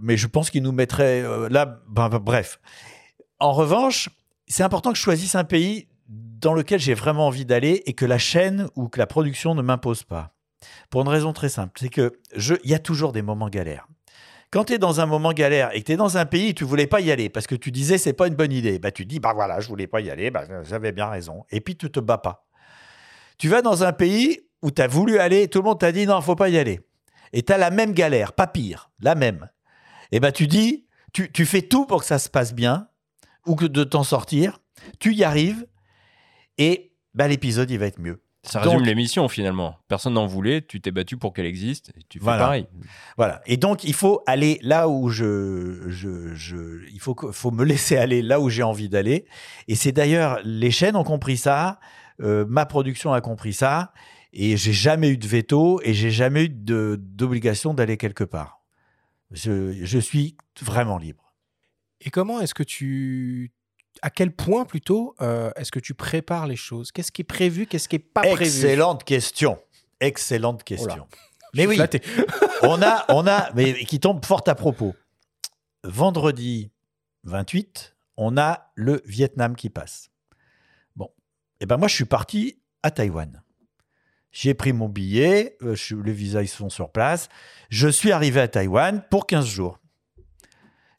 Mais 0.02 0.16
je 0.16 0.26
pense 0.26 0.50
qu'ils 0.50 0.62
nous 0.62 0.72
mettraient 0.72 1.22
euh, 1.22 1.48
là. 1.48 1.80
ben, 1.88 2.08
ben, 2.08 2.18
bref. 2.18 2.60
En 3.38 3.52
revanche, 3.52 4.10
c'est 4.48 4.62
important 4.62 4.90
que 4.92 4.98
je 4.98 5.02
choisisse 5.02 5.34
un 5.34 5.44
pays 5.44 5.88
dans 6.08 6.52
lequel 6.54 6.78
j'ai 6.80 6.94
vraiment 6.94 7.26
envie 7.26 7.44
d'aller 7.46 7.82
et 7.86 7.92
que 7.94 8.04
la 8.04 8.18
chaîne 8.18 8.68
ou 8.76 8.88
que 8.88 8.98
la 8.98 9.06
production 9.06 9.54
ne 9.54 9.62
m'impose 9.62 10.02
pas. 10.04 10.34
Pour 10.90 11.02
une 11.02 11.08
raison 11.08 11.32
très 11.32 11.48
simple, 11.48 11.72
c'est 11.80 11.88
que 11.88 12.20
il 12.36 12.70
y 12.70 12.74
a 12.74 12.78
toujours 12.78 13.12
des 13.12 13.22
moments 13.22 13.48
galères. 13.48 13.86
Quand 14.50 14.64
tu 14.64 14.74
es 14.74 14.78
dans 14.78 15.00
un 15.00 15.06
moment 15.06 15.32
galère 15.32 15.74
et 15.74 15.80
que 15.80 15.86
tu 15.86 15.92
es 15.92 15.96
dans 15.96 16.16
un 16.16 16.26
pays, 16.26 16.54
tu 16.54 16.64
voulais 16.64 16.86
pas 16.86 17.00
y 17.00 17.10
aller 17.10 17.28
parce 17.28 17.46
que 17.46 17.54
tu 17.54 17.70
disais 17.70 17.98
c'est 17.98 18.12
pas 18.12 18.28
une 18.28 18.34
bonne 18.34 18.52
idée. 18.52 18.78
Bah 18.78 18.90
tu 18.90 19.04
dis 19.04 19.20
bah 19.20 19.32
voilà, 19.34 19.60
je 19.60 19.68
voulais 19.68 19.86
pas 19.86 20.00
y 20.00 20.10
aller, 20.10 20.30
bah, 20.30 20.44
j'avais 20.62 20.92
bien 20.92 21.08
raison. 21.08 21.44
Et 21.50 21.60
puis 21.60 21.76
tu 21.76 21.90
te 21.90 22.00
bats 22.00 22.18
pas. 22.18 22.46
Tu 23.38 23.48
vas 23.48 23.62
dans 23.62 23.82
un 23.84 23.92
pays 23.92 24.40
où 24.62 24.70
tu 24.70 24.80
as 24.80 24.86
voulu 24.86 25.18
aller, 25.18 25.48
tout 25.48 25.58
le 25.58 25.64
monde 25.64 25.80
t'a 25.80 25.92
dit 25.92 26.06
non, 26.06 26.20
faut 26.20 26.36
pas 26.36 26.48
y 26.48 26.58
aller. 26.58 26.80
Et 27.32 27.42
tu 27.42 27.52
as 27.52 27.58
la 27.58 27.70
même 27.70 27.92
galère, 27.92 28.32
pas 28.32 28.46
pire, 28.46 28.90
la 29.00 29.14
même. 29.14 29.50
Et 30.12 30.20
ben 30.20 30.32
tu 30.32 30.46
dis 30.46 30.86
tu, 31.12 31.30
tu 31.32 31.44
fais 31.46 31.62
tout 31.62 31.86
pour 31.86 32.00
que 32.00 32.06
ça 32.06 32.18
se 32.18 32.28
passe 32.28 32.54
bien 32.54 32.88
ou 33.46 33.56
que 33.56 33.64
de 33.64 33.84
t'en 33.84 34.04
sortir, 34.04 34.58
tu 35.00 35.14
y 35.14 35.24
arrives 35.24 35.66
et 36.58 36.92
bah, 37.14 37.28
l'épisode 37.28 37.70
il 37.70 37.78
va 37.78 37.86
être 37.86 38.00
mieux. 38.00 38.22
Ça 38.46 38.60
Donc- 38.60 38.72
résume 38.74 38.86
l'émission 38.86 39.28
finalement. 39.28 39.76
Personne 39.88 40.14
n'en 40.14 40.26
voulait, 40.26 40.62
tu 40.62 40.80
t'es 40.80 40.92
battu 40.92 41.16
pour 41.16 41.32
qu'elle 41.32 41.46
existe, 41.46 41.90
et 41.98 42.02
tu 42.08 42.18
fais 42.18 42.24
Voilà. 42.24 42.44
pareil. 42.44 42.66
Voilà. 43.16 43.42
Et 43.46 43.56
donc, 43.56 43.82
il 43.84 43.92
faut 43.92 44.22
aller 44.26 44.58
là 44.62 44.88
où 44.88 45.08
je. 45.08 45.82
je, 45.88 46.32
je 46.34 46.86
il 46.92 47.00
faut, 47.00 47.50
me 47.50 47.64
laisser 47.64 47.96
aller 47.96 48.22
là 48.22 48.40
où 48.40 48.48
j'ai 48.48 48.62
envie 48.62 48.88
d'aller. 48.88 49.26
Et 49.68 49.74
c'est 49.74 49.92
d'ailleurs, 49.92 50.38
les 50.44 50.70
chaînes 50.70 50.94
ont 50.96 51.04
compris 51.04 51.36
ça, 51.36 51.80
euh, 52.22 52.44
ma 52.48 52.66
production 52.66 53.12
a 53.12 53.20
compris 53.20 53.52
ça, 53.52 53.92
et 54.32 54.56
j'ai 54.56 54.72
jamais 54.72 55.08
eu 55.10 55.18
de 55.18 55.26
veto 55.26 55.80
et 55.82 55.92
j'ai 55.92 56.10
jamais 56.10 56.44
eu 56.44 56.48
de- 56.48 56.96
d'obligation 57.00 57.74
d'aller 57.74 57.96
quelque 57.96 58.24
part. 58.24 58.62
Je, 59.32 59.72
je 59.82 59.98
suis 59.98 60.36
vraiment 60.62 60.98
libre. 60.98 61.34
Et 62.00 62.10
comment 62.10 62.40
est-ce 62.40 62.54
que 62.54 62.62
tu. 62.62 63.50
À 64.02 64.10
quel 64.10 64.30
point 64.34 64.64
plutôt 64.64 65.14
euh, 65.20 65.50
est-ce 65.56 65.70
que 65.72 65.78
tu 65.80 65.94
prépares 65.94 66.46
les 66.46 66.56
choses? 66.56 66.92
Qu'est-ce 66.92 67.10
qui 67.12 67.22
est 67.22 67.24
prévu 67.24 67.66
Qu'est-ce 67.66 67.88
qui 67.88 67.96
est 67.96 68.00
pas 68.00 68.20
prévu? 68.22 68.42
Excellente 68.44 69.04
question. 69.04 69.58
Excellente 70.00 70.62
question. 70.64 71.06
Je 71.54 71.58
Mais 71.58 71.66
oui, 71.66 71.78
on 72.62 72.82
a, 72.82 73.04
on 73.08 73.26
a, 73.26 73.50
mais 73.54 73.84
qui 73.84 73.98
tombe 74.00 74.24
fort 74.24 74.42
à 74.46 74.54
propos. 74.54 74.94
Vendredi 75.84 76.70
28, 77.24 77.96
on 78.16 78.36
a 78.36 78.70
le 78.74 79.02
Vietnam 79.06 79.56
qui 79.56 79.70
passe. 79.70 80.10
Bon, 80.96 81.10
et 81.60 81.66
ben 81.66 81.76
moi 81.76 81.88
je 81.88 81.94
suis 81.94 82.04
parti 82.04 82.58
à 82.82 82.90
Taïwan. 82.90 83.42
J'ai 84.32 84.52
pris 84.52 84.72
mon 84.74 84.88
billet, 84.88 85.56
euh, 85.62 85.74
je- 85.74 85.96
les 85.96 86.12
visas 86.12 86.42
ils 86.42 86.48
sont 86.48 86.68
sur 86.68 86.90
place. 86.90 87.28
Je 87.70 87.88
suis 87.88 88.12
arrivé 88.12 88.40
à 88.40 88.48
Taïwan 88.48 89.02
pour 89.10 89.26
15 89.26 89.46
jours. 89.46 89.78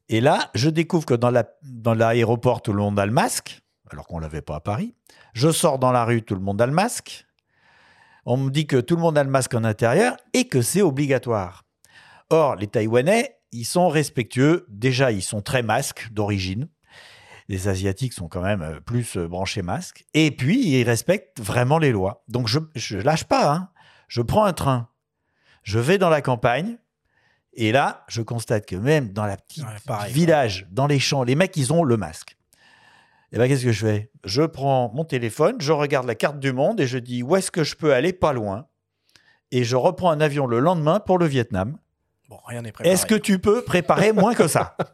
Et 0.09 0.21
là, 0.21 0.49
je 0.55 0.69
découvre 0.69 1.05
que 1.05 1.13
dans 1.13 1.29
la- 1.29 1.49
dans 1.63 1.93
l'aéroport, 1.93 2.61
tout 2.61 2.73
le 2.73 2.79
monde 2.81 2.99
a 2.99 3.05
le 3.05 3.11
masque, 3.11 3.61
alors 3.91 4.07
qu'on 4.07 4.17
ne 4.17 4.21
l'avait 4.23 4.41
pas 4.41 4.55
à 4.55 4.59
Paris. 4.61 4.95
Je 5.33 5.51
sors 5.51 5.79
dans 5.79 5.91
la 5.91 6.05
rue, 6.05 6.23
tout 6.23 6.35
le 6.35 6.41
monde 6.41 6.61
a 6.61 6.65
le 6.65 6.71
masque. 6.71 7.25
On 8.25 8.37
me 8.37 8.49
dit 8.49 8.67
que 8.67 8.77
tout 8.77 8.95
le 8.95 9.01
monde 9.01 9.17
a 9.17 9.23
le 9.23 9.29
masque 9.29 9.53
en 9.53 9.63
intérieur 9.63 10.17
et 10.33 10.47
que 10.47 10.61
c'est 10.61 10.81
obligatoire. 10.81 11.63
Or, 12.29 12.55
les 12.55 12.67
Taïwanais, 12.67 13.37
ils 13.51 13.65
sont 13.65 13.87
respectueux. 13.87 14.65
Déjà, 14.69 15.11
ils 15.11 15.21
sont 15.21 15.41
très 15.41 15.63
masques 15.63 16.09
d'origine. 16.11 16.67
Les 17.47 17.69
Asiatiques 17.69 18.11
sont 18.11 18.27
quand 18.27 18.41
même 18.41 18.61
euh, 18.61 18.79
plus 18.81 19.15
euh, 19.15 19.27
branchés 19.29 19.61
masques. 19.61 20.05
Et 20.13 20.31
puis, 20.31 20.67
ils 20.67 20.83
respectent 20.83 21.39
vraiment 21.39 21.77
les 21.77 21.93
lois. 21.93 22.23
Donc, 22.27 22.47
je 22.49 22.59
ne 22.97 23.01
lâche 23.01 23.23
pas. 23.23 23.53
hein. 23.53 23.69
Je 24.09 24.21
prends 24.21 24.43
un 24.43 24.51
train. 24.51 24.89
Je 25.63 25.79
vais 25.79 25.97
dans 25.97 26.09
la 26.09 26.21
campagne. 26.21 26.77
Et 27.59 27.71
là, 27.71 28.05
je 28.07 28.21
constate 28.21 28.67
que 28.67 28.75
même 28.75 29.11
dans 29.13 29.25
la 29.25 29.35
petite 29.35 29.65
village, 30.09 30.67
dans 30.71 30.85
les 30.87 30.99
champs, 30.99 31.23
les 31.23 31.35
mecs, 31.35 31.57
ils 31.57 31.73
ont 31.73 31.83
le 31.83 31.97
masque. 31.97 32.37
Et 33.33 33.37
ben, 33.37 33.47
qu'est-ce 33.47 33.65
que 33.65 33.71
je 33.71 33.85
fais? 33.85 34.11
Je 34.23 34.43
prends 34.43 34.91
mon 34.93 35.03
téléphone, 35.03 35.55
je 35.59 35.71
regarde 35.71 36.05
la 36.07 36.15
carte 36.15 36.39
du 36.39 36.53
monde 36.53 36.79
et 36.79 36.87
je 36.87 36.97
dis 36.99 37.23
où 37.23 37.35
est-ce 37.35 37.49
que 37.51 37.63
je 37.63 37.75
peux 37.75 37.93
aller 37.93 38.13
pas 38.13 38.31
loin? 38.31 38.67
Et 39.51 39.63
je 39.63 39.75
reprends 39.75 40.11
un 40.11 40.21
avion 40.21 40.45
le 40.45 40.59
lendemain 40.59 40.99
pour 40.99 41.17
le 41.17 41.25
Vietnam. 41.25 41.77
Bon, 42.29 42.37
rien 42.45 42.61
n'est 42.61 42.71
préparé. 42.71 42.93
Est-ce 42.93 43.05
que 43.05 43.15
tu 43.15 43.39
peux 43.39 43.63
préparer 43.63 44.13
moins 44.13 44.33
que 44.33 44.47
ça? 44.47 44.77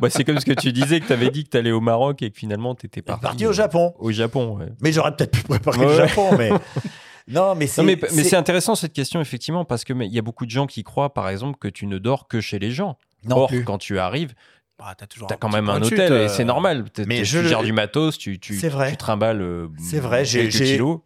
Bah, 0.00 0.10
c'est 0.10 0.24
comme 0.24 0.38
ce 0.38 0.44
que 0.44 0.52
tu 0.52 0.72
disais 0.72 1.00
que 1.00 1.06
tu 1.06 1.12
avais 1.12 1.30
dit 1.30 1.44
que 1.44 1.50
tu 1.50 1.56
allais 1.56 1.72
au 1.72 1.80
Maroc 1.80 2.20
et 2.22 2.30
que 2.30 2.38
finalement 2.38 2.74
tu 2.74 2.86
étais 2.86 3.00
parti, 3.00 3.22
Parti 3.22 3.46
au 3.46 3.52
Japon. 3.52 3.94
Au 3.98 4.10
Japon, 4.10 4.58
ouais. 4.58 4.66
Mais 4.82 4.92
j'aurais 4.92 5.14
peut-être 5.16 5.30
pu 5.32 5.42
préparer 5.42 5.78
le 5.80 5.86
Ouais. 5.86 6.08
Japon, 6.08 6.30
mais 6.36 6.50
non, 7.28 7.54
mais 7.54 7.66
c'est 7.66 7.80
Non, 7.82 7.86
mais, 7.86 7.96
mais 8.00 8.08
c'est- 8.08 8.24
c'est 8.24 8.36
intéressant 8.36 8.74
cette 8.74 8.92
question, 8.92 9.20
effectivement, 9.20 9.64
parce 9.64 9.84
qu'il 9.84 10.02
y 10.02 10.18
a 10.18 10.22
beaucoup 10.22 10.46
de 10.46 10.50
gens 10.50 10.66
qui 10.66 10.82
croient, 10.84 11.12
par 11.14 11.28
exemple, 11.28 11.58
que 11.58 11.68
tu 11.68 11.86
ne 11.86 11.98
dors 11.98 12.26
que 12.28 12.40
chez 12.40 12.58
les 12.58 12.70
gens. 12.70 12.96
Non 13.24 13.36
Or, 13.38 13.48
plus. 13.48 13.64
quand 13.64 13.78
tu 13.78 13.98
arrives, 13.98 14.34
Ah, 14.80 14.94
t'as 14.96 15.06
toujours 15.08 15.26
tu 15.26 15.34
as 15.34 15.36
un 15.36 15.38
quand 15.38 15.48
même 15.48 15.68
un 15.68 15.82
hôtel 15.82 16.12
et 16.12 16.16
euh, 16.16 16.28
c'est 16.28 16.44
normal. 16.44 16.88
T'es- 16.90 17.04
Mais 17.04 17.24
je 17.24 17.38
tu 17.38 17.42
le- 17.42 17.48
gères 17.48 17.64
du 17.64 17.72
matos, 17.72 18.16
tu, 18.16 18.38
tu, 18.38 18.56
C'est 18.58 18.68
vrai. 18.68 18.90
tu 18.90 18.96
trimbales 18.96 19.42
euh, 19.42 19.68
C'est 19.78 19.98
vrai, 19.98 20.24
j'ai 20.24 20.48
kilos. 20.48 21.00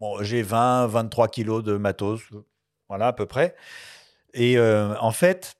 Bon, 0.00 0.22
j'ai 0.22 0.40
20, 0.42 0.86
23 0.86 1.28
kilos 1.28 1.62
de 1.62 1.76
matos, 1.76 2.22
voilà 2.88 3.08
à 3.08 3.12
peu 3.12 3.26
près. 3.26 3.54
Et 4.32 4.56
euh, 4.56 4.94
en 5.00 5.10
fait, 5.12 5.56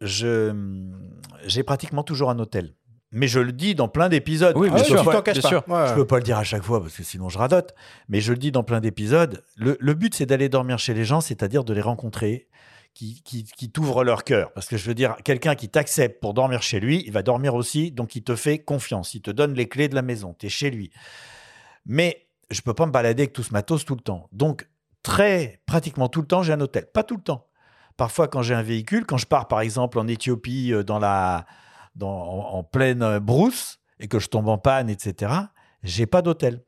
je 0.00 0.52
j'ai 1.46 1.62
pratiquement 1.62 2.02
toujours 2.02 2.30
un 2.30 2.38
hôtel. 2.38 2.74
Mais 3.10 3.26
je 3.26 3.40
le 3.40 3.52
dis 3.52 3.74
dans 3.74 3.88
plein 3.88 4.08
d'épisodes. 4.08 4.54
Oui, 4.56 4.68
Je 4.68 4.74
bien 4.74 4.84
sûr, 4.84 5.22
caches 5.24 5.34
bien 5.34 5.42
pas. 5.42 5.48
sûr. 5.48 5.64
Ouais. 5.68 5.86
Je 5.88 5.94
peux 5.94 6.06
pas 6.06 6.16
le 6.16 6.22
dire 6.22 6.36
à 6.36 6.44
chaque 6.44 6.62
fois 6.62 6.80
parce 6.82 6.94
que 6.94 7.02
sinon 7.02 7.28
je 7.30 7.38
radote. 7.38 7.74
Mais 8.08 8.20
je 8.20 8.32
le 8.32 8.38
dis 8.38 8.52
dans 8.52 8.62
plein 8.64 8.80
d'épisodes. 8.80 9.42
Le, 9.56 9.76
le 9.80 9.94
but, 9.94 10.14
c'est 10.14 10.26
d'aller 10.26 10.48
dormir 10.50 10.78
chez 10.78 10.92
les 10.92 11.04
gens, 11.04 11.20
c'est-à-dire 11.22 11.64
de 11.64 11.72
les 11.72 11.80
rencontrer, 11.80 12.48
qui, 12.92 13.22
qui, 13.22 13.44
qui 13.44 13.70
t'ouvrent 13.70 14.04
leur 14.04 14.24
cœur. 14.24 14.52
Parce 14.52 14.66
que 14.66 14.76
je 14.76 14.86
veux 14.86 14.94
dire, 14.94 15.16
quelqu'un 15.24 15.54
qui 15.54 15.68
t'accepte 15.70 16.20
pour 16.20 16.34
dormir 16.34 16.60
chez 16.62 16.80
lui, 16.80 17.02
il 17.06 17.12
va 17.12 17.22
dormir 17.22 17.54
aussi, 17.54 17.92
donc 17.92 18.14
il 18.14 18.22
te 18.24 18.36
fait 18.36 18.58
confiance. 18.58 19.14
Il 19.14 19.22
te 19.22 19.30
donne 19.30 19.54
les 19.54 19.68
clés 19.68 19.88
de 19.88 19.94
la 19.94 20.02
maison. 20.02 20.34
Tu 20.38 20.46
es 20.46 20.48
chez 20.50 20.70
lui. 20.70 20.90
Mais 21.86 22.26
je 22.50 22.60
peux 22.60 22.74
pas 22.74 22.84
me 22.86 22.92
balader 22.92 23.22
avec 23.22 23.32
tout 23.32 23.42
ce 23.42 23.52
matos 23.52 23.84
tout 23.86 23.94
le 23.94 24.00
temps. 24.02 24.28
Donc, 24.32 24.68
très 25.02 25.62
pratiquement 25.64 26.08
tout 26.08 26.20
le 26.20 26.26
temps, 26.26 26.42
j'ai 26.42 26.52
un 26.52 26.60
hôtel. 26.60 26.86
Pas 26.92 27.04
tout 27.04 27.16
le 27.16 27.22
temps. 27.22 27.46
Parfois, 27.96 28.28
quand 28.28 28.42
j'ai 28.42 28.54
un 28.54 28.62
véhicule, 28.62 29.06
quand 29.06 29.16
je 29.16 29.26
pars 29.26 29.48
par 29.48 29.60
exemple 29.60 29.98
en 29.98 30.06
Éthiopie, 30.06 30.72
euh, 30.72 30.82
dans 30.84 30.98
la, 30.98 31.46
en, 32.02 32.62
pleine 32.62 33.02
euh, 33.02 33.20
brousse, 33.20 33.78
et 34.00 34.08
que 34.08 34.18
je 34.18 34.28
tombe 34.28 34.48
en 34.48 34.58
panne, 34.58 34.88
etc., 34.90 35.32
j'ai 35.82 36.06
pas 36.06 36.22
d'hôtel. 36.22 36.64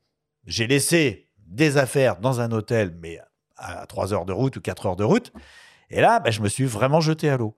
J'ai 0.47 0.67
laissé 0.67 1.29
des 1.47 1.77
affaires 1.77 2.19
dans 2.19 2.41
un 2.41 2.51
hôtel, 2.53 2.97
mais 3.01 3.19
à 3.57 3.87
3 3.87 4.13
heures 4.15 4.25
de 4.25 4.33
route 4.33 4.57
ou 4.57 4.61
4 4.61 4.87
heures 4.87 4.97
de 4.97 5.05
route. 5.05 5.33
Et 5.91 6.01
là, 6.01 6.21
ben, 6.21 6.31
je 6.31 6.41
me 6.41 6.49
suis 6.49 6.65
vraiment 6.65 7.01
jeté 7.01 7.29
à 7.29 7.37
l'eau. 7.37 7.57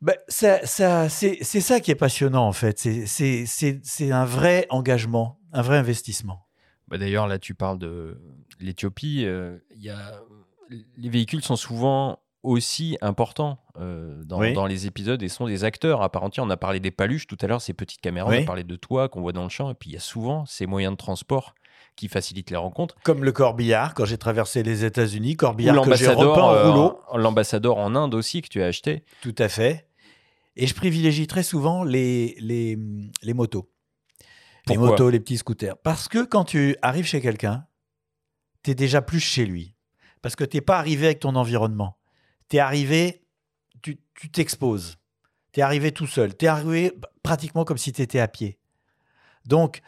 Ben, 0.00 0.14
ça, 0.28 0.60
c'est 1.08 1.42
ça 1.42 1.80
qui 1.80 1.90
est 1.90 1.96
passionnant, 1.96 2.46
en 2.46 2.52
fait. 2.52 2.78
C'est- 2.78 4.12
un 4.12 4.24
vrai 4.24 4.66
engagement, 4.70 5.40
un 5.52 5.62
vrai 5.62 5.78
investissement. 5.78 6.46
Bah, 6.88 6.98
D'ailleurs, 6.98 7.26
là, 7.26 7.38
tu 7.38 7.54
parles 7.54 7.78
de 7.78 8.20
l'Éthiopie. 8.60 9.24
euh. 9.24 9.58
Les 10.96 11.08
véhicules 11.08 11.42
sont 11.42 11.56
souvent 11.56 12.18
aussi 12.42 12.98
importants 13.00 13.58
euh, 13.80 14.22
dans, 14.24 14.38
Oui. 14.40 14.52
dans 14.52 14.66
les 14.66 14.86
épisodes 14.86 15.22
et 15.22 15.28
sont 15.28 15.46
des 15.46 15.64
acteurs 15.64 16.02
à 16.02 16.10
part 16.10 16.22
entière. 16.22 16.44
On 16.44 16.50
a 16.50 16.56
parlé 16.56 16.80
des 16.80 16.90
paluches 16.90 17.26
tout 17.26 17.36
à 17.40 17.46
l'heure, 17.46 17.60
ces 17.60 17.72
petites 17.74 18.00
caméras. 18.00 18.28
On 18.28 18.32
Oui. 18.32 18.42
a 18.42 18.44
parlé 18.44 18.64
de 18.64 18.76
toi 18.76 19.08
qu'on 19.08 19.20
voit 19.20 19.32
dans 19.32 19.42
le 19.44 19.48
champ. 19.48 19.70
Et 19.70 19.74
puis, 19.74 19.90
il 19.90 19.92
y 19.94 19.96
a 19.96 20.00
souvent 20.00 20.46
ces 20.46 20.66
moyens 20.66 20.92
de 20.92 20.96
transport 20.98 21.54
qui 21.96 22.08
facilitent 22.08 22.50
les 22.50 22.56
rencontres. 22.56 22.96
Comme 23.04 23.22
le 23.24 23.30
corbillard, 23.32 23.94
quand 23.94 24.04
j'ai 24.04 24.18
traversé 24.18 24.62
les 24.62 24.84
États-unis, 24.84 25.36
corbillard 25.36 25.80
que 25.82 25.94
j'ai 25.94 26.08
repeint 26.08 26.22
l'ambassadeur 26.24 26.44
en 26.44 26.54
euh, 26.54 26.70
rouleau. 26.70 27.00
l'ambassadeur 27.14 27.76
en 27.78 27.94
Inde 27.94 28.14
aussi 28.14 28.42
que 28.42 28.48
tu 28.48 28.62
as 28.62 28.66
acheté. 28.66 29.04
Tout 29.22 29.34
à 29.38 29.48
fait. 29.48 29.88
Et 30.56 30.66
je 30.66 30.74
privilégie 30.74 31.26
très 31.26 31.42
souvent 31.42 31.82
les, 31.84 32.36
les, 32.38 32.78
les 33.22 33.34
motos. 33.34 33.68
les 34.68 34.76
motos, 34.76 35.10
les 35.10 35.20
petits 35.20 35.36
scooters. 35.38 35.76
Parce 35.78 36.08
que 36.08 36.24
quand 36.24 36.44
tu 36.44 36.76
arrives 36.82 37.06
chez 37.06 37.20
quelqu'un, 37.20 37.66
tu 38.62 38.70
es 38.70 38.74
déjà 38.74 39.02
plus 39.02 39.20
chez 39.20 39.44
lui. 39.46 39.74
Parce 40.22 40.36
que 40.36 40.44
tu 40.44 40.56
n'es 40.56 40.60
pas 40.62 40.78
arrivé 40.78 41.06
avec 41.06 41.18
ton 41.20 41.34
environnement. 41.36 41.98
Tu 42.48 42.56
es 42.56 42.60
arrivé, 42.60 43.23
tu 43.92 44.30
t'exposes. 44.30 44.96
Tu 45.52 45.60
es 45.60 45.62
arrivé 45.62 45.92
tout 45.92 46.06
seul. 46.06 46.36
Tu 46.36 46.46
es 46.46 46.48
arrivé 46.48 46.92
pratiquement 47.22 47.64
comme 47.64 47.78
si 47.78 47.92
tu 47.92 48.02
étais 48.02 48.18
à 48.18 48.28
pied. 48.28 48.58
Donc, 49.46 49.82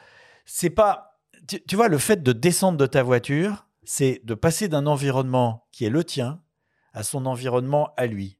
c'est 0.45 0.71
pas. 0.71 1.19
tu, 1.49 1.77
vois, 1.77 1.89
le 1.89 1.99
fait 1.99 2.23
de 2.23 2.33
descendre 2.33 2.79
de 2.79 2.87
ta 2.87 3.03
voiture, 3.03 3.67
c'est 3.85 4.21
de 4.25 4.35
passer 4.35 4.69
d'un 4.69 4.87
environnement 4.87 5.67
qui 5.73 5.85
est 5.85 5.91
le 5.91 6.05
tien 6.05 6.41
à 6.93 7.03
son 7.03 7.27
environnement 7.27 7.93
à 7.97 8.07
lui. 8.07 8.39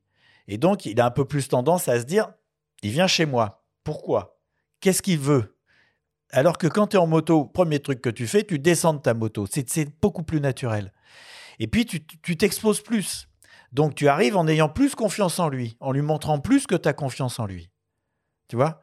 Et 0.49 0.57
donc, 0.57 0.87
il 0.87 1.01
a 1.01 1.07
un 1.07 1.11
peu 1.11 1.25
plus 1.25 1.49
tendance 1.49 1.89
à 1.89 1.99
se 2.01 2.05
dire, 2.05 2.33
il 2.83 2.91
vient 2.91 3.09
chez 3.09 3.27
moi. 3.27 3.67
Pourquoi? 3.83 4.39
Qu'est-ce 4.81 5.03
qu'il 5.03 5.19
veut? 5.19 5.57
Alors 6.31 6.59
que 6.59 6.67
quand 6.67 6.89
tu 6.89 6.97
es 6.97 7.01
en 7.01 7.07
moto, 7.07 7.45
premier 7.45 7.81
truc 7.81 8.01
que 8.01 8.11
tu 8.11 8.27
fais, 8.27 8.45
tu 8.45 8.59
descends 8.59 8.95
de 8.95 9.01
ta 9.01 9.15
moto. 9.15 9.47
C'est 9.51 10.01
beaucoup 10.01 10.23
plus 10.23 10.41
naturel. 10.41 10.93
Et 11.59 11.67
puis, 11.67 11.87
tu 11.87 12.37
t'exposes 12.37 12.83
plus. 12.83 13.29
Donc, 13.77 13.95
tu 13.95 14.09
arrives 14.09 14.39
en 14.39 14.49
ayant 14.49 14.71
plus 14.71 14.95
confiance 14.95 15.39
en 15.39 15.51
lui, 15.51 15.77
en 15.81 15.93
lui 15.93 16.01
montrant 16.01 16.41
plus 16.41 16.67
que 16.67 16.75
tu 16.75 16.89
as 16.89 16.95
confiance 16.95 17.39
en 17.39 17.45
lui. 17.45 17.69
Tu 18.49 18.57
vois? 18.57 18.81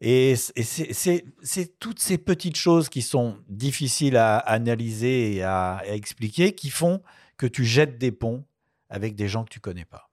Et 0.00 0.34
c'est- 0.34 1.78
toutes 1.78 2.00
ces 2.00 2.18
petites 2.18 2.56
choses 2.56 2.88
qui 2.88 3.00
sont 3.00 3.38
difficiles 3.48 4.16
à 4.16 4.38
analyser 4.38 5.36
et 5.36 5.44
à, 5.44 5.76
à 5.76 5.86
expliquer 5.86 6.52
qui 6.52 6.68
font 6.68 7.00
que 7.36 7.46
tu 7.46 7.64
jettes 7.64 7.96
des 7.96 8.10
ponts 8.10 8.44
avec 8.88 9.14
des 9.14 9.28
gens 9.28 9.44
que 9.44 9.50
tu 9.50 9.60
connais 9.60 9.84
pas. 9.84 10.10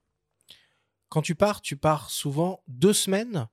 Quand 1.10 1.24
tu 1.24 1.34
pars, 1.34 1.60
tu 1.60 1.76
pars 1.76 2.12
souvent 2.12 2.62
deux 2.68 2.94
semaines. 2.94 3.48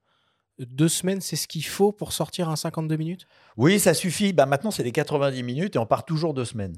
Deux 0.59 0.91
semaines, 0.91 1.23
c'est 1.23 1.37
ce 1.37 1.49
qu'il 1.49 1.65
faut 1.65 1.93
pour 1.93 2.13
sortir 2.13 2.51
un 2.51 2.57
52 2.57 2.97
minutes? 2.99 3.27
Oui, 3.57 3.81
ça 3.81 3.95
suffit. 3.95 4.35
Bah, 4.35 4.45
maintenant, 4.45 4.71
c'est 4.71 4.83
les 4.83 4.93
90 4.93 5.43
minutes 5.43 5.77
et 5.77 5.79
on 5.79 5.87
part 5.87 6.05
toujours 6.05 6.35
deux 6.35 6.45
semaines. 6.45 6.77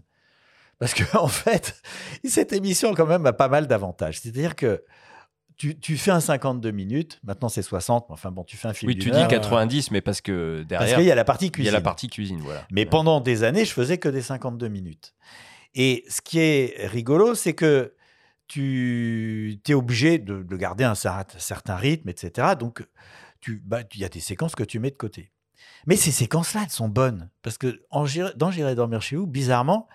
Parce 0.79 0.95
que, 0.95 1.03
en 1.17 1.29
fait, 1.29 1.81
cette 2.25 2.53
émission, 2.53 2.95
quand 2.95 3.07
même, 3.07 3.27
a 3.27 3.33
pas 3.33 3.49
mal 3.49 3.67
d'avantages. 3.67 4.21
C'est-à-dire 4.21 4.55
que 4.57 4.85
tu, 5.57 5.77
tu 5.79 5.97
fais 5.97 6.13
un 6.13 6.21
52 6.21 6.71
minutes, 6.71 7.19
maintenant 7.25 7.49
c'est 7.49 7.63
60, 7.63 8.07
mais 8.09 8.13
enfin 8.13 8.31
bon, 8.31 8.45
tu 8.45 8.57
fais 8.57 8.69
un 8.69 8.73
film 8.75 8.91
Oui, 8.93 8.97
tu 8.97 9.11
dis 9.11 9.17
heure. 9.19 9.27
90, 9.27 9.91
mais 9.91 10.01
parce 10.01 10.21
que 10.21 10.63
derrière. 10.63 10.89
Parce 10.91 10.99
qu'il 11.01 11.09
y 11.09 11.11
a 11.11 11.17
la 11.17 11.25
partie 11.25 11.47
Il 11.47 11.49
y 11.49 11.53
cuisine. 11.53 11.75
a 11.75 11.79
la 11.79 11.81
partie 11.81 12.07
cuisine, 12.09 12.41
voilà. 12.41 12.65
Mais 12.71 12.87
pendant 12.87 13.21
des 13.21 13.43
années, 13.43 13.65
je 13.65 13.73
faisais 13.73 13.99
que 13.99 14.09
des 14.09 14.23
52 14.23 14.69
minutes. 14.69 15.15
Et 15.75 16.05
ce 16.09 16.21
qui 16.21 16.39
est 16.39 16.87
rigolo, 16.87 17.35
c'est 17.35 17.55
que 17.55 17.95
tu 18.47 19.61
es 19.69 19.75
obligé 19.75 20.19
de, 20.19 20.43
de 20.43 20.57
garder 20.57 20.85
un 20.85 20.95
cer- 20.95 21.25
certain 21.39 21.77
rythme, 21.77 22.09
etc. 22.09 22.55
Donc, 22.59 22.87
bah, 23.65 23.81
il 23.95 24.01
y 24.01 24.05
a 24.05 24.09
des 24.09 24.21
séquences 24.21 24.55
que 24.55 24.65
tu 24.65 24.79
mets 24.79 24.91
de 24.91 24.97
côté. 24.97 25.33
Mais 25.87 25.97
ces 25.97 26.11
séquences-là, 26.13 26.63
elles 26.65 26.71
sont 26.71 26.89
bonnes. 26.89 27.31
Parce 27.43 27.59
que 27.59 27.83
en 27.91 28.07
dans 28.37 28.51
J'irai 28.51 28.75
dormir 28.75 29.03
chez 29.03 29.17
vous, 29.17 29.27
bizarrement, 29.27 29.89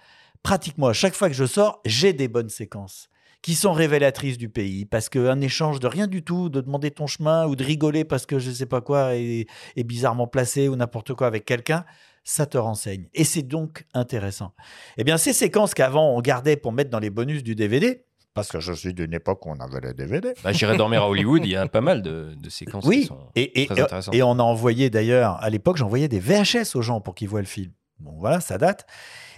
pratiquement 0.43 0.87
à 0.87 0.93
chaque 0.93 1.15
fois 1.15 1.29
que 1.29 1.35
je 1.35 1.45
sors, 1.45 1.81
j'ai 1.85 2.13
des 2.13 2.27
bonnes 2.27 2.49
séquences 2.49 3.09
qui 3.41 3.55
sont 3.55 3.73
révélatrices 3.73 4.37
du 4.37 4.47
pays. 4.47 4.85
Parce 4.85 5.09
qu'un 5.09 5.41
échange 5.41 5.79
de 5.81 5.87
rien 5.87 6.07
du 6.07 6.23
tout, 6.23 6.49
de 6.49 6.61
demander 6.61 6.91
ton 6.91 7.07
chemin 7.07 7.45
ou 7.45 7.55
de 7.57 7.63
rigoler 7.63 8.05
parce 8.05 8.25
que 8.25 8.39
je 8.39 8.51
sais 8.51 8.65
pas 8.65 8.79
quoi 8.81 9.15
est, 9.15 9.47
est 9.75 9.83
bizarrement 9.83 10.27
placé 10.27 10.69
ou 10.69 10.75
n'importe 10.77 11.13
quoi 11.13 11.27
avec 11.27 11.43
quelqu'un, 11.43 11.83
ça 12.23 12.45
te 12.45 12.57
renseigne. 12.57 13.09
Et 13.13 13.25
c'est 13.25 13.41
donc 13.41 13.85
intéressant. 13.93 14.53
Eh 14.97 15.03
bien, 15.03 15.17
ces 15.17 15.33
séquences 15.33 15.73
qu'avant 15.73 16.15
on 16.15 16.21
gardait 16.21 16.55
pour 16.55 16.71
mettre 16.71 16.89
dans 16.89 16.99
les 16.99 17.09
bonus 17.09 17.43
du 17.43 17.53
DVD, 17.55 18.05
parce 18.33 18.47
que 18.47 18.59
je 18.59 18.73
suis 18.73 18.93
d'une 18.93 19.13
époque 19.13 19.45
où 19.45 19.49
on 19.51 19.59
avait 19.59 19.81
les 19.81 19.93
DVD. 19.93 20.33
Bah, 20.43 20.53
J'irai 20.53 20.75
dormir 20.77 21.03
à 21.03 21.09
Hollywood, 21.09 21.41
il 21.45 21.51
y 21.51 21.55
a 21.55 21.67
pas 21.67 21.81
mal 21.81 22.01
de, 22.01 22.33
de 22.35 22.49
séquences 22.49 22.83
qui 22.83 22.89
Oui, 22.89 23.05
sont 23.05 23.19
et, 23.35 23.61
et, 23.61 23.67
très 23.67 23.79
intéressantes. 23.81 24.15
et 24.15 24.23
on 24.23 24.39
a 24.39 24.41
envoyé 24.43 24.89
d'ailleurs, 24.89 25.35
à 25.43 25.49
l'époque, 25.51 25.77
j'envoyais 25.77 26.07
des 26.07 26.19
VHS 26.19 26.75
aux 26.75 26.81
gens 26.81 26.99
pour 27.01 27.13
qu'ils 27.13 27.27
voient 27.29 27.41
le 27.41 27.45
film. 27.45 27.71
Bon, 27.99 28.13
voilà, 28.19 28.39
ça 28.39 28.57
date. 28.57 28.87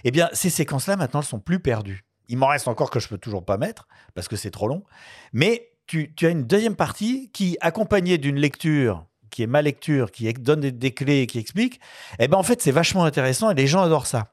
Eh 0.04 0.10
bien, 0.10 0.28
ces 0.32 0.50
séquences-là, 0.50 0.96
maintenant, 0.96 1.20
elles 1.20 1.26
sont 1.26 1.40
plus 1.40 1.60
perdues. 1.60 2.04
Il 2.28 2.38
m'en 2.38 2.48
reste 2.48 2.68
encore 2.68 2.90
que 2.90 3.00
je 3.00 3.08
peux 3.08 3.18
toujours 3.18 3.44
pas 3.44 3.56
mettre, 3.56 3.86
parce 4.14 4.28
que 4.28 4.36
c'est 4.36 4.50
trop 4.50 4.68
long. 4.68 4.82
Mais 5.32 5.70
tu, 5.86 6.12
as 6.22 6.28
une 6.28 6.44
deuxième 6.44 6.76
partie 6.76 7.30
qui, 7.32 7.56
accompagnée 7.60 8.18
d'une 8.18 8.36
lecture, 8.36 9.06
qui 9.30 9.42
est 9.42 9.46
ma 9.46 9.62
lecture, 9.62 10.10
qui 10.10 10.32
donne 10.32 10.60
des, 10.60 10.72
des 10.72 10.92
clés, 10.92 11.26
qui 11.26 11.38
explique, 11.38 11.80
eh 12.18 12.28
ben, 12.28 12.36
en 12.36 12.42
fait, 12.42 12.60
c'est 12.60 12.72
vachement 12.72 13.04
intéressant 13.04 13.50
et 13.50 13.54
les 13.54 13.66
gens 13.66 13.82
adorent 13.82 14.06
ça. 14.06 14.32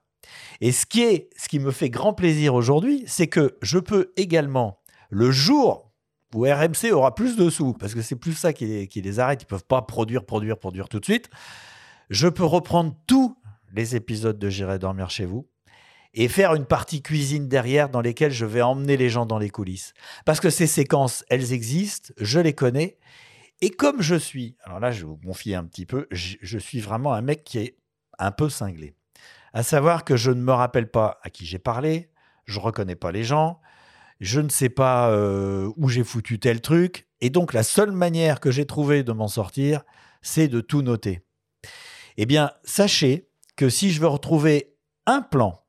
Et 0.62 0.72
ce 0.72 0.86
qui, 0.86 1.04
est, 1.04 1.30
ce 1.38 1.48
qui 1.50 1.60
me 1.60 1.72
fait 1.72 1.90
grand 1.90 2.14
plaisir 2.14 2.56
aujourd'hui, 2.56 3.04
c'est 3.08 3.28
que 3.28 3.58
je 3.62 3.80
peux 3.80 4.14
également, 4.16 4.80
le 5.10 5.32
jour 5.32 5.92
où 6.34 6.46
RMC 6.46 6.92
aura 6.92 7.14
plus 7.14 7.36
de 7.36 7.50
sous, 7.50 7.74
parce 7.74 7.94
que 7.94 8.02
c'est 8.02 8.16
plus 8.16 8.34
ça 8.34 8.54
qui 8.54 8.66
les, 8.66 8.88
qui 8.88 9.02
les 9.02 9.20
arrête, 9.20 9.44
ils 9.44 9.46
peuvent 9.46 9.66
pas 9.66 9.82
produire, 9.84 10.26
produire, 10.26 10.58
produire 10.58 10.90
tout 10.90 11.00
de 11.00 11.06
suite, 11.06 11.30
je 12.10 12.28
peux 12.28 12.46
reprendre 12.46 12.96
tous 13.08 13.38
les 13.74 13.96
épisodes 13.96 14.38
de 14.38 14.50
J'irai 14.50 14.80
dormir 14.80 15.10
chez 15.10 15.26
vous 15.26 15.48
et 16.14 16.28
faire 16.28 16.54
une 16.54 16.66
partie 16.66 17.02
cuisine 17.02 17.48
derrière 17.48 17.90
dans 17.90 18.02
lesquelles 18.02 18.32
je 18.32 18.46
vais 18.46 18.62
emmener 18.62 18.98
les 18.98 19.10
gens 19.10 19.26
dans 19.26 19.40
les 19.40 19.50
coulisses. 19.50 19.94
Parce 20.26 20.40
que 20.40 20.50
ces 20.50 20.68
séquences, 20.68 21.24
elles 21.30 21.54
existent, 21.54 22.14
je 22.18 22.40
les 22.40 22.54
connais, 22.54 22.98
et 23.62 23.70
comme 23.70 24.02
je 24.02 24.16
suis, 24.16 24.56
alors 24.64 24.80
là 24.80 24.92
je 24.92 25.06
vous 25.06 25.18
confier 25.18 25.56
un 25.56 25.64
petit 25.64 25.86
peu, 25.86 26.08
je, 26.12 26.58
suis 26.58 26.80
vraiment 26.80 27.14
un 27.14 27.22
mec 27.22 27.44
qui 27.44 27.60
est 27.60 27.78
un 28.20 28.32
peu 28.32 28.50
cinglé. 28.50 28.94
À 29.54 29.64
savoir 29.64 30.04
que 30.04 30.18
je 30.18 30.32
ne 30.32 30.42
me 30.42 30.52
rappelle 30.52 30.90
pas 30.90 31.20
à 31.24 31.30
qui 31.30 31.46
j'ai 31.46 31.60
parlé, 31.60 32.10
je 32.46 32.60
reconnais 32.60 32.96
pas 32.96 33.12
les 33.12 33.24
gens, 33.24 33.60
je 34.20 34.40
ne 34.40 34.50
sais 34.50 34.70
pas 34.70 35.10
euh, 35.10 35.72
où 35.78 35.90
j'ai 35.90 36.04
foutu 36.04 36.40
tel 36.40 36.62
truc, 36.62 37.08
et 37.22 37.30
donc 37.30 37.54
la 37.54 37.64
seule 37.64 37.92
manière 37.92 38.40
que 38.40 38.52
j'ai 38.52 38.66
trouvé 38.66 39.04
de 39.04 39.12
m'en 39.14 39.28
sortir, 39.28 39.84
c'est 40.22 40.48
de 40.48 40.62
tout 40.62 40.82
noter. 40.82 41.22
Eh 42.18 42.26
bien, 42.26 42.52
sachez 42.64 43.30
que 43.56 43.70
si 43.70 43.92
je 43.92 44.02
veux 44.02 44.08
retrouver 44.08 44.76
un 45.06 45.22
plan 45.22 45.63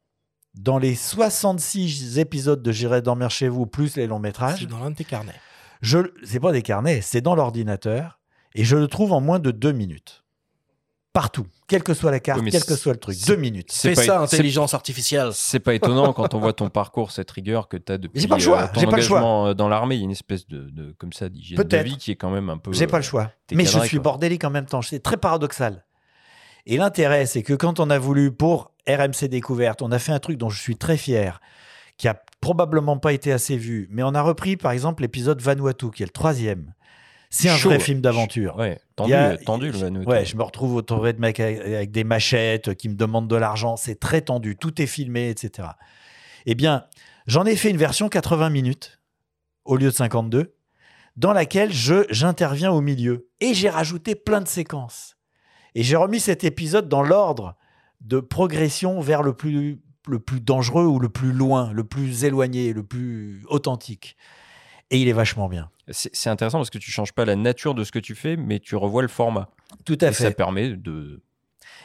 dans 0.54 0.78
les 0.78 0.94
66 0.94 2.18
épisodes 2.18 2.62
de 2.62 2.72
J'irai 2.72 3.02
dormir 3.02 3.30
chez 3.30 3.48
vous, 3.48 3.66
plus 3.66 3.96
les 3.96 4.06
longs 4.06 4.18
métrages, 4.18 4.60
C'est 4.60 4.66
dans 4.66 4.78
l'un 4.78 4.90
de 4.90 4.96
tes 4.96 5.04
carnets. 5.04 5.34
je, 5.82 5.98
c'est 6.24 6.40
pas 6.40 6.52
des 6.52 6.62
carnets, 6.62 7.00
c'est 7.00 7.20
dans 7.20 7.34
l'ordinateur, 7.34 8.20
et 8.54 8.64
je 8.64 8.76
le 8.76 8.86
trouve 8.86 9.12
en 9.12 9.20
moins 9.20 9.38
de 9.40 9.50
deux 9.50 9.72
minutes. 9.72 10.22
Partout, 11.12 11.46
quelle 11.68 11.84
que 11.84 11.94
soit 11.94 12.10
la 12.10 12.18
carte, 12.18 12.40
Oui, 12.42 12.50
quel 12.50 12.64
que 12.64 12.74
soit 12.74 12.92
le 12.92 12.98
truc, 12.98 13.16
deux 13.28 13.36
minutes. 13.36 13.70
c'est 13.70 13.94
ça, 13.94 14.20
intelligence 14.20 14.74
artificielle. 14.74 15.30
C'est 15.32 15.60
pas 15.60 15.74
étonnant 15.74 16.12
quand 16.12 16.34
on 16.34 16.40
voit 16.40 16.52
ton 16.52 16.70
parcours, 16.70 17.12
cette 17.12 17.30
rigueur 17.30 17.68
que 17.68 17.76
tu 17.76 17.92
as 17.92 17.98
depuis 17.98 18.20
j'ai 18.20 18.26
pas 18.26 18.34
le 18.36 18.42
choix, 18.42 18.62
euh, 18.64 18.66
ton 18.74 18.90
pas 18.90 18.96
le 18.96 19.02
choix. 19.02 19.48
euh, 19.50 19.54
dans 19.54 19.68
l'armée. 19.68 19.94
Il 19.94 19.98
y 19.98 20.02
a 20.02 20.04
une 20.06 20.10
espèce 20.10 20.48
de, 20.48 20.70
de- 20.70 20.92
comme 20.98 21.12
ça 21.12 21.28
d'hygiène 21.28 21.62
de 21.62 21.76
vie 21.78 21.98
qui 21.98 22.10
est 22.10 22.16
quand 22.16 22.30
même 22.30 22.50
un 22.50 22.58
peu. 22.58 22.72
J'ai 22.72 22.88
pas 22.88 22.96
euh, 22.96 22.98
le 22.98 23.04
choix. 23.04 23.30
t'es 23.46 23.54
Mais 23.54 23.64
je 23.64 23.78
suis 23.78 23.98
quoi. 23.98 24.02
bordélique 24.02 24.42
en 24.42 24.50
même 24.50 24.66
temps. 24.66 24.82
C'est 24.82 24.98
très 24.98 25.16
paradoxal. 25.16 25.84
Et 26.66 26.78
l'intérêt, 26.78 27.26
c'est 27.26 27.44
que 27.44 27.54
quand 27.54 27.78
on 27.78 27.90
a 27.90 27.98
voulu, 27.98 28.32
pour 28.32 28.72
RMC 28.88 29.28
Découverte, 29.28 29.82
on 29.82 29.90
a 29.92 29.98
fait 29.98 30.12
un 30.12 30.18
truc 30.18 30.36
dont 30.38 30.50
je 30.50 30.60
suis 30.60 30.76
très 30.76 30.96
fier, 30.96 31.40
qui 31.96 32.08
a 32.08 32.20
probablement 32.40 32.98
pas 32.98 33.12
été 33.12 33.32
assez 33.32 33.56
vu, 33.56 33.88
mais 33.90 34.02
on 34.02 34.14
a 34.14 34.22
repris, 34.22 34.56
par 34.56 34.72
exemple, 34.72 35.02
l'épisode 35.02 35.40
Vanuatu, 35.40 35.90
qui 35.90 36.02
est 36.02 36.06
le 36.06 36.10
troisième. 36.12 36.74
C'est 37.30 37.48
un 37.48 37.56
Chaud. 37.56 37.70
vrai 37.70 37.80
film 37.80 38.00
d'aventure. 38.00 38.56
Ouais, 38.56 38.78
tendu, 38.94 39.12
a- 39.14 39.36
tendu 39.36 39.66
le 39.72 39.78
Vanuatu. 39.78 40.08
Ouais, 40.08 40.24
je 40.24 40.36
me 40.36 40.42
retrouve 40.42 40.76
entouré 40.76 41.12
de 41.14 41.20
mecs 41.20 41.40
avec, 41.40 41.60
avec 41.60 41.90
des 41.90 42.04
machettes 42.04 42.74
qui 42.74 42.88
me 42.88 42.94
demandent 42.94 43.26
de 43.28 43.34
l'argent. 43.36 43.76
C'est 43.76 43.98
très 43.98 44.20
tendu. 44.20 44.56
Tout 44.56 44.80
est 44.80 44.86
filmé, 44.86 45.30
etc. 45.30 45.68
Eh 46.46 46.54
bien, 46.54 46.84
j'en 47.26 47.44
ai 47.44 47.56
fait 47.56 47.70
une 47.70 47.76
version 47.76 48.08
80 48.08 48.50
minutes 48.50 49.00
au 49.64 49.76
lieu 49.76 49.86
de 49.90 49.94
52, 49.94 50.54
dans 51.16 51.32
laquelle 51.32 51.72
je 51.72 52.04
j'interviens 52.10 52.70
au 52.70 52.80
milieu. 52.80 53.28
Et 53.40 53.52
j'ai 53.54 53.68
rajouté 53.70 54.14
plein 54.14 54.40
de 54.40 54.48
séquences. 54.48 55.16
Et 55.74 55.82
j'ai 55.82 55.96
remis 55.96 56.20
cet 56.20 56.44
épisode 56.44 56.88
dans 56.88 57.02
l'ordre 57.02 57.56
de 58.04 58.20
progression 58.20 59.00
vers 59.00 59.22
le 59.22 59.34
plus, 59.34 59.80
le 60.06 60.18
plus 60.18 60.40
dangereux 60.40 60.84
ou 60.84 60.98
le 60.98 61.08
plus 61.08 61.32
loin, 61.32 61.72
le 61.72 61.84
plus 61.84 62.24
éloigné, 62.24 62.72
le 62.72 62.84
plus 62.84 63.44
authentique. 63.48 64.16
Et 64.90 64.98
il 65.00 65.08
est 65.08 65.12
vachement 65.12 65.48
bien. 65.48 65.70
C'est 65.90 66.30
intéressant 66.30 66.58
parce 66.58 66.70
que 66.70 66.78
tu 66.78 66.90
changes 66.90 67.12
pas 67.12 67.24
la 67.24 67.36
nature 67.36 67.74
de 67.74 67.84
ce 67.84 67.92
que 67.92 67.98
tu 67.98 68.14
fais, 68.14 68.36
mais 68.36 68.60
tu 68.60 68.76
revois 68.76 69.02
le 69.02 69.08
format. 69.08 69.48
Tout 69.84 69.98
à 70.00 70.08
Et 70.08 70.12
fait. 70.12 70.24
Ça 70.24 70.30
permet 70.30 70.76
de. 70.76 71.22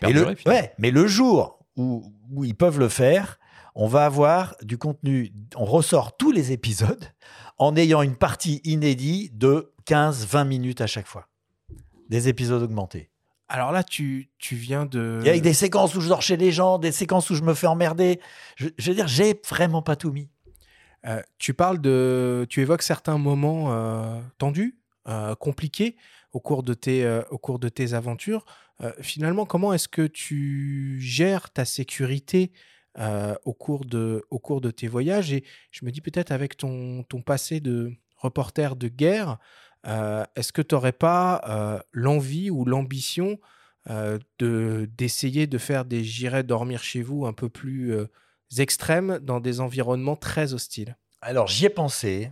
Et 0.01 0.13
le, 0.13 0.35
ouais, 0.45 0.73
mais 0.77 0.91
le 0.91 1.07
jour 1.07 1.59
où, 1.75 2.13
où 2.31 2.45
ils 2.45 2.55
peuvent 2.55 2.79
le 2.79 2.87
faire, 2.87 3.39
on 3.75 3.87
va 3.87 4.05
avoir 4.05 4.55
du 4.61 4.77
contenu. 4.77 5.33
On 5.55 5.65
ressort 5.65 6.15
tous 6.15 6.31
les 6.31 6.51
épisodes 6.51 7.03
en 7.57 7.75
ayant 7.75 8.01
une 8.01 8.15
partie 8.15 8.61
inédite 8.63 9.37
de 9.37 9.73
15-20 9.85 10.47
minutes 10.47 10.81
à 10.81 10.87
chaque 10.87 11.07
fois. 11.07 11.27
Des 12.09 12.27
épisodes 12.27 12.61
augmentés. 12.61 13.09
Alors 13.49 13.71
là, 13.71 13.83
tu, 13.83 14.29
tu 14.37 14.55
viens 14.55 14.85
de. 14.85 15.21
Et 15.25 15.29
avec 15.29 15.41
des 15.41 15.53
séquences 15.53 15.95
où 15.95 16.01
je 16.01 16.07
dors 16.07 16.21
chez 16.21 16.37
les 16.37 16.51
gens, 16.51 16.77
des 16.77 16.91
séquences 16.91 17.29
où 17.31 17.35
je 17.35 17.41
me 17.41 17.55
fais 17.55 17.67
emmerder. 17.67 18.19
Je, 18.55 18.69
je 18.77 18.89
veux 18.89 18.95
dire, 18.95 19.07
j'ai 19.07 19.41
vraiment 19.49 19.81
pas 19.81 19.95
tout 19.95 20.11
mis. 20.11 20.29
Euh, 21.05 21.21
tu 21.37 21.53
parles 21.53 21.79
de. 21.79 22.45
Tu 22.49 22.61
évoques 22.61 22.83
certains 22.83 23.17
moments 23.17 23.71
euh, 23.71 24.19
tendus, 24.37 24.77
euh, 25.07 25.35
compliqués 25.35 25.95
au 26.31 26.39
cours 26.39 26.61
de 26.61 26.75
tes, 26.75 27.21
au 27.31 27.39
cours 27.39 27.57
de 27.57 27.69
tes 27.69 27.95
aventures. 27.95 28.45
Finalement, 29.01 29.45
comment 29.45 29.73
est-ce 29.73 29.87
que 29.87 30.05
tu 30.05 30.97
gères 31.01 31.49
ta 31.49 31.65
sécurité 31.65 32.51
au, 33.45 33.53
cours 33.53 33.83
de, 33.83 34.23
au 34.29 34.37
cours 34.37 34.61
de 34.61 34.69
tes 34.69 34.87
voyages? 34.87 35.33
Et 35.33 35.43
je 35.71 35.85
me 35.85 35.91
dis 35.91 36.01
peut-être 36.01 36.31
avec 36.31 36.55
ton, 36.55 37.01
ton 37.01 37.23
passé 37.23 37.61
de 37.61 37.91
reporter 38.15 38.75
de 38.75 38.89
guerre, 38.89 39.39
est-ce 40.35 40.51
que 40.51 40.61
tu 40.61 40.75
n'aurais 40.75 40.91
pas 40.91 41.41
euh, 41.47 41.79
l'envie 41.91 42.49
ou 42.49 42.65
l'ambition 42.65 43.39
euh, 43.89 44.19
de 44.39 44.89
d'essayer 44.97 45.47
de 45.47 45.57
faire 45.57 45.85
des 45.85 46.03
j'irai 46.03 46.43
dormir 46.43 46.83
chez 46.83 47.01
vous 47.01 47.25
un 47.25 47.33
peu 47.33 47.49
plus 47.49 47.93
euh, 47.93 48.07
extrêmes 48.57 49.19
dans 49.19 49.39
des 49.39 49.61
environnements 49.61 50.17
très 50.17 50.53
hostiles? 50.53 50.97
Alors, 51.21 51.47
j'y 51.47 51.65
ai 51.65 51.69
pensé. 51.69 52.31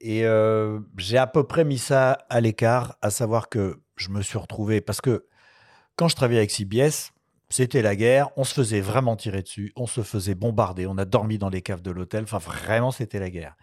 Et 0.00 0.26
euh, 0.26 0.80
j'ai 0.98 1.18
à 1.18 1.26
peu 1.26 1.44
près 1.46 1.64
mis 1.64 1.78
ça 1.78 2.12
à 2.28 2.40
l'écart, 2.40 2.96
à 3.00 3.10
savoir 3.10 3.48
que 3.48 3.80
je 3.96 4.10
me 4.10 4.22
suis 4.22 4.38
retrouvé. 4.38 4.80
Parce 4.80 5.00
que 5.00 5.26
quand 5.96 6.08
je 6.08 6.16
travaillais 6.16 6.40
avec 6.40 6.50
CBS, 6.50 7.12
C'était 7.50 7.82
la 7.82 7.94
guerre, 7.94 8.30
on 8.36 8.42
se 8.44 8.54
faisait 8.54 8.80
vraiment 8.80 9.16
tirer 9.16 9.42
dessus, 9.42 9.72
on 9.76 9.86
se 9.86 10.02
faisait 10.02 10.34
bombarder, 10.34 10.86
on 10.86 10.98
a 10.98 11.04
dormi 11.04 11.38
dans 11.38 11.50
les 11.50 11.62
caves 11.62 11.82
de 11.82 11.92
l'hôtel, 11.92 12.24
enfin 12.24 12.38
vraiment 12.38 12.90
c'était 12.90 13.20
la 13.20 13.30
guerre. 13.30 13.56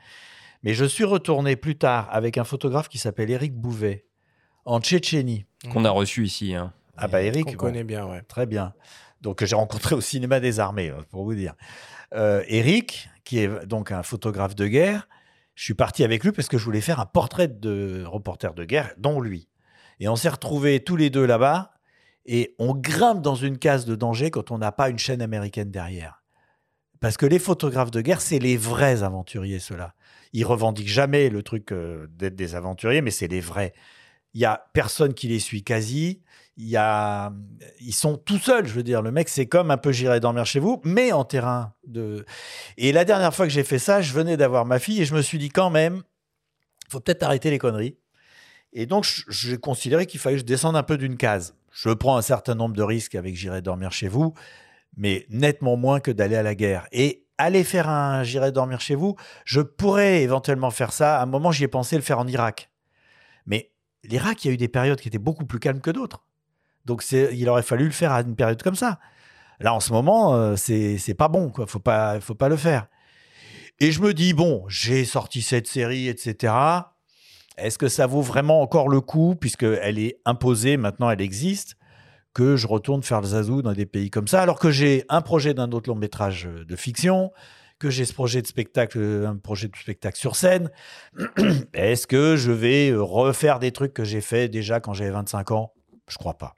Mais 0.63 0.73
je 0.73 0.85
suis 0.85 1.03
retourné 1.03 1.55
plus 1.55 1.77
tard 1.77 2.07
avec 2.11 2.38
un 2.38 2.43
photographe 2.43 2.88
qui 2.88 2.97
s'appelle 2.97 3.31
Éric 3.31 3.53
Bouvet 3.53 4.05
en 4.65 4.79
Tchétchénie. 4.79 5.45
Qu'on 5.71 5.85
a 5.85 5.89
reçu 5.89 6.25
ici. 6.25 6.53
Hein. 6.55 6.73
Ah 6.97 7.07
bah 7.07 7.21
Eric, 7.21 7.45
Qu'on 7.45 7.53
connaît 7.53 7.83
bien, 7.83 8.05
ouais. 8.05 8.21
Très 8.23 8.45
bien. 8.45 8.73
Donc 9.21 9.39
que 9.39 9.45
j'ai 9.45 9.55
rencontré 9.55 9.95
au 9.95 10.01
cinéma 10.01 10.39
des 10.39 10.59
armées, 10.59 10.89
hein, 10.89 11.03
pour 11.09 11.23
vous 11.23 11.33
dire. 11.33 11.55
Euh, 12.13 12.43
Eric, 12.47 13.09
qui 13.23 13.39
est 13.39 13.65
donc 13.65 13.91
un 13.91 14.03
photographe 14.03 14.55
de 14.55 14.67
guerre, 14.67 15.07
je 15.55 15.63
suis 15.63 15.73
parti 15.73 16.03
avec 16.03 16.23
lui 16.23 16.31
parce 16.31 16.47
que 16.47 16.57
je 16.57 16.65
voulais 16.65 16.81
faire 16.81 16.99
un 16.99 17.05
portrait 17.05 17.47
de 17.47 18.03
reporter 18.05 18.53
de 18.53 18.65
guerre, 18.65 18.91
dont 18.97 19.21
lui. 19.21 19.47
Et 19.99 20.07
on 20.07 20.15
s'est 20.15 20.29
retrouvés 20.29 20.79
tous 20.79 20.95
les 20.95 21.09
deux 21.09 21.25
là-bas, 21.25 21.73
et 22.25 22.55
on 22.59 22.73
grimpe 22.75 23.21
dans 23.21 23.35
une 23.35 23.57
case 23.57 23.85
de 23.85 23.95
danger 23.95 24.31
quand 24.31 24.51
on 24.51 24.57
n'a 24.57 24.71
pas 24.71 24.89
une 24.89 24.99
chaîne 24.99 25.21
américaine 25.21 25.71
derrière. 25.71 26.23
Parce 26.99 27.17
que 27.17 27.25
les 27.25 27.39
photographes 27.39 27.91
de 27.91 28.01
guerre, 28.01 28.21
c'est 28.21 28.39
les 28.39 28.57
vrais 28.57 29.03
aventuriers, 29.03 29.59
ceux-là. 29.59 29.93
Ils 30.34 30.45
revendiquent 30.45 30.88
jamais 30.88 31.30
le 31.30 31.44
truc 31.44 31.72
euh, 31.72 32.08
d'être 32.10 32.36
des 32.36 32.56
aventuriers, 32.56 33.02
mais 33.02 33.12
c'est 33.12 33.28
les 33.28 33.41
vrais. 33.41 33.74
Il 34.34 34.41
y 34.41 34.45
a 34.45 34.66
personne 34.74 35.14
qui 35.14 35.28
les 35.28 35.40
suit 35.40 35.64
quasi. 35.64 36.22
Il 36.58 36.68
y 36.68 36.78
a, 36.78 37.34
ils 37.80 37.94
sont 37.94 38.18
tout 38.18 38.38
seuls. 38.38 38.68
Je 38.68 38.74
veux 38.74 38.84
dire, 38.84 39.02
le 39.02 39.12
mec, 39.12 39.28
c'est 39.30 39.45
comme 39.45 39.72
un 39.72 39.78
peu 39.78 39.91
j'irai 39.91 40.20
dormir 40.20 40.45
chez 40.45 40.60
vous, 40.60 40.82
mais 40.86 41.12
en 41.12 41.26
terrain 41.26 41.74
de. 41.86 42.26
Et 42.78 42.91
la 42.91 43.03
dernière 43.03 43.34
fois 43.34 43.45
que 43.45 43.52
j'ai 43.52 43.64
fait 43.64 43.80
ça, 43.80 44.02
je 44.02 44.14
venais 44.14 44.38
d'avoir 44.38 44.66
ma 44.66 44.80
fille 44.80 45.02
et 45.02 45.06
je 45.06 45.16
me 45.16 45.22
suis 45.22 45.38
dit 45.38 45.49
quand 45.49 45.70
même, 45.70 46.03
faut 46.90 46.99
peut-être 46.99 47.24
arrêter 47.24 47.49
les 47.49 47.58
conneries. 47.58 47.98
Et 48.74 48.86
donc, 48.86 49.06
j'ai 49.28 49.58
considéré 49.58 50.06
qu'il 50.06 50.20
fallait 50.20 50.36
que 50.36 50.41
je 50.41 50.45
descende 50.45 50.78
un 50.78 50.84
peu 50.84 50.98
d'une 50.98 51.18
case. 51.18 51.56
Je 51.72 51.90
prends 51.90 52.18
un 52.18 52.22
certain 52.22 52.56
nombre 52.56 52.76
de 52.76 52.84
risques 52.84 53.16
avec 53.16 53.36
J'irai 53.36 53.62
dormir 53.62 53.91
chez 53.91 54.08
vous, 54.08 54.34
mais 54.95 55.26
nettement 55.30 55.78
moins 55.78 55.99
que 55.99 56.12
d'aller 56.12 56.36
à 56.36 56.44
la 56.44 56.56
guerre. 56.56 56.88
Et 56.91 57.26
aller 57.41 57.63
faire 57.63 57.89
un 57.89 58.23
J'irai 58.23 58.51
dormir 58.51 58.81
chez 58.81 58.95
vous, 58.95 59.15
je 59.45 59.61
pourrais 59.61 60.22
éventuellement 60.22 60.72
faire 60.72 60.93
ça. 60.93 61.19
À 61.19 61.23
un 61.23 61.26
moment, 61.26 61.51
j'y 61.51 61.63
ai 61.63 61.68
pensé 61.68 61.95
le 61.95 62.01
faire 62.01 62.19
en 62.19 62.27
Irak. 62.27 62.69
Mais 63.45 63.72
l'Irak, 64.03 64.43
il 64.43 64.47
y 64.47 64.51
a 64.51 64.53
eu 64.53 64.57
des 64.57 64.68
périodes 64.68 64.99
qui 64.99 65.07
étaient 65.07 65.18
beaucoup 65.18 65.45
plus 65.45 65.59
calmes 65.59 65.81
que 65.81 65.91
d'autres. 65.91 66.23
Donc, 66.85 67.03
il 67.11 67.49
aurait 67.49 67.63
fallu 67.63 67.85
le 67.85 67.91
faire 67.91 68.11
à 68.11 68.22
une 68.22 68.35
période 68.35 68.61
comme 68.61 68.76
ça. 68.76 68.99
Là, 69.59 69.73
en 69.73 69.80
ce 69.80 69.93
moment, 69.93 70.34
euh, 70.34 70.55
c'est 70.55 71.15
pas 71.15 71.27
bon. 71.27 71.49
Quoi. 71.49 71.68
Faut 71.68 71.80
pas, 71.80 72.19
faut 72.19 72.35
pas 72.35 72.49
le 72.49 72.57
faire. 72.57 72.88
Et 73.80 73.91
je 73.91 74.01
me 74.01 74.13
dis 74.13 74.34
bon, 74.34 74.63
j'ai 74.68 75.05
sorti 75.05 75.41
cette 75.41 75.68
série, 75.68 76.07
etc. 76.07 76.53
Est-ce 77.57 77.77
que 77.77 77.88
ça 77.88 78.07
vaut 78.07 78.22
vraiment 78.22 78.61
encore 78.61 78.89
le 78.89 79.01
coup, 79.01 79.35
puisqu'elle 79.35 79.99
est 79.99 80.19
imposée, 80.26 80.77
maintenant 80.77 81.09
elle 81.09 81.22
existe, 81.22 81.76
que 82.34 82.56
je 82.56 82.68
retourne 82.68 83.03
faire 83.03 83.22
le 83.22 83.28
zazou 83.28 83.62
dans 83.62 83.74
des 83.74 83.86
pays 83.86 84.10
comme 84.10 84.28
ça, 84.28 84.41
alors 84.41 84.60
que 84.60 84.72
j'ai 84.72 85.03
un 85.10 85.22
projet 85.22 85.53
d'un 85.53 85.72
autre 85.72 85.90
long 85.90 85.95
métrage 85.95 86.48
euh, 86.48 86.66
de 86.66 86.76
fiction, 86.76 87.32
que 87.82 87.90
j'ai 87.90 88.06
ce 88.06 88.14
projet 88.14 88.44
de 88.44 88.48
spectacle, 88.48 88.99
euh, 88.99 89.28
un 89.28 89.38
projet 89.38 89.68
de 89.68 89.76
spectacle 89.76 90.18
sur 90.18 90.36
scène. 90.36 90.70
Est-ce 91.74 92.06
que 92.06 92.36
je 92.36 92.52
vais 92.52 92.91
euh, 92.91 93.02
refaire 93.02 93.58
des 93.58 93.72
trucs 93.72 93.94
que 93.94 94.03
j'ai 94.03 94.22
fait 94.22 94.48
déjà 94.48 94.80
quand 94.80 94.94
j'avais 94.94 95.10
25 95.10 95.49
ans? 95.52 95.74
Je 96.08 96.18
crois 96.18 96.38
pas. 96.38 96.56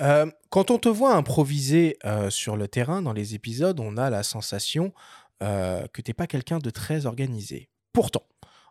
Euh, 0.00 0.26
quand 0.50 0.72
on 0.72 0.78
te 0.78 0.88
voit 0.88 1.14
improviser 1.14 1.98
sur 2.28 2.56
le 2.56 2.66
terrain 2.66 3.00
dans 3.00 3.12
les 3.12 3.36
épisodes, 3.36 3.78
on 3.78 3.96
a 3.96 4.10
la 4.10 4.24
sensation 4.24 4.92
que 5.40 6.02
t'es 6.02 6.14
pas 6.14 6.26
quelqu'un 6.26 6.58
de 6.58 6.70
très 6.70 7.06
organisé. 7.06 7.68
Pourtant, 7.92 8.22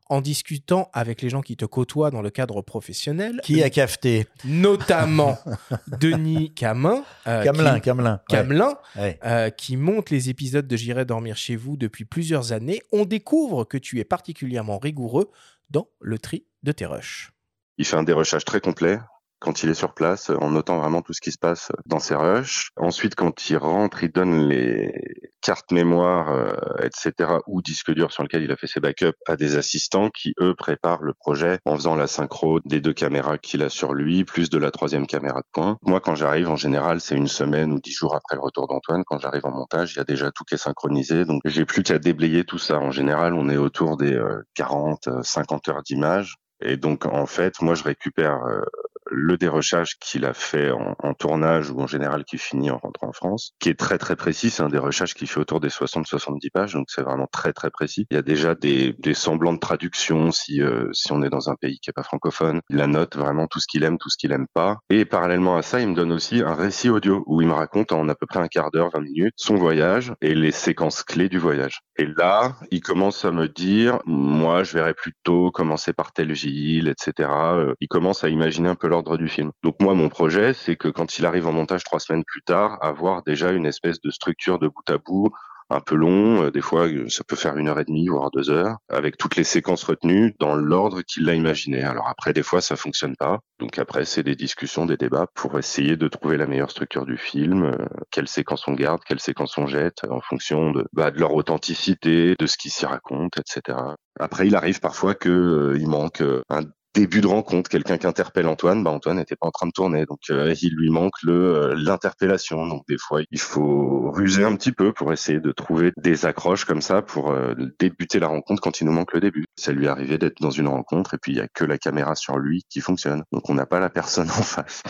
en 0.09 0.21
discutant 0.21 0.89
avec 0.93 1.21
les 1.21 1.30
gens 1.30 1.41
qui 1.41 1.55
te 1.57 1.65
côtoient 1.65 2.11
dans 2.11 2.21
le 2.21 2.30
cadre 2.30 2.61
professionnel, 2.61 3.39
Qui 3.43 3.63
a 3.63 3.69
cafeté 3.69 4.27
notamment 4.45 5.38
Denis 5.99 6.53
Camin, 6.53 7.03
euh, 7.27 7.43
Camelin, 7.43 7.75
qui- 7.75 7.81
Camelin. 7.81 8.21
Camelin, 8.30 8.73
Ouais. 8.97 9.19
euh, 9.25 9.49
qui 9.49 9.77
monte 9.77 10.09
les 10.09 10.30
épisodes 10.30 10.67
de 10.67 10.75
J'irai 10.75 11.05
dormir 11.05 11.38
chez 11.38 11.55
vous 11.55 11.77
depuis 11.77 12.05
plusieurs 12.05 12.51
années, 12.51 12.81
on 12.91 13.05
découvre 13.05 13.63
que 13.63 13.77
tu 13.77 13.99
es 13.99 14.03
particulièrement 14.03 14.77
rigoureux 14.77 15.31
dans 15.69 15.88
le 16.01 16.19
tri 16.19 16.45
de 16.63 16.71
tes 16.71 16.85
rushs. 16.85 17.31
Il 17.77 17.85
fait 17.85 17.95
un 17.95 18.03
dérushage 18.03 18.45
très 18.45 18.59
complet 18.59 18.99
quand 19.43 19.61
il 19.61 19.69
est 19.69 19.73
sur 19.73 19.93
place, 19.93 20.29
en 20.29 20.51
notant 20.51 20.79
vraiment 20.79 21.01
tout 21.01 21.13
ce 21.13 21.19
qui 21.19 21.31
se 21.31 21.37
passe 21.37 21.71
dans 21.85 21.99
ses 21.99 22.15
rushs. 22.15 22.69
Ensuite, 22.77 23.15
quand 23.15 23.49
il 23.49 23.57
rentre, 23.57 24.03
il 24.03 24.11
donne 24.11 24.47
les 24.47 24.93
cartes 25.41 25.71
mémoire, 25.73 26.31
euh, 26.31 26.55
etc., 26.81 27.29
ou 27.47 27.61
disques 27.61 27.91
durs 27.91 28.13
sur 28.13 28.23
lesquels 28.23 28.43
il 28.43 28.51
a 28.51 28.55
fait 28.55 28.67
ses 28.67 28.79
backups 28.79 29.17
à 29.27 29.35
des 29.35 29.57
assistants 29.57 30.09
qui, 30.09 30.33
eux, 30.39 30.55
préparent 30.55 31.03
le 31.03 31.13
projet 31.13 31.59
en 31.65 31.75
faisant 31.75 31.95
la 31.95 32.07
synchro 32.07 32.61
des 32.63 32.79
deux 32.79 32.93
caméras 32.93 33.37
qu'il 33.37 33.61
a 33.63 33.69
sur 33.69 33.93
lui, 33.93 34.23
plus 34.23 34.49
de 34.49 34.57
la 34.57 34.71
troisième 34.71 35.05
caméra 35.05 35.41
de 35.41 35.47
point. 35.51 35.77
Moi, 35.81 35.99
quand 35.99 36.15
j'arrive, 36.15 36.49
en 36.49 36.55
général, 36.55 37.01
c'est 37.01 37.15
une 37.15 37.27
semaine 37.27 37.73
ou 37.73 37.79
dix 37.79 37.91
jours 37.91 38.15
après 38.15 38.37
le 38.37 38.41
retour 38.41 38.67
d'Antoine. 38.67 39.03
Quand 39.05 39.19
j'arrive 39.19 39.45
en 39.45 39.51
montage, 39.51 39.93
il 39.93 39.97
y 39.97 40.01
a 40.01 40.05
déjà 40.05 40.31
tout 40.31 40.45
qui 40.45 40.55
est 40.55 40.57
synchronisé, 40.57 41.25
donc 41.25 41.41
j'ai 41.43 41.65
plus 41.65 41.83
qu'à 41.83 41.99
déblayer 41.99 42.45
tout 42.45 42.59
ça. 42.59 42.79
En 42.79 42.91
général, 42.91 43.33
on 43.33 43.49
est 43.49 43.57
autour 43.57 43.97
des 43.97 44.13
euh, 44.13 44.41
40, 44.55 45.07
euh, 45.07 45.23
50 45.23 45.67
heures 45.67 45.83
d'image. 45.83 46.37
Et 46.61 46.77
donc, 46.77 47.05
en 47.05 47.25
fait, 47.25 47.61
moi, 47.61 47.75
je 47.75 47.83
récupère 47.83 48.41
euh, 48.45 48.61
le 49.09 49.38
dérochage 49.38 49.97
qu'il 49.99 50.25
a 50.25 50.34
fait 50.34 50.71
en, 50.71 51.13
tournage 51.13 51.69
ou 51.69 51.80
en 51.80 51.88
général 51.88 52.25
qui 52.25 52.38
finit 52.38 52.71
en 52.71 52.77
rentrant 52.77 53.09
en 53.09 53.13
France, 53.13 53.53
qui 53.59 53.69
est 53.69 53.80
très 53.80 53.97
très 53.97 54.15
précis. 54.15 54.49
C'est 54.49 54.63
un 54.63 54.69
dérochage 54.69 55.13
qui 55.13 55.27
fait 55.27 55.39
autour 55.39 55.59
des 55.59 55.69
60-70 55.69 56.49
pages, 56.51 56.73
donc 56.73 56.88
c'est 56.89 57.03
vraiment 57.03 57.27
très 57.31 57.53
très 57.53 57.69
précis. 57.69 58.07
Il 58.09 58.15
y 58.15 58.17
a 58.17 58.23
déjà 58.23 58.55
des, 58.55 58.93
des 58.99 59.13
semblants 59.13 59.53
de 59.53 59.59
traduction 59.59 60.31
si 60.31 60.61
euh, 60.61 60.89
si 60.93 61.11
on 61.11 61.21
est 61.21 61.30
dans 61.30 61.49
un 61.49 61.55
pays 61.55 61.80
qui 61.80 61.89
est 61.89 61.93
pas 61.93 62.03
francophone. 62.03 62.61
Il 62.69 62.77
la 62.77 62.88
note 62.88 63.15
vraiment 63.15 63.47
tout 63.47 63.59
ce 63.59 63.67
qu'il 63.67 63.84
aime, 63.84 63.97
tout 63.97 64.09
ce 64.09 64.17
qu'il 64.17 64.31
aime 64.31 64.47
pas. 64.53 64.80
Et 64.89 65.05
parallèlement 65.05 65.57
à 65.57 65.61
ça, 65.61 65.80
il 65.80 65.89
me 65.89 65.95
donne 65.95 66.11
aussi 66.11 66.41
un 66.41 66.55
récit 66.55 66.89
audio 66.89 67.23
où 67.27 67.41
il 67.41 67.47
me 67.47 67.53
raconte 67.53 67.91
en 67.91 68.07
à 68.09 68.15
peu 68.15 68.25
près 68.25 68.39
un 68.39 68.47
quart 68.47 68.71
d'heure, 68.71 68.89
20 68.93 69.01
minutes, 69.01 69.34
son 69.38 69.55
voyage 69.55 70.13
et 70.21 70.35
les 70.35 70.51
séquences 70.51 71.03
clés 71.03 71.30
du 71.30 71.39
voyage. 71.39 71.81
Et 71.97 72.05
là, 72.05 72.55
il 72.71 72.81
commence 72.81 73.23
à 73.25 73.31
me 73.31 73.47
dire, 73.47 73.99
moi, 74.05 74.63
je 74.63 74.73
verrais 74.73 74.93
plutôt 74.93 75.51
commencer 75.51 75.93
par 75.93 76.11
telle 76.11 76.34
ville, 76.34 76.88
etc. 76.88 77.30
Euh, 77.31 77.73
Il 77.81 77.88
commence 77.88 78.23
à 78.23 78.30
imaginer 78.30 78.69
un 78.69 78.75
peu 78.75 78.88
l'ordre 78.93 79.17
du 79.17 79.27
film. 79.27 79.51
Donc 79.63 79.75
moi, 79.81 79.95
mon 79.95 80.07
projet, 80.07 80.53
c'est 80.53 80.75
que 80.75 80.87
quand 80.87 81.17
il 81.17 81.25
arrive 81.25 81.47
en 81.47 81.51
montage 81.51 81.83
trois 81.83 81.99
semaines 81.99 82.23
plus 82.23 82.43
tard, 82.43 82.77
avoir 82.81 83.23
déjà 83.23 83.51
une 83.51 83.65
espèce 83.65 83.99
de 84.01 84.11
structure 84.11 84.59
de 84.59 84.67
bout 84.67 84.87
à 84.87 84.99
bout 84.99 85.31
un 85.71 85.79
peu 85.79 85.95
long, 85.95 86.43
euh, 86.43 86.51
des 86.51 86.61
fois 86.61 86.87
euh, 86.87 87.09
ça 87.09 87.23
peut 87.23 87.35
faire 87.35 87.57
une 87.57 87.69
heure 87.69 87.79
et 87.79 87.85
demie, 87.85 88.07
voire 88.07 88.29
deux 88.29 88.51
heures, 88.51 88.77
avec 88.89 89.17
toutes 89.17 89.35
les 89.35 89.43
séquences 89.43 89.83
retenues 89.83 90.35
dans 90.39 90.53
l'ordre 90.53 91.01
qu'il 91.01 91.27
a 91.27 91.33
imaginé. 91.33 91.81
Alors 91.81 92.07
après, 92.07 92.33
des 92.33 92.43
fois 92.43 92.61
ça 92.61 92.75
fonctionne 92.75 93.15
pas, 93.15 93.39
donc 93.59 93.79
après 93.79 94.05
c'est 94.05 94.21
des 94.21 94.35
discussions, 94.35 94.85
des 94.85 94.97
débats 94.97 95.25
pour 95.33 95.57
essayer 95.57 95.97
de 95.97 96.07
trouver 96.07 96.37
la 96.37 96.45
meilleure 96.45 96.69
structure 96.69 97.05
du 97.05 97.17
film, 97.17 97.63
euh, 97.63 97.85
quelles 98.11 98.27
séquences 98.27 98.67
on 98.67 98.73
garde, 98.73 99.01
quelles 99.07 99.21
séquences 99.21 99.57
on 99.57 99.65
jette, 99.65 100.03
en 100.09 100.21
fonction 100.21 100.71
de, 100.71 100.85
bah, 100.93 101.09
de 101.09 101.19
leur 101.19 101.33
authenticité, 101.33 102.35
de 102.37 102.45
ce 102.45 102.57
qui 102.57 102.69
s'y 102.69 102.85
raconte, 102.85 103.39
etc. 103.39 103.77
Après, 104.19 104.45
il 104.45 104.55
arrive 104.55 104.79
parfois 104.79 105.15
que 105.15 105.29
euh, 105.29 105.77
il 105.79 105.87
manque 105.87 106.21
un 106.49 106.61
début 106.93 107.21
de 107.21 107.27
rencontre, 107.27 107.69
quelqu'un 107.69 107.97
qui 107.97 108.07
interpelle 108.07 108.47
Antoine, 108.47 108.83
bah 108.83 108.91
Antoine 108.91 109.17
n'était 109.17 109.35
pas 109.35 109.47
en 109.47 109.51
train 109.51 109.67
de 109.67 109.71
tourner, 109.71 110.05
donc 110.05 110.19
euh, 110.29 110.53
il 110.61 110.75
lui 110.75 110.89
manque 110.89 111.21
le 111.23 111.55
euh, 111.55 111.75
l'interpellation. 111.75 112.67
Donc 112.67 112.83
des 112.87 112.97
fois, 112.97 113.21
il 113.31 113.39
faut 113.39 114.11
ruser 114.11 114.43
un 114.43 114.55
petit 114.55 114.71
peu 114.71 114.93
pour 114.93 115.11
essayer 115.11 115.39
de 115.39 115.51
trouver 115.51 115.91
des 115.97 116.25
accroches 116.25 116.65
comme 116.65 116.81
ça 116.81 117.01
pour 117.01 117.31
euh, 117.31 117.55
débuter 117.79 118.19
la 118.19 118.27
rencontre 118.27 118.61
quand 118.61 118.79
il 118.79 118.85
nous 118.85 118.91
manque 118.91 119.13
le 119.13 119.19
début. 119.21 119.45
Ça 119.55 119.71
lui 119.71 119.87
est 119.87 120.17
d'être 120.17 120.41
dans 120.41 120.51
une 120.51 120.67
rencontre 120.67 121.15
et 121.15 121.17
puis 121.17 121.31
il 121.31 121.37
y 121.37 121.41
a 121.41 121.47
que 121.47 121.65
la 121.65 121.77
caméra 121.77 122.15
sur 122.15 122.37
lui 122.37 122.63
qui 122.69 122.79
fonctionne, 122.79 123.23
donc 123.31 123.49
on 123.49 123.55
n'a 123.55 123.65
pas 123.65 123.79
la 123.79 123.89
personne 123.89 124.29
en 124.29 124.43
face. 124.43 124.83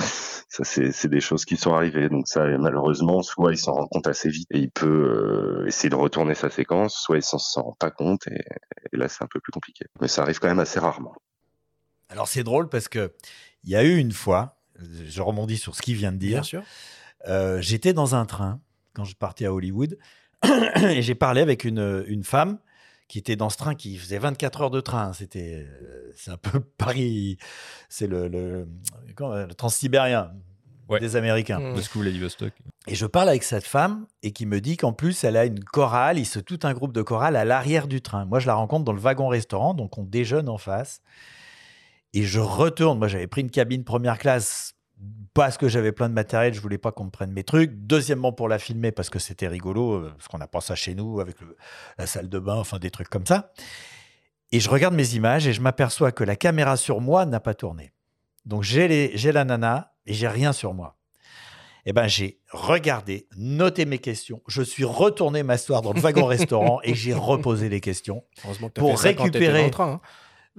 Ça 0.49 0.63
c'est 0.63 1.07
des 1.07 1.21
choses 1.21 1.45
qui 1.45 1.57
sont 1.57 1.73
arrivées, 1.73 2.09
donc 2.09 2.27
ça 2.27 2.45
malheureusement 2.59 3.23
soit 3.23 3.53
il 3.53 3.57
s'en 3.57 3.73
rend 3.73 3.87
compte 3.87 4.07
assez 4.07 4.29
vite 4.29 4.47
et 4.51 4.59
il 4.59 4.71
peut 4.71 5.63
essayer 5.67 5.89
de 5.89 5.95
retourner 5.95 6.35
sa 6.35 6.49
séquence, 6.49 6.95
soit 6.95 7.17
il 7.17 7.23
s'en 7.23 7.39
s'en 7.39 7.63
rend 7.63 7.77
pas 7.79 7.91
compte 7.91 8.27
et, 8.27 8.43
et 8.91 8.97
là 8.97 9.07
c'est 9.07 9.23
un 9.23 9.27
peu 9.27 9.39
plus 9.39 9.51
compliqué. 9.51 9.85
Mais 10.01 10.07
ça 10.07 10.21
arrive 10.21 10.39
quand 10.39 10.49
même 10.49 10.59
assez 10.59 10.79
rarement. 10.79 11.15
Alors 12.09 12.27
c'est 12.27 12.43
drôle 12.43 12.69
parce 12.69 12.87
que 12.87 13.13
il 13.63 13.69
y 13.71 13.75
a 13.75 13.83
eu 13.83 13.97
une 13.97 14.11
fois, 14.11 14.57
je 14.79 15.21
rebondis 15.21 15.57
sur 15.57 15.75
ce 15.75 15.81
qu'il 15.81 15.95
vient 15.95 16.11
de 16.11 16.17
dire. 16.17 16.41
Bien 16.41 16.43
sûr. 16.43 16.63
Euh, 17.27 17.61
J'étais 17.61 17.93
dans 17.93 18.15
un 18.15 18.25
train 18.25 18.59
quand 18.93 19.05
je 19.05 19.15
partais 19.15 19.45
à 19.45 19.53
Hollywood 19.53 19.97
et 20.75 21.01
j'ai 21.01 21.15
parlé 21.15 21.41
avec 21.41 21.63
une, 21.63 22.03
une 22.07 22.23
femme 22.23 22.59
qui 23.07 23.19
était 23.19 23.35
dans 23.35 23.49
ce 23.49 23.57
train 23.57 23.75
qui 23.75 23.97
faisait 23.97 24.17
24 24.17 24.61
heures 24.61 24.71
de 24.71 24.81
train. 24.81 25.13
C'était 25.13 25.65
euh, 25.67 26.11
c'est 26.15 26.31
un 26.31 26.37
peu 26.37 26.59
Paris, 26.77 27.37
c'est 27.89 28.07
le, 28.07 28.27
le, 28.27 28.67
le 29.17 29.53
transsibérien 29.53 30.31
des 30.99 31.15
Américains. 31.15 31.59
Mmh. 31.59 31.79
Vladivostok. 31.95 32.53
Et 32.87 32.95
je 32.95 33.05
parle 33.05 33.29
avec 33.29 33.43
cette 33.43 33.65
femme 33.65 34.05
et 34.21 34.31
qui 34.31 34.45
me 34.45 34.59
dit 34.59 34.77
qu'en 34.77 34.93
plus, 34.93 35.23
elle 35.23 35.37
a 35.37 35.45
une 35.45 35.63
chorale, 35.63 36.19
il 36.19 36.25
se 36.25 36.39
tout 36.39 36.59
un 36.63 36.73
groupe 36.73 36.93
de 36.93 37.01
chorale 37.01 37.35
à 37.35 37.45
l'arrière 37.45 37.87
du 37.87 38.01
train. 38.01 38.25
Moi, 38.25 38.39
je 38.39 38.47
la 38.47 38.55
rencontre 38.55 38.83
dans 38.83 38.93
le 38.93 38.99
wagon-restaurant, 38.99 39.73
donc 39.73 39.97
on 39.97 40.03
déjeune 40.03 40.49
en 40.49 40.57
face. 40.57 41.01
Et 42.13 42.23
je 42.23 42.39
retourne. 42.39 42.99
Moi, 42.99 43.07
j'avais 43.07 43.27
pris 43.27 43.41
une 43.41 43.49
cabine 43.51 43.83
première 43.83 44.17
classe 44.17 44.73
parce 45.33 45.57
que 45.57 45.67
j'avais 45.67 45.91
plein 45.91 46.09
de 46.09 46.13
matériel, 46.13 46.53
je 46.53 46.61
voulais 46.61 46.77
pas 46.77 46.91
qu'on 46.91 47.05
me 47.05 47.09
prenne 47.09 47.31
mes 47.31 47.43
trucs. 47.43 47.71
Deuxièmement, 47.73 48.31
pour 48.31 48.47
la 48.47 48.59
filmer 48.59 48.91
parce 48.91 49.09
que 49.09 49.17
c'était 49.19 49.47
rigolo, 49.47 49.93
euh, 49.93 50.11
parce 50.15 50.27
qu'on 50.27 50.37
n'a 50.37 50.47
pas 50.47 50.61
ça 50.61 50.75
chez 50.75 50.93
nous 50.95 51.19
avec 51.19 51.41
le- 51.41 51.57
la 51.97 52.05
salle 52.05 52.29
de 52.29 52.39
bain, 52.39 52.55
enfin 52.55 52.77
des 52.77 52.91
trucs 52.91 53.09
comme 53.09 53.25
ça. 53.25 53.51
Et 54.51 54.59
je 54.59 54.69
regarde 54.69 54.93
mes 54.93 55.15
images 55.15 55.47
et 55.47 55.53
je 55.53 55.61
m'aperçois 55.61 56.11
que 56.11 56.23
la 56.23 56.35
caméra 56.35 56.77
sur 56.77 57.01
moi 57.01 57.25
n'a 57.25 57.39
pas 57.39 57.55
tourné. 57.55 57.91
Donc 58.45 58.61
j'ai 58.61 59.07
la 59.31 59.43
nana 59.45 59.93
et 60.05 60.13
j'ai 60.13 60.27
rien 60.27 60.53
sur 60.53 60.73
moi. 60.75 60.97
eh 61.85 61.91
ben, 61.91 62.07
j'ai 62.07 62.39
regardé, 62.51 63.27
noté 63.35 63.83
mes 63.85 63.97
questions. 63.97 64.41
Je 64.47 64.61
suis 64.61 64.85
retourné 64.85 65.43
m'asseoir 65.43 65.81
dans 65.81 65.91
le 65.91 65.99
wagon 65.99 66.25
restaurant 66.27 66.79
et 66.83 66.93
j'ai 66.93 67.13
reposé 67.13 67.67
les 67.67 67.81
questions 67.81 68.23
Heureusement 68.45 68.69
que 68.69 68.73
t'as 68.75 68.81
pour 68.81 69.01
fait 69.01 69.15
ça 69.15 69.23
récupérer. 69.23 69.71
hein. 69.79 69.99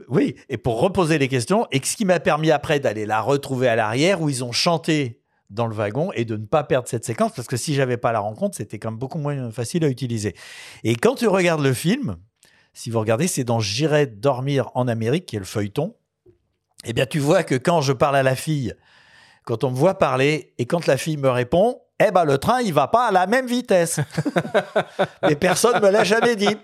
Oui, 0.08 0.34
et 0.48 0.58
pour 0.58 0.80
reposer 0.80 1.18
les 1.18 1.28
questions, 1.28 1.66
et 1.70 1.80
ce 1.84 1.96
qui 1.96 2.04
m'a 2.04 2.18
permis 2.20 2.50
après 2.50 2.80
d'aller 2.80 3.06
la 3.06 3.20
retrouver 3.20 3.68
à 3.68 3.76
l'arrière 3.76 4.20
où 4.20 4.28
ils 4.28 4.42
ont 4.42 4.52
chanté 4.52 5.20
dans 5.50 5.66
le 5.66 5.74
wagon 5.74 6.10
et 6.12 6.24
de 6.24 6.36
ne 6.36 6.46
pas 6.46 6.64
perdre 6.64 6.88
cette 6.88 7.04
séquence 7.04 7.32
parce 7.32 7.46
que 7.46 7.56
si 7.56 7.74
j'avais 7.74 7.96
pas 7.96 8.12
la 8.12 8.18
rencontre, 8.18 8.56
c'était 8.56 8.78
quand 8.78 8.90
même 8.90 8.98
beaucoup 8.98 9.18
moins 9.18 9.50
facile 9.50 9.84
à 9.84 9.88
utiliser. 9.88 10.34
Et 10.82 10.96
quand 10.96 11.14
tu 11.14 11.28
regardes 11.28 11.62
le 11.62 11.72
film, 11.72 12.16
si 12.72 12.90
vous 12.90 12.98
regardez, 12.98 13.28
c'est 13.28 13.44
dans 13.44 13.60
J'irai 13.60 14.06
dormir 14.06 14.70
en 14.74 14.88
Amérique, 14.88 15.26
qui 15.26 15.36
est 15.36 15.38
le 15.38 15.44
feuilleton. 15.44 15.94
Eh 16.84 16.92
bien, 16.92 17.06
tu 17.06 17.20
vois 17.20 17.44
que 17.44 17.54
quand 17.54 17.80
je 17.80 17.92
parle 17.92 18.16
à 18.16 18.22
la 18.22 18.34
fille, 18.34 18.74
quand 19.44 19.64
on 19.64 19.70
me 19.70 19.76
voit 19.76 19.98
parler 19.98 20.54
et 20.58 20.66
quand 20.66 20.86
la 20.86 20.96
fille 20.96 21.16
me 21.16 21.28
répond, 21.28 21.80
eh 22.04 22.10
ben 22.10 22.24
le 22.24 22.38
train 22.38 22.60
il 22.60 22.72
va 22.74 22.88
pas 22.88 23.08
à 23.08 23.12
la 23.12 23.26
même 23.26 23.46
vitesse. 23.46 24.00
Mais 25.22 25.36
personne 25.36 25.80
me 25.82 25.90
l'a 25.90 26.04
jamais 26.04 26.36
dit. 26.36 26.56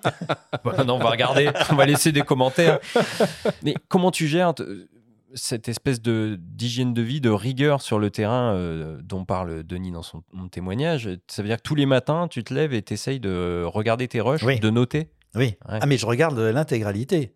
Bah 0.65 0.85
non, 0.85 0.95
on 0.95 0.99
va 0.99 1.11
regarder, 1.11 1.51
on 1.71 1.75
va 1.77 1.87
laisser 1.87 2.13
des 2.13 2.23
commentaires. 2.23 2.79
Mais 3.63 3.75
comment 3.89 4.11
tu 4.11 4.27
gères 4.27 4.55
cette 5.35 5.69
espèce 5.69 6.03
de 6.03 6.37
d'hygiène 6.41 6.93
de 6.93 7.03
vie, 7.03 7.21
de 7.21 7.31
rigueur 7.31 7.81
sur 7.81 8.01
le 8.01 8.11
terrain 8.11 8.55
euh, 8.55 8.99
dont 9.03 9.25
parle 9.25 9.63
Denis 9.63 9.93
dans 9.93 10.03
son, 10.03 10.23
témoignage? 10.51 11.09
Ça 11.29 11.43
veut 11.43 11.49
dire 11.49 11.59
que 11.59 11.63
tous 11.63 11.77
les 11.77 11.87
matins, 11.87 12.27
tu 12.29 12.43
te 12.43 12.53
lèves 12.53 12.75
et 12.75 12.83
tu 12.83 12.95
essayes 12.95 13.21
de 13.21 13.63
regarder 13.65 14.09
tes 14.09 14.21
rushs, 14.21 14.43
Oui. 14.43 14.59
de 14.59 14.71
noter? 14.71 15.11
Oui. 15.37 15.57
Ouais. 15.69 15.79
Ah 15.81 15.87
mais 15.87 15.97
je 15.97 16.07
regarde 16.07 16.37
l'intégralité. 16.39 17.35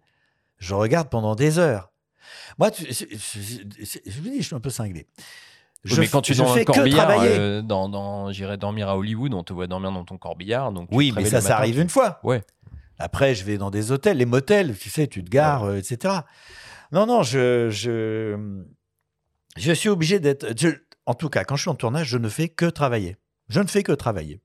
Je 0.59 0.75
regarde 0.75 1.09
pendant 1.09 1.37
des 1.37 1.59
heures. 1.61 1.91
Moi, 2.59 2.71
tu- 2.71 2.85
je 2.87 4.21
vous 4.21 4.31
dis, 4.31 4.39
je 4.39 4.47
suis 4.47 4.55
un 4.55 4.61
peu 4.61 4.71
cinglé. 4.71 5.07
Oui, 5.87 5.93
mais 5.99 6.09
quand 6.09 6.23
tu 6.23 6.33
je 6.33 6.39
dans 6.43 6.55
un 6.55 6.65
corbillard, 6.65 7.11
euh, 7.39 7.61
dans, 7.63 7.89
dans 7.91 8.33
J'irai 8.33 8.57
dormir 8.57 8.89
à 8.89 8.97
Hollywood, 8.97 9.35
on 9.35 9.43
te 9.45 9.53
voit 9.53 9.67
dormir 9.67 9.93
dans 9.93 10.05
ton 10.05 10.17
corbillard. 10.17 10.73
Donc 10.73 10.89
Oui, 10.93 11.13
mais 11.15 11.25
ça, 11.27 11.41
ça 11.43 11.59
arrive 11.59 11.75
tu- 11.75 11.83
une 11.83 11.89
fois. 11.91 12.21
Ouais. 12.23 12.43
Après, 12.99 13.35
je 13.35 13.45
vais 13.45 13.59
dans 13.59 13.71
des 13.71 13.93
hôtels, 13.93 14.17
les 14.17 14.25
motels, 14.25 14.77
tu 14.79 14.89
sais, 14.89 15.07
tu 15.09 15.23
te 15.23 15.29
gares, 15.29 15.65
euh, 15.65 15.77
etc. 15.77 16.15
Non, 16.93 17.07
non, 17.07 17.23
je, 17.23 17.69
je, 17.71 18.63
je 19.57 19.73
suis 19.73 19.89
obligé 19.91 20.21
d'être. 20.21 20.47
je- 20.59 20.69
En 21.07 21.13
tout 21.15 21.29
cas, 21.29 21.45
quand 21.45 21.57
je 21.57 21.63
suis 21.63 21.71
en 21.71 21.75
tournage, 21.75 22.07
je 22.09 22.17
ne 22.19 22.29
fais 22.31 22.49
que 22.49 22.65
travailler. 22.67 23.17
Je 23.51 23.61
ne 23.61 23.67
fais 23.67 23.83
que 23.83 23.93
travailler. 23.93 24.41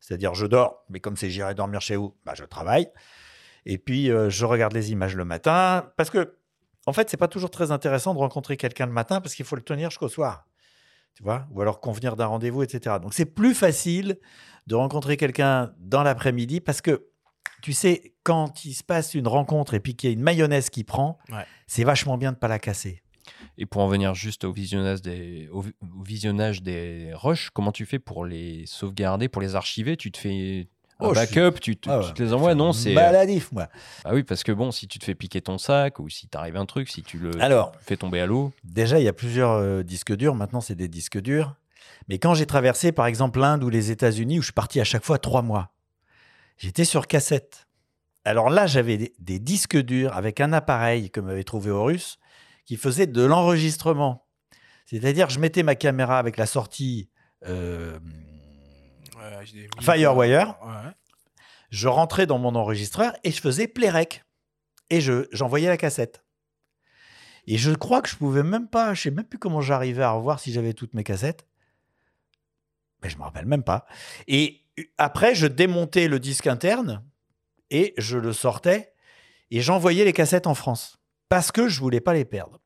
C'est-à-dire, 0.00 0.34
je 0.34 0.46
dors, 0.46 0.84
mais 0.88 1.00
comme 1.00 1.16
c'est 1.18 1.28
j'irai 1.28 1.54
dormir 1.54 1.82
chez 1.82 1.96
vous, 1.96 2.14
bah, 2.24 2.32
je 2.34 2.44
travaille. 2.44 2.88
Et 3.66 3.76
puis, 3.76 4.10
euh, 4.10 4.30
je 4.30 4.46
regarde 4.46 4.72
les 4.72 4.90
images 4.92 5.16
le 5.16 5.26
matin. 5.26 5.90
Parce 5.98 6.08
que, 6.08 6.34
en 6.88 6.92
fait, 6.92 7.08
c'est 7.10 7.16
pas 7.16 7.28
toujours 7.28 7.50
très 7.50 7.70
intéressant 7.70 8.14
de 8.14 8.18
rencontrer 8.18 8.56
quelqu'un 8.56 8.86
le 8.86 8.92
matin 8.92 9.20
parce 9.20 9.34
qu'il 9.34 9.44
faut 9.44 9.56
le 9.56 9.62
tenir 9.62 9.90
jusqu'au 9.90 10.08
soir. 10.08 10.46
Tu 11.14 11.22
vois 11.22 11.46
Ou 11.52 11.60
alors 11.60 11.80
convenir 11.80 12.16
d'un 12.16 12.26
rendez-vous, 12.26 12.62
etc. 12.62 12.96
Donc, 13.02 13.14
c'est 13.14 13.24
plus 13.26 13.54
facile 13.54 14.18
de 14.66 14.74
rencontrer 14.74 15.16
quelqu'un 15.16 15.72
dans 15.78 16.02
l'après-midi 16.02 16.60
parce 16.60 16.80
que, 16.80 17.06
tu 17.62 17.72
sais, 17.72 18.14
quand 18.22 18.64
il 18.64 18.74
se 18.74 18.84
passe 18.84 19.14
une 19.14 19.26
rencontre 19.26 19.74
et 19.74 19.80
puis 19.80 19.96
qu'il 19.96 20.10
y 20.10 20.12
a 20.12 20.14
une 20.14 20.22
mayonnaise 20.22 20.70
qui 20.70 20.84
prend, 20.84 21.18
Ouais. 21.30 21.44
c'est 21.66 21.84
vachement 21.84 22.18
bien 22.18 22.32
de 22.32 22.36
pas 22.36 22.48
la 22.48 22.58
casser. 22.58 23.02
Et 23.58 23.66
pour 23.66 23.82
en 23.82 23.88
venir 23.88 24.14
juste 24.14 24.44
au 24.44 24.52
visionnage 24.52 25.02
des, 25.02 25.48
au 25.52 25.64
visionnage 26.04 26.62
des 26.62 27.10
rushs, 27.14 27.50
comment 27.50 27.72
tu 27.72 27.84
fais 27.84 27.98
pour 27.98 28.24
les 28.24 28.64
sauvegarder, 28.66 29.28
pour 29.28 29.42
les 29.42 29.54
archiver? 29.56 29.96
Tu 29.96 30.10
te 30.12 30.18
fais 30.18 30.68
un 31.00 31.06
Oh, 31.06 31.14
suis- 31.14 31.26
backup, 31.34 31.60
tu, 31.60 31.76
te, 31.76 31.88
Ah 31.90 32.00
tu 32.04 32.12
te 32.12 32.22
les 32.22 32.32
envoies 32.32 32.54
Non, 32.54 32.72
c'est. 32.72 32.92
Maladif, 32.92 33.52
moi. 33.52 33.68
Ah 34.04 34.14
oui, 34.14 34.22
parce 34.24 34.42
que 34.42 34.50
bon, 34.52 34.70
si 34.72 34.88
tu 34.88 34.98
te 34.98 35.04
fais 35.04 35.14
piquer 35.14 35.40
ton 35.40 35.56
sac 35.58 36.00
ou 36.00 36.08
si 36.08 36.26
t'arrive 36.28 36.56
un 36.56 36.66
truc, 36.66 36.88
si 36.88 37.02
tu 37.02 37.18
le 37.18 37.30
Alors, 37.40 37.72
fais 37.82 37.96
tomber 37.96 38.20
à 38.20 38.26
l'eau. 38.26 38.52
Déjà, 38.64 38.98
il 38.98 39.04
y 39.04 39.08
a 39.08 39.12
plusieurs 39.12 39.52
euh, 39.52 39.82
disques 39.82 40.14
durs. 40.14 40.34
Maintenant, 40.34 40.60
c'est 40.60 40.74
des 40.74 40.88
disques 40.88 41.20
durs. 41.20 41.54
Mais 42.08 42.18
quand 42.18 42.34
j'ai 42.34 42.46
traversé, 42.46 42.90
par 42.92 43.06
exemple, 43.06 43.38
l'Inde 43.38 43.62
ou 43.62 43.68
les 43.70 43.90
États-Unis, 43.90 44.38
où 44.38 44.42
je 44.42 44.46
suis 44.46 44.52
parti 44.52 44.80
à 44.80 44.84
chaque 44.84 45.04
fois 45.04 45.18
trois 45.18 45.42
mois, 45.42 45.70
j'étais 46.56 46.84
sur 46.84 47.06
cassette. 47.06 47.66
Alors 48.24 48.50
là, 48.50 48.66
j'avais 48.66 48.96
des, 48.96 49.12
des 49.18 49.38
disques 49.38 49.76
durs 49.76 50.14
avec 50.16 50.40
un 50.40 50.52
appareil 50.52 51.10
que 51.10 51.20
m'avait 51.20 51.44
trouvé 51.44 51.70
russe 51.70 52.18
qui 52.64 52.76
faisait 52.76 53.06
de 53.06 53.22
l'enregistrement. 53.22 54.26
C'est-à-dire, 54.86 55.30
je 55.30 55.38
mettais 55.38 55.62
ma 55.62 55.74
caméra 55.74 56.18
avec 56.18 56.36
la 56.36 56.46
sortie 56.46 57.08
euh, 57.46 57.98
Ouais, 59.18 59.66
Firewire. 59.80 60.56
Ouais. 60.62 60.92
Je 61.70 61.88
rentrais 61.88 62.26
dans 62.26 62.38
mon 62.38 62.54
enregistreur 62.54 63.12
et 63.24 63.30
je 63.30 63.40
faisais 63.40 63.68
playrec. 63.68 64.24
Et 64.90 65.00
je, 65.00 65.26
j'envoyais 65.32 65.68
la 65.68 65.76
cassette. 65.76 66.24
Et 67.46 67.56
je 67.58 67.70
crois 67.72 68.02
que 68.02 68.08
je 68.08 68.16
pouvais 68.16 68.42
même 68.42 68.68
pas, 68.68 68.94
je 68.94 69.02
sais 69.02 69.10
même 69.10 69.24
plus 69.24 69.38
comment 69.38 69.60
j'arrivais 69.60 70.02
à 70.02 70.12
revoir 70.12 70.40
si 70.40 70.52
j'avais 70.52 70.72
toutes 70.74 70.94
mes 70.94 71.04
cassettes. 71.04 71.46
Mais 73.02 73.10
je 73.10 73.16
me 73.16 73.22
rappelle 73.22 73.46
même 73.46 73.62
pas. 73.62 73.86
Et 74.26 74.64
après, 74.98 75.34
je 75.34 75.46
démontais 75.46 76.08
le 76.08 76.20
disque 76.20 76.46
interne 76.46 77.04
et 77.70 77.94
je 77.98 78.18
le 78.18 78.32
sortais 78.32 78.92
et 79.50 79.60
j'envoyais 79.60 80.04
les 80.04 80.12
cassettes 80.12 80.46
en 80.46 80.54
France 80.54 80.98
parce 81.28 81.52
que 81.52 81.68
je 81.68 81.80
voulais 81.80 82.00
pas 82.00 82.14
les 82.14 82.24
perdre. 82.24 82.60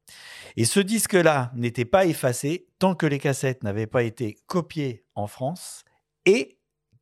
Et 0.57 0.65
ce 0.65 0.81
disque-là 0.81 1.51
n'était 1.55 1.85
pas 1.85 2.05
effacé 2.05 2.69
tant 2.79 2.95
que 2.95 3.07
les 3.07 3.19
cassettes 3.19 3.63
n'avaient 3.63 3.87
pas 3.87 4.03
été 4.03 4.37
copiées 4.47 5.05
en 5.15 5.27
France 5.27 5.85
et 6.27 6.59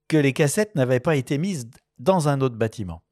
que 0.08 0.16
les 0.16 0.32
cassettes 0.32 0.74
n'avaient 0.74 1.00
pas 1.00 1.16
été 1.16 1.38
mises 1.38 1.70
dans 1.98 2.28
un 2.28 2.40
autre 2.40 2.56
bâtiment. 2.56 3.02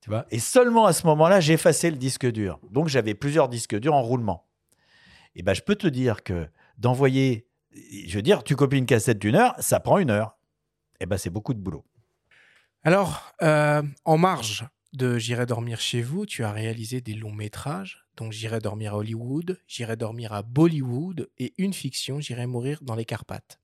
Tu 0.00 0.10
vois? 0.10 0.26
Et 0.30 0.40
seulement 0.40 0.86
à 0.86 0.92
ce 0.92 1.06
moment-là, 1.06 1.40
j'ai 1.40 1.54
effacé 1.54 1.90
le 1.90 1.96
disque 1.96 2.26
dur. 2.26 2.58
Donc 2.70 2.88
j'avais 2.88 3.14
plusieurs 3.14 3.48
disques 3.48 3.78
durs 3.78 3.94
en 3.94 4.02
roulement. 4.02 4.48
Et 5.34 5.42
ben 5.42 5.54
je 5.54 5.62
peux 5.62 5.76
te 5.76 5.86
dire 5.86 6.22
que 6.22 6.48
d'envoyer, 6.76 7.46
je 7.72 8.16
veux 8.16 8.22
dire, 8.22 8.42
tu 8.42 8.56
copies 8.56 8.78
une 8.78 8.86
cassette 8.86 9.18
d'une 9.18 9.36
heure, 9.36 9.54
ça 9.60 9.80
prend 9.80 9.98
une 9.98 10.10
heure. 10.10 10.36
Et 11.00 11.06
ben 11.06 11.16
c'est 11.16 11.30
beaucoup 11.30 11.54
de 11.54 11.60
boulot. 11.60 11.84
Alors, 12.82 13.32
euh, 13.42 13.82
en 14.04 14.18
marge 14.18 14.66
de 14.92 15.16
J'irai 15.16 15.46
dormir 15.46 15.80
chez 15.80 16.02
vous, 16.02 16.26
tu 16.26 16.44
as 16.44 16.52
réalisé 16.52 17.00
des 17.00 17.14
longs 17.14 17.32
métrages, 17.32 18.04
donc 18.16 18.32
J'irai 18.32 18.58
dormir 18.58 18.94
à 18.94 18.98
Hollywood, 18.98 19.58
J'irai 19.68 19.96
dormir 19.96 20.32
à 20.32 20.42
Bollywood 20.42 21.30
et 21.38 21.54
une 21.58 21.72
fiction, 21.72 22.20
J'irai 22.20 22.46
mourir 22.46 22.80
dans 22.82 22.96
les 22.96 23.04
Carpates. 23.04 23.61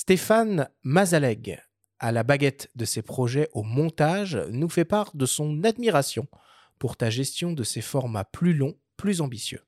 Stéphane 0.00 0.68
Mazaleg, 0.84 1.58
à 1.98 2.12
la 2.12 2.22
baguette 2.22 2.70
de 2.76 2.84
ses 2.84 3.02
projets 3.02 3.48
au 3.52 3.64
montage, 3.64 4.38
nous 4.52 4.68
fait 4.68 4.84
part 4.84 5.10
de 5.12 5.26
son 5.26 5.64
admiration 5.64 6.28
pour 6.78 6.96
ta 6.96 7.10
gestion 7.10 7.52
de 7.52 7.64
ces 7.64 7.80
formats 7.80 8.22
plus 8.22 8.54
longs, 8.54 8.76
plus 8.96 9.20
ambitieux. 9.20 9.58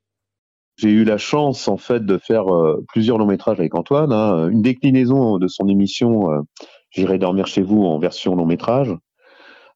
J'ai 0.76 0.90
eu 0.90 1.02
la 1.02 1.18
chance 1.18 1.66
en 1.66 1.76
fait 1.76 2.06
de 2.06 2.16
faire 2.16 2.46
euh, 2.54 2.84
plusieurs 2.92 3.18
longs 3.18 3.26
métrages 3.26 3.58
avec 3.58 3.74
Antoine, 3.74 4.12
hein, 4.12 4.48
une 4.50 4.62
déclinaison 4.62 5.38
de 5.38 5.48
son 5.48 5.66
émission 5.66 6.30
euh, 6.30 6.42
J'irai 6.90 7.18
dormir 7.18 7.48
chez 7.48 7.62
vous 7.62 7.82
en 7.82 7.98
version 7.98 8.36
long 8.36 8.46
métrage, 8.46 8.94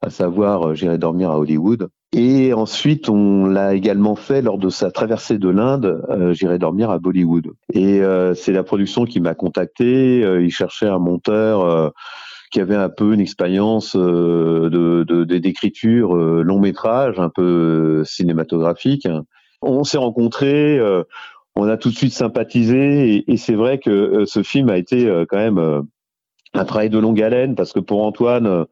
à 0.03 0.11
savoir 0.11 0.69
euh, 0.69 0.75
J'irai 0.75 0.99
dormir 0.99 1.33
à 1.33 1.39
Hollywood. 1.41 1.89
Et 2.17 2.53
ensuite, 2.53 3.09
on 3.09 3.47
l'a 3.47 3.75
également 3.75 4.15
fait 4.15 4.41
lors 4.41 4.57
de 4.57 4.69
sa 4.69 4.93
traversée 4.93 5.37
de 5.37 5.49
l'Inde, 5.49 6.01
euh, 6.11 6.33
J'irai 6.33 6.61
dormir 6.61 6.91
à 6.91 7.01
Bollywood. 7.01 7.49
Et 7.73 8.03
euh, 8.03 8.35
c'est 8.35 8.53
la 8.53 8.63
production 8.63 9.05
qui 9.05 9.21
m'a 9.21 9.35
contacté. 9.35 10.23
euh, 10.23 10.41
il 10.41 10.51
cherchait 10.51 10.87
un 10.87 11.01
monteur 11.01 11.63
euh, 11.63 11.91
qui 12.53 12.61
avait 12.61 12.77
un 12.77 12.89
peu 12.89 13.15
une 13.15 13.21
expérience 13.21 13.97
euh, 13.97 14.71
de 14.71 15.25
d'écriture 15.25 16.15
euh, 16.15 16.43
long 16.43 16.61
métrage, 16.61 17.19
un 17.19 17.31
peu 17.31 18.05
cinématographique. 18.05 19.09
On 19.61 19.83
s'est 19.83 19.99
rencontrés, 19.99 20.79
on 21.57 21.67
a 21.67 21.77
tout 21.77 21.89
de 21.89 21.97
suite 21.97 22.13
sympathisé, 22.13 23.15
et, 23.15 23.33
et 23.33 23.37
c'est 23.37 23.55
vrai 23.55 23.79
que 23.79 24.25
ce 24.25 24.43
film 24.45 24.69
a 24.69 24.77
été 24.77 25.25
quand 25.29 25.39
même 25.39 25.89
un 26.53 26.65
travail 26.65 26.91
de 26.91 26.99
longue 26.99 27.21
haleine 27.23 27.55
parce 27.55 27.73
que 27.73 27.81
pour 27.81 28.05
Antoine, 28.05 28.67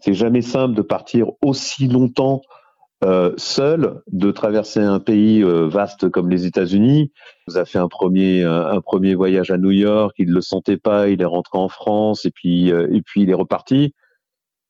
c'est 0.00 0.14
jamais 0.14 0.40
simple 0.40 0.74
de 0.74 0.82
partir 0.82 1.26
aussi 1.42 1.86
longtemps 1.88 2.40
euh, 3.04 3.32
seul, 3.36 4.02
de 4.12 4.30
traverser 4.30 4.80
un 4.80 5.00
pays 5.00 5.42
euh, 5.42 5.66
vaste 5.66 6.10
comme 6.10 6.28
les 6.28 6.46
États-Unis. 6.46 7.12
Il 7.48 7.58
a 7.58 7.64
fait 7.64 7.78
un 7.78 7.88
premier 7.88 8.44
un, 8.44 8.80
premier 8.80 9.14
voyage 9.14 9.50
à 9.50 9.56
New 9.56 9.70
York, 9.70 10.14
il 10.18 10.30
le 10.30 10.40
sentait 10.40 10.76
pas, 10.76 11.08
il 11.08 11.22
est 11.22 11.26
rentré 11.26 11.58
en 11.58 11.68
France 11.68 12.24
et 12.24 12.30
puis 12.30 12.72
euh, 12.72 12.88
et 12.92 13.02
puis 13.02 13.22
il 13.22 13.30
est 13.30 13.34
reparti. 13.34 13.94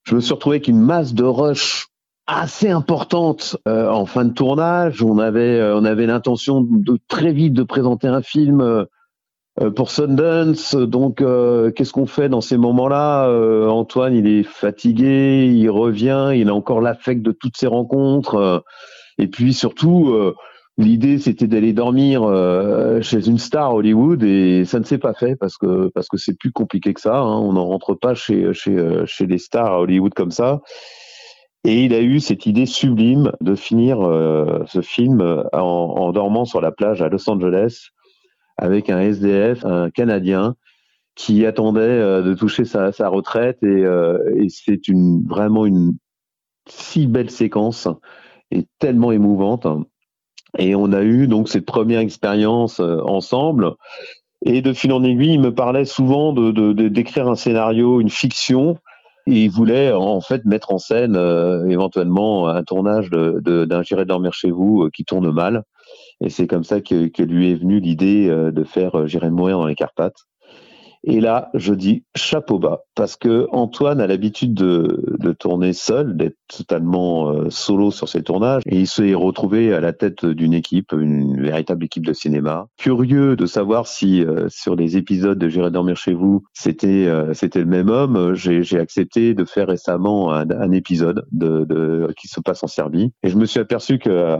Je 0.05 0.15
me 0.15 0.20
suis 0.20 0.32
retrouvé 0.32 0.57
avec 0.57 0.69
une 0.69 0.81
masse 0.81 1.12
de 1.12 1.24
rush 1.24 1.90
assez 2.27 2.70
importante 2.70 3.57
euh, 3.66 3.89
en 3.89 4.07
fin 4.07 4.24
de 4.24 4.32
tournage. 4.32 5.02
On 5.02 5.19
avait 5.19 5.59
euh, 5.59 5.77
on 5.77 5.85
avait 5.85 6.07
l'intention 6.07 6.61
de 6.62 6.98
très 7.09 7.32
vite 7.32 7.55
de 7.55 7.62
présenter 7.62 8.07
un 8.07 8.23
film 8.23 8.61
euh, 8.61 8.85
pour 9.68 9.90
Sundance. 9.90 10.74
Donc, 10.74 11.20
euh, 11.20 11.70
qu'est-ce 11.70 11.92
qu'on 11.92 12.06
fait 12.06 12.28
dans 12.30 12.40
ces 12.40 12.56
moments-là? 12.56 13.28
Euh, 13.28 13.68
Antoine, 13.68 14.14
il 14.14 14.26
est 14.26 14.42
fatigué, 14.42 15.46
il 15.52 15.68
revient, 15.68 16.30
il 16.34 16.48
a 16.48 16.54
encore 16.54 16.80
l'affect 16.80 17.20
de 17.22 17.32
toutes 17.32 17.56
ces 17.56 17.66
rencontres. 17.66 18.36
euh, 18.36 18.58
et 19.18 19.26
puis 19.26 19.52
surtout, 19.52 20.08
euh, 20.10 20.34
l'idée 20.78 21.18
c'était 21.18 21.46
d'aller 21.46 21.74
dormir 21.74 22.22
euh, 22.22 23.02
chez 23.02 23.28
une 23.28 23.36
star 23.36 23.74
Hollywood 23.74 24.22
et 24.22 24.64
ça 24.64 24.78
ne 24.78 24.84
s'est 24.84 24.96
pas 24.98 25.12
fait 25.12 25.36
parce 25.36 25.58
que 25.58 25.88
parce 25.94 26.08
que 26.08 26.16
c'est 26.16 26.38
plus 26.38 26.52
compliqué 26.52 26.94
que 26.94 27.00
ça. 27.02 27.18
hein. 27.18 27.38
On 27.38 27.52
n'en 27.52 27.66
rentre 27.66 27.94
pas 27.94 28.14
chez 28.14 28.54
chez 28.54 28.74
euh, 28.78 29.04
chez 29.04 29.26
les 29.26 29.36
stars 29.36 29.72
à 29.72 29.80
Hollywood 29.80 30.14
comme 30.14 30.30
ça. 30.30 30.60
Et 31.64 31.84
il 31.84 31.92
a 31.92 32.00
eu 32.00 32.20
cette 32.20 32.46
idée 32.46 32.64
sublime 32.64 33.32
de 33.42 33.54
finir 33.54 34.00
euh, 34.00 34.62
ce 34.66 34.80
film 34.80 35.20
en, 35.52 35.58
en 35.58 36.12
dormant 36.12 36.46
sur 36.46 36.62
la 36.62 36.72
plage 36.72 37.02
à 37.02 37.10
Los 37.10 37.28
Angeles 37.28 37.90
avec 38.60 38.90
un 38.90 39.00
SDF, 39.00 39.64
un 39.64 39.90
Canadien, 39.90 40.54
qui 41.16 41.44
attendait 41.46 41.80
euh, 41.80 42.22
de 42.22 42.34
toucher 42.34 42.64
sa, 42.64 42.90
retraite 43.08 43.62
et, 43.62 43.84
euh, 43.84 44.18
c'est 44.48 44.80
vraiment 45.26 45.66
une 45.66 45.96
si 46.68 47.06
belle 47.06 47.30
séquence 47.30 47.88
et 48.50 48.66
tellement 48.78 49.12
émouvante. 49.12 49.66
Et 50.58 50.74
on 50.74 50.92
a 50.92 51.02
eu 51.02 51.26
donc 51.26 51.48
cette 51.48 51.64
première 51.64 52.00
expérience 52.00 52.80
euh, 52.80 53.00
ensemble. 53.04 53.72
Et 54.44 54.62
de 54.62 54.72
fil 54.72 54.92
en 54.92 55.02
aiguille, 55.04 55.34
il 55.34 55.40
me 55.40 55.54
parlait 55.54 55.84
souvent 55.84 56.32
de 56.32 56.72
d'écrire 56.88 57.28
un 57.28 57.34
scénario, 57.34 58.00
une 58.00 58.08
fiction. 58.08 58.78
Et 59.26 59.44
il 59.44 59.50
voulait 59.50 59.92
en 59.92 60.20
fait 60.22 60.44
mettre 60.46 60.72
en 60.72 60.78
scène 60.78 61.14
éventuellement 61.68 62.48
un 62.48 62.62
tournage 62.64 63.10
de- 63.10 63.66
d'un 63.66 63.82
J'irai 63.82 64.06
dormir 64.06 64.32
chez 64.32 64.50
vous 64.50 64.88
qui 64.94 65.04
tourne 65.04 65.30
mal. 65.30 65.64
Et 66.20 66.30
c'est 66.30 66.47
comme 66.47 66.64
ça 66.64 66.80
que, 66.80 67.09
que 67.09 67.22
lui 67.22 67.51
est 67.51 67.56
venue 67.56 67.80
l'idée 67.80 68.28
euh, 68.28 68.51
de 68.51 68.64
faire 68.64 69.01
euh, 69.01 69.06
J'irai 69.06 69.30
mourir 69.30 69.59
dans 69.59 69.66
les 69.66 69.74
Carpates. 69.74 70.26
Et 71.02 71.20
là, 71.20 71.48
je 71.55 71.72
dis 71.72 72.05
chapeau 72.14 72.59
bas, 72.59 72.80
parce 72.94 73.16
que 73.16 73.47
Antoine 73.52 74.02
a 74.02 74.06
l'habitude 74.06 74.52
de, 74.52 75.16
de 75.18 75.32
tourner 75.32 75.72
seul, 75.72 76.14
d'être 76.14 76.36
totalement 76.47 77.30
euh, 77.30 77.48
solo 77.48 77.90
sur 77.90 78.06
ses 78.06 78.22
tournages, 78.22 78.62
et 78.66 78.80
il 78.80 78.86
s'est 78.86 79.14
retrouvé 79.14 79.72
à 79.72 79.80
la 79.80 79.94
tête 79.94 80.26
d'une 80.26 80.52
équipe, 80.52 80.92
une 80.92 81.40
véritable 81.40 81.86
équipe 81.86 82.05
de 82.05 82.12
cinéma. 82.12 82.66
Curieux 82.76 83.34
de 83.34 83.47
savoir 83.47 83.86
si 83.86 84.22
euh, 84.22 84.48
sur 84.51 84.76
les 84.76 84.98
épisodes 84.98 85.38
de 85.38 85.48
J'irai 85.48 85.70
dormir 85.70 85.97
chez 85.97 86.12
vous, 86.12 86.42
c'était 86.52 87.06
euh, 87.06 87.32
c'était 87.32 87.60
le 87.60 87.66
même 87.66 87.88
homme. 87.88 88.34
J'ai 88.34 88.78
accepté 88.78 89.32
de 89.32 89.47
faire 89.47 89.68
récemment 89.68 90.34
un, 90.34 90.51
un 90.51 90.70
épisode 90.70 91.24
de, 91.32 91.64
de 91.64 92.12
qui 92.18 92.28
se 92.28 92.40
passe 92.40 92.62
en 92.62 92.66
Serbie, 92.66 93.10
et 93.22 93.30
je 93.30 93.38
me 93.38 93.47
suis 93.47 93.60
aperçu 93.60 93.98
que 93.98 94.10
euh, 94.10 94.36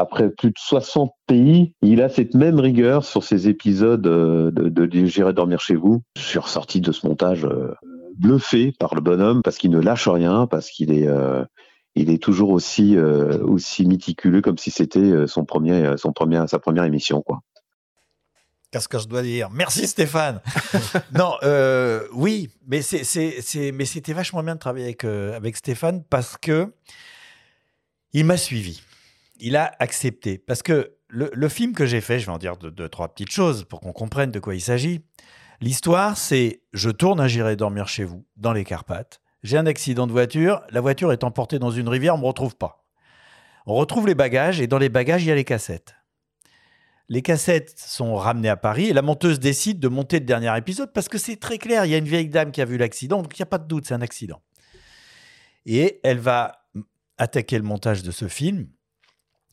après 0.00 0.30
plus 0.30 0.48
de 0.48 0.58
60 0.58 1.12
pays, 1.26 1.74
il 1.82 2.00
a 2.00 2.08
cette 2.08 2.34
même 2.34 2.58
rigueur 2.58 3.04
sur 3.04 3.22
ces 3.22 3.48
épisodes 3.48 4.06
euh, 4.06 4.50
de, 4.50 4.88
J'irai 5.06 5.32
dormir 5.32 5.60
chez 5.60 5.76
vous. 5.76 6.02
Je 6.16 6.22
suis 6.22 6.38
ressorti 6.38 6.80
de 6.80 6.90
ce 6.90 7.06
montage 7.06 7.44
euh, 7.44 7.74
bluffé 8.16 8.72
par 8.78 8.94
le 8.94 9.00
bonhomme 9.00 9.42
parce 9.42 9.58
qu'il 9.58 9.70
ne 9.70 9.80
lâche 9.80 10.08
rien, 10.08 10.46
parce 10.46 10.70
qu'il 10.70 10.92
est 10.92 11.06
euh, 11.06 11.44
est 11.94 12.22
toujours 12.22 12.50
aussi 12.50 12.96
euh, 12.96 13.38
aussi 13.44 13.86
méticuleux 13.86 14.40
comme 14.40 14.58
si 14.58 14.70
c'était 14.70 15.26
son 15.26 15.44
premier 15.44 15.96
son 15.96 16.12
premier 16.12 16.42
sa 16.48 16.58
première 16.58 16.84
émission 16.84 17.22
quoi. 17.22 17.40
Qu'est-ce 18.70 18.88
que 18.88 18.98
je 18.98 19.08
dois 19.08 19.22
dire? 19.22 19.50
Merci 19.50 19.86
Stéphane. 19.86 20.40
non, 21.14 21.34
oui, 22.14 22.50
mais 22.66 22.80
mais 23.74 23.84
c'était 23.84 24.12
vachement 24.12 24.42
bien 24.42 24.54
de 24.54 24.60
travailler 24.60 24.84
avec, 24.84 25.04
avec 25.04 25.56
Stéphane 25.56 26.02
parce 26.08 26.36
que 26.36 26.72
il 28.12 28.24
m'a 28.24 28.36
suivi. 28.36 28.82
Il 29.40 29.56
a 29.56 29.72
accepté. 29.78 30.38
Parce 30.38 30.62
que 30.62 30.96
le, 31.08 31.48
film 31.48 31.74
que 31.74 31.86
j'ai 31.86 32.00
fait, 32.00 32.20
je 32.20 32.26
vais 32.26 32.32
en 32.32 32.38
dire 32.38 32.56
deux, 32.56 32.70
deux, 32.70 32.88
trois 32.88 33.08
petites 33.08 33.32
choses 33.32 33.64
pour 33.64 33.80
qu'on 33.80 33.92
comprenne 33.92 34.30
de 34.30 34.38
quoi 34.38 34.54
il 34.54 34.60
s'agit. 34.60 35.04
L'histoire, 35.60 36.16
c'est 36.16 36.62
je 36.72 36.90
tourne 36.90 37.20
à 37.20 37.28
J'irai 37.28 37.56
dormir 37.56 37.88
chez 37.88 38.04
vous, 38.04 38.24
dans 38.36 38.52
les 38.52 38.64
Carpates. 38.64 39.20
J'ai 39.42 39.56
un 39.56 39.66
accident 39.66 40.06
de 40.06 40.12
voiture, 40.12 40.62
la 40.70 40.80
voiture 40.80 41.12
est 41.12 41.24
emportée 41.24 41.58
dans 41.58 41.70
une 41.70 41.88
rivière, 41.88 42.14
on 42.14 42.18
ne 42.18 42.22
me 42.22 42.28
retrouve 42.28 42.56
pas. 42.56 42.86
On 43.66 43.74
retrouve 43.74 44.06
les 44.06 44.14
bagages 44.14 44.60
et 44.60 44.66
dans 44.66 44.78
les 44.78 44.88
bagages, 44.88 45.24
il 45.24 45.28
y 45.28 45.32
a 45.32 45.34
les 45.34 45.44
cassettes. 45.44 45.94
Les 47.08 47.22
cassettes 47.22 47.74
sont 47.76 48.14
ramenées 48.14 48.48
à 48.48 48.56
Paris 48.56 48.86
et 48.86 48.92
la 48.92 49.02
monteuse 49.02 49.40
décide 49.40 49.80
de 49.80 49.88
monter 49.88 50.20
le 50.20 50.26
dernier 50.26 50.56
épisode 50.56 50.92
parce 50.92 51.08
que 51.08 51.18
c'est 51.18 51.36
très 51.36 51.58
clair, 51.58 51.84
il 51.84 51.90
y 51.90 51.94
a 51.94 51.98
une 51.98 52.04
vieille 52.04 52.28
dame 52.28 52.52
qui 52.52 52.60
a 52.60 52.64
vu 52.64 52.76
l'accident, 52.76 53.22
donc 53.22 53.36
il 53.36 53.40
n'y 53.40 53.44
a 53.44 53.46
pas 53.46 53.58
de 53.58 53.66
doute, 53.66 53.86
c'est 53.86 53.94
un 53.94 54.02
accident. 54.02 54.40
Et 55.66 56.00
elle 56.04 56.18
va 56.18 56.68
attaquer 57.18 57.58
le 57.58 57.64
montage 57.64 58.02
de 58.02 58.10
ce 58.12 58.28
film 58.28 58.68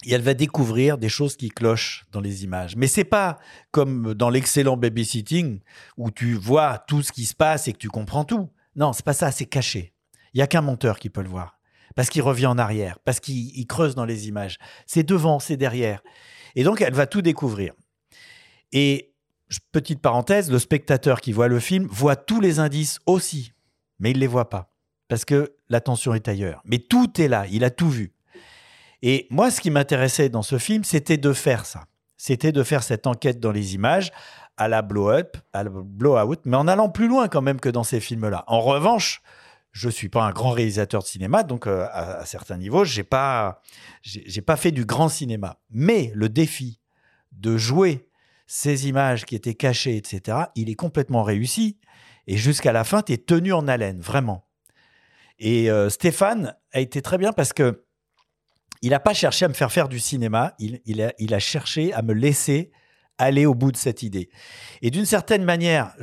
et 0.06 0.14
elle 0.14 0.22
va 0.22 0.34
découvrir 0.34 0.98
des 0.98 1.10
choses 1.10 1.36
qui 1.36 1.50
clochent 1.50 2.06
dans 2.12 2.22
les 2.22 2.44
images. 2.44 2.76
Mais 2.76 2.88
c'est 2.88 3.04
pas 3.04 3.40
comme 3.72 4.14
dans 4.14 4.30
l'excellent 4.30 4.78
babysitting 4.78 5.60
où 5.98 6.12
tu 6.12 6.34
vois 6.34 6.84
tout 6.88 7.02
ce 7.02 7.12
qui 7.12 7.26
se 7.26 7.34
passe 7.34 7.68
et 7.68 7.74
que 7.74 7.80
tu 7.80 7.90
comprends 7.90 8.24
tout. 8.24 8.50
Non, 8.76 8.94
c'est 8.94 9.06
pas 9.06 9.14
ça, 9.14 9.32
c'est 9.32 9.46
caché. 9.46 9.94
Il 10.34 10.40
y 10.40 10.44
a 10.44 10.48
qu'un 10.48 10.62
monteur 10.62 11.00
qui 11.00 11.10
peut 11.10 11.24
le 11.24 11.30
voir 11.30 11.58
parce 11.98 12.12
qu'il 12.12 12.22
revient 12.22 12.46
en 12.46 12.60
arrière, 12.60 13.00
parce 13.04 13.20
qu'il 13.20 13.58
il 13.58 13.66
creuse 13.66 13.96
dans 13.96 14.06
les 14.06 14.28
images. 14.28 14.60
C'est 14.86 15.02
devant, 15.02 15.40
c'est 15.40 15.58
derrière. 15.58 16.04
Et 16.56 16.64
donc, 16.64 16.80
elle 16.80 16.94
va 16.94 17.08
tout 17.08 17.24
découvrir. 17.24 17.74
Et, 18.72 19.16
petite 19.72 20.00
parenthèse, 20.00 20.52
le 20.52 20.60
spectateur 20.60 21.22
qui 21.22 21.32
voit 21.32 21.48
le 21.48 21.60
film 21.60 21.88
voit 21.90 22.16
tous 22.16 22.40
les 22.40 22.60
indices 22.60 23.00
aussi, 23.08 23.54
mais 23.98 24.12
il 24.12 24.20
les 24.20 24.28
voit 24.28 24.50
pas, 24.50 24.72
parce 25.08 25.26
que 25.26 25.56
l'attention 25.70 26.14
est 26.14 26.28
ailleurs. 26.28 26.62
Mais 26.66 26.78
tout 26.78 27.20
est 27.20 27.28
là, 27.28 27.48
il 27.50 27.64
a 27.64 27.72
tout 27.72 27.90
vu. 27.90 28.14
Et 29.02 29.28
moi, 29.30 29.52
ce 29.52 29.62
qui 29.62 29.72
m'intéressait 29.72 30.30
dans 30.30 30.42
ce 30.42 30.58
film, 30.58 30.84
c'était 30.84 31.18
de 31.18 31.34
faire 31.34 31.66
ça. 31.66 31.86
C'était 32.18 32.52
de 32.52 32.64
faire 32.64 32.84
cette 32.84 33.06
enquête 33.06 33.40
dans 33.40 33.52
les 33.52 33.76
images 33.76 34.12
à 34.58 34.68
la 34.68 34.82
blow-up, 34.82 35.38
à 35.54 35.64
la 35.64 35.70
blow-out, 35.70 36.40
mais 36.46 36.58
en 36.58 36.68
allant 36.68 36.90
plus 36.90 37.08
loin 37.08 37.28
quand 37.28 37.44
même 37.44 37.60
que 37.60 37.70
dans 37.70 37.84
ces 37.84 38.00
films-là. 38.00 38.44
En 38.48 38.60
revanche, 38.60 39.22
je 39.72 39.90
suis 39.90 40.10
pas 40.10 40.24
un 40.24 40.32
grand 40.32 40.52
réalisateur 40.52 41.04
de 41.04 41.08
cinéma, 41.08 41.44
donc 41.44 41.68
euh, 41.68 41.86
à, 41.92 42.26
certains 42.26 42.58
niveaux, 42.58 42.84
j'ai 42.84 43.04
pas, 43.04 43.62
j'ai 44.02 44.42
pas 44.42 44.56
fait 44.56 44.72
du 44.72 44.86
grand 44.86 45.10
cinéma. 45.10 45.60
Mais 45.70 46.12
le 46.16 46.30
défi 46.30 46.80
de 47.32 47.58
jouer 47.58 48.08
ces 48.48 48.88
images 48.88 49.26
qui 49.26 49.36
étaient 49.36 49.54
cachées, 49.54 49.96
etc., 49.96 50.38
il 50.56 50.70
est 50.70 50.76
complètement 50.76 51.22
réussi. 51.22 51.78
Et 52.26 52.38
jusqu'à 52.38 52.72
la 52.72 52.84
fin, 52.84 53.04
tu 53.04 53.14
es 53.14 53.18
tenu 53.18 53.54
en 53.54 53.68
haleine, 53.68 54.00
vraiment. 54.00 54.48
Et 55.38 55.70
euh, 55.70 55.90
Stéphane 55.90 56.56
a 56.74 56.80
été 56.80 57.02
très 57.04 57.20
bien 57.20 57.32
parce 57.32 57.54
que 57.54 57.86
il 58.82 58.92
n'a 58.92 59.00
pas 59.00 59.14
cherché 59.14 59.46
à 59.46 59.48
me 59.48 59.54
faire 59.54 59.72
faire 59.72 59.88
du 59.88 60.00
cinéma, 60.00 60.54
il, 60.60 61.34
a, 61.34 61.40
cherché 61.40 61.94
à 61.94 62.02
me 62.02 62.14
laisser 62.14 62.72
aller 63.18 63.46
au 63.46 63.56
bout 63.56 63.72
de 63.72 63.78
cette 63.78 64.04
idée. 64.04 64.30
Et 64.82 64.92
d'une 64.92 65.06
certaine 65.06 65.44
manière, 65.44 65.96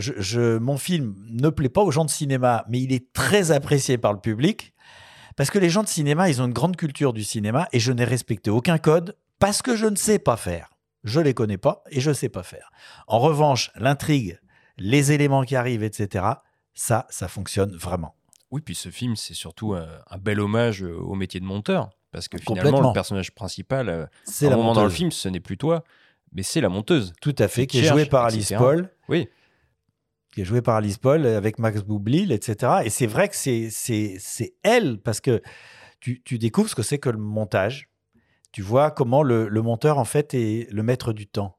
mon 0.61 0.77
film 0.77 1.15
ne 1.31 1.49
plaît 1.49 1.69
pas 1.69 1.83
aux 1.83 1.91
gens 1.91 2.05
de 2.05 2.11
cinéma, 2.11 2.65
mais 2.69 2.81
il 2.81 2.93
est 2.93 3.13
très 3.13 3.53
apprécié 3.53 3.99
par 3.99 4.13
le 4.13 4.21
public, 4.21 4.75
parce 5.37 5.51
que 5.51 5.59
les 5.59 5.71
gens 5.71 5.83
de 5.83 5.89
cinéma, 5.89 6.29
ils 6.29 6.43
ont 6.43 6.47
une 6.47 6.53
grande 6.53 6.77
culture 6.77 7.13
du 7.13 7.25
cinéma, 7.25 7.69
et 7.73 7.81
je 7.81 7.93
n'ai 7.93 8.05
respecté 8.05 8.51
aucun 8.51 8.79
code, 8.79 9.17
parce 9.39 9.63
que 9.63 9.77
je 9.77 9.87
ne 9.87 9.97
sais 9.97 10.19
pas 10.19 10.37
faire. 10.37 10.71
Je 11.05 11.21
les 11.21 11.35
connais 11.35 11.59
pas, 11.59 11.85
et 11.91 12.01
je 12.01 12.13
sais 12.13 12.29
pas 12.29 12.43
faire. 12.43 12.71
En 13.07 13.19
revanche, 13.19 13.71
l'intrigue, 13.77 14.39
les 14.79 15.13
éléments 15.13 15.45
qui 15.45 15.55
arrivent, 15.55 15.85
etc., 15.85 16.25
ça, 16.73 17.07
ça 17.11 17.29
fonctionne 17.29 17.77
vraiment. 17.77 18.17
Oui, 18.51 18.61
puis 18.61 18.75
ce 18.75 18.89
film, 18.89 19.17
c'est 19.17 19.35
surtout 19.35 19.75
un, 19.75 20.19
bel 20.19 20.41
hommage 20.41 20.83
au 20.83 21.15
métier 21.15 21.41
de 21.41 21.45
monteur. 21.45 21.91
Parce 22.15 22.29
que 22.29 22.39
finalement, 22.39 22.81
le 22.89 22.93
personnage 22.95 23.35
principal, 23.35 23.89
euh, 23.89 24.07
C'est 24.25 24.49
la 24.49 24.57
moment 24.57 24.73
dans 24.73 24.85
le 24.85 24.91
film, 24.91 25.11
ce 25.11 25.29
n'est 25.29 25.41
plus 25.41 25.59
toi, 25.59 25.85
mais 26.33 26.43
c'est 26.43 26.61
la 26.61 26.69
monteuse. 26.71 27.13
Tout 27.21 27.35
à 27.39 27.49
fait, 27.49 27.67
Qui 27.67 27.81
qui 27.81 27.85
est 27.85 27.89
jouée 27.89 28.07
par 28.07 28.25
Alice. 28.25 28.53
Paul. 28.57 28.89
Oui. 29.09 29.29
Qui 30.33 30.41
est 30.41 30.45
jouée 30.45 30.63
par 30.63 30.77
Alice 30.77 30.99
Paul 30.99 31.27
avec 31.27 31.59
Max 31.59 31.83
Boublil, 31.83 32.33
etc. 32.33 32.73
Et 32.85 32.91
c'est 32.91 33.07
vrai 33.07 33.29
que 33.29 33.37
c'est, 33.37 34.55
elle, 34.63 34.99
parce 34.99 35.21
que 35.21 35.43
tu, 36.01 36.23
tu 36.23 36.39
découvres 36.39 36.69
ce 36.71 36.75
que 36.75 36.83
c'est 36.83 36.99
que 36.99 37.11
le 37.11 37.19
montage. 37.19 37.89
Tu 38.53 38.63
vois 38.63 38.91
comment 38.93 39.23
le, 39.25 39.49
le 39.49 39.63
monteur, 39.63 39.99
en 39.99 40.05
fait, 40.05 40.35
est 40.35 40.69
le 40.73 40.83
maître 40.85 41.13
du 41.13 41.27
temps. 41.27 41.59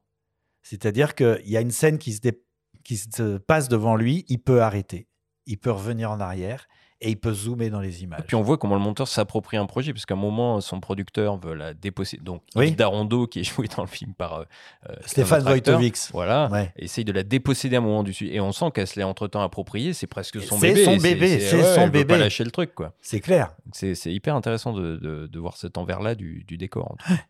C'est-à-dire 0.62 1.14
qu'il 1.14 1.42
y 1.44 1.56
a 1.56 1.60
une 1.60 1.70
scène 1.70 1.98
qui 1.98 2.12
se, 2.14 2.20
dé- 2.20 2.42
qui 2.84 2.96
se 2.96 3.36
passe 3.38 3.68
devant 3.68 3.94
lui, 3.96 4.24
il 4.28 4.38
peut 4.38 4.62
arrêter, 4.62 5.06
il 5.46 5.58
peut 5.58 5.70
revenir 5.70 6.10
en 6.10 6.20
arrière 6.20 6.66
et 7.00 7.10
il 7.10 7.16
peut 7.16 7.32
zoomer 7.34 7.68
dans 7.70 7.80
les 7.80 8.02
images. 8.02 8.20
Et 8.20 8.22
puis 8.22 8.36
on 8.36 8.42
voit 8.42 8.56
comment 8.56 8.74
le 8.74 8.80
monteur 8.80 9.06
s'approprie 9.08 9.56
un 9.56 9.66
projet, 9.66 9.92
parce 9.92 10.06
qu'à 10.06 10.14
un 10.14 10.16
moment, 10.16 10.60
son 10.60 10.80
producteur 10.80 11.36
veut 11.38 11.54
la 11.54 11.74
déposséder. 11.74 12.22
Donc, 12.22 12.42
Oui. 12.54 12.72
Darondo, 12.72 13.26
qui 13.26 13.40
est 13.40 13.44
joué 13.54 13.68
dans 13.68 13.82
le 13.82 13.88
film 13.88 14.14
par 14.14 14.34
euh, 14.34 14.44
euh, 14.88 14.94
Stéphane 15.04 15.46
Wojtowicz. 15.46 16.10
Voilà, 16.12 16.48
Ouais. 16.50 16.72
essaye 16.76 17.04
de 17.04 17.12
la 17.12 17.22
déposséder 17.22 17.76
à 17.76 17.80
un 17.80 17.82
moment 17.82 18.02
du 18.02 18.12
Et 18.22 18.40
on 18.40 18.52
sent 18.52 18.66
qu'elle 18.74 18.86
se 18.86 18.96
l'est 18.96 19.02
entre-temps 19.04 19.42
appropriée, 19.42 19.92
c'est 19.92 20.06
presque 20.06 20.40
son 20.42 20.58
C'est 20.58 20.68
bébé. 20.68 20.84
son 20.84 20.96
bébé, 20.96 21.40
c'est 21.40 21.56
ouais, 21.56 21.62
son 21.62 21.80
elle 21.82 21.86
veut 21.86 21.90
bébé. 21.92 22.14
pas 22.14 22.18
lâcher 22.18 22.44
le 22.44 22.50
truc, 22.50 22.74
quoi. 22.74 22.94
C'est 23.00 23.20
clair. 23.20 23.54
C'est 23.72 23.94
c'est 23.94 24.12
hyper 24.12 24.34
intéressant 24.34 24.72
de, 24.72 24.96
de- 24.96 25.26
de 25.26 25.38
voir 25.38 25.56
cet 25.56 25.76
envers-là 25.78 26.14
du, 26.14 26.44
du 26.46 26.56
décor. 26.56 26.92
en 26.92 26.96
tout 26.96 27.08
cas. 27.08 27.20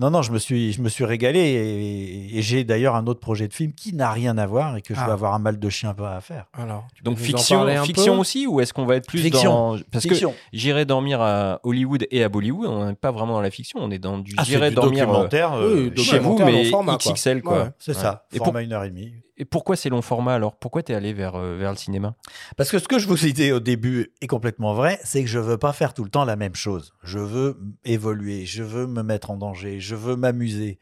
Non, 0.00 0.10
non, 0.10 0.22
je 0.22 0.32
me 0.32 0.38
suis, 0.38 0.72
je 0.72 0.80
me 0.80 0.88
suis 0.88 1.04
régalé 1.04 1.38
et, 1.40 2.38
et 2.38 2.42
j'ai 2.42 2.64
d'ailleurs 2.64 2.94
un 2.96 3.06
autre 3.06 3.20
projet 3.20 3.46
de 3.48 3.52
film 3.52 3.72
qui 3.74 3.92
n'a 3.92 4.10
rien 4.10 4.38
à 4.38 4.46
voir 4.46 4.76
et 4.76 4.82
que 4.82 4.94
je 4.94 5.00
Ah. 5.00 5.04
vais 5.06 5.12
avoir 5.12 5.34
un 5.34 5.38
mal 5.38 5.58
de 5.58 5.68
chien 5.68 5.92
pas 5.92 6.16
à 6.16 6.20
faire. 6.22 6.46
Alors, 6.54 6.86
Donc 7.04 7.18
fiction, 7.18 7.66
fiction 7.84 8.18
aussi 8.18 8.46
ou 8.46 8.60
est-ce 8.60 8.72
qu'on 8.72 8.86
va 8.86 8.96
être 8.96 9.06
plus 9.06 9.18
Fiction. 9.20 9.74
dans 9.76 9.78
parce 9.92 10.08
Fiction. 10.08 10.30
que 10.30 10.36
j'irai 10.54 10.86
dormir 10.86 11.20
à 11.20 11.60
Hollywood 11.64 12.06
et 12.10 12.24
à 12.24 12.28
Bollywood, 12.30 12.66
on 12.68 12.86
n'est 12.86 12.94
pas 12.94 13.10
vraiment 13.10 13.34
dans 13.34 13.40
la 13.42 13.50
fiction, 13.50 13.78
on 13.82 13.90
est 13.90 13.98
dans 13.98 14.18
du 14.18 14.32
Ah, 14.38 14.42
j'irai 14.44 14.70
dormir 14.70 15.02
euh, 15.02 15.06
documentaire, 15.06 15.52
euh, 15.52 15.90
Oui, 15.94 16.02
chez 16.02 16.18
vous 16.18 16.30
documentaire 16.30 16.46
mais 16.46 16.64
format. 16.70 16.96
XXL 16.96 17.42
quoi. 17.42 17.64
Ouais. 17.64 17.68
C'est 17.78 17.92
ça, 17.94 18.24
Et, 18.32 18.38
pour- 18.38 18.46
format 18.46 18.62
une 18.62 18.72
heure 18.72 18.84
et 18.84 18.90
demie. 18.90 19.12
Et 19.40 19.46
pourquoi 19.46 19.74
c'est 19.74 19.88
long 19.88 20.02
format 20.02 20.34
alors? 20.34 20.54
Pourquoi 20.54 20.82
tu 20.82 20.92
es 20.92 20.94
allé 20.94 21.14
vers 21.14 21.34
euh, 21.34 21.56
vers 21.56 21.70
le 21.70 21.76
cinéma? 21.78 22.14
Parce 22.58 22.70
que 22.70 22.78
ce 22.78 22.86
que 22.86 22.98
je 22.98 23.08
vous 23.08 23.16
disais 23.16 23.52
au 23.52 23.58
début 23.58 24.12
est 24.20 24.26
complètement 24.26 24.74
vrai, 24.74 25.00
c'est 25.02 25.22
que 25.22 25.30
je 25.30 25.38
veux 25.38 25.56
pas 25.56 25.72
faire 25.72 25.94
tout 25.94 26.04
le 26.04 26.10
temps 26.10 26.26
la 26.26 26.36
même 26.36 26.54
chose. 26.54 26.92
Je 27.02 27.18
veux 27.18 27.58
évoluer, 27.86 28.44
je 28.44 28.62
veux 28.62 28.86
me 28.86 29.02
mettre 29.02 29.30
en 29.30 29.38
danger, 29.38 29.80
je 29.80 29.94
veux 29.94 30.14
m'amuser. 30.14 30.78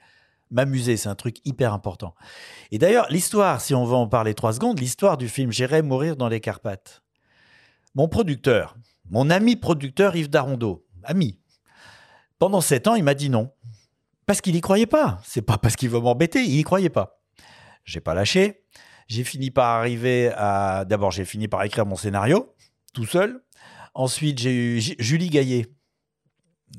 M'amuser, 0.50 0.96
c'est 0.96 1.08
un 1.08 1.14
truc 1.14 1.36
hyper 1.44 1.72
important. 1.72 2.16
Et 2.72 2.78
d'ailleurs, 2.78 3.06
l'histoire, 3.10 3.60
si 3.60 3.76
on 3.76 3.84
veut 3.84 3.94
en 3.94 4.08
parler 4.08 4.34
trois 4.34 4.52
secondes, 4.52 4.80
l'histoire 4.80 5.18
du 5.18 5.28
film 5.28 5.52
J'irai 5.52 5.82
mourir 5.82 6.16
dans 6.16 6.28
les 6.28 6.40
Carpates. 6.40 7.02
Mon 7.94 8.08
producteur, 8.08 8.76
mon 9.08 9.30
ami 9.30 9.54
producteur 9.54 10.16
Yves 10.16 10.30
Darondo, 10.30 10.84
ami, 11.04 11.38
pendant 12.40 12.60
sept 12.60 12.88
ans, 12.88 12.96
il 12.96 13.04
m'a 13.04 13.14
dit 13.14 13.30
non. 13.30 13.52
Parce 14.26 14.40
qu'il 14.40 14.56
y 14.56 14.60
croyait 14.60 14.86
pas. 14.86 15.20
C'est 15.24 15.42
pas 15.42 15.58
parce 15.58 15.76
qu'il 15.76 15.90
veut 15.90 16.00
m'embêter, 16.00 16.42
il 16.42 16.58
y 16.58 16.64
croyait 16.64 16.90
pas. 16.90 17.17
J'ai 17.88 18.00
pas 18.00 18.14
lâché. 18.14 18.62
J'ai 19.08 19.24
fini 19.24 19.50
par 19.50 19.66
arriver 19.78 20.30
à. 20.36 20.84
D'abord, 20.84 21.10
j'ai 21.10 21.24
fini 21.24 21.48
par 21.48 21.62
écrire 21.64 21.86
mon 21.86 21.96
scénario 21.96 22.54
tout 22.92 23.06
seul. 23.06 23.42
Ensuite, 23.94 24.38
j'ai 24.38 24.52
eu 24.52 24.80
Julie 24.98 25.30
Gaillet 25.30 25.66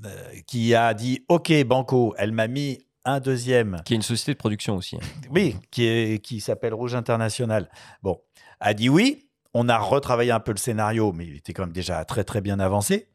euh, 0.05 0.09
qui 0.45 0.75
a 0.75 0.93
dit 0.93 1.25
OK, 1.27 1.51
Banco. 1.65 2.13
Elle 2.17 2.31
m'a 2.31 2.47
mis 2.47 2.85
un 3.05 3.19
deuxième. 3.19 3.81
Qui 3.85 3.93
est 3.93 3.95
une 3.95 4.03
société 4.03 4.33
de 4.33 4.37
production 4.37 4.75
aussi. 4.75 4.97
hein. 4.97 4.99
Oui, 5.31 5.55
qui, 5.71 5.85
est, 5.85 6.23
qui 6.23 6.39
s'appelle 6.41 6.75
Rouge 6.75 6.93
International. 6.93 7.69
Bon, 8.03 8.21
a 8.59 8.73
dit 8.75 8.89
oui. 8.89 9.25
On 9.55 9.67
a 9.67 9.79
retravaillé 9.79 10.29
un 10.31 10.39
peu 10.39 10.51
le 10.51 10.57
scénario, 10.59 11.11
mais 11.11 11.25
il 11.25 11.37
était 11.37 11.53
quand 11.53 11.63
même 11.63 11.73
déjà 11.73 12.05
très 12.05 12.23
très 12.23 12.39
bien 12.39 12.59
avancé. 12.59 13.09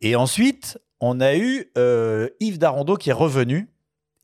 Et 0.00 0.16
ensuite, 0.16 0.78
on 0.98 1.20
a 1.20 1.36
eu 1.36 1.70
euh, 1.76 2.30
Yves 2.40 2.56
Darondo 2.58 2.96
qui 2.96 3.10
est 3.10 3.12
revenu 3.12 3.68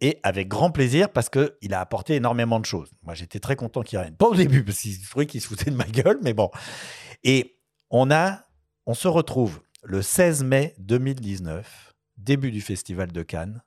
et 0.01 0.19
avec 0.23 0.49
grand 0.49 0.71
plaisir 0.71 1.11
parce 1.11 1.29
qu'il 1.29 1.75
a 1.75 1.81
apporté 1.81 2.15
énormément 2.15 2.61
de 2.61 2.65
choses. 2.65 2.91
Moi, 3.03 3.15
j'étais 3.15 3.41
très 3.41 3.57
content 3.57 3.83
qu'il 3.83 3.99
revienne. 3.99 4.17
Pas 4.17 4.29
au 4.29 4.35
début 4.35 4.65
parce 4.65 4.79
qu'il 4.79 5.01
trouvait 5.07 5.27
qu'il 5.27 5.41
se 5.41 5.49
foutait 5.49 5.71
de 5.71 5.77
ma 5.77 5.85
gueule, 5.85 6.19
mais 6.23 6.33
bon. 6.33 6.51
Et 7.23 7.59
on 7.91 8.11
a, 8.11 8.47
on 8.87 8.95
se 8.95 9.09
retrouve 9.09 9.61
le 9.83 10.03
16 10.03 10.45
mai 10.45 10.75
2019, 10.79 11.95
début 12.17 12.51
du 12.51 12.61
festival 12.61 13.13
de 13.13 13.23
Cannes. 13.23 13.63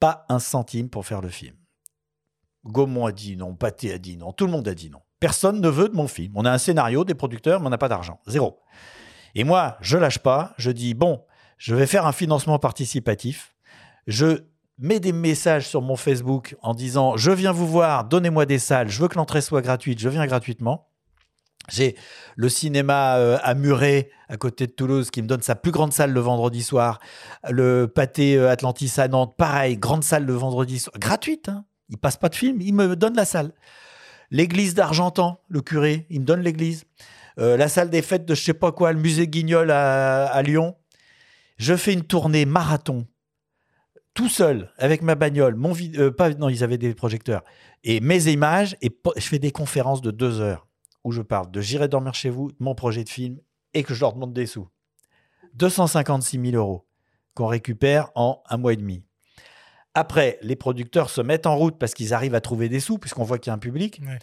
Pas 0.00 0.26
un 0.28 0.38
centime 0.38 0.90
pour 0.90 1.06
faire 1.06 1.20
le 1.20 1.28
film. 1.28 1.56
Gaumont 2.64 3.06
a 3.06 3.12
dit 3.12 3.36
non, 3.36 3.54
Pathé 3.54 3.92
a 3.92 3.98
dit 3.98 4.16
non, 4.16 4.32
tout 4.32 4.46
le 4.46 4.52
monde 4.52 4.66
a 4.66 4.74
dit 4.74 4.90
non. 4.90 5.00
Personne 5.20 5.60
ne 5.60 5.68
veut 5.68 5.88
de 5.88 5.94
mon 5.94 6.08
film. 6.08 6.32
On 6.36 6.44
a 6.44 6.50
un 6.50 6.58
scénario, 6.58 7.04
des 7.04 7.14
producteurs, 7.14 7.60
mais 7.60 7.68
on 7.68 7.70
n'a 7.70 7.78
pas 7.78 7.88
d'argent. 7.88 8.20
Zéro. 8.26 8.60
Et 9.34 9.44
moi, 9.44 9.76
je 9.80 9.96
lâche 9.96 10.18
pas. 10.18 10.54
Je 10.58 10.70
dis 10.70 10.94
bon, 10.94 11.24
je 11.58 11.74
vais 11.74 11.86
faire 11.86 12.06
un 12.06 12.12
financement 12.12 12.58
participatif. 12.58 13.54
Je 14.06 14.44
mets 14.78 15.00
des 15.00 15.12
messages 15.12 15.68
sur 15.68 15.82
mon 15.82 15.96
Facebook 15.96 16.56
en 16.62 16.74
disant 16.74 17.16
je 17.16 17.30
viens 17.30 17.52
vous 17.52 17.66
voir, 17.66 18.04
donnez-moi 18.04 18.46
des 18.46 18.58
salles, 18.58 18.88
je 18.88 19.00
veux 19.00 19.08
que 19.08 19.16
l'entrée 19.16 19.40
soit 19.40 19.62
gratuite, 19.62 19.98
je 19.98 20.08
viens 20.08 20.26
gratuitement. 20.26 20.88
J'ai 21.70 21.96
le 22.36 22.50
cinéma 22.50 23.16
euh, 23.16 23.38
à 23.42 23.54
Muret, 23.54 24.10
à 24.28 24.36
côté 24.36 24.66
de 24.66 24.72
Toulouse, 24.72 25.10
qui 25.10 25.22
me 25.22 25.26
donne 25.26 25.40
sa 25.40 25.54
plus 25.54 25.72
grande 25.72 25.94
salle 25.94 26.12
le 26.12 26.20
vendredi 26.20 26.62
soir. 26.62 27.00
Le 27.48 27.86
pâté 27.86 28.36
euh, 28.36 28.50
Atlantis 28.50 28.92
à 28.98 29.08
Nantes, 29.08 29.34
pareil, 29.38 29.78
grande 29.78 30.04
salle 30.04 30.26
le 30.26 30.34
vendredi 30.34 30.78
soir. 30.78 30.94
Gratuite, 30.98 31.48
hein. 31.48 31.64
il 31.88 31.96
passe 31.96 32.18
pas 32.18 32.28
de 32.28 32.34
film, 32.34 32.60
il 32.60 32.74
me 32.74 32.96
donne 32.96 33.16
la 33.16 33.24
salle. 33.24 33.52
L'église 34.30 34.74
d'Argentan, 34.74 35.40
le 35.48 35.62
curé, 35.62 36.06
il 36.10 36.20
me 36.20 36.26
donne 36.26 36.40
l'église. 36.40 36.84
Euh, 37.38 37.56
la 37.56 37.68
salle 37.68 37.88
des 37.88 38.02
fêtes 38.02 38.26
de 38.26 38.34
je 38.34 38.42
sais 38.42 38.54
pas 38.54 38.72
quoi, 38.72 38.92
le 38.92 39.00
musée 39.00 39.26
Guignol 39.26 39.70
à 39.70 40.42
Lyon. 40.42 40.76
Je 41.56 41.74
fais 41.76 41.92
une 41.92 42.02
tournée 42.02 42.44
marathon, 42.44 43.06
tout 44.14 44.28
seul, 44.28 44.72
avec 44.78 45.02
ma 45.02 45.14
bagnole. 45.16 45.56
Mon 45.56 45.72
vid- 45.72 45.98
euh, 45.98 46.10
pas, 46.10 46.30
non, 46.30 46.48
ils 46.48 46.62
avaient 46.64 46.78
des 46.78 46.94
projecteurs. 46.94 47.42
Et 47.82 48.00
mes 48.00 48.28
images, 48.32 48.76
et 48.80 48.90
je 49.16 49.26
fais 49.26 49.38
des 49.38 49.50
conférences 49.50 50.00
de 50.00 50.10
deux 50.10 50.40
heures 50.40 50.66
où 51.02 51.12
je 51.12 51.20
parle 51.20 51.50
de 51.50 51.60
J'irai 51.60 51.88
dormir 51.88 52.14
chez 52.14 52.30
vous, 52.30 52.50
de 52.50 52.56
mon 52.60 52.74
projet 52.74 53.04
de 53.04 53.08
film, 53.10 53.38
et 53.74 53.82
que 53.82 53.92
je 53.92 54.00
leur 54.00 54.14
demande 54.14 54.32
des 54.32 54.46
sous. 54.46 54.68
256 55.54 56.40
000 56.50 56.56
euros 56.56 56.86
qu'on 57.34 57.46
récupère 57.46 58.10
en 58.14 58.42
un 58.48 58.56
mois 58.56 58.72
et 58.72 58.76
demi. 58.76 59.04
Après, 59.94 60.38
les 60.42 60.56
producteurs 60.56 61.10
se 61.10 61.20
mettent 61.20 61.46
en 61.46 61.56
route 61.56 61.78
parce 61.78 61.94
qu'ils 61.94 62.14
arrivent 62.14 62.34
à 62.34 62.40
trouver 62.40 62.68
des 62.68 62.80
sous, 62.80 62.98
puisqu'on 62.98 63.24
voit 63.24 63.38
qu'il 63.38 63.50
y 63.50 63.52
a 63.52 63.54
un 63.54 63.58
public. 63.58 64.00
Ouais. 64.04 64.18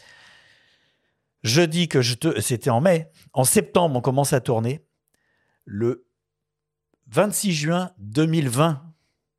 Je 1.44 1.62
dis 1.62 1.88
que 1.88 2.02
je 2.02 2.16
te... 2.16 2.40
c'était 2.42 2.70
en 2.70 2.82
mai. 2.82 3.10
En 3.34 3.44
septembre, 3.44 3.96
on 3.96 4.02
commence 4.02 4.34
à 4.34 4.42
tourner. 4.42 4.86
Le 5.66 6.06
26 7.08 7.54
juin 7.54 7.92
2020, 8.00 8.84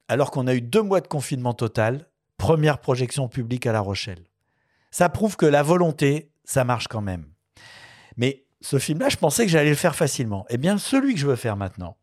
alors 0.08 0.30
qu'on 0.30 0.46
a 0.46 0.54
eu 0.54 0.60
deux 0.60 0.82
mois 0.82 1.00
de 1.00 1.08
confinement 1.08 1.54
total, 1.54 2.08
première 2.36 2.78
projection 2.78 3.28
publique 3.28 3.66
à 3.66 3.72
La 3.72 3.80
Rochelle. 3.80 4.24
Ça 4.90 5.08
prouve 5.08 5.36
que 5.36 5.46
la 5.46 5.62
volonté, 5.62 6.30
ça 6.44 6.64
marche 6.64 6.88
quand 6.88 7.00
même. 7.00 7.26
Mais 8.16 8.44
ce 8.60 8.78
film-là, 8.78 9.08
je 9.08 9.16
pensais 9.16 9.44
que 9.44 9.50
j'allais 9.50 9.70
le 9.70 9.76
faire 9.76 9.96
facilement. 9.96 10.44
Eh 10.50 10.58
bien, 10.58 10.78
celui 10.78 11.14
que 11.14 11.20
je 11.20 11.26
veux 11.26 11.36
faire 11.36 11.56
maintenant, 11.56 11.96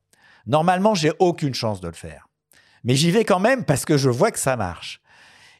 normalement, 0.45 0.95
j'ai 0.95 1.11
aucune 1.19 1.53
chance 1.53 1.81
de 1.81 1.87
le 1.87 1.93
faire. 1.93 2.27
Mais 2.83 2.95
j'y 2.95 3.11
vais 3.11 3.25
quand 3.25 3.39
même 3.39 3.65
parce 3.65 3.85
que 3.85 3.97
je 3.97 4.09
vois 4.09 4.31
que 4.31 4.39
ça 4.39 4.55
marche. 4.55 5.01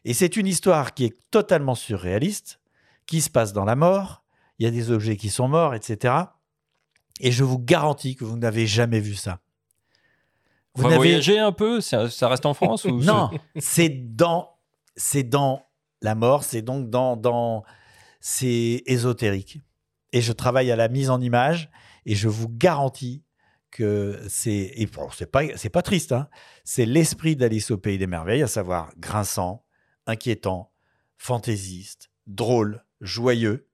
Et 0.04 0.14
c'est 0.14 0.36
une 0.36 0.46
histoire 0.46 0.94
qui 0.94 1.04
est 1.04 1.16
totalement 1.30 1.74
surréaliste, 1.74 2.58
qui 3.06 3.20
se 3.20 3.30
passe 3.30 3.52
dans 3.52 3.64
la 3.64 3.76
mort. 3.76 4.24
Il 4.58 4.64
y 4.64 4.66
a 4.66 4.70
des 4.70 4.90
objets 4.90 5.16
qui 5.16 5.30
sont 5.30 5.48
morts, 5.48 5.74
etc. 5.74 6.14
Et 7.20 7.32
je 7.32 7.44
vous 7.44 7.58
garantis 7.58 8.16
que 8.16 8.24
vous 8.24 8.38
n'avez 8.38 8.66
jamais 8.66 9.00
vu 9.00 9.14
ça. 9.14 9.40
Va 10.76 10.96
voyager 10.96 11.38
un 11.38 11.52
peu 11.52 11.80
Ça 11.80 12.06
reste 12.22 12.46
en 12.46 12.54
France 12.54 12.84
ou 12.84 12.98
Non, 13.02 13.30
c'est 13.58 13.88
dans, 13.88 14.50
c'est 14.96 15.24
dans 15.24 15.66
la 16.02 16.14
mort, 16.14 16.44
c'est 16.44 16.62
donc 16.62 16.90
dans, 16.90 17.16
dans, 17.16 17.64
c'est 18.20 18.82
ésotérique. 18.86 19.60
Et 20.12 20.20
je 20.20 20.32
travaille 20.32 20.70
à 20.70 20.76
la 20.76 20.88
mise 20.88 21.10
en 21.10 21.20
image 21.20 21.70
et 22.06 22.14
je 22.14 22.28
vous 22.28 22.48
garantis 22.48 23.24
que 23.70 24.20
c'est, 24.28 24.72
et 24.74 24.86
bon, 24.86 25.08
c'est 25.16 25.30
pas, 25.30 25.42
c'est 25.56 25.70
pas 25.70 25.82
triste, 25.82 26.12
hein. 26.12 26.28
C'est 26.64 26.86
l'esprit 26.86 27.36
d'Alice 27.36 27.70
au 27.70 27.78
pays 27.78 27.98
des 27.98 28.08
merveilles, 28.08 28.42
à 28.42 28.48
savoir 28.48 28.90
grinçant, 28.98 29.64
inquiétant, 30.06 30.72
fantaisiste, 31.18 32.10
drôle, 32.26 32.84
joyeux, 33.00 33.68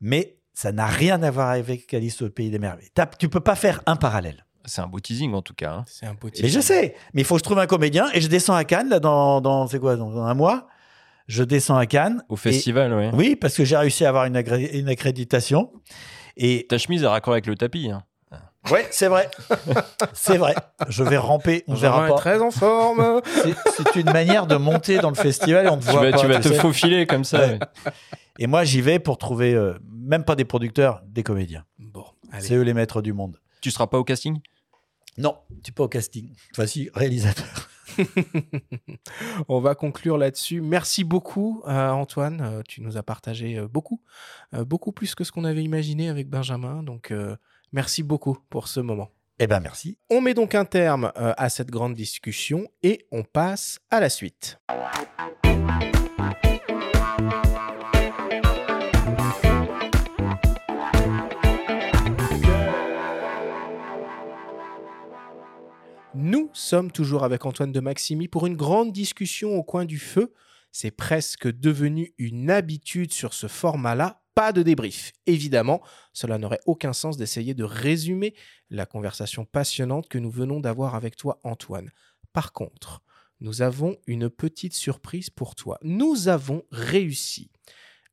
mais 0.00 0.38
ça 0.54 0.72
n'a 0.72 0.86
rien 0.86 1.22
à 1.22 1.30
voir 1.30 1.48
avec 1.48 1.92
Alice 1.94 2.22
au 2.22 2.30
pays 2.30 2.50
des 2.50 2.58
merveilles. 2.58 2.90
Tu 3.18 3.28
peux 3.28 3.40
pas 3.40 3.56
faire 3.56 3.82
un 3.86 3.96
parallèle. 3.96 4.46
C'est 4.64 4.80
un 4.80 4.86
beau 4.86 5.00
teasing 5.00 5.32
en 5.34 5.42
tout 5.42 5.54
cas. 5.54 5.72
hein. 5.72 5.84
C'est 5.86 6.06
un 6.06 6.14
beau 6.14 6.28
Mais 6.42 6.48
je 6.48 6.60
sais, 6.60 6.94
mais 7.14 7.22
il 7.22 7.24
faut 7.24 7.34
que 7.36 7.40
je 7.40 7.44
trouve 7.44 7.58
un 7.58 7.66
comédien 7.66 8.08
et 8.12 8.20
je 8.20 8.28
descends 8.28 8.54
à 8.54 8.64
Cannes 8.64 8.88
là 8.88 9.00
dans, 9.00 9.40
dans 9.40 9.66
c'est 9.66 9.78
quoi 9.78 9.96
dans 9.96 10.18
un 10.22 10.34
mois. 10.34 10.66
Je 11.28 11.42
descends 11.44 11.76
à 11.76 11.86
Cannes 11.86 12.22
Au 12.28 12.34
et- 12.34 12.38
festival, 12.38 12.92
oui. 12.92 13.06
Oui, 13.12 13.36
parce 13.36 13.54
que 13.56 13.64
j'ai 13.64 13.76
réussi 13.76 14.04
à 14.04 14.08
avoir 14.08 14.24
une, 14.24 14.36
agré- 14.36 14.70
une 14.78 14.88
accréditation. 14.88 15.70
Et 16.36 16.66
ta 16.68 16.76
chemise 16.78 17.02
est 17.02 17.06
raccord 17.06 17.32
avec 17.34 17.46
le 17.46 17.54
tapis. 17.56 17.90
hein. 17.90 18.02
Ouais, 18.70 18.86
c'est 18.90 19.08
vrai. 19.08 19.30
c'est 20.12 20.36
vrai. 20.36 20.54
Je 20.88 21.02
vais 21.02 21.16
ramper, 21.16 21.64
on 21.66 21.74
verra 21.74 22.08
pas. 22.08 22.14
très 22.16 22.40
en 22.40 22.50
forme. 22.50 23.22
C'est- 23.34 23.96
une 23.98 24.12
manière 24.12 24.46
de 24.46 24.56
monter 24.56 24.98
dans 24.98 25.08
le 25.08 25.14
festival 25.16 25.66
et 25.66 25.68
on 25.70 25.78
te 25.78 25.84
Tu 25.86 25.90
voit 25.92 26.02
vas- 26.02 26.10
pas, 26.10 26.18
tu 26.18 26.26
vas 26.26 26.40
te 26.40 26.48
sais. 26.48 26.54
faufiler 26.56 27.06
comme 27.06 27.24
ça, 27.24 27.38
ouais. 27.46 27.58
Et 28.38 28.46
moi, 28.46 28.64
j'y 28.64 28.82
vais 28.82 28.98
pour 28.98 29.16
trouver 29.16 29.54
euh, 29.54 29.74
même 29.90 30.24
pas 30.24 30.34
des 30.36 30.44
producteurs, 30.44 31.00
des 31.06 31.22
comédiens. 31.22 31.64
Bon. 31.78 32.04
C'est 32.38 32.54
eux 32.54 32.62
les 32.62 32.74
maîtres 32.74 33.00
du 33.02 33.12
monde. 33.14 33.38
Tu 33.62 33.70
seras 33.70 33.86
pas 33.86 33.98
au 33.98 34.04
casting? 34.04 34.38
Non, 35.20 35.36
tu 35.62 35.72
pas 35.72 35.84
au 35.84 35.88
casting. 35.88 36.30
Enfin, 36.52 36.66
si, 36.66 36.88
réalisateur. 36.94 37.68
On 39.48 39.60
va 39.60 39.74
conclure 39.74 40.16
là-dessus. 40.16 40.62
Merci 40.62 41.04
beaucoup, 41.04 41.62
euh, 41.66 41.90
Antoine. 41.90 42.40
Euh, 42.40 42.62
tu 42.66 42.80
nous 42.80 42.96
as 42.96 43.02
partagé 43.02 43.58
euh, 43.58 43.68
beaucoup, 43.68 44.00
beaucoup 44.52 44.92
plus 44.92 45.14
que 45.14 45.22
ce 45.22 45.30
qu'on 45.30 45.44
avait 45.44 45.62
imaginé 45.62 46.08
avec 46.08 46.30
Benjamin. 46.30 46.82
Donc, 46.82 47.12
merci 47.72 48.02
beaucoup 48.02 48.38
pour 48.48 48.66
ce 48.68 48.80
moment. 48.80 49.10
Eh 49.38 49.46
ben, 49.46 49.60
merci. 49.60 49.98
On 50.08 50.22
met 50.22 50.32
donc 50.34 50.54
un 50.54 50.64
terme 50.64 51.12
à 51.14 51.48
cette 51.50 51.70
grande 51.70 51.94
discussion 51.94 52.66
et 52.82 53.06
on 53.12 53.22
passe 53.22 53.78
à 53.90 54.00
la 54.00 54.08
suite. 54.08 54.58
Nous 66.16 66.50
sommes 66.54 66.90
toujours 66.90 67.22
avec 67.22 67.46
Antoine 67.46 67.70
de 67.70 67.78
Maximi 67.78 68.26
pour 68.26 68.48
une 68.48 68.56
grande 68.56 68.92
discussion 68.92 69.56
au 69.56 69.62
coin 69.62 69.84
du 69.84 70.00
feu. 70.00 70.34
C'est 70.72 70.90
presque 70.90 71.46
devenu 71.46 72.14
une 72.18 72.50
habitude 72.50 73.12
sur 73.12 73.32
ce 73.32 73.46
format-là. 73.46 74.20
Pas 74.34 74.52
de 74.52 74.62
débrief. 74.62 75.12
Évidemment, 75.26 75.80
cela 76.12 76.38
n'aurait 76.38 76.60
aucun 76.66 76.92
sens 76.92 77.16
d'essayer 77.16 77.54
de 77.54 77.62
résumer 77.62 78.34
la 78.70 78.86
conversation 78.86 79.44
passionnante 79.44 80.08
que 80.08 80.18
nous 80.18 80.30
venons 80.30 80.58
d'avoir 80.58 80.96
avec 80.96 81.14
toi, 81.14 81.38
Antoine. 81.44 81.90
Par 82.32 82.52
contre, 82.52 83.02
nous 83.38 83.62
avons 83.62 83.96
une 84.08 84.30
petite 84.30 84.74
surprise 84.74 85.30
pour 85.30 85.54
toi. 85.54 85.78
Nous 85.82 86.26
avons 86.26 86.64
réussi 86.72 87.50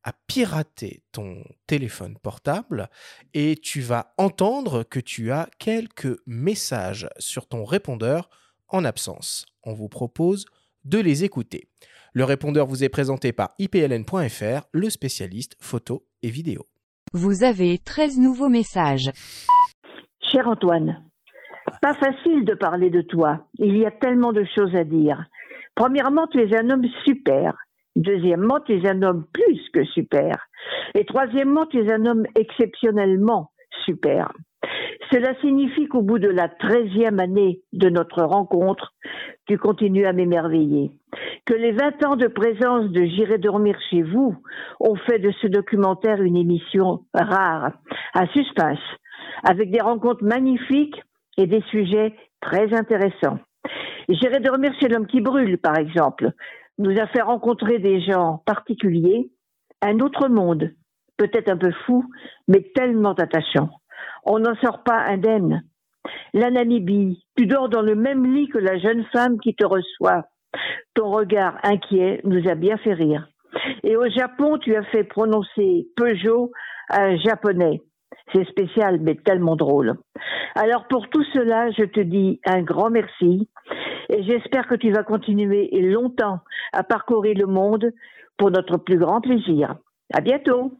à 0.03 0.13
pirater 0.27 1.03
ton 1.11 1.43
téléphone 1.67 2.17
portable 2.21 2.89
et 3.33 3.55
tu 3.55 3.81
vas 3.81 4.13
entendre 4.17 4.83
que 4.83 4.99
tu 4.99 5.31
as 5.31 5.49
quelques 5.59 6.19
messages 6.25 7.09
sur 7.17 7.47
ton 7.47 7.65
répondeur 7.65 8.29
en 8.69 8.85
absence. 8.85 9.45
On 9.63 9.73
vous 9.73 9.89
propose 9.89 10.45
de 10.85 10.99
les 10.99 11.23
écouter. 11.23 11.67
Le 12.13 12.23
répondeur 12.23 12.65
vous 12.65 12.83
est 12.83 12.89
présenté 12.89 13.31
par 13.31 13.51
ipln.fr, 13.59 14.67
le 14.71 14.89
spécialiste 14.89 15.55
photo 15.59 16.05
et 16.23 16.29
vidéo. 16.29 16.65
Vous 17.13 17.43
avez 17.43 17.77
13 17.77 18.17
nouveaux 18.19 18.49
messages. 18.49 19.11
Cher 20.21 20.47
Antoine, 20.47 21.03
pas 21.81 21.93
facile 21.93 22.43
de 22.45 22.53
parler 22.53 22.89
de 22.89 23.01
toi. 23.01 23.47
Il 23.59 23.77
y 23.77 23.85
a 23.85 23.91
tellement 23.91 24.33
de 24.33 24.45
choses 24.55 24.75
à 24.75 24.83
dire. 24.83 25.25
Premièrement, 25.75 26.27
tu 26.27 26.41
es 26.41 26.57
un 26.57 26.69
homme 26.69 26.85
super. 27.05 27.55
Deuxièmement, 27.97 28.59
tu 28.59 28.73
es 28.73 28.87
un 28.87 29.01
homme 29.01 29.25
plus 29.33 29.59
que 29.73 29.83
super. 29.83 30.47
Et 30.93 31.03
troisièmement, 31.03 31.65
tu 31.65 31.79
es 31.79 31.91
un 31.91 32.05
homme 32.05 32.27
exceptionnellement 32.35 33.49
super. 33.85 34.31
Cela 35.11 35.33
signifie 35.41 35.87
qu'au 35.87 36.03
bout 36.03 36.19
de 36.19 36.29
la 36.29 36.47
treizième 36.47 37.19
année 37.19 37.61
de 37.73 37.89
notre 37.89 38.21
rencontre, 38.21 38.93
tu 39.47 39.57
continues 39.57 40.05
à 40.05 40.13
m'émerveiller. 40.13 40.91
Que 41.47 41.55
les 41.55 41.71
20 41.71 42.05
ans 42.05 42.15
de 42.17 42.27
présence 42.27 42.91
de 42.91 43.03
J'irai 43.03 43.39
dormir 43.39 43.75
chez 43.89 44.03
vous 44.03 44.35
ont 44.79 44.95
fait 44.95 45.17
de 45.17 45.31
ce 45.41 45.47
documentaire 45.47 46.21
une 46.21 46.37
émission 46.37 46.99
rare, 47.15 47.71
à 48.13 48.27
suspense, 48.27 48.79
avec 49.43 49.71
des 49.71 49.81
rencontres 49.81 50.23
magnifiques 50.23 51.01
et 51.37 51.47
des 51.47 51.61
sujets 51.71 52.13
très 52.41 52.75
intéressants. 52.75 53.39
J'irai 54.09 54.39
dormir 54.39 54.71
chez 54.79 54.87
l'homme 54.87 55.07
qui 55.07 55.19
brûle, 55.19 55.57
par 55.57 55.77
exemple, 55.77 56.31
nous 56.77 56.99
a 56.99 57.07
fait 57.07 57.21
rencontrer 57.21 57.79
des 57.79 58.01
gens 58.01 58.43
particuliers, 58.45 59.31
un 59.81 59.99
autre 59.99 60.27
monde, 60.27 60.71
peut-être 61.17 61.49
un 61.49 61.57
peu 61.57 61.71
fou, 61.85 62.05
mais 62.47 62.71
tellement 62.75 63.13
attachant. 63.13 63.69
On 64.25 64.39
n'en 64.39 64.55
sort 64.55 64.83
pas 64.83 64.99
indemne. 64.99 65.63
La 66.33 66.51
Namibie, 66.51 67.23
tu 67.35 67.45
dors 67.45 67.69
dans 67.69 67.81
le 67.81 67.95
même 67.95 68.33
lit 68.33 68.47
que 68.47 68.57
la 68.57 68.77
jeune 68.77 69.05
femme 69.11 69.39
qui 69.39 69.55
te 69.55 69.65
reçoit. 69.65 70.25
Ton 70.93 71.11
regard 71.11 71.57
inquiet 71.63 72.21
nous 72.23 72.47
a 72.47 72.55
bien 72.55 72.77
fait 72.77 72.93
rire. 72.93 73.27
Et 73.83 73.95
au 73.95 74.09
Japon, 74.09 74.57
tu 74.57 74.75
as 74.75 74.83
fait 74.83 75.03
prononcer 75.03 75.87
Peugeot 75.95 76.51
à 76.89 77.03
un 77.03 77.17
japonais. 77.17 77.81
C'est 78.33 78.47
spécial, 78.47 78.99
mais 79.01 79.15
tellement 79.15 79.55
drôle. 79.55 79.95
Alors 80.55 80.87
pour 80.87 81.07
tout 81.09 81.23
cela, 81.33 81.71
je 81.71 81.83
te 81.83 81.99
dis 81.99 82.39
un 82.45 82.61
grand 82.61 82.89
merci 82.89 83.49
et 84.09 84.23
j'espère 84.23 84.67
que 84.67 84.75
tu 84.75 84.91
vas 84.91 85.03
continuer 85.03 85.69
longtemps 85.81 86.39
à 86.73 86.83
parcourir 86.83 87.37
le 87.37 87.47
monde 87.47 87.91
pour 88.37 88.51
notre 88.51 88.77
plus 88.77 88.97
grand 88.97 89.21
plaisir. 89.21 89.75
À 90.13 90.21
bientôt. 90.21 90.71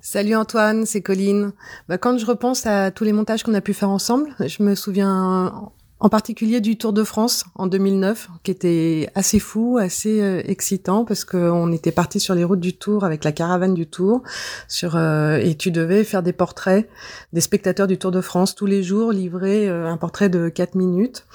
Salut 0.00 0.36
Antoine, 0.36 0.86
c'est 0.86 1.02
Colline. 1.02 1.52
Bah, 1.88 1.98
quand 1.98 2.18
je 2.18 2.26
repense 2.26 2.66
à 2.66 2.90
tous 2.90 3.04
les 3.04 3.12
montages 3.12 3.42
qu'on 3.42 3.54
a 3.54 3.60
pu 3.60 3.74
faire 3.74 3.90
ensemble, 3.90 4.28
je 4.38 4.62
me 4.62 4.74
souviens 4.74 5.70
en 6.00 6.08
particulier 6.08 6.60
du 6.60 6.78
Tour 6.78 6.92
de 6.92 7.02
France 7.02 7.44
en 7.56 7.66
2009, 7.66 8.28
qui 8.44 8.50
était 8.50 9.10
assez 9.14 9.40
fou, 9.40 9.78
assez 9.80 10.20
euh, 10.20 10.42
excitant, 10.44 11.04
parce 11.04 11.24
qu'on 11.24 11.72
était 11.72 11.90
parti 11.90 12.20
sur 12.20 12.34
les 12.34 12.44
routes 12.44 12.60
du 12.60 12.76
Tour 12.76 13.04
avec 13.04 13.24
la 13.24 13.32
caravane 13.32 13.74
du 13.74 13.86
Tour, 13.86 14.22
euh, 14.84 15.38
et 15.38 15.56
tu 15.56 15.72
devais 15.72 16.04
faire 16.04 16.22
des 16.22 16.32
portraits 16.32 16.88
des 17.32 17.40
spectateurs 17.40 17.88
du 17.88 17.98
Tour 17.98 18.12
de 18.12 18.20
France 18.20 18.54
tous 18.54 18.66
les 18.66 18.82
jours, 18.82 19.10
livrer 19.10 19.68
euh, 19.68 19.88
un 19.88 19.96
portrait 19.96 20.28
de 20.28 20.48
4 20.48 20.76
minutes. 20.76 21.26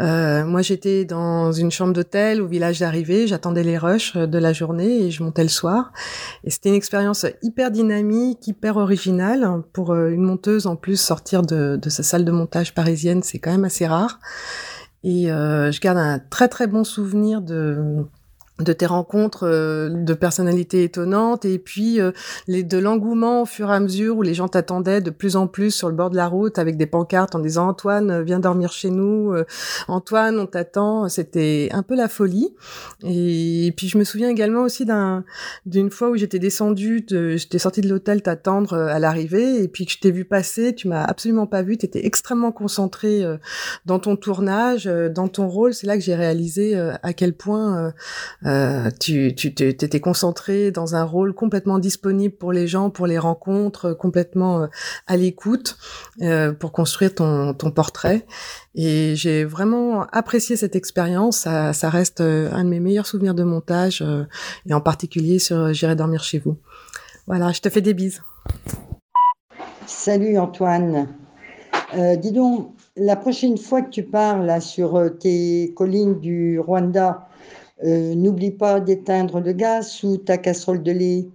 Euh, 0.00 0.44
moi, 0.44 0.62
j'étais 0.62 1.04
dans 1.04 1.52
une 1.52 1.70
chambre 1.70 1.92
d'hôtel 1.92 2.42
au 2.42 2.46
village 2.46 2.80
d'arrivée. 2.80 3.26
J'attendais 3.26 3.62
les 3.62 3.78
rushs 3.78 4.16
de 4.16 4.38
la 4.38 4.52
journée 4.52 5.02
et 5.02 5.10
je 5.10 5.22
montais 5.22 5.42
le 5.42 5.48
soir. 5.48 5.92
Et 6.44 6.50
c'était 6.50 6.68
une 6.68 6.74
expérience 6.74 7.26
hyper 7.42 7.70
dynamique, 7.70 8.46
hyper 8.46 8.76
originale. 8.76 9.62
Pour 9.72 9.92
euh, 9.92 10.10
une 10.10 10.22
monteuse, 10.22 10.66
en 10.66 10.76
plus, 10.76 11.00
sortir 11.00 11.42
de, 11.42 11.78
de 11.80 11.88
sa 11.88 12.02
salle 12.02 12.24
de 12.24 12.32
montage 12.32 12.74
parisienne, 12.74 13.22
c'est 13.22 13.38
quand 13.38 13.50
même 13.50 13.64
assez 13.64 13.86
rare. 13.86 14.18
Et 15.04 15.30
euh, 15.30 15.70
je 15.70 15.80
garde 15.80 15.98
un 15.98 16.18
très 16.18 16.48
très 16.48 16.66
bon 16.66 16.82
souvenir 16.82 17.40
de 17.40 18.04
de 18.58 18.72
tes 18.72 18.86
rencontres 18.86 19.46
euh, 19.46 19.90
de 19.90 20.14
personnalités 20.14 20.84
étonnantes 20.84 21.44
et 21.44 21.58
puis 21.58 22.00
euh, 22.00 22.12
les 22.48 22.62
de 22.62 22.78
l'engouement 22.78 23.42
au 23.42 23.44
fur 23.44 23.70
et 23.70 23.74
à 23.74 23.80
mesure 23.80 24.16
où 24.16 24.22
les 24.22 24.32
gens 24.32 24.48
t'attendaient 24.48 25.02
de 25.02 25.10
plus 25.10 25.36
en 25.36 25.46
plus 25.46 25.72
sur 25.72 25.88
le 25.88 25.94
bord 25.94 26.08
de 26.08 26.16
la 26.16 26.26
route 26.26 26.58
avec 26.58 26.78
des 26.78 26.86
pancartes 26.86 27.34
en 27.34 27.38
disant 27.38 27.68
Antoine 27.68 28.10
euh, 28.10 28.22
viens 28.22 28.40
dormir 28.40 28.72
chez 28.72 28.90
nous 28.90 29.34
Antoine 29.88 30.38
on 30.38 30.46
t'attend. 30.46 31.08
C'était 31.08 31.68
un 31.72 31.82
peu 31.82 31.94
la 31.94 32.08
folie. 32.08 32.54
Et, 33.02 33.72
puis 33.76 33.88
je 33.88 33.98
me 33.98 34.04
souviens 34.04 34.28
également 34.28 34.62
aussi 34.62 34.84
d'un 34.84 35.24
d'une 35.66 35.90
fois 35.90 36.10
où 36.10 36.16
j'étais 36.16 36.38
descendue 36.38 37.04
j'étais 37.08 37.58
sortie 37.58 37.80
de 37.80 37.88
l'hôtel 37.88 38.22
t'attendre 38.22 38.74
à 38.74 38.98
l'arrivée 38.98 39.62
et 39.62 39.68
puis 39.68 39.86
que 39.86 39.92
je 39.92 39.98
t'ai 39.98 40.10
vu 40.10 40.24
passer 40.24 40.74
tu 40.74 40.88
m'as 40.88 41.04
absolument 41.04 41.46
pas 41.46 41.62
vu 41.62 41.76
tu 41.76 41.86
étais 41.86 42.06
extrêmement 42.06 42.52
concentré 42.52 43.22
dans 43.84 43.98
ton 43.98 44.16
tournage 44.16 44.86
dans 44.86 45.28
ton 45.28 45.48
rôle. 45.48 45.74
C'est 45.74 45.86
là 45.86 45.96
que 45.96 46.02
j'ai 46.02 46.14
réalisé 46.14 46.76
à 46.76 47.12
quel 47.12 47.34
point 47.34 47.92
euh, 48.46 48.90
tu 49.00 49.34
t'étais 49.34 50.00
concentré 50.00 50.70
dans 50.70 50.94
un 50.94 51.02
rôle 51.02 51.34
complètement 51.34 51.78
disponible 51.78 52.34
pour 52.34 52.52
les 52.52 52.68
gens, 52.68 52.90
pour 52.90 53.06
les 53.06 53.18
rencontres, 53.18 53.92
complètement 53.92 54.62
euh, 54.62 54.66
à 55.06 55.16
l'écoute 55.16 55.76
euh, 56.22 56.52
pour 56.52 56.72
construire 56.72 57.14
ton, 57.14 57.54
portrait. 57.74 58.24
Et 58.74 59.14
j'ai 59.16 59.44
vraiment 59.44 60.06
apprécié 60.12 60.56
cette 60.56 60.76
expérience. 60.76 61.38
Ça, 61.38 61.90
reste 61.90 62.20
un 62.20 62.64
de 62.64 62.68
mes 62.68 62.78
meilleurs 62.78 63.06
souvenirs 63.06 63.34
de 63.34 63.42
montage, 63.42 64.04
et 64.66 64.72
en 64.72 64.80
particulier 64.80 65.38
sur 65.38 65.72
J'irai 65.72 65.96
dormir 65.96 66.22
chez 66.22 66.38
vous. 66.38 66.56
Voilà, 67.26 67.50
je 67.50 67.60
te 67.60 67.68
fais 67.68 67.80
des 67.80 67.92
bises. 67.92 68.22
Salut 69.86 70.38
Antoine. 70.38 71.08
dis 72.18 72.32
donc, 72.32 72.72
la 72.96 73.16
prochaine 73.16 73.58
fois 73.58 73.82
que 73.82 73.90
tu 73.90 74.04
parles 74.04 74.62
sur 74.62 75.10
tes 75.18 75.72
collines 75.74 76.20
du 76.20 76.60
Rwanda, 76.60 77.26
euh, 77.84 78.14
n'oublie 78.14 78.52
pas 78.52 78.80
d'éteindre 78.80 79.40
le 79.40 79.52
gaz 79.52 79.90
sous 79.90 80.16
ta 80.16 80.38
casserole 80.38 80.82
de 80.82 80.92
lait. 80.92 81.28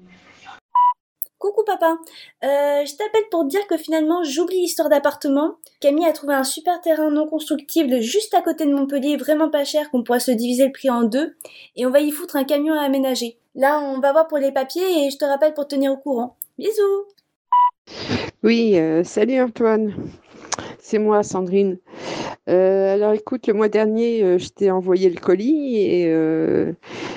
Coucou 1.38 1.64
papa, 1.64 1.98
euh, 2.44 2.86
je 2.86 2.96
t'appelle 2.96 3.24
pour 3.32 3.46
dire 3.46 3.66
que 3.66 3.76
finalement 3.76 4.24
j'oublie 4.24 4.62
l'histoire 4.62 4.90
d'appartement. 4.90 5.56
Camille 5.80 6.06
a 6.06 6.14
trouvé 6.14 6.36
un 6.36 6.44
super 6.44 6.80
terrain 6.82 7.10
non 7.10 7.28
constructible 7.28 8.00
juste 8.00 8.36
à 8.36 8.44
côté 8.44 8.68
de 8.68 8.74
Montpellier, 8.76 9.18
vraiment 9.18 9.50
pas 9.50 9.64
cher, 9.64 9.90
qu'on 9.90 10.04
pourra 10.04 10.20
se 10.20 10.30
diviser 10.30 10.68
le 10.68 10.72
prix 10.72 10.92
en 10.92 11.02
deux, 11.02 11.36
et 11.76 11.88
on 11.88 11.90
va 11.90 12.00
y 12.00 12.12
foutre 12.12 12.36
un 12.36 12.44
camion 12.44 12.76
à 12.76 12.84
aménager. 12.84 13.40
Là 13.56 13.80
on 13.80 14.00
va 14.00 14.12
voir 14.12 14.28
pour 14.28 14.38
les 14.38 14.52
papiers 14.52 15.06
et 15.06 15.10
je 15.10 15.18
te 15.18 15.26
rappelle 15.26 15.56
pour 15.56 15.68
tenir 15.68 15.92
au 15.92 15.98
courant. 15.98 16.36
Bisous 16.60 17.06
Oui, 18.44 18.78
euh, 18.78 19.04
salut 19.04 19.42
Antoine, 19.42 19.96
c'est 20.82 21.00
moi 21.00 21.24
Sandrine. 21.24 21.78
Euh, 22.50 22.96
alors 22.96 23.14
écoute, 23.14 23.48
le 23.48 23.54
mois 23.54 23.70
dernier, 23.70 24.24
euh, 24.24 24.38
je 24.38 24.50
t'ai 24.50 24.72
envoyé 24.72 25.10
le 25.10 25.20
colis 25.20 25.78
et 25.78 26.08
euh, 26.08 26.74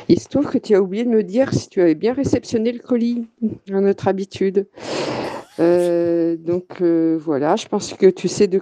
il 0.08 0.20
se 0.20 0.28
trouve 0.28 0.48
que 0.48 0.58
tu 0.58 0.74
as 0.74 0.82
oublié 0.82 1.04
de 1.04 1.08
me 1.08 1.22
dire 1.22 1.52
si 1.54 1.68
tu 1.68 1.80
avais 1.80 1.94
bien 1.94 2.12
réceptionné 2.12 2.72
le 2.72 2.78
colis, 2.78 3.26
à 3.70 3.80
notre 3.80 4.06
habitude. 4.06 4.66
donc 5.58 6.82
voilà, 6.82 7.56
je 7.56 7.66
pense 7.66 7.94
que 7.94 8.06
tu 8.06 8.28
sais 8.28 8.50
à 8.54 8.58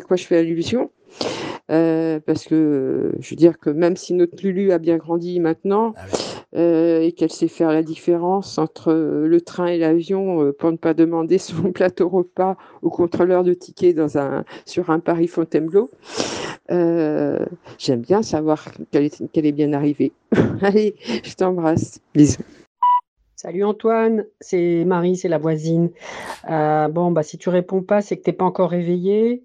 quoi 0.00 0.16
je 0.16 0.24
fais 0.24 0.36
allusion. 0.36 0.90
parce 1.66 2.44
que 2.44 3.12
je 3.18 3.30
veux 3.30 3.36
dire 3.36 3.58
que 3.58 3.70
même 3.70 3.96
si 3.96 4.14
notre 4.14 4.40
Lulu 4.40 4.70
a 4.72 4.78
bien 4.78 4.98
grandi 4.98 5.40
maintenant, 5.40 5.94
ah 5.96 6.06
euh, 6.56 7.02
et 7.02 7.12
qu'elle 7.12 7.30
sait 7.30 7.46
faire 7.46 7.72
la 7.72 7.82
différence 7.82 8.56
entre 8.56 8.90
euh, 8.90 9.26
le 9.26 9.40
train 9.42 9.66
et 9.66 9.76
l'avion 9.76 10.42
euh, 10.42 10.52
pour 10.52 10.72
ne 10.72 10.78
pas 10.78 10.94
demander 10.94 11.36
son 11.38 11.72
plateau 11.72 12.08
repas 12.08 12.56
au 12.80 12.88
contrôleur 12.88 13.44
de 13.44 13.52
tickets 13.52 13.94
dans 13.94 14.16
un, 14.16 14.44
sur 14.64 14.88
un 14.88 14.98
Paris 14.98 15.28
Fontainebleau. 15.28 15.90
J'aime 16.70 18.00
bien 18.00 18.22
savoir 18.22 18.64
qu'elle 18.90 19.04
est, 19.04 19.30
qu'elle 19.32 19.46
est 19.46 19.52
bien 19.52 19.72
arrivée. 19.74 20.12
Allez, 20.62 20.94
je 21.22 21.34
t'embrasse. 21.34 22.00
Bisous. 22.14 22.42
Salut 23.40 23.62
Antoine, 23.62 24.24
c'est 24.40 24.84
Marie, 24.84 25.14
c'est 25.14 25.28
la 25.28 25.38
voisine. 25.38 25.90
Euh, 26.50 26.88
bon, 26.88 27.12
bah 27.12 27.22
si 27.22 27.38
tu 27.38 27.50
réponds 27.50 27.82
pas, 27.82 28.00
c'est 28.00 28.16
que 28.16 28.24
t'es 28.24 28.32
pas 28.32 28.44
encore 28.44 28.68
réveillé. 28.68 29.44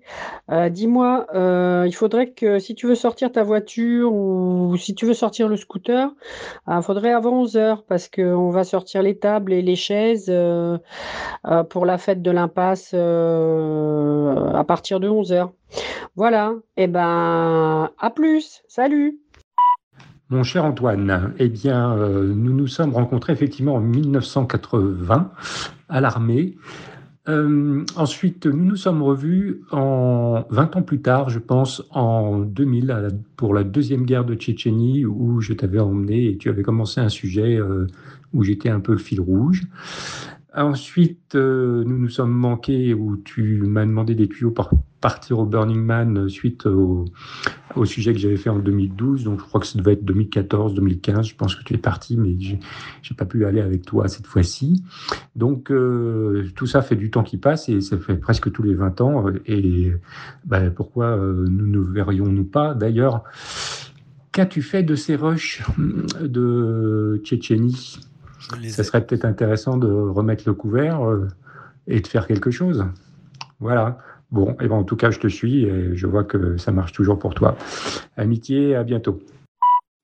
Euh, 0.49 0.69
dis-moi, 0.69 1.27
euh, 1.35 1.83
il 1.85 1.93
faudrait 1.93 2.31
que 2.31 2.57
si 2.57 2.73
tu 2.73 2.87
veux 2.87 2.95
sortir 2.95 3.31
ta 3.31 3.43
voiture 3.43 4.11
ou 4.11 4.75
si 4.77 4.95
tu 4.95 5.05
veux 5.05 5.13
sortir 5.13 5.47
le 5.47 5.57
scooter, 5.57 6.09
il 6.67 6.81
faudrait 6.81 7.13
avant 7.13 7.41
11 7.41 7.55
heures 7.55 7.83
parce 7.83 8.09
qu'on 8.09 8.49
va 8.49 8.63
sortir 8.63 9.03
les 9.03 9.19
tables 9.19 9.53
et 9.53 9.61
les 9.61 9.75
chaises 9.75 10.33
pour 11.69 11.85
la 11.85 11.97
fête 11.99 12.23
de 12.23 12.31
l'impasse 12.31 12.95
à 12.95 14.63
partir 14.63 15.01
de 15.01 15.07
11 15.07 15.33
heures. 15.33 15.51
Voilà, 16.15 16.53
et 16.77 16.83
eh 16.83 16.87
ben 16.87 17.91
à 17.99 18.09
plus, 18.09 18.63
salut 18.67 19.19
mon 20.34 20.43
cher 20.43 20.65
Antoine, 20.65 21.34
eh 21.38 21.47
bien, 21.47 21.95
euh, 21.95 22.34
nous 22.34 22.53
nous 22.53 22.68
sommes 22.68 22.93
rencontrés 22.93 23.34
effectivement 23.34 23.76
en 23.76 23.81
1980 23.81 25.31
à 25.89 26.01
l'armée. 26.01 26.55
Euh, 27.30 27.85
ensuite, 27.95 28.47
nous 28.47 28.65
nous 28.65 28.76
sommes 28.76 29.01
revus 29.01 29.61
en 29.72 30.45
20 30.49 30.76
ans 30.76 30.81
plus 30.81 31.01
tard, 31.01 31.30
je 31.30 31.39
pense, 31.39 31.84
en 31.91 32.39
2000, 32.39 33.10
pour 33.38 33.53
la 33.53 33.64
deuxième 33.64 34.03
guerre 34.05 34.26
de 34.26 34.35
Tchétchénie, 34.35 35.05
où 35.05 35.39
je 35.39 35.53
t'avais 35.53 35.80
emmené 35.80 36.30
et 36.30 36.38
tu 36.38 36.49
avais 36.49 36.64
commencé 36.64 36.99
un 36.99 37.10
sujet 37.10 37.55
euh, 37.55 37.88
où 38.34 38.43
j'étais 38.43 38.69
un 38.69 38.80
peu 38.80 38.93
le 38.93 38.97
fil 38.97 39.22
rouge. 39.22 39.64
Ensuite, 40.55 41.35
nous 41.35 41.97
nous 41.97 42.09
sommes 42.09 42.34
manqués, 42.34 42.93
où 42.93 43.17
tu 43.17 43.61
m'as 43.63 43.85
demandé 43.85 44.15
des 44.15 44.27
tuyaux 44.27 44.51
par 44.51 44.69
partir 45.03 45.39
au 45.39 45.45
Burning 45.45 45.84
Man 45.84 46.17
euh, 46.17 46.30
suite 46.30 46.65
au, 46.65 47.05
sujet 47.84 48.13
que 48.13 48.19
j'avais 48.19 48.38
fait 48.38 48.49
en 48.49 48.59
2012. 48.59 49.25
Donc, 49.25 49.39
je 49.39 49.43
crois 49.43 49.59
que 49.59 49.67
ça 49.67 49.77
devait 49.77 49.93
être 49.93 50.05
2014, 50.05 50.73
2015. 50.75 51.27
Je 51.27 51.35
pense 51.35 51.55
que 51.55 51.63
tu 51.63 51.73
es 51.73 51.77
parti, 51.77 52.15
mais 52.15 52.38
j'ai 52.39 52.53
n'ai 52.53 53.15
pas 53.17 53.25
pu 53.25 53.45
aller 53.45 53.59
avec 53.59 53.85
toi 53.85 54.07
cette 54.07 54.27
fois-ci. 54.27 54.81
Donc, 55.35 55.71
euh, 55.71 56.45
tout 56.55 56.67
ça 56.67 56.81
fait 56.81 56.95
du 56.95 57.11
temps 57.11 57.23
qui 57.23 57.38
passe 57.38 57.67
et 57.67 57.81
ça 57.81 57.97
fait 57.97 58.15
presque 58.15 58.49
tous 58.53 58.63
les 58.63 58.75
20 58.75 59.01
ans. 59.01 59.25
Et 59.45 59.91
ben, 60.45 60.71
pourquoi 60.71 61.07
euh, 61.07 61.45
nous 61.49 61.67
ne 61.67 61.80
verrions-nous 61.80 62.45
pas? 62.45 62.73
D'ailleurs, 62.73 63.23
qu'as-tu 64.31 64.61
fait 64.61 64.84
de 64.84 64.95
ces 64.95 65.17
rushs 65.17 65.63
de 66.21 67.19
Tchétchénie? 67.25 67.99
Ça 68.69 68.83
serait 68.83 69.05
peut-être 69.05 69.25
intéressant 69.25 69.77
de 69.77 69.91
remettre 69.91 70.43
le 70.45 70.53
couvert 70.53 71.01
et 71.87 71.99
de 71.99 72.07
faire 72.07 72.27
quelque 72.27 72.51
chose. 72.51 72.85
Voilà. 73.59 73.97
Bon, 74.31 74.55
et 74.59 74.67
ben 74.67 74.77
en 74.77 74.83
tout 74.83 74.95
cas, 74.95 75.11
je 75.11 75.19
te 75.19 75.27
suis 75.27 75.65
et 75.65 75.95
je 75.95 76.07
vois 76.07 76.23
que 76.23 76.57
ça 76.57 76.71
marche 76.71 76.91
toujours 76.91 77.19
pour 77.19 77.35
toi. 77.35 77.55
Amitié, 78.17 78.75
à 78.75 78.83
bientôt. 78.83 79.19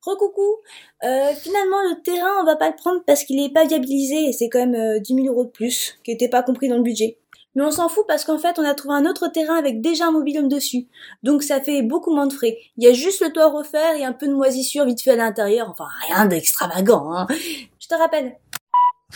Recoucou. 0.05 0.57
Euh, 1.03 1.33
finalement, 1.35 1.81
le 1.89 2.01
terrain, 2.03 2.41
on 2.41 2.45
va 2.45 2.55
pas 2.55 2.69
le 2.69 2.75
prendre 2.75 3.01
parce 3.05 3.23
qu'il 3.23 3.43
est 3.43 3.51
pas 3.51 3.65
viabilisé 3.65 4.29
et 4.29 4.31
c'est 4.31 4.47
quand 4.47 4.59
même 4.59 4.75
euh, 4.75 4.99
10 4.99 5.15
000 5.15 5.27
euros 5.27 5.45
de 5.45 5.49
plus, 5.49 5.99
qui 6.03 6.11
était 6.11 6.29
pas 6.29 6.43
compris 6.43 6.69
dans 6.69 6.77
le 6.77 6.83
budget. 6.83 7.17
Mais 7.59 7.65
on 7.65 7.71
s'en 7.71 7.89
fout 7.89 8.05
parce 8.07 8.23
qu'en 8.23 8.37
fait, 8.37 8.57
on 8.57 8.63
a 8.63 8.73
trouvé 8.73 8.95
un 8.95 9.05
autre 9.05 9.27
terrain 9.27 9.57
avec 9.57 9.81
déjà 9.81 10.07
un 10.07 10.11
mobilhome 10.11 10.47
dessus. 10.47 10.87
Donc 11.23 11.43
ça 11.43 11.59
fait 11.59 11.81
beaucoup 11.81 12.15
moins 12.15 12.25
de 12.25 12.31
frais. 12.31 12.57
Il 12.77 12.85
y 12.85 12.87
a 12.87 12.93
juste 12.93 13.21
le 13.21 13.33
toit 13.33 13.43
à 13.43 13.49
refaire 13.49 13.97
et 13.97 14.05
un 14.05 14.13
peu 14.13 14.29
de 14.29 14.33
moisissure 14.33 14.85
vite 14.85 15.01
fait 15.01 15.11
à 15.11 15.15
l'intérieur. 15.17 15.69
Enfin, 15.69 15.87
rien 16.07 16.25
d'extravagant, 16.25 17.11
hein. 17.13 17.27
Je 17.77 17.87
te 17.89 17.95
rappelle. 17.95 18.37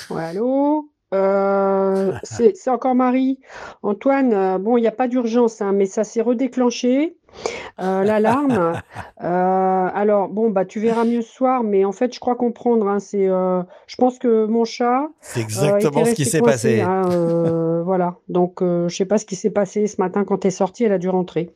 Ouais, 0.10 0.24
allô? 0.24 0.93
Euh, 1.14 2.14
c'est 2.24 2.70
encore 2.70 2.96
Marie. 2.96 3.40
Antoine, 3.84 4.34
euh, 4.34 4.58
bon, 4.58 4.78
il 4.78 4.82
n'y 4.82 4.88
a 4.88 4.92
pas 4.92 5.08
d'urgence, 5.08 5.62
hein, 5.62 5.72
mais 5.72 5.86
ça 5.86 6.04
s'est 6.04 6.22
redéclenché, 6.22 7.16
euh, 7.80 8.04
l'alarme. 8.04 8.74
Alors, 9.18 10.30
bon, 10.30 10.50
bah, 10.50 10.66
tu 10.66 10.80
verras 10.80 11.06
mieux 11.06 11.22
ce 11.22 11.32
soir, 11.32 11.64
mais 11.64 11.86
en 11.86 11.92
fait, 11.92 12.14
je 12.14 12.20
crois 12.20 12.36
comprendre. 12.36 12.88
hein, 12.88 13.00
c'est, 13.00 13.28
je 13.28 13.96
pense 13.98 14.20
que 14.20 14.46
mon 14.46 14.66
chat. 14.66 15.08
C'est 15.22 15.42
exactement 15.42 16.06
ce 16.06 16.14
qui 16.14 16.26
s'est 16.26 16.42
passé. 16.42 16.82
hein, 16.82 17.82
voilà. 17.86 18.16
Donc, 18.28 18.62
je 18.62 18.94
sais 18.94 19.06
pas 19.06 19.18
ce 19.18 19.26
qui 19.26 19.36
s'est 19.36 19.52
passé 19.52 19.88
ce 19.88 20.02
matin 20.02 20.24
quand 20.24 20.40
tu 20.40 20.48
es 20.48 20.52
sortie, 20.52 20.84
elle 20.84 20.94
a 20.94 20.98
dû 20.98 21.10
rentrer. 21.10 21.54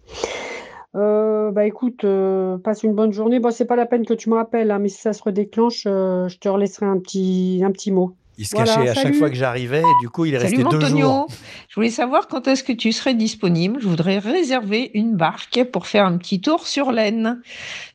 Euh, 0.96 1.52
bah 1.52 1.66
écoute, 1.66 2.04
euh, 2.06 2.58
passe 2.58 2.84
une 2.84 2.94
bonne 2.94 3.12
journée. 3.12 3.40
Bon, 3.40 3.52
c'est 3.52 3.66
pas 3.66 3.76
la 3.76 3.86
peine 3.86 4.06
que 4.06 4.14
tu 4.14 4.30
me 4.30 4.36
rappelles, 4.36 4.72
hein, 4.72 4.80
mais 4.80 4.90
si 4.90 5.00
ça 5.00 5.14
se 5.14 5.22
redéclenche, 5.22 5.84
euh, 5.86 6.28
je 6.28 6.40
te 6.40 6.50
relaisserai 6.50 6.86
un 6.86 6.98
petit, 6.98 7.62
un 7.64 7.72
petit 7.72 7.92
mot. 7.92 8.16
Il 8.40 8.46
se 8.46 8.56
Voilà, 8.56 8.76
cachait 8.76 8.90
à 8.90 8.94
chaque 8.94 9.16
fois 9.16 9.30
que 9.32 9.36
j'arrivais 9.36 9.80
et 9.82 10.02
du 10.02 10.10
coup, 10.10 10.26
il 10.26 10.36
est 10.36 10.40
Salut 10.40 10.58
resté 10.64 10.70
deux 10.70 10.78
Antonio, 10.86 11.06
jours. 11.08 11.28
je 11.70 11.76
voulais 11.76 11.90
savoir 11.90 12.28
quand 12.28 12.48
est-ce 12.48 12.64
que 12.64 12.72
tu 12.72 12.92
serais 12.92 13.16
disponible. 13.16 13.80
Je 13.82 13.88
voudrais 13.88 14.20
réserver 14.20 14.92
une 14.94 15.16
barque 15.16 15.64
pour 15.72 15.88
faire 15.88 16.06
un 16.06 16.18
petit 16.18 16.40
tour 16.40 16.68
sur 16.68 16.92
l'Aisne. 16.92 17.42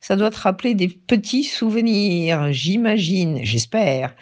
Ça 0.01 0.17
doit 0.17 0.31
te 0.31 0.39
rappeler 0.39 0.73
des 0.75 0.89
petits 0.89 1.45
souvenirs, 1.45 2.51
j'imagine, 2.51 3.39
j'espère. 3.43 4.13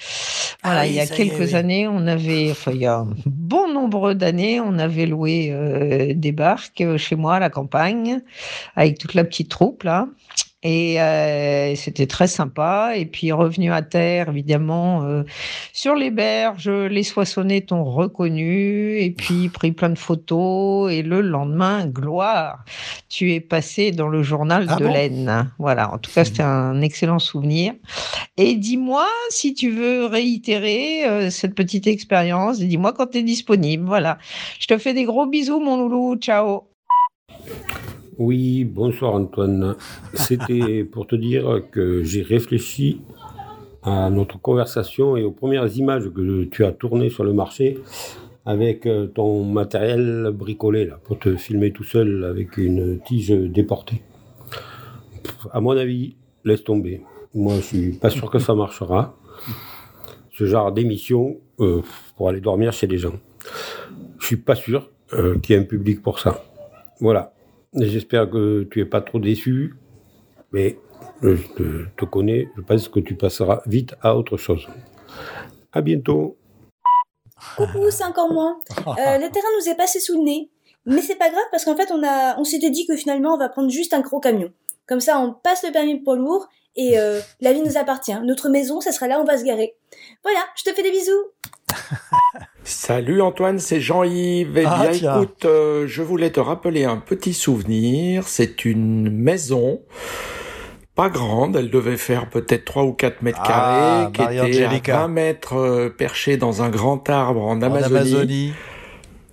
Voilà, 0.63 0.81
Ah 0.81 0.87
il 0.87 0.93
y 0.93 0.99
a 0.99 1.07
ça 1.07 1.15
y 1.15 1.21
est, 1.21 1.29
quelques 1.29 1.49
oui. 1.49 1.55
années, 1.55 1.87
on 1.87 2.05
avait, 2.05 2.51
enfin 2.51 2.71
il 2.73 2.81
y 2.81 2.85
a 2.85 2.97
un 2.99 3.07
bon 3.25 3.73
nombre 3.73 4.13
d'années, 4.13 4.59
on 4.61 4.77
avait 4.77 5.07
loué 5.07 5.49
euh, 5.51 6.13
des 6.15 6.31
barques 6.31 6.81
euh, 6.81 6.97
chez 6.99 7.15
moi 7.15 7.35
à 7.35 7.39
la 7.39 7.49
campagne 7.49 8.21
avec 8.75 8.99
toute 8.99 9.15
la 9.15 9.23
petite 9.23 9.49
troupe 9.49 9.83
là. 9.83 10.07
Et 10.63 11.01
euh, 11.01 11.75
c'était 11.75 12.05
très 12.05 12.27
sympa. 12.27 12.93
Et 12.95 13.05
puis 13.05 13.31
revenu 13.31 13.71
à 13.71 13.81
terre, 13.81 14.29
évidemment, 14.29 15.03
euh, 15.03 15.23
sur 15.73 15.95
les 15.95 16.11
berges, 16.11 16.69
les 16.69 17.03
Soissonnais 17.03 17.61
t'ont 17.61 17.83
reconnu. 17.83 18.99
Et 18.99 19.11
puis 19.11 19.49
pris 19.49 19.71
plein 19.71 19.89
de 19.89 19.97
photos. 19.97 20.91
Et 20.91 21.01
le 21.01 21.21
lendemain, 21.21 21.87
gloire, 21.87 22.63
tu 23.09 23.33
es 23.33 23.39
passé 23.39 23.91
dans 23.91 24.07
le 24.07 24.21
journal 24.21 24.67
Ah 24.69 24.75
de 24.75 24.85
bon? 24.85 24.93
l'Aisne. 24.93 25.51
Voilà. 25.57 25.91
En 25.93 25.97
tout 25.97 26.11
cas, 26.11 26.25
c'était 26.25 26.43
un 26.43 26.81
excellent 26.81 27.19
souvenir. 27.19 27.73
Et 28.37 28.55
dis-moi 28.55 29.07
si 29.29 29.53
tu 29.53 29.71
veux 29.71 30.05
réitérer 30.05 31.05
euh, 31.05 31.29
cette 31.29 31.55
petite 31.55 31.87
expérience. 31.87 32.59
Dis-moi 32.59 32.93
quand 32.93 33.07
tu 33.07 33.17
es 33.19 33.23
disponible. 33.23 33.85
Voilà. 33.85 34.17
Je 34.59 34.67
te 34.67 34.77
fais 34.77 34.93
des 34.93 35.05
gros 35.05 35.25
bisous, 35.25 35.59
mon 35.59 35.77
loulou. 35.77 36.15
Ciao. 36.17 36.67
Oui, 38.23 38.65
bonsoir 38.65 39.15
Antoine. 39.15 39.75
C'était 40.13 40.83
pour 40.83 41.07
te 41.07 41.15
dire 41.15 41.63
que 41.71 42.03
j'ai 42.03 42.21
réfléchi 42.21 43.01
à 43.81 44.11
notre 44.11 44.39
conversation 44.39 45.17
et 45.17 45.23
aux 45.23 45.31
premières 45.31 45.75
images 45.75 46.07
que 46.07 46.43
tu 46.43 46.63
as 46.63 46.71
tournées 46.71 47.09
sur 47.09 47.23
le 47.23 47.33
marché 47.33 47.79
avec 48.45 48.85
euh, 48.85 49.07
ton 49.07 49.43
matériel 49.43 50.29
bricolé 50.35 50.85
là, 50.85 50.99
pour 51.03 51.17
te 51.17 51.35
filmer 51.35 51.71
tout 51.71 51.83
seul 51.83 52.23
avec 52.23 52.57
une 52.57 52.99
tige 52.99 53.31
déportée. 53.31 54.03
À 55.51 55.59
mon 55.59 55.75
avis, 55.75 56.15
laisse 56.45 56.63
tomber. 56.63 57.01
Moi, 57.33 57.55
je 57.55 57.61
suis 57.61 57.91
pas 57.93 58.11
sûr 58.11 58.29
que 58.29 58.37
ça 58.37 58.53
marchera. 58.53 59.17
Ce 60.31 60.45
genre 60.45 60.71
d'émission 60.71 61.37
euh, 61.59 61.81
pour 62.15 62.29
aller 62.29 62.39
dormir 62.39 62.71
chez 62.71 62.85
les 62.85 62.99
gens. 62.99 63.15
Je 64.19 64.27
suis 64.27 64.37
pas 64.37 64.53
sûr 64.53 64.91
euh, 65.13 65.39
qu'il 65.39 65.55
y 65.55 65.57
ait 65.57 65.61
un 65.63 65.65
public 65.65 66.03
pour 66.03 66.19
ça. 66.19 66.43
Voilà. 66.99 67.33
J'espère 67.73 68.29
que 68.29 68.67
tu 68.69 68.81
es 68.81 68.85
pas 68.85 69.01
trop 69.01 69.19
déçu, 69.19 69.75
mais 70.51 70.77
je 71.21 71.35
te, 71.55 71.85
te 71.97 72.05
connais, 72.05 72.49
je 72.57 72.61
pense 72.61 72.89
que 72.89 72.99
tu 72.99 73.15
passeras 73.15 73.61
vite 73.65 73.95
à 74.01 74.17
autre 74.17 74.37
chose. 74.37 74.67
À 75.71 75.81
bientôt. 75.81 76.37
Coucou, 77.55 77.89
c'est 77.89 78.03
encore 78.03 78.31
moi. 78.31 78.59
Euh, 78.87 79.17
le 79.17 79.31
terrain 79.31 79.47
nous 79.59 79.69
est 79.69 79.75
passé 79.75 79.99
sous 79.99 80.17
le 80.17 80.23
nez. 80.23 80.49
Mais 80.85 81.01
c'est 81.01 81.15
pas 81.15 81.29
grave 81.29 81.43
parce 81.51 81.63
qu'en 81.63 81.75
fait, 81.75 81.91
on 81.91 82.03
a, 82.03 82.37
on 82.39 82.43
s'était 82.43 82.71
dit 82.71 82.85
que 82.85 82.95
finalement, 82.95 83.35
on 83.35 83.37
va 83.37 83.49
prendre 83.49 83.69
juste 83.69 83.93
un 83.93 84.01
gros 84.01 84.19
camion. 84.19 84.51
Comme 84.87 84.99
ça, 84.99 85.19
on 85.19 85.31
passe 85.31 85.63
le 85.63 85.71
permis 85.71 85.97
de 85.97 86.03
poids 86.03 86.15
lourd 86.15 86.49
et 86.75 86.99
euh, 86.99 87.19
la 87.39 87.53
vie 87.53 87.61
nous 87.61 87.77
appartient. 87.77 88.19
Notre 88.23 88.49
maison, 88.49 88.81
ça 88.81 88.91
sera 88.91 89.07
là 89.07 89.19
où 89.19 89.21
on 89.21 89.25
va 89.25 89.37
se 89.37 89.45
garer. 89.45 89.75
Voilà, 90.23 90.39
je 90.55 90.63
te 90.63 90.73
fais 90.75 90.83
des 90.83 90.91
bisous. 90.91 91.25
Salut 92.63 93.21
Antoine, 93.21 93.59
c'est 93.59 93.81
Jean-Yves. 93.81 94.57
Eh 94.57 94.65
Ah, 94.65 94.79
bien, 94.83 94.91
tiens. 94.91 95.15
écoute, 95.15 95.45
euh, 95.45 95.87
je 95.87 96.01
voulais 96.03 96.29
te 96.29 96.39
rappeler 96.39 96.83
un 96.85 96.97
petit 96.97 97.33
souvenir. 97.33 98.27
C'est 98.27 98.65
une 98.65 99.09
maison 99.09 99.81
pas 100.93 101.09
grande, 101.09 101.55
elle 101.55 101.69
devait 101.71 101.97
faire 101.97 102.29
peut-être 102.29 102.65
3 102.65 102.83
ou 102.83 102.91
4 102.93 103.21
mètres 103.23 103.39
Ah, 103.41 104.11
carrés, 104.13 104.47
qui 104.51 104.59
était 104.59 104.91
à 104.91 104.97
20 105.01 105.07
mètres 105.07 105.55
euh, 105.55 105.89
perchée 105.89 106.35
dans 106.37 106.61
un 106.61 106.69
grand 106.69 107.09
arbre 107.09 107.41
en 107.43 107.61
Amazonie, 107.61 107.85
Amazonie. 108.13 108.53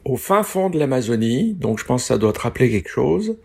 au 0.04 0.16
fin 0.16 0.42
fond 0.44 0.70
de 0.70 0.78
l'Amazonie. 0.78 1.54
Donc 1.54 1.78
je 1.80 1.84
pense 1.84 2.02
que 2.02 2.08
ça 2.08 2.16
doit 2.18 2.32
te 2.32 2.40
rappeler 2.40 2.70
quelque 2.70 2.88
chose. 2.88 3.36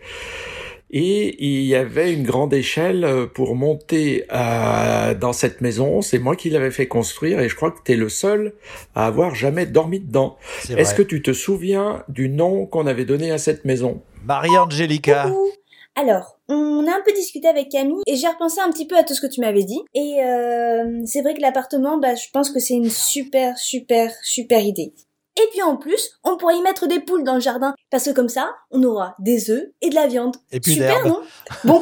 Et 0.95 1.44
il 1.44 1.64
y 1.65 1.74
avait 1.76 2.14
une 2.14 2.22
grande 2.24 2.53
échelle 2.53 3.03
euh, 3.03 3.26
pour 3.26 3.56
monter 3.56 4.26
à- 4.30 5.15
dans 5.15 5.34
cette 5.34 5.60
maison. 5.60 6.02
C'est 6.03 6.20
moi 6.20 6.36
qui 6.36 6.52
l'avais 6.52 6.70
fait 6.70 6.88
construire 6.88 7.40
et 7.40 7.49
je 7.49 7.56
crois 7.56 7.72
que 7.72 7.80
tu 7.84 7.94
es 7.94 7.95
le 7.95 8.10
seul 8.10 8.53
à 8.94 9.07
avoir 9.07 9.34
jamais 9.34 9.65
dormi 9.65 9.99
dedans. 9.99 10.38
Est-ce 10.78 10.94
que 10.94 11.02
tu 11.02 11.22
te 11.24 11.34
souviens 11.34 12.03
du 12.10 12.30
nom 12.30 12.68
qu'on 12.68 12.86
avait 12.86 13.06
donné 13.06 13.32
à 13.32 13.40
cette 13.40 13.65
maison? 13.65 14.02
Marie-Angelica. 14.26 15.24
Coucou. 15.30 15.49
Alors, 15.95 16.40
on 16.48 16.86
a 16.88 16.91
un 16.91 17.02
peu 17.06 17.14
discuté 17.14 17.48
avec 17.48 17.70
Camille 17.70 18.02
et 18.07 18.15
j'ai 18.15 18.28
repensé 18.28 18.60
un 18.61 18.70
petit 18.72 18.86
peu 18.88 18.98
à 18.98 19.03
tout 19.03 19.14
ce 19.14 19.22
que 19.22 19.32
tu 19.32 19.41
m'avais 19.41 19.64
dit. 19.64 19.80
Et 19.94 20.24
euh, 20.24 21.02
c'est 21.06 21.22
vrai 21.22 21.34
que 21.34 21.41
l'appartement, 21.41 21.98
bah, 21.98 22.15
je 22.15 22.26
pense 22.34 22.49
que 22.52 22.60
c'est 22.60 22.74
une 22.74 22.90
super, 22.90 23.57
super, 23.57 24.11
super 24.24 24.60
idée. 24.64 24.91
Et 25.35 25.47
puis 25.51 25.61
en 25.64 25.77
plus, 25.77 26.19
on 26.23 26.38
pourrait 26.38 26.57
y 26.57 26.61
mettre 26.61 26.88
des 26.88 26.99
poules 26.99 27.23
dans 27.23 27.34
le 27.35 27.39
jardin 27.39 27.73
parce 27.89 28.05
que 28.05 28.11
comme 28.11 28.30
ça, 28.30 28.51
on 28.72 28.84
aura 28.84 29.15
des 29.19 29.49
œufs 29.49 29.65
et 29.81 29.89
de 29.89 29.95
la 29.95 30.07
viande. 30.07 30.35
Et 30.51 30.60
puis 30.60 30.73
super, 30.73 31.07
non? 31.07 31.22
Bon, 31.64 31.81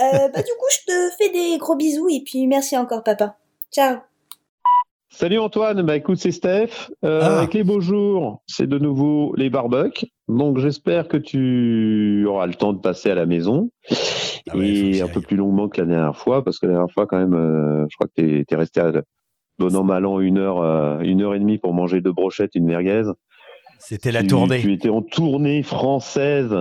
euh, 0.00 0.28
bah 0.28 0.42
du 0.42 0.52
coup, 0.58 0.66
je 0.70 0.92
te 0.92 1.10
fais 1.18 1.30
des 1.30 1.56
gros 1.58 1.74
bisous 1.76 2.08
et 2.10 2.22
puis 2.24 2.46
merci 2.46 2.76
encore, 2.76 3.02
papa. 3.02 3.36
Ciao. 3.72 3.96
Salut 5.14 5.38
Antoine, 5.38 5.82
bah 5.82 5.96
écoute 5.96 6.16
c'est 6.18 6.32
Steph. 6.32 6.90
Euh, 7.04 7.20
Ah. 7.22 7.38
Avec 7.38 7.52
les 7.52 7.64
beaux 7.64 7.80
jours, 7.80 8.42
c'est 8.46 8.66
de 8.66 8.78
nouveau 8.78 9.34
les 9.36 9.50
barbecues. 9.50 10.06
Donc 10.28 10.58
j'espère 10.58 11.06
que 11.06 11.18
tu 11.18 12.24
auras 12.26 12.46
le 12.46 12.54
temps 12.54 12.72
de 12.72 12.80
passer 12.80 13.10
à 13.10 13.14
la 13.14 13.26
maison 13.26 13.70
Ah 13.90 14.56
et 14.56 15.02
un 15.02 15.08
peu 15.08 15.20
plus 15.20 15.36
longuement 15.36 15.68
que 15.68 15.82
la 15.82 15.86
dernière 15.86 16.16
fois 16.16 16.42
parce 16.42 16.58
que 16.58 16.64
la 16.66 16.72
dernière 16.72 16.92
fois 16.92 17.06
quand 17.06 17.18
même, 17.18 17.34
euh, 17.34 17.86
je 17.90 17.96
crois 17.96 18.06
que 18.06 18.14
t'es 18.14 18.44
es 18.50 18.56
resté 18.56 18.80
à 18.80 18.90
bon 19.70 19.76
an 19.76 19.84
mal 19.84 20.06
an 20.06 20.20
une 20.20 20.38
heure, 20.38 20.60
euh, 20.60 21.00
une 21.00 21.22
heure 21.22 21.34
et 21.34 21.38
demie 21.38 21.58
pour 21.58 21.74
manger 21.74 22.00
deux 22.00 22.12
brochettes, 22.12 22.54
une 22.54 22.64
merguez. 22.66 23.04
C'était 23.78 24.12
la 24.12 24.20
Tu- 24.22 24.28
tournée. 24.28 24.60
Tu 24.60 24.72
étais 24.72 24.88
en 24.90 25.02
tournée 25.02 25.62
française. 25.62 26.54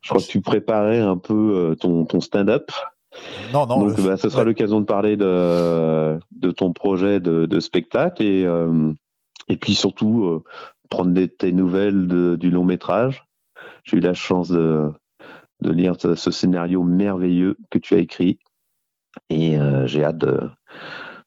Je 0.00 0.08
crois 0.08 0.20
que 0.20 0.26
tu 0.26 0.40
préparais 0.40 1.00
un 1.00 1.16
peu 1.16 1.52
euh, 1.54 1.74
ton, 1.74 2.04
ton 2.04 2.20
stand-up. 2.20 2.70
Non, 3.52 3.66
non. 3.66 3.80
Donc, 3.86 3.98
le- 3.98 4.04
bah, 4.04 4.16
ce 4.16 4.28
sera 4.28 4.40
ouais. 4.42 4.46
l'occasion 4.46 4.80
de 4.80 4.86
parler 4.86 5.16
de, 5.16 6.18
de 6.32 6.50
ton 6.50 6.72
projet 6.72 7.20
de, 7.20 7.46
de 7.46 7.60
spectacle 7.60 8.22
et, 8.22 8.44
euh, 8.44 8.92
et 9.48 9.56
puis 9.56 9.74
surtout 9.74 10.24
euh, 10.24 10.42
prendre 10.90 11.10
des, 11.12 11.28
tes 11.28 11.52
nouvelles 11.52 12.06
de- 12.08 12.36
du 12.36 12.50
long 12.50 12.64
métrage. 12.64 13.24
J'ai 13.84 13.98
eu 13.98 14.00
la 14.00 14.14
chance 14.14 14.48
de, 14.48 14.90
de 15.60 15.70
lire 15.72 15.94
ce, 16.00 16.14
ce 16.14 16.30
scénario 16.30 16.82
merveilleux 16.84 17.56
que 17.70 17.78
tu 17.78 17.94
as 17.94 17.98
écrit 17.98 18.38
et 19.30 19.58
euh, 19.58 19.86
j'ai 19.86 20.04
hâte 20.04 20.18
de- 20.18 20.48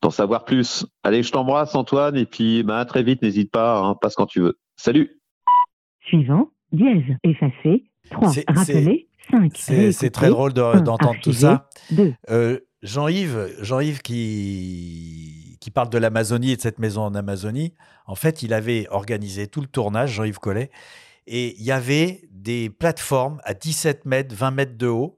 d'en 0.05 0.11
savoir 0.11 0.45
plus. 0.45 0.85
Allez, 1.03 1.23
je 1.23 1.31
t'embrasse 1.31 1.73
Antoine 1.73 2.15
et 2.15 2.25
puis 2.27 2.61
bah, 2.61 2.77
à 2.77 2.85
très 2.85 3.01
vite, 3.01 3.23
n'hésite 3.23 3.49
pas, 3.51 3.79
hein, 3.79 3.95
passe 3.99 4.13
quand 4.15 4.27
tu 4.27 4.39
veux. 4.39 4.59
Salut 4.75 5.19
Suivant, 6.05 6.49
dièse, 6.71 7.03
effacé, 7.23 7.85
3, 8.11 8.29
C'est- 8.31 8.45
rappeler, 8.47 9.07
5, 9.31 9.51
C'est 9.55 9.91
c'est 9.91 10.11
très 10.11 10.29
drôle 10.29 10.53
de- 10.53 10.79
d'entendre 10.81 11.19
tout 11.23 11.33
ça. 11.33 11.67
Euh, 12.29 12.59
Jean-Yves, 12.83 13.55
Jean-Yves 13.61 14.03
qui, 14.03 15.57
qui 15.59 15.71
parle 15.71 15.89
de 15.89 15.97
l'Amazonie 15.97 16.51
et 16.51 16.55
de 16.55 16.61
cette 16.61 16.77
maison 16.77 17.01
en 17.01 17.15
Amazonie, 17.15 17.73
en 18.05 18.13
fait, 18.13 18.43
il 18.43 18.53
avait 18.53 18.85
organisé 18.91 19.47
tout 19.47 19.61
le 19.61 19.67
tournage, 19.67 20.11
Jean-Yves 20.13 20.37
Collet, 20.37 20.69
et 21.25 21.55
il 21.57 21.63
y 21.65 21.71
avait 21.71 22.21
des 22.29 22.69
plateformes 22.69 23.41
à 23.43 23.55
17 23.55 24.05
mètres, 24.05 24.35
20 24.35 24.51
mètres 24.51 24.77
de 24.77 24.85
haut 24.87 25.17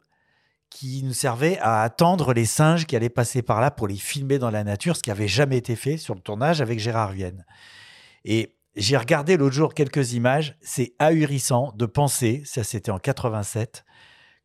qui 0.70 1.04
nous 1.04 1.14
servaient 1.14 1.58
à 1.60 1.82
attendre 1.84 2.34
les 2.34 2.46
singes 2.46 2.86
qui 2.86 2.96
allaient 2.96 3.10
passer 3.10 3.42
par 3.42 3.62
là 3.62 3.72
pour 3.72 3.88
les 3.88 3.96
filmer 3.96 4.38
dans 4.38 4.52
la 4.52 4.64
nature, 4.64 4.96
ce 4.96 5.04
qui 5.04 5.12
avait 5.12 5.28
jamais 5.28 5.58
été 5.58 5.76
fait 5.76 5.98
sur 5.98 6.14
le 6.14 6.22
tournage 6.22 6.62
avec 6.62 6.80
Gérard 6.80 7.12
Vienne. 7.12 7.46
Et 8.26 8.56
J'ai 8.76 8.98
regardé 8.98 9.38
l'autre 9.38 9.56
jour 9.56 9.74
quelques 9.74 10.14
images. 10.14 10.56
C'est 10.62 10.94
ahurissant 11.00 11.74
de 11.76 11.86
penser, 11.86 12.44
ça 12.46 12.64
c'était 12.64 12.92
en 12.92 13.00
87, 13.00 13.86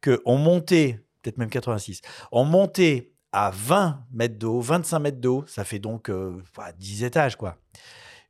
qu'on 0.03 0.39
montait, 0.39 1.05
peut-être 1.21 1.39
même 1.39 1.51
86, 1.51 2.01
on 2.31 2.45
montait 2.45 3.13
à 3.33 3.51
20 3.51 4.05
mètres 4.13 4.39
d'eau, 4.39 4.61
25 4.61 4.99
mètres 5.01 5.21
d'eau, 5.21 5.45
ça 5.47 5.65
fait 5.65 5.79
donc 5.79 6.09
euh, 6.09 6.43
voilà, 6.55 6.73
10 6.73 7.05
étages, 7.05 7.37
quoi. 7.37 7.57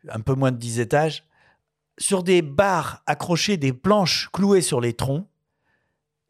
Un 0.09 0.21
peu 0.21 0.35
moins 0.35 0.53
de 0.53 0.57
10 0.57 0.81
étages, 0.81 1.25
sur 1.99 2.23
des 2.23 2.43
barres 2.43 3.03
accrochées, 3.07 3.57
des 3.57 3.73
planches 3.73 4.29
clouées 4.33 4.63
sur 4.63 4.81
les 4.81 4.95
troncs. 4.95 5.27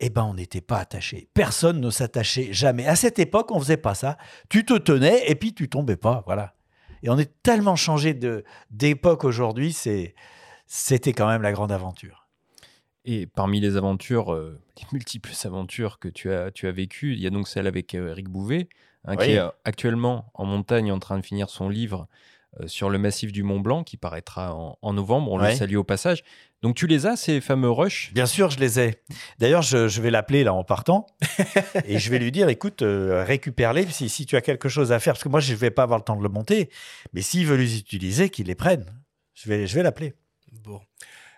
Eh 0.04 0.10
ben, 0.10 0.24
on 0.24 0.34
n'était 0.34 0.60
pas 0.60 0.78
attaché. 0.78 1.28
Personne 1.32 1.80
ne 1.80 1.88
s'attachait 1.88 2.52
jamais. 2.52 2.86
À 2.86 2.96
cette 2.96 3.20
époque, 3.20 3.52
on 3.52 3.60
faisait 3.60 3.76
pas 3.76 3.94
ça. 3.94 4.18
Tu 4.48 4.64
te 4.64 4.74
tenais 4.76 5.30
et 5.30 5.36
puis 5.36 5.54
tu 5.54 5.68
tombais 5.68 5.96
pas, 5.96 6.24
voilà. 6.26 6.54
Et 7.04 7.08
on 7.08 7.16
est 7.18 7.30
tellement 7.42 7.76
changé 7.76 8.12
de 8.12 8.44
d'époque 8.70 9.24
aujourd'hui, 9.24 9.72
c'est 9.72 10.14
c'était 10.66 11.12
quand 11.12 11.28
même 11.28 11.42
la 11.42 11.52
grande 11.52 11.70
aventure. 11.70 12.26
Et 13.04 13.26
parmi 13.26 13.60
les 13.60 13.76
aventures, 13.76 14.32
euh, 14.32 14.60
les 14.78 14.84
multiples 14.92 15.32
aventures 15.44 15.98
que 16.00 16.08
tu 16.08 16.32
as, 16.32 16.50
tu 16.50 16.66
as 16.66 16.72
vécues, 16.72 17.12
il 17.14 17.20
y 17.20 17.26
a 17.26 17.30
donc 17.30 17.46
celle 17.46 17.66
avec 17.68 17.94
euh, 17.94 18.10
Eric 18.10 18.28
Bouvet, 18.28 18.68
hein, 19.04 19.16
Oui. 19.18 19.24
qui 19.24 19.30
est 19.32 19.38
euh, 19.38 19.48
actuellement 19.64 20.30
en 20.34 20.44
montagne 20.46 20.90
en 20.90 20.98
train 20.98 21.18
de 21.18 21.24
finir 21.24 21.48
son 21.50 21.68
livre 21.68 22.06
euh, 22.60 22.66
sur 22.68 22.90
le 22.90 22.98
massif 22.98 23.32
du 23.32 23.42
Mont 23.42 23.60
Blanc, 23.60 23.82
qui 23.84 23.96
paraîtra 23.96 24.54
en, 24.54 24.78
en 24.82 24.92
novembre. 24.92 25.30
On 25.32 25.38
le 25.38 25.50
salue 25.52 25.76
au 25.76 25.84
passage. 25.84 26.22
Donc 26.62 26.76
tu 26.76 26.86
les 26.86 27.06
as, 27.06 27.16
ces 27.16 27.40
fameux 27.40 27.70
rushs? 27.70 28.12
Bien 28.14 28.26
sûr, 28.26 28.50
je 28.50 28.60
les 28.60 28.78
ai. 28.78 29.02
D'ailleurs, 29.38 29.62
je, 29.62 29.88
je 29.88 30.00
vais 30.00 30.10
l'appeler 30.10 30.44
là 30.44 30.54
en 30.54 30.62
partant 30.62 31.06
et 31.86 31.98
je 31.98 32.10
vais 32.10 32.20
lui 32.20 32.30
dire 32.30 32.48
écoute, 32.48 32.82
euh, 32.82 33.24
récupère-les 33.24 33.86
si, 33.90 34.08
si 34.08 34.26
tu 34.26 34.36
as 34.36 34.40
quelque 34.40 34.68
chose 34.68 34.92
à 34.92 35.00
faire. 35.00 35.14
Parce 35.14 35.24
que 35.24 35.28
moi, 35.28 35.40
je 35.40 35.52
ne 35.52 35.56
vais 35.56 35.70
pas 35.70 35.82
avoir 35.82 35.98
le 35.98 36.04
temps 36.04 36.16
de 36.16 36.22
le 36.22 36.28
monter. 36.28 36.70
Mais 37.12 37.20
s'il 37.20 37.46
veut 37.46 37.56
les 37.56 37.78
utiliser, 37.78 38.30
qu'il 38.30 38.46
les 38.46 38.54
prenne. 38.54 38.86
Je 39.34 39.48
vais, 39.48 39.66
je 39.66 39.74
vais 39.74 39.82
l'appeler. 39.82 40.14
Bon. 40.52 40.80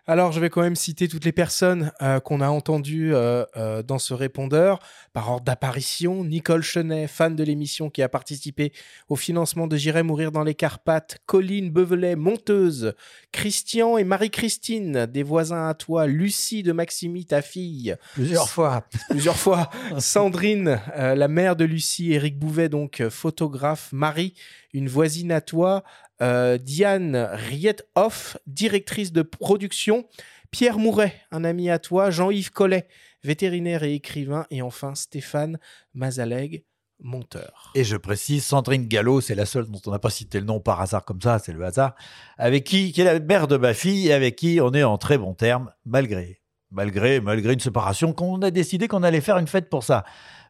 Alors, 0.07 0.33
je 0.33 0.41
vais 0.41 0.51
quand 0.51 0.61
même 0.61 0.77
citer 0.77 1.09
toutes 1.09 1.25
les 1.25 1.33
personnes 1.33 1.91
euh, 2.03 2.21
qu'on 2.21 2.43
a 2.43 2.49
entendues 2.49 3.15
euh, 3.15 3.45
euh, 3.57 3.83
dans 3.83 3.99
ce 3.99 4.13
répondeur. 4.13 4.79
Par 5.15 5.31
ordre 5.31 5.45
d'apparition, 5.45 6.25
Nicole 6.25 6.63
Chenet, 6.63 7.07
fan 7.07 7.35
de 7.35 7.43
l'émission 7.43 7.89
qui 7.89 8.03
a 8.03 8.09
participé 8.11 8.73
au 9.09 9.17
financement 9.17 9.67
de 9.67 9.77
J'irai 9.77 10.03
mourir 10.03 10.31
dans 10.31 10.43
les 10.43 10.55
Carpates, 10.55 11.17
Colline 11.25 11.71
Bevelet, 11.71 12.17
monteuse, 12.17 12.93
Christian 13.33 13.97
et 13.97 14.05
Marie-Christine, 14.05 15.07
des 15.07 15.23
voisins 15.23 15.69
à 15.69 15.75
toi, 15.75 16.07
Lucie 16.07 16.63
de 16.63 16.73
Maximi, 16.73 17.25
ta 17.25 17.41
fille. 17.41 17.97
Plusieurs 18.13 18.51
fois. 18.51 18.85
Plusieurs 19.09 19.39
fois. 19.39 19.71
Sandrine, 20.01 20.81
la 20.97 21.29
mère 21.29 21.57
de 21.57 21.65
Lucie, 21.65 22.13
Eric 22.13 22.39
Bouvet, 22.39 22.69
donc 22.69 23.03
photographe, 23.09 23.89
Marie, 23.93 24.35
une 24.75 24.89
voisine 24.89 25.33
à 25.33 25.41
toi, 25.41 25.83
euh, 26.23 26.59
Diane 26.59 27.17
Riethoff, 27.17 28.37
directrice 28.47 29.13
de 29.13 29.23
production, 29.23 30.07
Pierre 30.51 30.79
Mouret, 30.79 31.15
un 31.33 31.45
ami 31.45 31.71
à 31.71 31.79
toi, 31.79 32.11
Jean-Yves 32.11 32.53
Collet, 32.53 32.87
vétérinaire 33.25 33.83
et 33.83 33.95
écrivain, 33.95 34.47
et 34.51 34.63
enfin 34.63 34.95
Stéphane 34.95 35.59
Mazaleg, 35.95 36.65
monteur. 37.01 37.73
Et 37.75 37.85
je 37.85 37.97
précise, 37.97 38.45
Sandrine 38.45 38.87
Gallo, 38.87 39.21
c'est 39.21 39.35
la 39.35 39.47
seule 39.47 39.67
dont 39.69 39.81
on 39.87 39.91
n'a 39.91 39.99
pas 39.99 40.11
cité 40.11 40.39
le 40.39 40.47
nom 40.47 40.61
par 40.61 40.81
hasard 40.81 41.05
comme 41.05 41.21
ça, 41.21 41.39
c'est 41.39 41.53
le 41.53 41.65
hasard, 41.65 41.95
avec 42.39 42.65
qui, 42.65 42.93
qui 42.93 43.01
est 43.01 43.05
la 43.05 43.19
mère 43.19 43.49
de 43.49 43.57
ma 43.57 43.75
fille, 43.75 44.09
et 44.09 44.13
avec 44.13 44.37
qui 44.37 44.61
on 44.61 44.73
est 44.73 44.85
en 44.85 44.99
très 44.99 45.19
bons 45.19 45.35
termes, 45.35 45.73
malgré, 45.85 46.41
malgré, 46.71 47.21
malgré 47.21 47.53
une 47.53 47.61
séparation, 47.61 48.13
qu'on 48.13 48.41
a 48.43 48.51
décidé 48.51 48.89
qu'on 48.89 49.03
allait 49.03 49.21
faire 49.21 49.39
une 49.39 49.49
fête 49.49 49.69
pour 49.69 49.83
ça. 49.83 50.05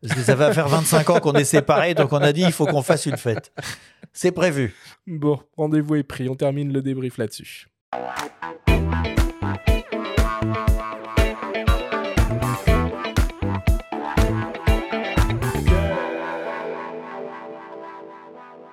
Ça 0.04 0.34
va 0.34 0.52
faire 0.52 0.68
25 0.68 1.10
ans 1.10 1.20
qu'on 1.20 1.32
est 1.32 1.44
séparés, 1.44 1.94
donc 1.94 2.12
on 2.12 2.18
a 2.18 2.32
dit 2.32 2.42
il 2.42 2.52
faut 2.52 2.66
qu'on 2.66 2.82
fasse 2.82 3.06
une 3.06 3.16
fête. 3.16 3.52
C'est 4.12 4.32
prévu. 4.32 4.74
Bon, 5.06 5.40
rendez-vous 5.56 5.96
est 5.96 6.02
pris, 6.02 6.28
on 6.28 6.34
termine 6.34 6.72
le 6.72 6.82
débrief 6.82 7.16
là-dessus. 7.18 7.68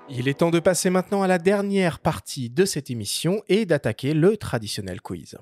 Il 0.10 0.28
est 0.28 0.40
temps 0.40 0.52
de 0.52 0.60
passer 0.60 0.90
maintenant 0.90 1.24
à 1.24 1.28
la 1.28 1.38
dernière 1.38 2.00
partie 2.00 2.50
de 2.50 2.66
cette 2.66 2.92
émission 2.92 3.42
et 3.48 3.66
d'attaquer 3.66 4.14
le 4.14 4.36
traditionnel 4.36 5.02
quiz. 5.02 5.38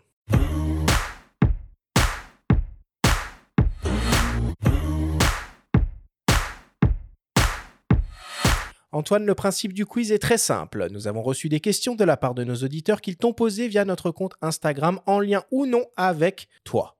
Antoine, 8.92 9.26
le 9.26 9.36
principe 9.36 9.74
du 9.74 9.86
quiz 9.86 10.12
est 10.12 10.18
très 10.18 10.40
simple. 10.40 10.88
Nous 10.90 11.08
avons 11.08 11.22
reçu 11.22 11.48
des 11.48 11.60
questions 11.60 11.94
de 11.94 12.04
la 12.04 12.18
part 12.18 12.34
de 12.34 12.44
nos 12.44 12.56
auditeurs 12.56 13.02
qu'ils 13.02 13.18
t'ont 13.18 13.34
posées 13.34 13.68
via 13.68 13.86
notre 13.86 14.10
compte 14.10 14.34
Instagram 14.42 15.00
en 15.06 15.20
lien 15.20 15.44
ou 15.52 15.68
non 15.68 15.86
avec 15.96 16.48
toi. 16.64 16.98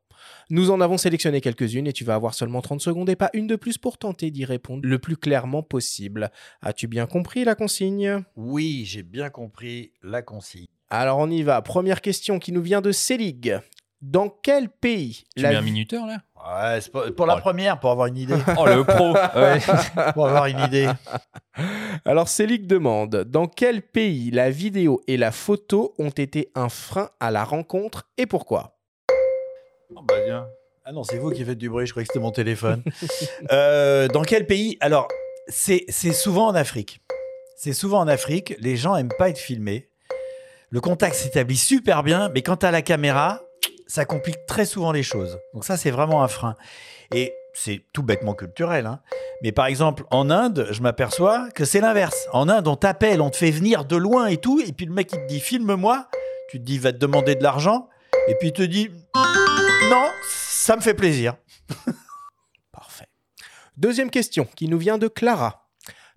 Nous 0.52 0.70
en 0.70 0.82
avons 0.82 1.00
sélectionné 1.00 1.42
quelques-unes 1.42 1.88
et 1.88 1.94
tu 1.94 2.04
vas 2.04 2.14
avoir 2.14 2.36
seulement 2.36 2.62
30 2.62 2.80
secondes 2.82 3.10
et 3.10 3.16
pas 3.16 3.32
une 3.34 3.48
de 3.48 3.56
plus 3.56 3.80
pour 3.80 3.98
tenter 3.98 4.30
d'y 4.30 4.46
répondre 4.46 4.82
le 4.84 5.00
plus 5.00 5.18
clairement 5.18 5.64
possible. 5.64 6.30
As-tu 6.62 6.88
bien 6.88 7.08
compris 7.08 7.44
la 7.44 7.56
consigne? 7.56 8.24
Oui, 8.36 8.84
j'ai 8.86 9.02
bien 9.02 9.32
compris 9.32 9.92
la 10.04 10.22
consigne. 10.22 10.68
Alors 10.92 11.18
on 11.18 11.30
y 11.32 11.42
va. 11.42 11.60
Première 11.64 12.02
question 12.02 12.38
qui 12.38 12.52
nous 12.52 12.62
vient 12.62 12.82
de 12.82 12.92
Célig. 12.92 13.60
Dans 14.02 14.30
quel 14.30 14.70
pays 14.70 15.26
Tu 15.36 15.44
la 15.44 15.50
mets 15.50 15.56
un 15.58 15.60
vie- 15.62 15.72
minuteur 15.72 16.06
là? 16.06 16.20
Ouais, 16.38 16.80
c'est 16.82 16.90
pour, 16.92 17.04
pour 17.16 17.26
la 17.26 17.36
première, 17.38 17.80
pour 17.80 17.92
avoir 17.92 18.08
une 18.08 18.18
idée. 18.18 18.38
Oh 18.58 18.66
le 18.66 18.84
pro 18.86 19.14
Ouais. 19.14 19.60
Pour 20.14 20.28
avoir 20.28 20.46
une 20.46 20.60
idée. 20.60 20.90
Alors 22.06 22.30
Célic 22.30 22.66
demande 22.66 23.26
Dans 23.26 23.48
quel 23.48 23.82
pays 23.82 24.32
la 24.32 24.50
vidéo 24.50 25.02
et 25.08 25.18
la 25.18 25.32
photo 25.32 25.94
ont 26.00 26.10
été 26.10 26.50
un 26.56 26.70
frein 26.70 27.10
à 27.20 27.30
la 27.32 27.44
rencontre 27.44 28.08
et 28.18 28.26
pourquoi? 28.26 28.78
Oh, 29.96 30.02
bah, 30.02 30.16
bien. 30.26 30.48
Ah 30.86 30.92
non, 30.94 31.04
c'est 31.04 31.18
vous 31.18 31.32
qui 31.32 31.44
faites 31.44 31.58
du 31.58 31.70
bruit, 31.70 31.86
je 31.86 31.92
croyais 31.92 32.06
que 32.08 32.14
c'était 32.14 32.24
mon 32.24 32.32
téléphone. 32.32 32.84
Euh, 33.52 34.08
dans 34.08 34.22
quel 34.24 34.46
pays 34.46 34.78
Alors, 34.80 35.08
c'est 35.48 35.84
c'est 35.90 36.14
souvent 36.14 36.48
en 36.48 36.56
Afrique. 36.56 37.02
C'est 37.58 37.74
souvent 37.74 38.00
en 38.00 38.08
Afrique, 38.08 38.56
les 38.60 38.78
gens 38.78 38.96
aiment 38.96 39.12
pas 39.18 39.30
être 39.30 39.38
filmés. 39.40 39.90
Le 40.70 40.80
contact 40.82 41.16
s'établit 41.16 41.58
super 41.58 42.04
bien, 42.04 42.30
mais 42.30 42.42
quand 42.44 42.58
tu 42.58 42.66
as 42.66 42.72
la 42.72 42.82
caméra, 42.82 43.42
ça 43.90 44.06
complique 44.06 44.46
très 44.48 44.66
souvent 44.66 44.92
les 44.92 45.04
choses. 45.04 45.38
Donc 45.54 45.66
ça, 45.66 45.76
c'est 45.76 45.92
vraiment 45.92 46.24
un 46.24 46.28
frein. 46.28 46.56
Et 47.14 47.34
c'est 47.54 47.82
tout 47.92 48.04
bêtement 48.04 48.36
culturel. 48.36 48.86
hein. 48.86 49.02
Mais 49.42 49.52
par 49.52 49.66
exemple, 49.66 50.04
en 50.12 50.30
Inde, 50.30 50.68
je 50.70 50.82
m'aperçois 50.82 51.50
que 51.56 51.66
c'est 51.66 51.82
l'inverse. 51.82 52.28
En 52.32 52.48
Inde, 52.48 52.68
on 52.68 52.76
t'appelle, 52.76 53.20
on 53.20 53.32
te 53.32 53.38
fait 53.38 53.52
venir 53.52 53.86
de 53.86 53.96
loin 53.96 54.28
et 54.28 54.38
tout, 54.38 54.62
et 54.62 54.72
puis 54.72 54.86
le 54.86 54.94
mec, 54.94 55.10
il 55.12 55.20
te 55.20 55.28
dit, 55.28 55.40
filme-moi. 55.40 56.08
Tu 56.50 56.60
te 56.60 56.64
dis, 56.64 56.78
va 56.78 56.94
te 56.94 56.98
demander 56.98 57.36
de 57.36 57.44
l'argent. 57.44 57.90
Et 58.28 58.36
puis 58.36 58.50
il 58.50 58.54
te 58.54 58.62
dit, 58.62 58.90
non, 59.90 60.08
ça 60.30 60.76
me 60.76 60.82
fait 60.82 60.94
plaisir. 60.94 61.36
Deuxième 63.78 64.10
question 64.10 64.46
qui 64.58 64.68
nous 64.68 64.78
vient 64.78 64.98
de 64.98 65.08
Clara. 65.08 65.70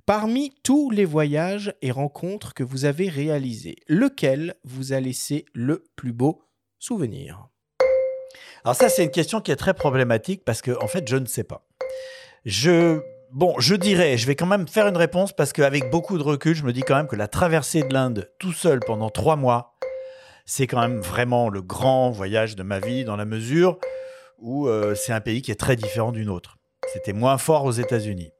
Parmi 0.05 0.53
tous 0.65 0.91
les 0.91 1.05
voyages 1.05 1.73
et 1.81 1.93
rencontres 1.93 2.55
que 2.55 2.65
vous 2.65 2.87
avez 2.87 3.09
réalisés, 3.09 3.77
lequel 3.87 4.57
vous 4.65 4.93
a 4.93 4.99
laissé 4.99 5.45
le 5.55 5.85
plus 5.95 6.13
beau 6.13 6.43
souvenir? 6.81 7.52
Alors 8.65 8.77
ça, 8.77 8.89
c'est 8.89 9.05
une 9.05 9.11
question 9.11 9.41
qui 9.41 9.51
est 9.51 9.57
très 9.57 9.75
problématique 9.75 10.45
parce 10.45 10.63
que, 10.63 10.73
en 10.83 10.87
fait, 10.87 11.09
je 11.09 11.17
ne 11.17 11.27
sais 11.27 11.45
pas. 11.45 11.67
Je, 12.45 13.01
bon, 13.33 13.55
je 13.59 13.75
dirais, 13.75 14.17
je 14.17 14.27
vais 14.27 14.37
quand 14.37 14.47
même 14.47 14.69
faire 14.69 14.87
une 14.87 14.97
réponse 14.97 15.33
parce 15.33 15.53
qu'avec 15.53 15.91
beaucoup 15.91 16.19
de 16.19 16.23
recul, 16.23 16.55
je 16.55 16.65
me 16.65 16.73
dis 16.73 16.83
quand 16.83 16.97
même 16.97 17.09
que 17.09 17.17
la 17.17 17.29
traversée 17.29 17.83
de 17.83 17.93
l'Inde 17.93 18.31
tout 18.39 18.53
seul 18.53 18.81
pendant 18.81 19.11
trois 19.11 19.37
mois, 19.37 19.75
c'est 20.45 20.67
quand 20.67 20.81
même 20.81 21.01
vraiment 21.01 21.49
le 21.49 21.63
grand 21.63 22.11
voyage 22.11 22.57
de 22.57 22.63
ma 22.63 22.81
vie 22.81 23.05
dans 23.05 23.17
la 23.17 23.25
mesure 23.25 23.79
où 24.39 24.67
euh, 24.67 24.95
c'est 24.95 25.13
un 25.13 25.21
pays 25.21 25.41
qui 25.41 25.51
est 25.51 25.61
très 25.61 25.77
différent 25.77 26.13
d'une 26.13 26.29
autre. 26.29 26.59
C'était 26.93 27.13
moins 27.13 27.39
fort 27.39 27.65
aux 27.65 27.73
États-Unis. 27.73 28.33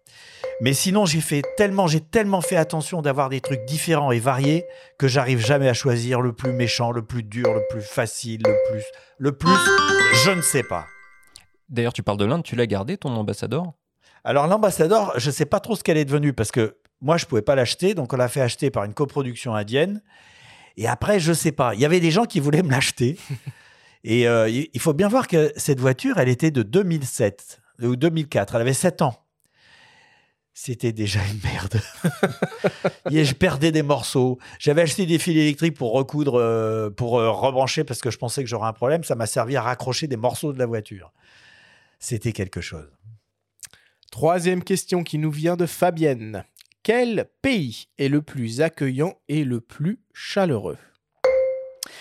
Mais 0.61 0.75
sinon, 0.75 1.07
j'ai 1.07 1.21
fait 1.21 1.43
tellement, 1.57 1.87
j'ai 1.87 2.01
tellement 2.01 2.41
fait 2.41 2.57
attention 2.57 3.03
d'avoir 3.03 3.29
des 3.29 3.41
trucs 3.41 3.65
différents 3.65 4.13
et 4.13 4.19
variés 4.19 4.65
que 4.99 5.09
j'arrive 5.09 5.39
jamais 5.45 5.69
à 5.69 5.75
choisir 5.75 6.21
le 6.21 6.33
plus 6.33 6.53
méchant, 6.53 6.93
le 6.93 7.03
plus 7.03 7.23
dur, 7.23 7.53
le 7.53 7.63
plus 7.71 7.83
facile, 7.83 8.43
le 8.45 8.57
plus, 8.71 8.85
le 9.19 9.33
plus, 9.33 9.51
je 10.25 10.31
ne 10.31 10.43
sais 10.43 10.63
pas. 10.63 10.87
D'ailleurs, 11.69 11.93
tu 11.93 12.03
parles 12.03 12.19
de 12.19 12.25
l'Inde, 12.25 12.43
tu 12.43 12.55
l'as 12.55 12.67
gardé 12.67 12.97
ton 12.97 13.11
ambassadeur? 13.17 13.73
Alors 14.25 14.47
l'ambassadeur, 14.47 15.19
je 15.19 15.31
ne 15.31 15.33
sais 15.33 15.47
pas 15.47 15.59
trop 15.59 15.75
ce 15.75 15.83
qu'elle 15.83 15.97
est 15.97 16.05
devenue 16.05 16.33
parce 16.33 16.53
que 16.53 16.77
moi 17.01 17.17
je 17.17 17.27
pouvais 17.27 17.43
pas 17.43 17.57
l'acheter, 17.57 17.95
donc 17.95 18.13
on 18.13 18.17
l'a 18.17 18.29
fait 18.29 18.41
acheter 18.41 18.71
par 18.71 18.85
une 18.85 18.95
coproduction 18.95 19.55
indienne. 19.55 20.03
Et 20.77 20.87
après, 20.87 21.19
je 21.19 21.33
sais 21.33 21.53
pas. 21.53 21.75
Il 21.75 21.81
y 21.81 21.85
avait 21.85 22.01
des 22.01 22.11
gens 22.11 22.25
qui 22.25 22.41
voulaient 22.41 22.63
me 22.63 22.71
l'acheter. 22.71 23.19
Et 24.05 24.27
euh, 24.27 24.49
il 24.49 24.69
il 24.73 24.81
faut 24.81 24.95
bien 24.95 25.09
voir 25.09 25.29
que 25.29 25.53
cette 25.57 25.81
voiture, 25.81 26.19
elle 26.19 26.29
était 26.29 26.51
de 26.51 26.63
2007 26.63 27.61
ou 27.83 27.97
2004. 27.97 28.55
Elle 28.55 28.61
avait 28.63 28.73
7 28.73 29.03
ans. 29.03 29.22
C'était 30.55 30.93
déjà 30.93 31.21
une 31.25 31.41
merde. 31.43 31.81
Et 33.11 33.25
je 33.25 33.35
perdais 33.35 33.73
des 33.73 33.83
morceaux. 33.83 34.39
J'avais 34.59 34.83
acheté 34.83 35.07
des 35.07 35.19
fils 35.19 35.37
électriques 35.37 35.77
pour 35.77 35.93
recoudre, 35.93 36.39
euh, 36.39 36.91
pour 36.91 37.19
euh, 37.19 37.31
rebrancher 37.31 37.85
parce 37.85 38.01
que 38.01 38.11
je 38.11 38.19
pensais 38.19 38.43
que 38.43 38.49
j'aurais 38.49 38.69
un 38.69 38.73
problème. 38.75 39.03
Ça 39.03 39.15
m'a 39.15 39.27
servi 39.27 39.57
à 39.57 39.63
raccrocher 39.63 40.09
des 40.09 40.17
morceaux 40.17 40.53
de 40.53 40.59
la 40.59 40.67
voiture. 40.67 41.13
C'était 41.99 42.33
quelque 42.33 42.61
chose. 42.61 42.91
Troisième 44.11 44.63
question 44.63 45.05
qui 45.05 45.17
nous 45.17 45.31
vient 45.31 45.57
de 45.57 45.65
Fabienne. 45.65 46.45
Quel 46.83 47.31
pays 47.41 47.87
est 47.99 48.09
le 48.09 48.21
plus 48.21 48.61
accueillant 48.61 49.15
et 49.29 49.45
le 49.45 49.61
plus 49.61 50.01
chaleureux? 50.13 50.77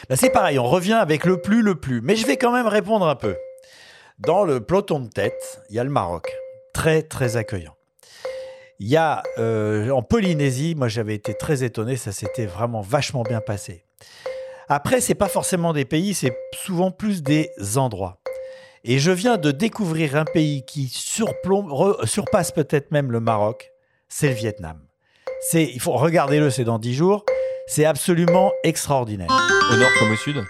Bah, 0.09 0.15
c'est 0.17 0.31
pareil, 0.31 0.59
on 0.59 0.67
revient 0.67 0.93
avec 0.93 1.23
le 1.23 1.41
plus, 1.41 1.61
le 1.61 1.79
plus. 1.79 2.01
Mais 2.01 2.15
je 2.15 2.25
vais 2.25 2.37
quand 2.37 2.51
même 2.51 2.67
répondre 2.67 3.07
un 3.07 3.15
peu. 3.15 3.37
Dans 4.19 4.43
le 4.43 4.59
peloton 4.59 4.99
de 4.99 5.07
tête, 5.07 5.61
il 5.69 5.75
y 5.75 5.79
a 5.79 5.83
le 5.83 5.89
Maroc. 5.89 6.31
Très, 6.73 7.03
très 7.03 7.37
accueillant. 7.37 7.75
Il 8.83 8.87
y 8.87 8.97
a 8.97 9.21
euh, 9.37 9.91
en 9.91 10.01
Polynésie, 10.01 10.73
moi 10.73 10.87
j'avais 10.87 11.13
été 11.13 11.35
très 11.35 11.63
étonné, 11.63 11.97
ça 11.97 12.11
s'était 12.11 12.47
vraiment 12.47 12.81
vachement 12.81 13.21
bien 13.21 13.39
passé. 13.39 13.85
Après, 14.69 15.01
c'est 15.01 15.13
pas 15.13 15.27
forcément 15.27 15.71
des 15.71 15.85
pays, 15.85 16.15
c'est 16.15 16.35
souvent 16.55 16.89
plus 16.89 17.21
des 17.21 17.51
endroits. 17.77 18.19
Et 18.83 18.97
je 18.97 19.11
viens 19.11 19.37
de 19.37 19.51
découvrir 19.51 20.15
un 20.15 20.25
pays 20.25 20.65
qui 20.65 20.87
surplombe, 20.87 21.67
re- 21.69 22.07
surpasse 22.07 22.51
peut-être 22.51 22.89
même 22.91 23.11
le 23.11 23.19
Maroc, 23.19 23.71
c'est 24.09 24.29
le 24.29 24.33
Vietnam. 24.33 24.81
C'est, 25.41 25.65
il 25.65 25.79
faut 25.79 25.91
regarder-le, 25.91 26.49
c'est 26.49 26.63
dans 26.63 26.79
10 26.79 26.95
jours. 26.95 27.23
C'est 27.67 27.85
absolument 27.85 28.51
extraordinaire. 28.63 29.29
Au 29.71 29.75
nord 29.77 29.89
comme 29.99 30.11
au 30.11 30.15
sud? 30.15 30.43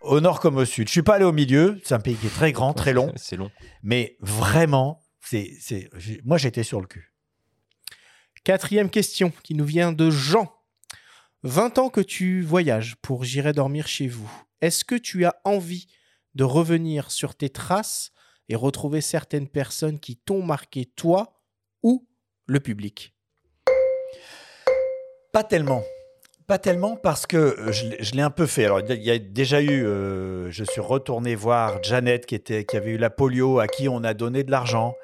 Au 0.00 0.20
nord 0.20 0.38
comme 0.38 0.58
au 0.58 0.64
sud. 0.64 0.86
Je 0.86 0.92
suis 0.92 1.02
pas 1.02 1.16
allé 1.16 1.24
au 1.24 1.32
milieu. 1.32 1.80
C'est 1.82 1.94
un 1.96 1.98
pays 1.98 2.14
qui 2.14 2.28
est 2.28 2.34
très 2.34 2.52
grand, 2.52 2.72
très 2.72 2.92
long. 2.92 3.12
C'est 3.16 3.34
long. 3.36 3.50
Mais 3.82 4.16
vraiment, 4.20 5.00
c'est, 5.20 5.50
moi 6.24 6.38
j'étais 6.38 6.62
sur 6.62 6.80
le 6.80 6.86
cul. 6.86 7.07
Quatrième 8.48 8.88
question 8.88 9.30
qui 9.42 9.52
nous 9.52 9.66
vient 9.66 9.92
de 9.92 10.08
Jean. 10.08 10.50
20 11.42 11.76
ans 11.76 11.90
que 11.90 12.00
tu 12.00 12.40
voyages 12.40 12.96
pour 13.02 13.22
J'irai 13.22 13.52
dormir 13.52 13.86
chez 13.86 14.08
vous. 14.08 14.30
Est-ce 14.62 14.86
que 14.86 14.94
tu 14.94 15.26
as 15.26 15.38
envie 15.44 15.86
de 16.34 16.44
revenir 16.44 17.10
sur 17.10 17.34
tes 17.34 17.50
traces 17.50 18.10
et 18.48 18.56
retrouver 18.56 19.02
certaines 19.02 19.48
personnes 19.48 20.00
qui 20.00 20.16
t'ont 20.16 20.42
marqué, 20.42 20.86
toi 20.86 21.42
ou 21.82 22.08
le 22.46 22.58
public? 22.58 23.14
Pas 25.30 25.44
tellement. 25.44 25.82
Pas 26.46 26.58
tellement 26.58 26.96
parce 26.96 27.26
que 27.26 27.36
euh, 27.36 27.70
je, 27.70 28.14
l'ai- 28.14 28.22
un 28.22 28.30
peu 28.30 28.46
fait. 28.46 28.64
Alors, 28.64 28.80
il 28.80 29.02
y 29.02 29.10
a 29.10 29.18
déjà 29.18 29.60
eu, 29.60 29.84
euh, 29.84 30.50
je 30.50 30.64
suis 30.64 30.80
retourné 30.80 31.34
voir 31.34 31.82
Janet 31.82 32.24
qui 32.24 32.40
avait 32.74 32.92
eu 32.92 32.96
la 32.96 33.10
polio, 33.10 33.58
à 33.58 33.68
qui 33.68 33.90
on 33.90 34.02
a 34.04 34.14
donné 34.14 34.42
de 34.42 34.50
l'argent, 34.50 34.94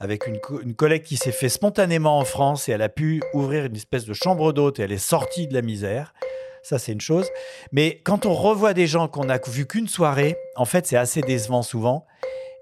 avec 0.00 0.26
une, 0.26 0.40
co- 0.40 0.60
une 0.60 0.74
collecte 0.74 1.06
qui 1.06 1.16
s'est 1.16 1.30
fait 1.32 1.48
spontanément 1.50 2.18
en 2.18 2.24
France 2.24 2.68
et 2.68 2.72
elle 2.72 2.82
a 2.82 2.88
pu 2.88 3.22
ouvrir 3.34 3.66
une 3.66 3.76
espèce 3.76 4.06
de 4.06 4.14
chambre 4.14 4.52
d'hôte 4.52 4.80
et 4.80 4.82
elle 4.82 4.92
est 4.92 4.98
sortie 4.98 5.46
de 5.46 5.54
la 5.54 5.62
misère. 5.62 6.14
Ça, 6.62 6.78
c'est 6.78 6.92
une 6.92 7.00
chose. 7.00 7.26
Mais 7.72 8.00
quand 8.04 8.26
on 8.26 8.34
revoit 8.34 8.74
des 8.74 8.86
gens 8.86 9.08
qu'on 9.08 9.24
n'a 9.24 9.38
vu 9.46 9.66
qu'une 9.66 9.88
soirée, 9.88 10.36
en 10.56 10.64
fait, 10.64 10.86
c'est 10.86 10.96
assez 10.96 11.20
décevant 11.20 11.62
souvent. 11.62 12.06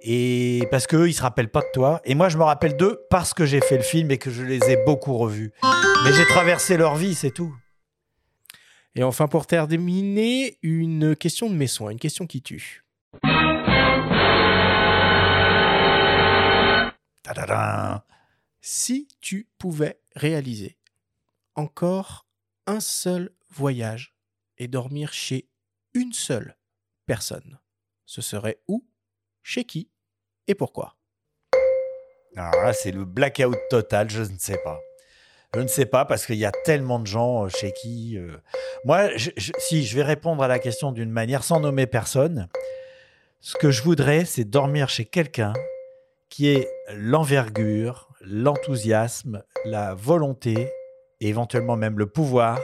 Et 0.01 0.63
parce 0.71 0.87
qu'eux, 0.87 1.09
ils 1.09 1.15
se 1.15 1.23
rappellent 1.23 1.51
pas 1.51 1.61
de 1.63 1.71
toi. 1.73 2.01
Et 2.05 2.15
moi, 2.15 2.29
je 2.29 2.39
me 2.39 2.45
rappelle 2.45 2.77
d'eux 2.77 3.01
parce 3.11 3.35
que 3.35 3.45
j'ai 3.47 3.61
fait 3.61 3.77
le 3.77 3.83
film 3.83 4.11
et 4.13 4.19
que 4.19 4.31
je 4.31 4.43
les 4.45 4.71
ai 4.71 4.77
beaucoup 4.85 5.17
revus. 5.17 5.53
Mais 6.05 6.13
j'ai 6.13 6.25
traversé 6.27 6.77
leur 6.77 6.95
vie, 6.95 7.15
c'est 7.17 7.33
tout. 7.33 7.53
Et 8.95 9.03
enfin, 9.03 9.27
pour 9.27 9.47
terminer, 9.47 10.59
une 10.63 11.17
question 11.17 11.51
de 11.51 11.55
mes 11.55 11.67
soins, 11.67 11.91
une 11.91 11.99
question 11.99 12.27
qui 12.27 12.43
tue. 12.43 12.85
Si 18.61 19.09
tu 19.21 19.49
pouvais 19.59 20.01
réaliser 20.15 20.79
encore 21.55 22.27
un 22.67 22.81
seul 22.81 23.31
voyage 23.51 24.15
et 24.59 24.69
dormir 24.69 25.13
chez 25.13 25.49
une 25.95 26.13
seule 26.13 26.57
personne, 27.07 27.59
ce 28.05 28.21
serait 28.21 28.61
où, 28.69 28.87
chez 29.43 29.65
qui 29.65 29.91
et 30.47 30.55
pourquoi? 30.55 30.97
Alors 32.37 32.63
là, 32.63 32.73
c'est 32.73 32.93
le 32.93 33.05
blackout 33.05 33.57
total, 33.71 34.11
je 34.11 34.23
ne 34.23 34.39
sais 34.39 34.59
pas. 34.63 34.79
Je 35.55 35.61
ne 35.61 35.67
sais 35.67 35.87
pas 35.87 36.05
parce 36.05 36.27
qu'il 36.27 36.37
y 36.37 36.45
a 36.45 36.53
tellement 36.65 37.01
de 37.01 37.07
gens 37.07 37.47
euh, 37.47 37.49
chez 37.49 37.73
qui. 37.73 38.19
euh, 38.19 38.37
Moi, 38.85 39.09
si 39.59 39.87
je 39.87 39.97
vais 39.97 40.03
répondre 40.03 40.43
à 40.43 40.49
la 40.49 40.59
question 40.59 40.93
d'une 40.93 41.11
manière 41.11 41.43
sans 41.43 41.59
nommer 41.59 41.87
personne, 41.87 42.49
ce 43.41 43.57
que 43.57 43.71
je 43.71 43.83
voudrais, 43.83 44.25
c'est 44.27 44.45
dormir 44.45 44.89
chez 44.91 45.07
quelqu'un 45.07 45.55
qui 46.29 46.49
ait 46.49 46.69
l'envergure, 46.95 48.09
l'enthousiasme, 48.21 49.43
la 49.65 49.95
volonté 49.95 50.71
et 51.21 51.29
éventuellement 51.29 51.77
même 51.77 51.99
le 51.99 52.07
pouvoir 52.07 52.59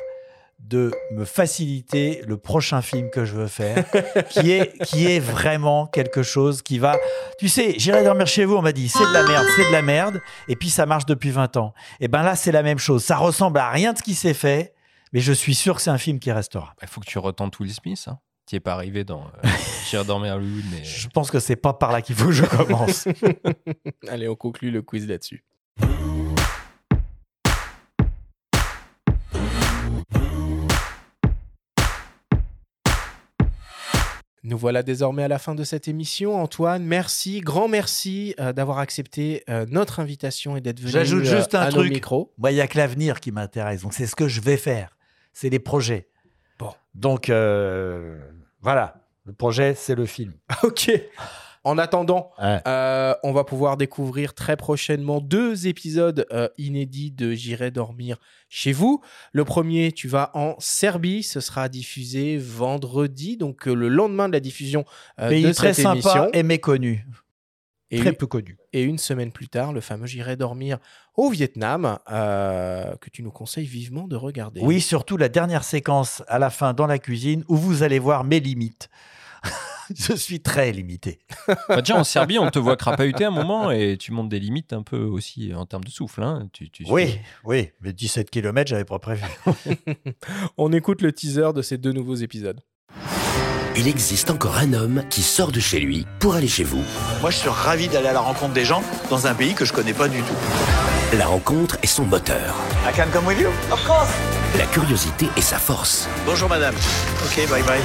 de 0.60 0.92
me 1.12 1.24
faciliter 1.24 2.22
le 2.26 2.38
prochain 2.38 2.80
film 2.80 3.10
que 3.10 3.24
je 3.24 3.34
veux 3.34 3.48
faire, 3.48 3.84
qui 4.30 4.52
est, 4.52 4.78
qui 4.84 5.06
est 5.06 5.20
vraiment 5.20 5.86
quelque 5.86 6.22
chose 6.22 6.62
qui 6.62 6.78
va... 6.78 6.96
Tu 7.38 7.48
sais, 7.48 7.74
j'irai 7.78 8.02
dormir 8.02 8.26
chez 8.26 8.44
vous, 8.44 8.56
on 8.56 8.62
m'a 8.62 8.72
dit, 8.72 8.88
c'est 8.88 9.06
de 9.06 9.12
la 9.12 9.24
merde, 9.24 9.46
c'est 9.56 9.66
de 9.66 9.72
la 9.72 9.82
merde, 9.82 10.20
et 10.48 10.56
puis 10.56 10.70
ça 10.70 10.86
marche 10.86 11.04
depuis 11.06 11.30
20 11.30 11.56
ans. 11.58 11.74
Et 12.00 12.08
ben 12.08 12.22
là, 12.22 12.34
c'est 12.34 12.52
la 12.52 12.62
même 12.62 12.78
chose. 12.78 13.04
Ça 13.04 13.16
ressemble 13.16 13.58
à 13.58 13.70
rien 13.70 13.92
de 13.92 13.98
ce 13.98 14.02
qui 14.02 14.14
s'est 14.14 14.34
fait, 14.34 14.74
mais 15.12 15.20
je 15.20 15.32
suis 15.32 15.54
sûr 15.54 15.76
que 15.76 15.82
c'est 15.82 15.90
un 15.90 15.98
film 15.98 16.18
qui 16.18 16.32
restera. 16.32 16.74
Il 16.80 16.88
faut 16.88 17.00
que 17.00 17.06
tu 17.06 17.18
retentes 17.18 17.58
Will 17.58 17.72
Smith. 17.72 18.06
Hein. 18.08 18.18
Tu 18.46 18.56
es 18.56 18.60
pas 18.60 18.74
arrivé 18.74 19.04
dans 19.04 19.22
euh, 19.22 19.48
J'irai 19.88 20.04
dormir 20.04 20.34
à 20.34 20.36
Hollywood, 20.36 20.64
mais 20.70 20.84
Je 20.84 21.08
pense 21.08 21.30
que 21.30 21.40
c'est 21.40 21.56
pas 21.56 21.72
par 21.72 21.92
là 21.92 22.02
qu'il 22.02 22.14
faut 22.14 22.26
que 22.26 22.32
je 22.32 22.44
commence. 22.44 23.08
Allez, 24.08 24.28
on 24.28 24.36
conclut 24.36 24.70
le 24.70 24.82
quiz 24.82 25.06
là-dessus. 25.08 25.44
Nous 34.46 34.58
voilà 34.58 34.82
désormais 34.82 35.22
à 35.22 35.28
la 35.28 35.38
fin 35.38 35.54
de 35.54 35.64
cette 35.64 35.88
émission. 35.88 36.36
Antoine, 36.38 36.84
merci, 36.84 37.40
grand 37.40 37.66
merci 37.66 38.34
euh, 38.38 38.52
d'avoir 38.52 38.78
accepté 38.78 39.42
euh, 39.48 39.64
notre 39.70 40.00
invitation 40.00 40.54
et 40.54 40.60
d'être 40.60 40.80
venu 40.80 40.90
J'ajoute 40.92 41.24
euh, 41.24 41.36
juste 41.38 41.54
un 41.54 41.60
à 41.62 41.70
nos 41.70 41.78
truc. 41.78 41.94
micros. 41.94 42.30
Moi, 42.36 42.52
il 42.52 42.56
y 42.56 42.60
a 42.60 42.66
que 42.66 42.76
l'avenir 42.76 43.20
qui 43.20 43.32
m'intéresse. 43.32 43.80
Donc, 43.82 43.94
c'est 43.94 44.06
ce 44.06 44.14
que 44.14 44.28
je 44.28 44.42
vais 44.42 44.58
faire. 44.58 44.98
C'est 45.32 45.48
les 45.48 45.58
projets. 45.58 46.08
Bon. 46.58 46.70
Donc, 46.94 47.28
euh, 47.28 48.18
voilà. 48.60 48.96
Le 49.24 49.32
projet, 49.32 49.74
c'est 49.74 49.94
le 49.94 50.06
film. 50.06 50.32
Ok. 50.62 50.90
En 51.66 51.78
attendant, 51.78 52.30
euh, 52.42 53.14
on 53.22 53.32
va 53.32 53.42
pouvoir 53.42 53.78
découvrir 53.78 54.34
très 54.34 54.54
prochainement 54.54 55.22
deux 55.22 55.66
épisodes 55.66 56.26
euh, 56.30 56.46
inédits 56.58 57.10
de 57.10 57.32
J'irai 57.32 57.70
dormir 57.70 58.18
chez 58.50 58.72
vous. 58.72 59.00
Le 59.32 59.46
premier, 59.46 59.90
tu 59.92 60.06
vas 60.06 60.30
en 60.34 60.56
Serbie. 60.58 61.22
Ce 61.22 61.40
sera 61.40 61.70
diffusé 61.70 62.36
vendredi, 62.36 63.38
donc 63.38 63.66
euh, 63.66 63.72
le 63.72 63.88
lendemain 63.88 64.28
de 64.28 64.34
la 64.34 64.40
diffusion 64.40 64.84
Pays 65.16 65.42
de 65.42 65.52
très 65.52 65.72
cette 65.72 65.84
sympa 65.84 65.94
émission. 65.94 66.28
et 66.34 66.42
méconnu. 66.42 67.06
Et 67.90 67.98
Très 68.00 68.10
une- 68.10 68.16
peu 68.16 68.26
connu. 68.26 68.56
Et 68.72 68.82
une 68.82 68.98
semaine 68.98 69.30
plus 69.30 69.48
tard, 69.48 69.72
le 69.72 69.80
fameux 69.80 70.06
J'irai 70.06 70.36
dormir 70.36 70.78
au 71.16 71.28
Vietnam, 71.30 71.98
euh, 72.10 72.96
que 72.96 73.10
tu 73.10 73.22
nous 73.22 73.30
conseilles 73.30 73.66
vivement 73.66 74.08
de 74.08 74.16
regarder. 74.16 74.60
Oui, 74.62 74.80
surtout 74.80 75.16
la 75.16 75.28
dernière 75.28 75.64
séquence 75.64 76.22
à 76.26 76.38
la 76.38 76.50
fin 76.50 76.72
dans 76.74 76.86
la 76.86 76.98
cuisine 76.98 77.44
où 77.48 77.56
vous 77.56 77.82
allez 77.82 77.98
voir 77.98 78.24
mes 78.24 78.40
limites. 78.40 78.88
je 79.94 80.14
suis 80.14 80.40
très 80.40 80.72
limité. 80.72 81.18
Bah, 81.68 81.82
déjà 81.82 81.96
en 81.98 82.04
Serbie, 82.04 82.38
on 82.38 82.50
te 82.50 82.58
voit 82.58 82.76
crapahuter 82.76 83.26
un 83.26 83.30
moment 83.30 83.70
et 83.70 83.98
tu 83.98 84.10
montes 84.12 84.30
des 84.30 84.40
limites 84.40 84.72
un 84.72 84.82
peu 84.82 84.98
aussi 85.04 85.52
en 85.54 85.66
termes 85.66 85.84
de 85.84 85.90
souffle. 85.90 86.22
hein. 86.22 86.48
Tu, 86.54 86.70
tu- 86.70 86.84
Oui, 86.88 87.18
oui, 87.44 87.70
mais 87.82 87.92
17 87.92 88.30
km, 88.30 88.68
j'avais 88.70 88.86
pas 88.86 88.98
prévu. 88.98 89.22
On 90.56 90.72
écoute 90.72 91.02
le 91.02 91.12
teaser 91.12 91.52
de 91.54 91.60
ces 91.62 91.76
deux 91.78 91.92
nouveaux 91.92 92.14
épisodes. 92.14 92.60
Il 93.76 93.88
existe 93.88 94.30
encore 94.30 94.56
un 94.58 94.72
homme 94.72 95.02
qui 95.10 95.22
sort 95.22 95.50
de 95.50 95.58
chez 95.58 95.80
lui 95.80 96.06
pour 96.20 96.34
aller 96.34 96.48
chez 96.48 96.62
vous. 96.62 96.82
Moi, 97.20 97.30
je 97.30 97.38
suis 97.38 97.48
ravi 97.48 97.88
d'aller 97.88 98.08
à 98.08 98.12
la 98.12 98.20
rencontre 98.20 98.52
des 98.52 98.64
gens 98.64 98.82
dans 99.10 99.26
un 99.26 99.34
pays 99.34 99.54
que 99.54 99.64
je 99.64 99.72
connais 99.72 99.92
pas 99.92 100.06
du 100.06 100.22
tout. 100.22 100.34
La 101.18 101.26
rencontre 101.26 101.76
est 101.82 101.88
son 101.88 102.04
moteur. 102.04 102.54
I 102.88 102.94
can 102.94 103.06
come 103.12 103.26
with 103.26 103.38
you? 103.40 103.48
Of 103.72 103.84
course. 103.84 104.08
La 104.58 104.66
curiosité 104.66 105.28
est 105.36 105.40
sa 105.40 105.58
force. 105.58 106.08
Bonjour 106.24 106.48
madame. 106.48 106.74
Ok, 107.24 107.48
bye 107.50 107.62
bye. 107.64 107.80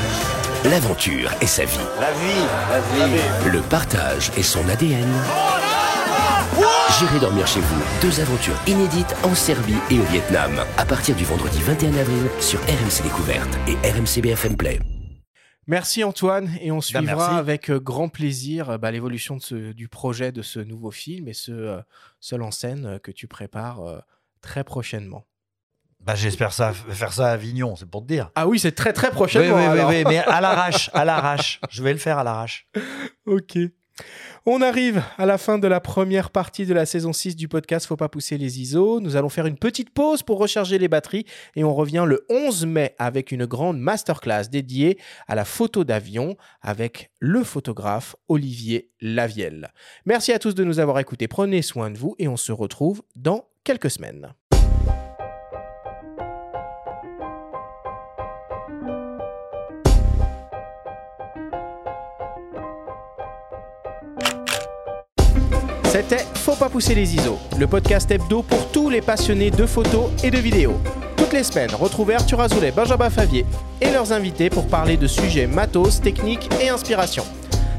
L'aventure 0.66 1.32
est 1.42 1.48
sa 1.48 1.66
vie. 1.66 1.78
La 2.00 2.12
vie, 2.12 3.00
la 3.00 3.08
vie. 3.08 3.52
Le 3.52 3.62
partage 3.62 4.32
est 4.38 4.44
son 4.44 4.68
ADN. 4.70 5.08
J'irai 7.00 7.20
dormir 7.20 7.48
chez 7.48 7.62
vous. 7.62 7.82
Deux 8.02 8.20
aventures 8.20 8.60
inédites 8.68 9.16
en 9.24 9.34
Serbie 9.34 9.78
et 9.90 10.00
au 10.00 10.04
Vietnam. 10.04 10.52
À 10.78 10.86
partir 10.86 11.16
du 11.16 11.24
vendredi 11.24 11.60
21 11.62 11.98
avril 11.98 12.30
sur 12.40 12.60
RMC 12.62 13.04
Découverte 13.04 13.58
et 13.68 13.76
RMC 13.90 14.22
BFM 14.22 14.56
Play. 14.58 14.80
Merci 15.70 16.04
Antoine 16.04 16.50
et 16.62 16.72
on 16.72 16.82
suivra 16.82 17.04
merci. 17.04 17.36
avec 17.36 17.70
euh, 17.70 17.80
grand 17.80 18.10
plaisir 18.10 18.72
euh, 18.72 18.78
bah, 18.80 18.90
l'évolution 18.90 19.38
du 19.52 19.88
projet 19.88 20.32
de 20.32 20.42
ce 20.42 20.60
nouveau 20.60 20.90
film 20.90 21.28
et 21.28 21.34
ce 21.34 21.52
euh, 21.52 21.80
seul 22.20 22.42
en 22.42 22.50
scène 22.50 23.00
que 23.04 23.12
tu 23.12 23.28
prépares 23.28 23.82
euh, 23.82 24.00
très 24.42 24.64
prochainement. 24.64 25.28
Bah, 26.00 26.16
j'espère 26.16 26.54
ça, 26.54 26.74
faire 26.74 27.14
ça 27.14 27.28
à 27.28 27.34
Avignon, 27.34 27.76
c'est 27.76 27.86
pour 27.86 28.02
te 28.02 28.08
dire. 28.08 28.32
Ah 28.34 28.48
oui, 28.48 28.58
c'est 28.58 28.72
très 28.72 28.94
très 28.94 29.12
prochainement. 29.12 29.58
Oui, 29.58 29.62
oui, 29.62 29.68
oui, 29.68 29.80
alors. 29.80 29.90
oui, 29.90 30.04
mais 30.08 30.18
à 30.18 30.42
l'arrache, 30.42 30.90
à 30.92 31.06
l'arrache. 31.06 31.62
Je 31.70 31.84
vais 31.84 31.94
le 31.94 32.00
faire 32.00 32.18
à 32.18 32.24
l'arrache. 32.24 32.68
Ok. 33.28 33.60
On 34.46 34.62
arrive 34.62 35.04
à 35.18 35.26
la 35.26 35.38
fin 35.38 35.60
de 35.60 35.68
la 35.68 35.82
première 35.82 36.30
partie 36.30 36.66
de 36.66 36.74
la 36.74 36.86
saison 36.86 37.12
6 37.12 37.36
du 37.36 37.50
podcast 37.50 37.86
Faut 37.86 37.98
pas 37.98 38.08
pousser 38.08 38.38
les 38.38 38.62
ISO. 38.62 39.02
Nous 39.02 39.18
allons 39.18 39.28
faire 39.28 39.46
une 39.46 39.58
petite 39.58 39.90
pause 39.90 40.24
pour 40.24 40.40
recharger 40.40 40.78
les 40.78 40.88
batteries 40.88 41.26
et 41.56 41.66
on 41.66 41.76
revient 41.76 42.06
le 42.08 42.26
11 42.30 42.66
mai 42.66 42.96
avec 43.00 43.34
une 43.34 43.46
grande 43.46 43.80
masterclass 43.80 44.50
dédiée 44.50 44.98
à 45.28 45.36
la 45.36 45.44
photo 45.44 45.84
d'avion 45.84 46.38
avec 46.62 47.12
le 47.20 47.44
photographe 47.44 48.16
Olivier 48.30 48.92
Lavielle. 49.02 49.74
Merci 50.06 50.32
à 50.32 50.40
tous 50.40 50.56
de 50.56 50.64
nous 50.64 50.80
avoir 50.80 51.00
écoutés. 51.00 51.28
Prenez 51.28 51.62
soin 51.62 51.92
de 51.92 51.98
vous 51.98 52.16
et 52.18 52.30
on 52.30 52.38
se 52.38 52.54
retrouve 52.54 53.02
dans 53.18 53.46
quelques 53.66 53.92
semaines. 53.92 54.34
C'était 65.90 66.24
Faut 66.36 66.56
pas 66.56 66.70
pousser 66.70 66.94
les 66.94 67.16
ISO, 67.16 67.40
le 67.58 67.66
podcast 67.66 68.12
hebdo 68.12 68.44
pour 68.44 68.68
tous 68.72 68.92
les 68.92 69.02
passionnés 69.02 69.50
de 69.50 69.66
photos 69.66 70.12
et 70.24 70.30
de 70.30 70.38
vidéos. 70.38 70.80
Toutes 71.18 71.34
les 71.34 71.42
semaines, 71.42 71.72
retrouvez 71.74 72.14
Arthur 72.14 72.40
Azoulay, 72.42 72.70
Benjamin 72.70 73.10
Favier 73.10 73.44
et 73.82 73.90
leurs 73.90 74.14
invités 74.14 74.52
pour 74.52 74.68
parler 74.68 74.98
de 74.98 75.08
sujets 75.08 75.48
matos, 75.48 76.00
techniques 76.00 76.48
et 76.62 76.70
inspiration. 76.70 77.24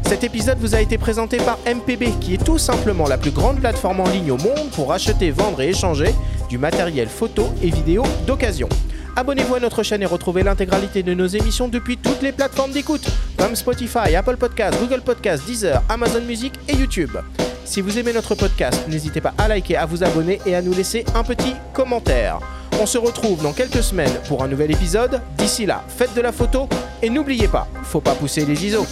Cet 0.04 0.24
épisode 0.24 0.58
vous 0.58 0.74
a 0.74 0.80
été 0.80 0.98
présenté 0.98 1.36
par 1.36 1.58
MPB, 1.64 2.18
qui 2.20 2.34
est 2.34 2.44
tout 2.44 2.58
simplement 2.58 3.06
la 3.06 3.16
plus 3.16 3.30
grande 3.30 3.60
plateforme 3.60 4.00
en 4.00 4.08
ligne 4.08 4.32
au 4.32 4.38
monde 4.38 4.70
pour 4.72 4.92
acheter, 4.92 5.30
vendre 5.30 5.60
et 5.60 5.68
échanger 5.68 6.12
du 6.48 6.58
matériel 6.58 7.06
photo 7.06 7.44
et 7.62 7.70
vidéo 7.70 8.02
d'occasion. 8.26 8.68
Abonnez-vous 9.14 9.54
à 9.54 9.60
notre 9.60 9.84
chaîne 9.84 10.02
et 10.02 10.06
retrouvez 10.06 10.42
l'intégralité 10.42 11.04
de 11.04 11.14
nos 11.14 11.28
émissions 11.28 11.68
depuis 11.68 11.96
toutes 11.96 12.22
les 12.22 12.32
plateformes 12.32 12.72
d'écoute, 12.72 13.06
comme 13.38 13.54
Spotify, 13.54 14.16
Apple 14.16 14.36
Podcasts, 14.36 14.80
Google 14.80 15.02
Podcasts, 15.02 15.46
Deezer, 15.46 15.80
Amazon 15.88 16.22
Music 16.22 16.54
et 16.68 16.74
YouTube. 16.74 17.16
Si 17.64 17.80
vous 17.80 17.98
aimez 17.98 18.12
notre 18.12 18.34
podcast, 18.34 18.86
n'hésitez 18.88 19.20
pas 19.20 19.32
à 19.38 19.48
liker, 19.48 19.76
à 19.76 19.86
vous 19.86 20.02
abonner 20.02 20.40
et 20.46 20.54
à 20.54 20.62
nous 20.62 20.74
laisser 20.74 21.04
un 21.14 21.22
petit 21.22 21.54
commentaire. 21.72 22.38
On 22.80 22.86
se 22.86 22.98
retrouve 22.98 23.42
dans 23.42 23.52
quelques 23.52 23.82
semaines 23.82 24.12
pour 24.26 24.42
un 24.42 24.48
nouvel 24.48 24.70
épisode. 24.70 25.20
D'ici 25.36 25.66
là, 25.66 25.84
faites 25.88 26.14
de 26.14 26.20
la 26.20 26.32
photo 26.32 26.68
et 27.02 27.10
n'oubliez 27.10 27.48
pas, 27.48 27.68
faut 27.82 28.00
pas 28.00 28.14
pousser 28.14 28.44
les 28.44 28.66
ISO. 28.66 28.86